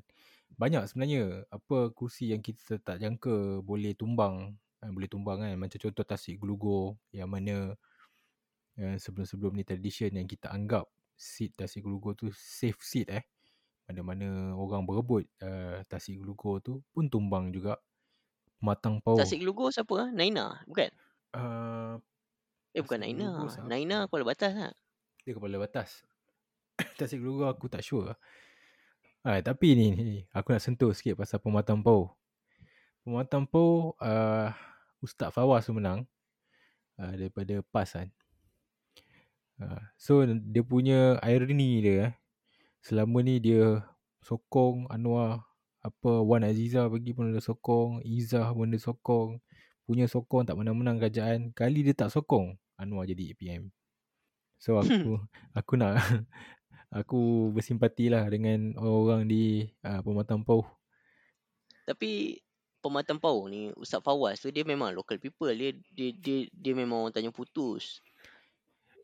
Banyak 0.55 0.83
sebenarnya 0.87 1.43
apa 1.51 1.91
kursi 1.91 2.31
yang 2.31 2.39
kita 2.43 2.79
tak 2.79 3.03
jangka 3.03 3.61
boleh 3.63 3.93
tumbang 3.99 4.55
kan, 4.79 4.89
boleh 4.95 5.09
tumbang 5.11 5.43
kan 5.43 5.51
macam 5.59 5.77
contoh 5.79 6.05
Tasik 6.07 6.39
Gelugur 6.39 6.95
yang 7.11 7.27
mana 7.31 7.75
yang 8.77 8.95
sebelum-sebelum 9.01 9.57
ni 9.57 9.63
tradition 9.65 10.13
yang 10.13 10.29
kita 10.29 10.53
anggap 10.53 10.85
seat 11.17 11.57
Tasik 11.57 11.83
Gelugur 11.83 12.13
tu 12.15 12.29
safe 12.31 12.79
seat 12.83 13.09
eh 13.11 13.23
mana-mana 13.87 14.51
orang 14.55 14.83
berebut 14.83 15.23
uh, 15.43 15.79
Tasik 15.87 16.19
Gelugur 16.19 16.59
tu 16.59 16.83
pun 16.91 17.07
tumbang 17.07 17.49
juga 17.55 17.79
Matang 18.57 19.01
Pau 19.01 19.17
Tasik 19.17 19.41
Gelugur 19.41 19.69
siapa 19.69 19.93
lah? 19.93 20.09
Naina? 20.09 20.61
Bukan? 20.65 20.89
uh, 21.37 21.95
Eh 22.73 22.81
bukan 22.81 23.01
Naina. 23.01 23.45
Siapa? 23.49 23.69
Naina 23.69 24.05
Kuala 24.09 24.25
Batas 24.25 24.53
lah. 24.53 24.73
Dia 25.27 25.35
kepala 25.35 25.59
batas 25.59 26.07
Tasik 26.97 27.19
Gelugur 27.19 27.51
aku 27.51 27.67
tak 27.67 27.83
sure 27.83 28.15
ah, 29.27 29.39
Tapi 29.43 29.75
ni, 29.75 29.87
ni 29.91 30.17
Aku 30.31 30.55
nak 30.55 30.63
sentuh 30.63 30.95
sikit 30.95 31.19
pasal 31.19 31.43
Pematang 31.43 31.83
Pau 31.83 32.15
Pematang 33.03 33.43
Pau 33.43 33.91
uh, 33.99 34.55
Ustaz 35.03 35.35
Fawaz 35.35 35.67
tu 35.67 35.75
menang 35.75 36.07
uh, 36.95 37.11
Daripada 37.11 37.59
PAS 37.59 37.99
kan 37.99 38.09
uh, 39.59 39.83
So 39.99 40.23
dia 40.23 40.63
punya 40.63 41.19
irony 41.27 41.83
dia 41.83 41.91
eh, 41.91 42.11
Selama 42.79 43.19
ni 43.19 43.43
dia 43.43 43.83
Sokong 44.23 44.87
Anwar 44.87 45.43
Apa 45.87 46.21
Wan 46.21 46.43
Aziza 46.43 46.91
bagi 46.91 47.15
pun 47.15 47.31
dia 47.31 47.39
sokong 47.39 48.03
Izzah 48.03 48.51
pun 48.51 48.67
dia 48.67 48.81
sokong 48.81 49.39
Punya 49.87 50.05
sokong 50.11 50.43
tak 50.43 50.59
menang-menang 50.59 50.99
kerajaan 50.99 51.55
Kali 51.55 51.87
dia 51.87 51.95
tak 51.95 52.11
sokong 52.11 52.59
Anwar 52.75 53.07
jadi 53.07 53.31
APM 53.31 53.71
So 54.57 54.81
aku 54.81 55.21
aku 55.57 55.73
nak 55.77 56.01
aku 56.99 57.53
bersimpati 57.53 58.09
lah 58.09 58.25
dengan 58.27 58.73
orang-orang 58.77 59.29
di 59.29 59.43
uh, 59.85 60.01
Pematang 60.01 60.41
Pau. 60.41 60.65
Tapi 61.85 62.41
Pematang 62.81 63.21
Pau 63.21 63.45
ni 63.49 63.73
Ustaz 63.77 64.01
Fawaz 64.01 64.41
tu 64.41 64.49
dia 64.49 64.65
memang 64.65 64.93
local 64.93 65.21
people. 65.21 65.51
Dia 65.53 65.73
dia 65.93 66.09
dia, 66.13 66.37
dia 66.49 66.73
memang 66.73 67.07
orang 67.07 67.13
Tanjung 67.13 67.35
Putus. 67.35 68.01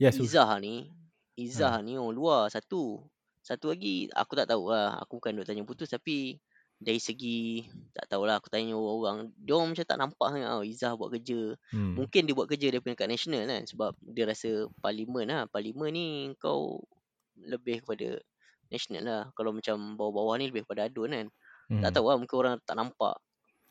Yes, 0.01 0.17
Izzah 0.17 0.49
ni 0.57 0.89
Izzah 1.37 1.81
ni 1.85 1.97
orang 1.97 2.15
luar 2.17 2.41
satu. 2.49 3.05
Satu 3.43 3.75
lagi 3.75 4.07
aku 4.15 4.33
tak 4.39 4.49
tahu 4.49 4.71
lah. 4.73 4.97
Aku 5.05 5.19
bukan 5.21 5.37
duk 5.37 5.47
Tanjung 5.47 5.69
Putus 5.69 5.91
tapi 5.91 6.41
dari 6.83 6.99
segi 6.99 7.63
tak 7.95 8.11
tahulah 8.11 8.37
aku 8.37 8.51
tanya 8.51 8.75
orang-orang 8.75 9.31
dia 9.39 9.55
orang 9.55 9.71
macam 9.71 9.85
tak 9.87 9.99
nampak 9.99 10.27
sangat 10.35 10.49
tau 10.51 10.63
Izzah 10.67 10.93
buat 10.99 11.09
kerja 11.15 11.39
hmm. 11.71 11.93
Mungkin 11.95 12.21
dia 12.27 12.35
buat 12.35 12.47
kerja 12.51 12.67
daripada 12.69 12.93
kat 12.99 13.09
national 13.09 13.43
kan 13.47 13.63
sebab 13.63 13.91
dia 14.03 14.23
rasa 14.27 14.49
parlimen 14.83 15.25
lah. 15.31 15.47
Parlimen 15.47 15.89
ni 15.95 16.07
kau 16.37 16.83
lebih 17.39 17.81
kepada 17.81 18.19
national 18.67 19.03
lah. 19.07 19.23
Kalau 19.33 19.55
macam 19.55 19.95
bawah-bawah 19.95 20.35
ni 20.37 20.51
lebih 20.51 20.67
kepada 20.67 20.91
adun 20.91 21.09
kan. 21.15 21.27
hmm. 21.71 21.81
Tak 21.81 21.91
tahu 21.95 22.05
lah 22.11 22.17
mungkin 22.19 22.37
orang 22.37 22.55
tak 22.67 22.75
nampak. 22.75 23.15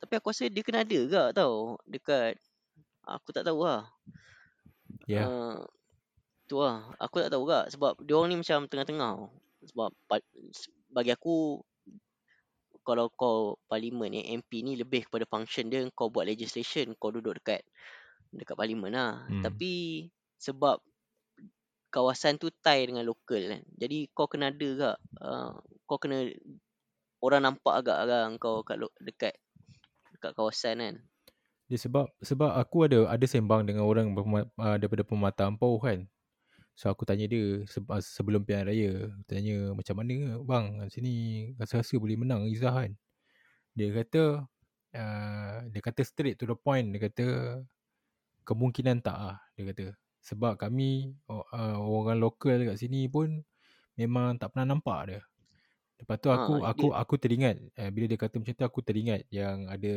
Tapi 0.02 0.12
aku 0.18 0.34
rasa 0.34 0.50
dia 0.50 0.62
kena 0.66 0.82
ada 0.82 1.00
ke 1.06 1.22
tau 1.36 1.78
dekat 1.86 2.34
aku 3.06 3.30
tak 3.30 3.44
tahu 3.46 3.62
lah. 3.62 3.86
Ya. 5.06 5.22
Yeah. 5.22 5.26
Uh, 5.28 5.56
tu 6.48 6.58
lah. 6.58 6.88
Aku 6.98 7.20
tak 7.20 7.30
tahu 7.30 7.44
ke 7.44 7.60
sebab 7.70 7.92
dia 8.02 8.14
orang 8.16 8.34
ni 8.34 8.36
macam 8.40 8.66
tengah-tengah. 8.66 9.28
Sebab 9.62 9.94
bagi 10.90 11.14
aku 11.14 11.62
kalau 12.82 13.10
kau 13.14 13.56
parlimen 13.70 14.10
ni 14.10 14.26
MP 14.34 14.66
ni 14.66 14.74
lebih 14.74 15.06
kepada 15.06 15.26
function 15.26 15.70
dia 15.70 15.86
kau 15.94 16.10
buat 16.10 16.26
legislation 16.26 16.94
kau 16.98 17.14
duduk 17.14 17.38
dekat 17.38 17.62
dekat 18.34 18.56
parlimen 18.58 18.92
lah. 18.92 19.24
Hmm. 19.28 19.42
Tapi 19.42 20.06
sebab 20.40 20.82
kawasan 21.92 22.40
tu 22.40 22.48
tie 22.50 22.88
dengan 22.88 23.04
lokal 23.04 23.58
kan. 23.58 23.62
Jadi 23.76 24.08
kau 24.16 24.26
kena 24.26 24.50
ada 24.50 24.66
agak 24.66 24.96
uh, 25.20 25.52
kau 25.84 25.98
kena 26.00 26.26
orang 27.22 27.46
nampak 27.46 27.84
agak 27.84 27.96
agak 28.02 28.20
kau 28.42 28.64
kat 28.66 28.76
lo- 28.80 28.96
dekat 28.98 29.34
dekat 30.16 30.32
kawasan 30.34 30.76
kan. 30.80 30.94
Dia 31.68 31.78
sebab 31.78 32.10
sebab 32.20 32.52
aku 32.56 32.88
ada 32.88 33.08
ada 33.08 33.26
sembang 33.28 33.64
dengan 33.64 33.86
orang 33.86 34.12
uh, 34.12 34.76
daripada 34.76 35.06
Pematang 35.06 35.54
Pau 35.56 35.78
kan. 35.78 36.08
So 36.78 36.88
aku 36.92 37.04
tanya 37.08 37.28
dia 37.28 37.62
se- 37.68 37.84
uh, 37.84 38.02
sebelum 38.02 38.42
pilihan 38.48 38.66
raya, 38.68 38.90
aku 39.12 39.24
tanya 39.28 39.56
macam 39.76 39.94
mana 40.00 40.14
bang 40.42 40.66
sini 40.88 41.12
rasa-rasa 41.60 41.94
boleh 42.00 42.16
menang 42.20 42.48
Izzah 42.48 42.72
kan. 42.74 42.92
Dia 43.76 43.88
kata 43.92 44.22
uh, 44.96 45.56
dia 45.72 45.80
kata 45.84 46.02
straight 46.04 46.36
to 46.40 46.44
the 46.48 46.56
point 46.58 46.88
dia 46.92 47.00
kata 47.08 47.26
kemungkinan 48.42 49.02
tak 49.04 49.16
ah 49.16 49.36
dia 49.54 49.64
kata. 49.70 49.86
Sebab 50.22 50.54
kami 50.58 51.14
uh, 51.30 51.78
orang 51.82 52.18
lokal 52.22 52.62
kat 52.66 52.78
sini 52.78 53.10
pun 53.10 53.42
memang 53.98 54.38
tak 54.38 54.54
pernah 54.54 54.74
nampak 54.74 55.00
dia. 55.10 55.20
Lepas 56.02 56.16
tu 56.18 56.28
aku 56.34 56.52
Ha, 56.62 56.70
aku 56.70 56.86
dia- 56.90 56.98
aku 56.98 57.14
teringat 57.18 57.56
eh, 57.78 57.90
bila 57.94 58.06
dia 58.10 58.18
kata 58.18 58.34
macam 58.42 58.54
tu 58.58 58.66
aku 58.66 58.80
teringat 58.82 59.22
yang 59.30 59.66
ada 59.70 59.94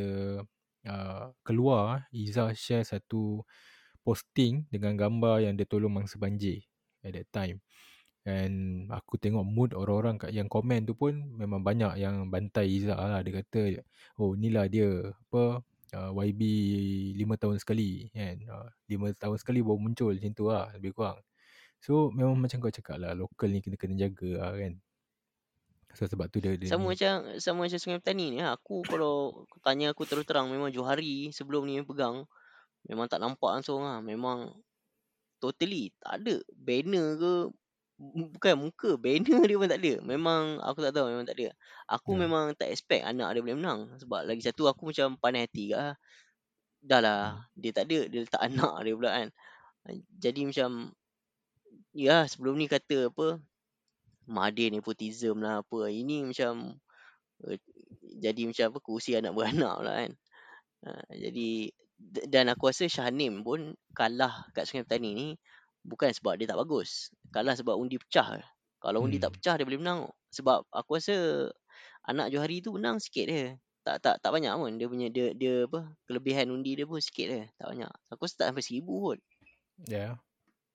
uh, 0.90 1.26
keluar 1.46 2.06
Izzah 2.14 2.54
share 2.54 2.86
satu 2.86 3.42
posting 4.06 4.70
dengan 4.70 4.94
gambar 4.94 5.50
yang 5.50 5.58
dia 5.58 5.66
tolong 5.66 5.90
mangsa 5.90 6.22
banjir 6.22 6.62
at 7.02 7.18
that 7.18 7.28
time. 7.34 7.58
And 8.26 8.90
aku 8.90 9.22
tengok 9.22 9.46
mood 9.46 9.78
orang-orang 9.78 10.18
kat 10.18 10.34
yang 10.34 10.50
komen 10.50 10.86
tu 10.90 10.98
pun 10.98 11.14
memang 11.14 11.62
banyak 11.62 11.98
yang 12.02 12.30
bantai 12.30 12.70
Izzah 12.70 12.98
lah. 12.98 13.22
Dia 13.22 13.42
kata, 13.42 13.82
oh 14.18 14.34
inilah 14.34 14.66
dia 14.66 15.14
apa 15.14 15.62
uh, 15.94 16.12
YB 16.14 16.42
5 17.22 17.42
tahun 17.42 17.58
sekali 17.62 18.10
kan. 18.14 18.38
Uh, 18.50 18.70
5 18.90 19.22
tahun 19.22 19.38
sekali 19.38 19.62
baru 19.62 19.78
muncul 19.78 20.14
macam 20.18 20.34
tu 20.34 20.46
lah 20.50 20.74
lebih 20.74 20.98
kurang. 20.98 21.22
So 21.86 22.10
memang 22.10 22.42
macam 22.42 22.58
kau 22.66 22.74
cakap 22.74 22.98
lah 22.98 23.14
lokal 23.14 23.54
ni 23.54 23.62
kena 23.62 23.78
kena 23.78 23.94
jaga 23.94 24.30
lah 24.42 24.52
kan. 24.58 24.74
So 25.94 26.10
sebab 26.10 26.28
tu 26.28 26.42
dia, 26.42 26.58
dia 26.58 26.68
sama 26.68 26.90
ni. 26.90 26.98
macam 26.98 27.14
sama 27.40 27.70
macam 27.70 27.80
Sungai 27.80 28.02
Petani 28.02 28.34
ni 28.34 28.40
lah. 28.42 28.58
Aku 28.58 28.82
kalau 28.90 29.46
tanya 29.62 29.94
aku 29.94 30.04
terus 30.10 30.26
terang 30.26 30.50
memang 30.50 30.74
Johari 30.74 31.30
sebelum 31.30 31.70
ni 31.70 31.80
pegang 31.86 32.26
memang 32.90 33.06
tak 33.10 33.20
nampak 33.22 33.62
langsung 33.62 33.82
lah. 33.86 34.00
Memang 34.02 34.54
totally 35.42 35.92
tak 36.02 36.24
ada 36.24 36.36
banner 36.56 37.08
ke 37.20 37.34
bukan 37.96 38.56
muka 38.60 38.90
banner 39.00 39.42
dia 39.48 39.58
pun 39.60 39.70
tak 39.70 39.80
ada. 39.82 39.94
Memang 40.04 40.60
aku 40.60 40.80
tak 40.84 40.94
tahu 40.96 41.12
memang 41.12 41.26
tak 41.28 41.38
ada. 41.40 41.48
Aku 41.92 42.16
Ya. 42.16 42.20
memang 42.28 42.46
tak 42.58 42.70
expect 42.72 43.04
anak 43.08 43.36
dia 43.36 43.42
boleh 43.44 43.58
menang 43.58 43.80
sebab 44.00 44.28
lagi 44.28 44.42
satu 44.44 44.68
aku 44.68 44.92
macam 44.92 45.16
pandai 45.20 45.48
hati 45.48 45.72
ke 45.72 45.76
lah. 45.78 45.96
Dah 46.86 47.00
lah 47.02 47.22
dia 47.58 47.72
tak 47.74 47.90
ada 47.90 48.00
dia 48.10 48.20
letak 48.24 48.42
anak 48.48 48.74
dia 48.84 48.94
pula 48.94 49.12
kan. 49.12 49.28
Jadi 50.18 50.42
macam 50.50 50.70
ya 51.96 52.26
sebelum 52.28 52.58
ni 52.60 52.66
kata 52.68 53.14
apa 53.14 53.40
Mahathir 54.26 54.74
nepotism 54.74 55.46
lah 55.46 55.62
apa. 55.62 55.86
Ini 55.86 56.26
macam 56.26 56.74
eh, 57.46 57.62
jadi 58.18 58.42
macam 58.50 58.66
apa 58.74 58.80
kursi 58.82 59.14
anak 59.14 59.38
beranak 59.38 59.74
pula 59.78 59.94
kan. 60.02 60.12
Ha, 60.86 60.90
jadi 61.14 61.70
dan 62.00 62.52
aku 62.52 62.70
rasa 62.70 62.86
Shahnim 62.92 63.42
pun 63.42 63.74
kalah 63.96 64.48
kat 64.52 64.68
Sungai 64.68 64.84
Petani 64.84 65.12
ni 65.16 65.28
bukan 65.86 66.12
sebab 66.12 66.36
dia 66.36 66.50
tak 66.50 66.60
bagus. 66.60 67.14
Kalah 67.32 67.56
sebab 67.56 67.78
undi 67.80 67.96
pecah. 68.02 68.42
Kalau 68.84 69.06
undi 69.06 69.18
tak 69.18 69.34
Hmm. 69.34 69.38
pecah 69.40 69.56
dia 69.58 69.66
boleh 69.66 69.82
menang. 69.82 70.02
Sebab 70.34 70.68
aku 70.70 71.00
rasa 71.00 71.48
anak 72.06 72.30
Johari 72.36 72.60
tu 72.60 72.76
menang 72.76 73.00
sikit 73.00 73.26
dia. 73.32 73.56
Tak 73.86 74.02
tak 74.02 74.16
tak 74.20 74.32
banyak 74.34 74.54
pun 74.58 74.72
dia 74.82 74.88
punya 74.90 75.08
dia 75.14 75.32
dia 75.38 75.70
apa 75.70 75.94
kelebihan 76.10 76.50
undi 76.50 76.74
dia 76.74 76.86
pun 76.90 77.00
sikit 77.00 77.28
dia. 77.32 77.44
Tak 77.58 77.68
banyak. 77.74 77.92
Aku 78.12 78.22
rasa 78.26 78.36
tak 78.44 78.48
sampai 78.52 78.66
seribu 78.66 78.94
pun. 79.12 79.18
Ya. 79.88 80.20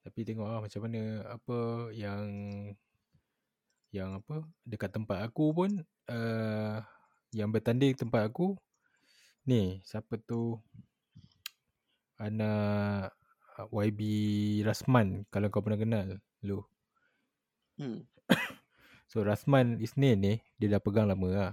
Tapi 0.00 0.24
tengok 0.24 0.48
lah 0.48 0.60
macam 0.64 0.80
mana 0.88 1.00
apa 1.28 1.58
yang 1.92 2.24
yang 3.90 4.22
apa 4.22 4.46
dekat 4.62 4.90
tempat 4.94 5.18
aku 5.26 5.50
pun 5.50 5.70
uh, 6.08 6.76
yang 7.34 7.50
bertanding 7.50 7.92
tempat 7.98 8.30
aku 8.30 8.54
ni 9.44 9.82
siapa 9.82 10.14
tu 10.22 10.62
anak 12.20 13.16
uh, 13.56 13.66
YB 13.72 14.00
Rasman 14.62 15.24
kalau 15.32 15.48
kau 15.48 15.64
pernah 15.64 15.80
kenal 15.80 16.06
lu. 16.44 16.60
Hmm. 17.80 18.04
So 19.10 19.26
Rasman 19.26 19.82
Isnin 19.82 20.22
ni 20.22 20.34
dia 20.54 20.70
dah 20.70 20.78
pegang 20.78 21.10
lama 21.10 21.28
lah. 21.34 21.52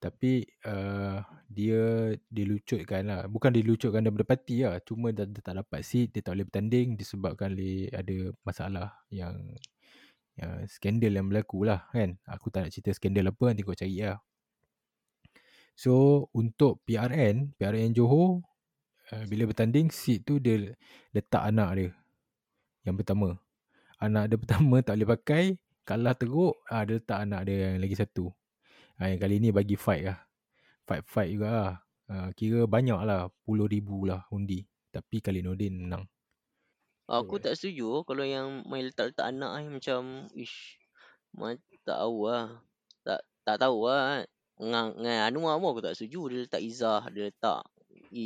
Tapi 0.00 0.48
uh, 0.64 1.20
dia 1.44 2.16
dilucutkan 2.32 3.04
lah. 3.04 3.28
Bukan 3.28 3.52
dilucutkan 3.52 4.00
daripada 4.00 4.24
parti 4.24 4.64
lah. 4.64 4.80
Cuma 4.80 5.12
dia, 5.12 5.28
dia 5.28 5.44
tak 5.44 5.60
dapat 5.60 5.84
seat, 5.84 6.16
dia 6.16 6.24
tak 6.24 6.40
boleh 6.40 6.48
bertanding 6.48 6.96
disebabkan 6.96 7.52
oleh 7.52 7.92
ada 7.92 8.32
masalah 8.48 8.96
yang 9.12 9.36
uh, 10.40 10.64
skandal 10.64 11.12
yang 11.12 11.28
berlaku 11.28 11.68
lah 11.68 11.84
kan. 11.92 12.16
Aku 12.32 12.48
tak 12.48 12.64
nak 12.64 12.72
cerita 12.72 12.96
skandal 12.96 13.28
apa 13.28 13.44
nanti 13.52 13.60
kau 13.60 13.76
cari 13.76 14.00
lah. 14.00 14.16
So 15.76 15.92
untuk 16.32 16.80
PRN, 16.88 17.60
PRN 17.60 17.92
Johor 17.92 18.40
uh, 19.14 19.22
bila 19.30 19.46
bertanding 19.46 19.94
seat 19.94 20.26
tu 20.26 20.42
dia 20.42 20.74
letak 21.14 21.46
anak 21.46 21.70
dia 21.78 21.90
yang 22.84 23.00
pertama. 23.00 23.40
Anak 23.98 24.24
dia 24.30 24.36
pertama 24.42 24.76
tak 24.84 25.00
boleh 25.00 25.08
pakai, 25.16 25.44
kalah 25.88 26.14
teruk, 26.14 26.60
ah 26.68 26.84
dia 26.84 27.00
letak 27.00 27.18
anak 27.24 27.48
dia 27.48 27.72
yang 27.72 27.80
lagi 27.80 27.96
satu. 27.96 28.30
Ah 29.00 29.10
yang 29.10 29.18
kali 29.18 29.40
ni 29.40 29.50
bagi 29.50 29.74
fight 29.74 30.04
lah. 30.06 30.18
Fight-fight 30.84 31.32
juga 31.32 31.48
lah. 31.48 31.72
Uh, 32.04 32.28
kira 32.36 32.68
banyak 32.68 33.00
lah, 33.00 33.32
puluh 33.48 33.64
ribu 33.64 34.04
lah 34.04 34.28
undi. 34.28 34.60
Tapi 34.92 35.24
kali 35.24 35.40
Nordin 35.40 35.88
menang. 35.88 36.04
Aku 37.08 37.36
tak 37.40 37.56
setuju 37.56 38.04
kalau 38.04 38.24
yang 38.24 38.64
main 38.68 38.88
letak-letak 38.88 39.28
anak 39.28 39.64
ni 39.64 39.68
macam 39.72 40.28
ish. 40.36 40.76
Tak 41.84 42.00
tahu 42.00 42.28
lah. 42.28 42.60
Tak 43.04 43.20
tak 43.44 43.56
tahu 43.60 43.88
lah. 43.88 44.24
Dengan, 44.54 44.94
dengan 44.94 45.60
pun 45.60 45.68
aku 45.74 45.82
tak 45.82 45.98
setuju 45.98 46.20
dia 46.30 46.38
letak 46.46 46.62
Izzah, 46.62 47.02
dia 47.10 47.28
letak 47.28 47.66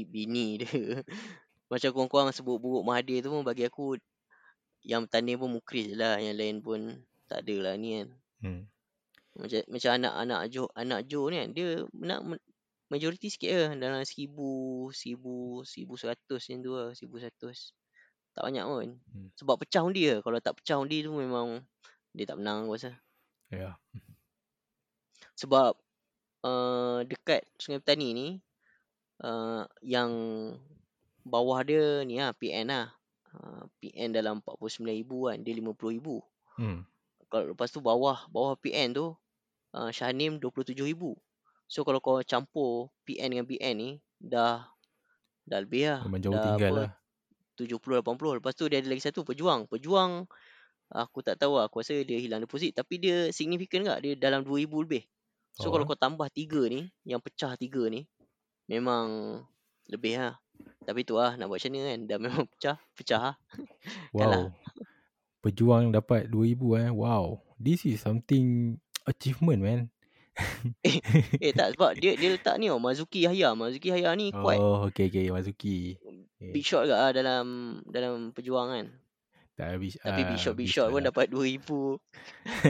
bini 0.05 0.61
dia. 0.61 0.69
Macam 1.73 1.89
kurang-kurang 1.93 2.33
sebut 2.33 2.57
buruk 2.57 2.85
Mahathir 2.85 3.21
tu 3.21 3.29
pun 3.29 3.45
bagi 3.45 3.69
aku 3.69 4.01
yang 4.85 5.05
tanding 5.05 5.37
pun 5.37 5.53
Mukris 5.53 5.93
lah. 5.93 6.17
Yang 6.17 6.37
lain 6.37 6.57
pun 6.65 6.81
tak 7.29 7.45
ada 7.45 7.57
lah 7.71 7.75
ni 7.77 8.01
kan. 8.01 8.09
Hmm. 8.41 8.63
Macam 9.39 9.61
macam 9.71 9.91
anak-anak 10.01 10.41
Jo, 10.51 10.65
anak 10.75 11.01
Jo 11.07 11.21
ni 11.31 11.37
kan 11.39 11.49
dia 11.55 11.69
nak 11.95 12.21
majoriti 12.89 13.29
sikit 13.29 13.53
lah 13.53 13.71
dalam 13.77 14.03
seribu, 14.03 14.89
seribu, 14.91 15.63
seribu 15.63 15.95
seratus 15.95 16.41
macam 16.49 16.59
tu 16.65 16.73
lah, 16.73 16.89
seribu 16.97 17.17
seratus. 17.21 17.77
Tak 18.33 18.43
banyak 18.49 18.65
pun. 18.65 18.89
Hmm. 19.13 19.29
Sebab 19.37 19.55
pecah 19.61 19.85
undi 19.85 20.09
lah. 20.09 20.19
Kalau 20.25 20.39
tak 20.41 20.57
pecah 20.59 20.81
undi 20.81 21.05
tu 21.05 21.13
memang 21.13 21.61
dia 22.17 22.25
tak 22.25 22.41
menang 22.41 22.65
aku 22.67 22.81
rasa. 22.81 22.93
Ya. 23.53 23.73
Yeah. 23.73 23.75
Sebab 25.39 25.79
uh, 26.43 26.99
dekat 27.07 27.47
Sungai 27.61 27.79
Petani 27.79 28.11
ni 28.11 28.29
uh, 29.23 29.67
yang 29.83 30.11
bawah 31.27 31.61
dia 31.67 32.03
ni 32.07 32.19
lah 32.19 32.35
PN 32.35 32.71
lah. 32.71 32.87
Uh, 33.29 33.69
PN 33.83 34.17
dalam 34.17 34.41
49,000 34.41 35.05
kan. 35.05 35.39
Dia 35.45 35.53
50,000. 35.55 36.59
Hmm. 36.59 36.81
Kalau 37.29 37.45
lepas 37.53 37.69
tu 37.69 37.85
bawah 37.85 38.25
bawah 38.33 38.57
PN 38.57 38.97
tu 38.97 39.13
uh, 39.77 39.91
Shahnim 39.93 40.41
27,000. 40.41 40.97
So 41.69 41.85
kalau 41.85 42.01
kau 42.01 42.25
campur 42.25 42.89
PN 43.05 43.37
dengan 43.37 43.45
BN 43.45 43.75
ni 43.77 43.91
dah 44.17 44.65
dah 45.45 45.59
lebih 45.61 45.93
lah. 45.93 46.01
Memang 46.09 46.21
jauh 46.25 46.33
dah 46.33 46.45
tinggal 46.57 46.73
apa, 46.73 46.83
lah. 46.89 46.91
70 47.61 48.01
80. 48.01 48.39
Lepas 48.41 48.53
tu 48.57 48.65
dia 48.71 48.79
ada 48.81 48.89
lagi 48.89 49.03
satu 49.05 49.21
pejuang. 49.27 49.69
Pejuang 49.69 50.25
aku 50.89 51.21
tak 51.21 51.37
tahu 51.37 51.61
lah. 51.61 51.69
Aku 51.69 51.85
rasa 51.85 52.01
dia 52.01 52.17
hilang 52.17 52.41
deposit 52.41 52.73
tapi 52.73 52.97
dia 52.97 53.29
signifikan 53.29 53.85
tak? 53.85 54.01
Dia 54.01 54.13
dalam 54.17 54.41
2000 54.41 54.65
lebih. 54.89 55.05
So 55.59 55.69
oh. 55.69 55.71
kalau 55.75 55.85
kau 55.85 55.99
tambah 55.99 56.31
tiga 56.31 56.65
ni, 56.71 56.87
yang 57.03 57.19
pecah 57.19 57.59
tiga 57.59 57.83
ni 57.91 58.07
memang 58.69 59.41
lebih 59.89 60.21
lah. 60.21 60.37
Tapi 60.85 61.03
tu 61.03 61.17
lah 61.17 61.35
nak 61.35 61.49
buat 61.49 61.59
macam 61.59 61.73
ni 61.73 61.81
kan. 61.83 62.01
Dah 62.05 62.19
memang 62.21 62.45
pecah, 62.53 62.77
pecah 62.95 63.21
lah. 63.33 63.37
Wow. 64.13 64.53
Pejuang 65.43 65.91
dapat 65.91 66.29
2000 66.29 66.85
eh. 66.85 66.91
Wow. 66.93 67.41
This 67.59 67.89
is 67.89 68.05
something 68.05 68.79
achievement 69.09 69.61
man. 69.65 69.81
eh, 70.87 71.03
eh 71.43 71.51
tak 71.51 71.75
sebab 71.75 71.99
dia 71.99 72.15
dia 72.15 72.31
letak 72.31 72.63
ni 72.63 72.71
oh 72.71 72.79
Mazuki 72.79 73.27
Haya. 73.27 73.59
Mazuki 73.59 73.91
Haya 73.91 74.15
ni 74.15 74.31
kuat. 74.31 74.61
Oh, 74.61 74.87
okey 74.87 75.11
okey 75.11 75.35
Mazuki. 75.35 75.99
Okay. 76.39 76.55
Big 76.55 76.63
shot 76.63 76.87
lah 76.87 77.11
dalam 77.11 77.79
dalam 77.91 78.31
perjuangan. 78.31 78.87
Tak 79.59 79.75
habis. 79.75 79.99
Tapi 79.99 80.23
big 80.31 80.39
shot 80.39 80.55
big 80.55 80.71
shot 80.71 80.95
pun 80.95 81.03
lah. 81.03 81.11
dapat 81.11 81.27
2000. 81.35 81.67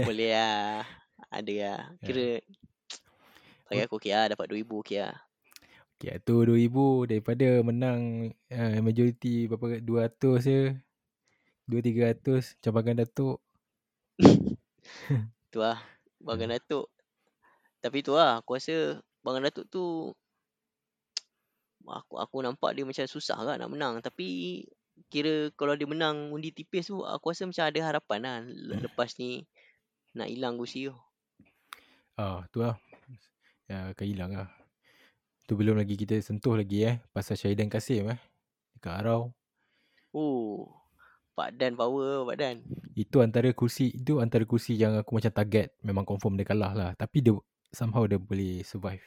Boleh 0.09 0.33
lah. 0.33 0.89
Ada 1.29 1.53
lah. 1.53 1.81
Kira 2.01 2.41
bagi 3.69 3.85
aku 3.85 4.01
okey 4.01 4.13
lah 4.17 4.33
dapat 4.33 4.49
2000 4.49 4.65
okey 4.65 4.99
lah. 5.05 5.28
Okey 5.99 6.15
tu 6.23 6.47
2000 6.47 7.11
daripada 7.11 7.49
menang 7.67 8.31
uh, 8.55 8.79
majoriti 8.79 9.51
berapa 9.51 9.83
200 9.83 10.47
je. 10.47 10.61
2 11.67 11.75
300 11.75 12.63
cabangan 12.63 13.03
datuk. 13.03 13.43
tu 15.53 15.59
lah. 15.59 15.83
Bangan 16.23 16.55
datuk 16.55 16.87
tapi 17.79 18.03
tu 18.03 18.15
lah 18.15 18.43
aku 18.43 18.59
rasa 18.59 18.99
Bang 19.23 19.39
Datuk 19.43 19.67
tu 19.71 20.11
aku 21.89 22.19
aku 22.19 22.37
nampak 22.43 22.75
dia 22.75 22.85
macam 22.85 23.07
susah 23.07 23.39
kan 23.39 23.57
nak 23.57 23.71
menang 23.71 23.95
tapi 24.03 24.61
kira 25.09 25.55
kalau 25.55 25.79
dia 25.79 25.87
menang 25.87 26.35
undi 26.35 26.51
tipis 26.51 26.91
tu 26.91 27.07
aku 27.07 27.31
rasa 27.31 27.47
macam 27.47 27.65
ada 27.71 27.81
harapan 27.87 28.19
lah 28.21 28.37
lepas 28.83 29.15
ni 29.23 29.47
nak 30.19 30.27
hilang 30.27 30.59
kursi 30.59 30.91
tu. 30.91 30.95
Ah 32.19 32.43
tu 32.51 32.67
lah. 32.67 32.75
Ya 33.71 33.95
akan 33.95 34.07
hilang 34.11 34.33
lah. 34.35 34.51
Tu 35.49 35.57
belum 35.57 35.81
lagi 35.81 35.97
kita 35.97 36.21
sentuh 36.21 36.61
lagi 36.61 36.85
eh 36.85 37.01
pasal 37.09 37.33
Syahidan 37.41 37.73
Kasim 37.73 38.13
eh 38.13 38.21
dekat 38.77 39.01
Arau. 39.01 39.33
Oh. 40.13 40.69
Pak 41.33 41.57
Dan 41.57 41.73
power 41.73 42.29
Pak 42.29 42.37
Dan. 42.37 42.69
Itu 42.93 43.25
antara 43.25 43.49
kursi 43.57 43.97
itu 43.97 44.21
antara 44.21 44.45
kursi 44.45 44.77
yang 44.77 45.01
aku 45.01 45.17
macam 45.17 45.33
target 45.33 45.73
memang 45.81 46.05
confirm 46.05 46.37
dia 46.37 46.45
kalah 46.45 46.77
lah 46.77 46.91
tapi 47.01 47.25
dia 47.25 47.33
somehow 47.73 48.05
dia 48.05 48.21
boleh 48.21 48.61
survive. 48.61 49.01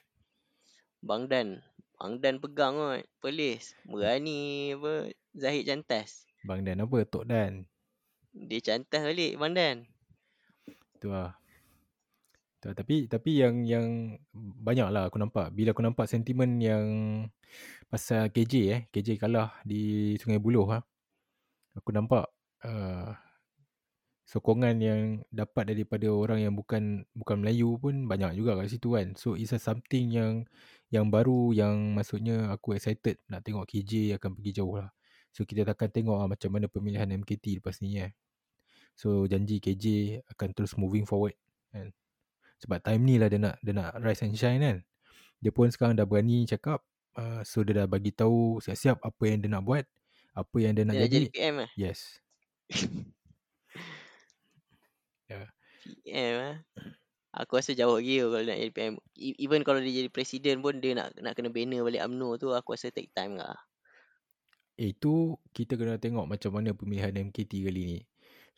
Bang 1.06 1.30
Dan. 1.30 1.62
Bang 2.02 2.18
Dan 2.18 2.42
pegang 2.42 2.74
kot. 2.74 3.06
Polis. 3.22 3.78
Berani 3.86 4.74
apa. 4.74 5.14
Zahid 5.38 5.70
cantas. 5.70 6.26
Bang 6.42 6.66
Dan 6.66 6.82
apa? 6.82 7.06
Tok 7.06 7.30
Dan. 7.30 7.70
Dia 8.34 8.66
cantas 8.66 9.06
balik 9.06 9.38
Bang 9.38 9.54
Dan. 9.54 9.86
Tu 10.98 11.06
lah. 11.06 11.38
Tapi, 12.62 13.10
tapi 13.10 13.42
yang 13.42 13.66
yang 13.66 14.18
banyak 14.62 14.88
lah 14.94 15.10
aku 15.10 15.18
nampak. 15.18 15.50
Bila 15.50 15.74
aku 15.74 15.82
nampak 15.82 16.06
sentimen 16.06 16.62
yang 16.62 16.86
pasal 17.90 18.30
KJ 18.30 18.54
eh. 18.70 18.82
KJ 18.94 19.18
kalah 19.18 19.58
di 19.66 20.14
Sungai 20.22 20.38
Buloh 20.38 20.70
ha. 20.70 20.80
Aku 21.74 21.90
nampak 21.90 22.30
uh, 22.62 23.18
sokongan 24.32 24.80
yang 24.80 25.02
dapat 25.28 25.76
daripada 25.76 26.08
orang 26.08 26.40
yang 26.40 26.54
bukan 26.56 27.04
bukan 27.12 27.44
Melayu 27.44 27.76
pun 27.76 28.08
banyak 28.08 28.40
juga 28.40 28.56
kat 28.56 28.72
situ 28.72 28.96
kan. 28.96 29.18
So 29.20 29.36
it's 29.36 29.52
a 29.52 29.60
something 29.60 30.14
yang 30.14 30.48
yang 30.94 31.12
baru 31.12 31.52
yang 31.52 31.98
maksudnya 31.98 32.54
aku 32.54 32.80
excited 32.80 33.20
nak 33.28 33.44
tengok 33.44 33.68
KJ 33.68 34.16
akan 34.16 34.38
pergi 34.40 34.52
jauh 34.64 34.80
lah. 34.80 34.94
So 35.36 35.44
kita 35.44 35.68
akan 35.68 35.90
tengok 35.92 36.18
lah 36.20 36.28
macam 36.32 36.50
mana 36.54 36.72
pemilihan 36.72 37.08
MKT 37.10 37.60
lepas 37.60 37.80
ni 37.84 38.00
eh. 38.00 38.12
So 38.96 39.28
janji 39.28 39.60
KJ 39.60 40.20
akan 40.32 40.50
terus 40.56 40.80
moving 40.80 41.04
forward 41.04 41.36
kan. 41.72 41.92
Sebab 42.62 42.78
time 42.86 43.02
ni 43.02 43.16
lah 43.18 43.28
dia 43.28 43.42
nak 43.42 43.58
dia 43.60 43.74
nak 43.74 43.98
rise 44.00 44.22
and 44.22 44.38
shine 44.38 44.62
kan. 44.62 44.78
Dia 45.42 45.50
pun 45.50 45.68
sekarang 45.74 45.98
dah 45.98 46.06
berani 46.06 46.46
cakap 46.46 46.86
uh, 47.18 47.42
so 47.42 47.66
dia 47.66 47.84
dah 47.84 47.88
bagi 47.90 48.14
tahu 48.14 48.62
siap-siap 48.62 49.02
apa 49.02 49.24
yang 49.26 49.42
dia 49.42 49.50
nak 49.50 49.66
buat, 49.66 49.84
apa 50.38 50.56
yang 50.62 50.78
dia 50.78 50.86
nak 50.86 50.96
dia 50.96 51.10
jadi. 51.10 51.18
jadi 51.28 51.34
PM 51.34 51.56
eh? 51.66 51.70
Yes. 51.74 52.00
PM 56.06 56.36
eh. 56.38 56.58
Aku 57.32 57.56
rasa 57.56 57.72
jauh 57.72 57.96
lagi 57.96 58.20
kalau 58.20 58.44
nak 58.44 58.60
jadi 58.60 58.72
PM. 58.76 58.94
E, 59.16 59.32
even 59.40 59.64
kalau 59.64 59.80
dia 59.80 60.04
jadi 60.04 60.10
presiden 60.12 60.60
pun 60.60 60.84
dia 60.84 60.92
nak 61.00 61.16
nak 61.16 61.32
kena 61.32 61.48
banner 61.48 61.80
balik 61.88 62.04
UMNO 62.04 62.30
tu 62.36 62.52
aku 62.52 62.76
rasa 62.76 62.92
take 62.92 63.12
time 63.16 63.40
lah. 63.40 63.56
Itu 64.76 65.40
kita 65.56 65.80
kena 65.80 65.96
tengok 65.96 66.28
macam 66.28 66.52
mana 66.60 66.76
pemilihan 66.76 67.16
MKT 67.16 67.64
kali 67.64 67.82
ni. 67.88 68.00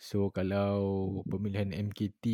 So 0.01 0.34
kalau 0.34 1.21
pemilihan 1.30 1.69
MKT 1.69 2.25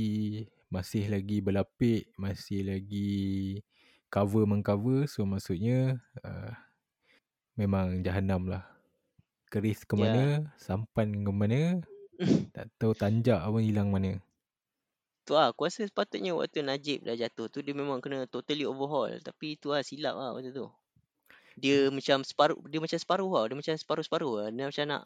masih 0.69 1.09
lagi 1.09 1.41
berlapik, 1.41 2.13
masih 2.15 2.61
lagi 2.69 3.59
cover 4.13 4.45
mengcover, 4.45 5.09
so 5.09 5.25
maksudnya 5.25 5.97
uh, 6.21 6.53
memang 7.57 8.05
jahanam 8.05 8.45
lah. 8.49 8.63
Keris 9.49 9.81
ke 9.81 9.97
mana, 9.97 10.45
yeah. 10.45 10.53
sampan 10.61 11.25
ke 11.25 11.31
mana, 11.33 11.81
tak 12.55 12.69
tahu 12.77 12.93
tanjak 12.93 13.41
pun 13.41 13.65
hilang 13.65 13.89
mana. 13.89 14.21
Tu 15.25 15.33
lah 15.33 15.49
aku 15.49 15.65
rasa 15.65 15.85
sepatutnya 15.85 16.37
waktu 16.37 16.61
Najib 16.61 17.05
dah 17.05 17.17
jatuh 17.17 17.49
tu 17.49 17.65
dia 17.65 17.73
memang 17.73 17.97
kena 17.97 18.29
totally 18.29 18.65
overhaul. 18.65 19.09
Tapi 19.21 19.57
tu 19.57 19.73
lah 19.73 19.81
silap 19.81 20.17
lah 20.17 20.37
waktu 20.37 20.53
tu. 20.53 20.69
Dia 21.57 21.89
macam 21.89 22.21
separuh 22.21 22.57
dia 22.69 22.77
macam 22.81 22.97
separuh 22.97 23.29
lah 23.29 23.43
dia 23.49 23.57
macam 23.57 23.73
separuh-separuh 23.77 24.33
lah. 24.41 24.47
Dia 24.49 24.69
macam 24.69 24.85
nak 24.89 25.03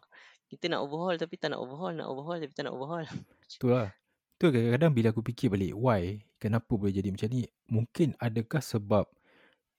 kita 0.48 0.72
nak 0.72 0.80
overhaul 0.84 1.16
tapi 1.20 1.36
tak 1.40 1.56
nak 1.56 1.60
overhaul 1.64 1.92
nak 1.96 2.08
overhaul 2.08 2.40
tapi 2.40 2.54
tak 2.56 2.64
nak 2.68 2.74
overhaul. 2.76 3.08
Tu 3.60 3.68
lah 3.68 3.92
tu 4.44 4.52
kadang-kadang 4.52 4.92
bila 4.92 5.08
aku 5.16 5.24
fikir 5.24 5.48
balik 5.48 5.72
why 5.80 6.20
kenapa 6.36 6.76
boleh 6.76 6.92
jadi 6.92 7.08
macam 7.16 7.32
ni 7.32 7.48
mungkin 7.72 8.12
adakah 8.20 8.60
sebab 8.60 9.08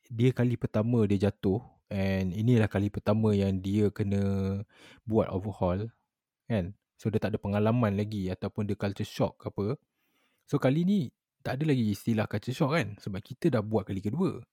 dia 0.09 0.33
kali 0.33 0.57
pertama 0.57 1.05
dia 1.05 1.29
jatuh 1.29 1.61
and 1.93 2.33
inilah 2.33 2.65
kali 2.65 2.89
pertama 2.89 3.37
yang 3.37 3.61
dia 3.61 3.93
kena 3.93 4.65
buat 5.05 5.29
overhaul 5.29 5.93
kan 6.49 6.73
so 6.97 7.13
dia 7.13 7.21
tak 7.21 7.37
ada 7.37 7.39
pengalaman 7.39 7.93
lagi 7.93 8.33
ataupun 8.33 8.65
dia 8.65 8.73
culture 8.73 9.05
shock 9.05 9.37
ke 9.37 9.53
apa 9.53 9.77
So 10.45 10.61
kali 10.61 10.85
ni 10.85 11.01
tak 11.41 11.61
ada 11.61 11.73
lagi 11.73 11.93
istilah 11.93 12.29
culture 12.29 12.57
shock 12.57 12.77
kan 12.77 12.97
sebab 13.01 13.21
kita 13.25 13.49
dah 13.53 13.63
buat 13.65 13.89
kali 13.89 14.01
kedua. 14.05 14.45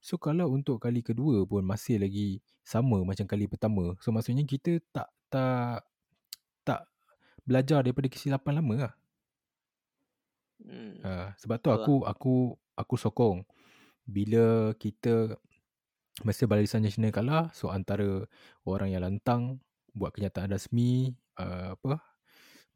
So 0.00 0.20
kalau 0.20 0.52
untuk 0.52 0.80
kali 0.80 1.00
kedua 1.00 1.48
pun 1.48 1.64
masih 1.64 2.00
lagi 2.00 2.44
sama 2.64 3.00
macam 3.04 3.24
kali 3.28 3.48
pertama. 3.48 3.96
So 4.00 4.12
maksudnya 4.12 4.44
kita 4.44 4.80
tak 4.92 5.08
tak 5.28 5.84
tak 6.64 6.88
belajar 7.44 7.84
daripada 7.84 8.08
kesilapan 8.08 8.60
lama 8.60 8.74
lah. 8.88 8.92
Hmm. 10.62 11.00
Uh, 11.02 11.28
sebab 11.40 11.58
tu 11.58 11.68
Tu 11.68 11.70
lah. 11.72 11.78
aku 11.82 11.94
aku 12.06 12.34
aku 12.78 12.94
sokong. 12.98 13.42
Bila 14.04 14.76
kita 14.76 15.34
masa 16.22 16.46
Barisan 16.46 16.86
Nasional 16.86 17.10
kalah 17.10 17.50
so 17.50 17.74
antara 17.74 18.22
orang 18.62 18.94
yang 18.94 19.02
lantang 19.02 19.58
buat 19.90 20.14
kenyataan 20.14 20.54
rasmi 20.54 21.10
uh, 21.42 21.74
apa 21.74 21.98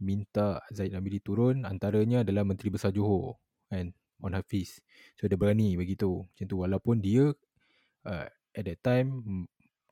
minta 0.03 0.59
Zaid 0.75 0.91
Nabili 0.91 1.23
turun 1.23 1.63
antaranya 1.63 2.27
adalah 2.27 2.43
Menteri 2.43 2.71
Besar 2.71 2.91
Johor 2.91 3.39
kan 3.71 3.95
On 4.19 4.35
Hafiz. 4.35 4.83
So 5.15 5.31
dia 5.31 5.39
berani 5.39 5.79
begitu 5.79 6.27
macam 6.27 6.47
tu. 6.51 6.57
Walaupun 6.59 6.99
dia 6.99 7.31
uh, 8.03 8.27
at 8.27 8.65
that 8.67 8.81
time 8.83 9.23
mm, 9.23 9.47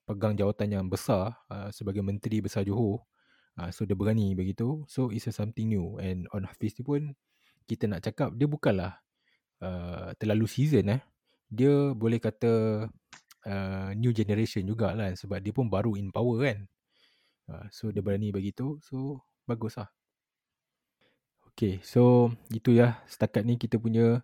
pegang 0.07 0.35
jawatan 0.35 0.69
yang 0.75 0.87
besar 0.91 1.39
uh, 1.51 1.71
sebagai 1.71 2.03
Menteri 2.03 2.43
Besar 2.43 2.67
Johor. 2.67 3.07
Uh, 3.55 3.71
so 3.71 3.87
dia 3.87 3.95
berani 3.95 4.35
begitu. 4.35 4.83
So 4.91 5.15
it's 5.15 5.31
a 5.31 5.33
something 5.35 5.71
new. 5.71 5.99
And 6.03 6.27
On 6.35 6.43
Hafiz 6.43 6.75
ni 6.79 6.83
pun 6.83 7.15
kita 7.67 7.91
nak 7.91 8.01
cakap 8.07 8.33
dia 8.39 8.47
bukanlah 8.47 8.99
uh, 9.61 10.15
terlalu 10.17 10.47
season 10.47 10.97
eh 10.97 11.01
dia 11.47 11.95
boleh 11.95 12.19
kata 12.19 12.87
uh, 13.47 13.91
new 14.01 14.15
generation 14.15 14.67
jugalah 14.67 15.13
sebab 15.15 15.39
dia 15.43 15.53
pun 15.55 15.67
baru 15.67 15.99
in 15.99 16.15
power 16.15 16.47
kan 16.47 16.59
uh, 17.51 17.67
so 17.75 17.91
dia 17.91 18.03
berani 18.03 18.31
begitu 18.33 18.79
so 18.83 19.21
bagus 19.47 19.79
lah 19.79 19.91
Okay, 21.57 21.81
so 21.81 22.29
itu 22.53 22.77
ya 22.77 23.01
setakat 23.09 23.41
ni 23.41 23.57
kita 23.57 23.81
punya 23.81 24.21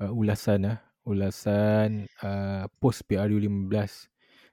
uh, 0.00 0.12
ulasan 0.16 0.64
lah. 0.64 0.80
Ulasan 1.04 2.08
uh, 2.24 2.72
post 2.80 3.04
PRU 3.04 3.36
15. 3.36 3.68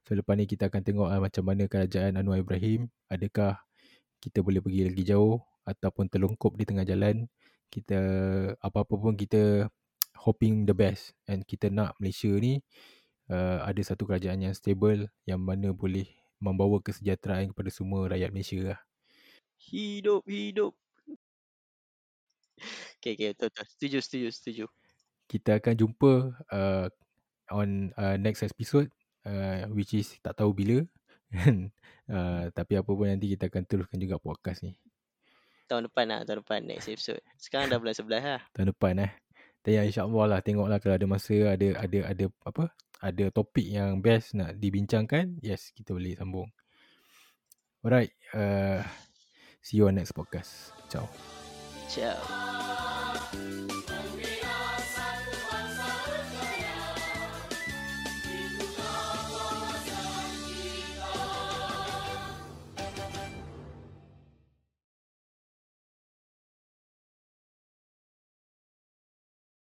So 0.03 0.11
lepas 0.11 0.35
ni 0.35 0.43
kita 0.43 0.67
akan 0.67 0.83
tengok 0.83 1.07
uh, 1.07 1.23
macam 1.23 1.47
mana 1.47 1.71
kerajaan 1.71 2.19
Anwar 2.19 2.43
Ibrahim. 2.43 2.91
Adakah 3.07 3.63
kita 4.19 4.43
boleh 4.43 4.59
pergi 4.59 4.91
lagi 4.91 5.07
jauh 5.07 5.39
ataupun 5.63 6.11
terlongkop 6.11 6.59
di 6.59 6.67
tengah 6.67 6.83
jalan. 6.83 7.31
Kita 7.67 7.99
apa-apa 8.63 8.95
pun 8.95 9.13
kita 9.13 9.67
hoping 10.23 10.65
the 10.65 10.75
best. 10.75 11.13
And 11.29 11.43
kita 11.43 11.69
nak 11.69 11.95
Malaysia 12.01 12.31
ni 12.37 12.63
uh, 13.29 13.63
ada 13.63 13.81
satu 13.83 14.07
kerajaan 14.07 14.43
yang 14.43 14.55
stable 14.55 15.07
yang 15.27 15.39
mana 15.43 15.71
boleh 15.71 16.07
membawa 16.37 16.81
kesejahteraan 16.81 17.51
kepada 17.53 17.69
semua 17.73 18.07
rakyat 18.09 18.29
Malaysia 18.33 18.59
lah. 18.61 18.79
Hidup, 19.57 20.23
hidup. 20.29 20.73
Okay, 22.97 23.13
okay, 23.13 23.33
betul, 23.37 23.49
betul. 23.53 23.65
Setuju, 23.69 23.97
setuju, 24.01 24.27
setuju. 24.33 24.65
kita 25.27 25.59
akan 25.59 25.75
jumpa 25.75 26.11
uh, 26.55 26.87
on 27.51 27.91
uh, 27.99 28.15
next 28.15 28.47
episode 28.47 28.87
uh, 29.27 29.67
which 29.75 29.91
is 29.91 30.15
tak 30.23 30.39
tahu 30.39 30.55
bila 30.55 30.87
uh, 31.35 32.43
tapi 32.55 32.79
apa 32.79 32.87
pun 32.87 33.07
nanti 33.11 33.35
kita 33.35 33.51
akan 33.51 33.63
teruskan 33.67 33.99
juga 33.99 34.15
podcast 34.17 34.63
ni 34.63 34.79
Tahun 35.67 35.83
depan 35.91 36.05
lah, 36.07 36.19
tahun 36.23 36.41
depan 36.41 36.59
next 36.63 36.87
episode. 36.87 37.21
Sekarang 37.35 37.67
dah 37.67 37.77
bulan 37.77 37.95
11 37.95 38.23
lah. 38.23 38.41
tahun 38.55 38.71
depan 38.71 38.93
eh 39.03 39.11
ya 39.67 39.83
insyaallah 39.83 40.25
lah 40.31 40.39
tengoklah 40.39 40.79
kalau 40.79 40.95
ada 40.95 41.03
masa 41.03 41.35
ada 41.51 41.67
ada 41.75 41.99
ada 42.07 42.25
apa 42.47 42.71
ada 43.03 43.25
topik 43.35 43.67
yang 43.67 43.99
best 43.99 44.31
nak 44.31 44.55
dibincangkan 44.55 45.35
yes 45.43 45.75
kita 45.75 45.91
boleh 45.91 46.15
sambung 46.15 46.47
alright 47.83 48.15
uh, 48.31 48.79
see 49.59 49.83
you 49.83 49.91
on 49.91 49.99
next 49.99 50.15
podcast 50.15 50.71
ciao 50.87 51.11
Ciao. 51.87 53.66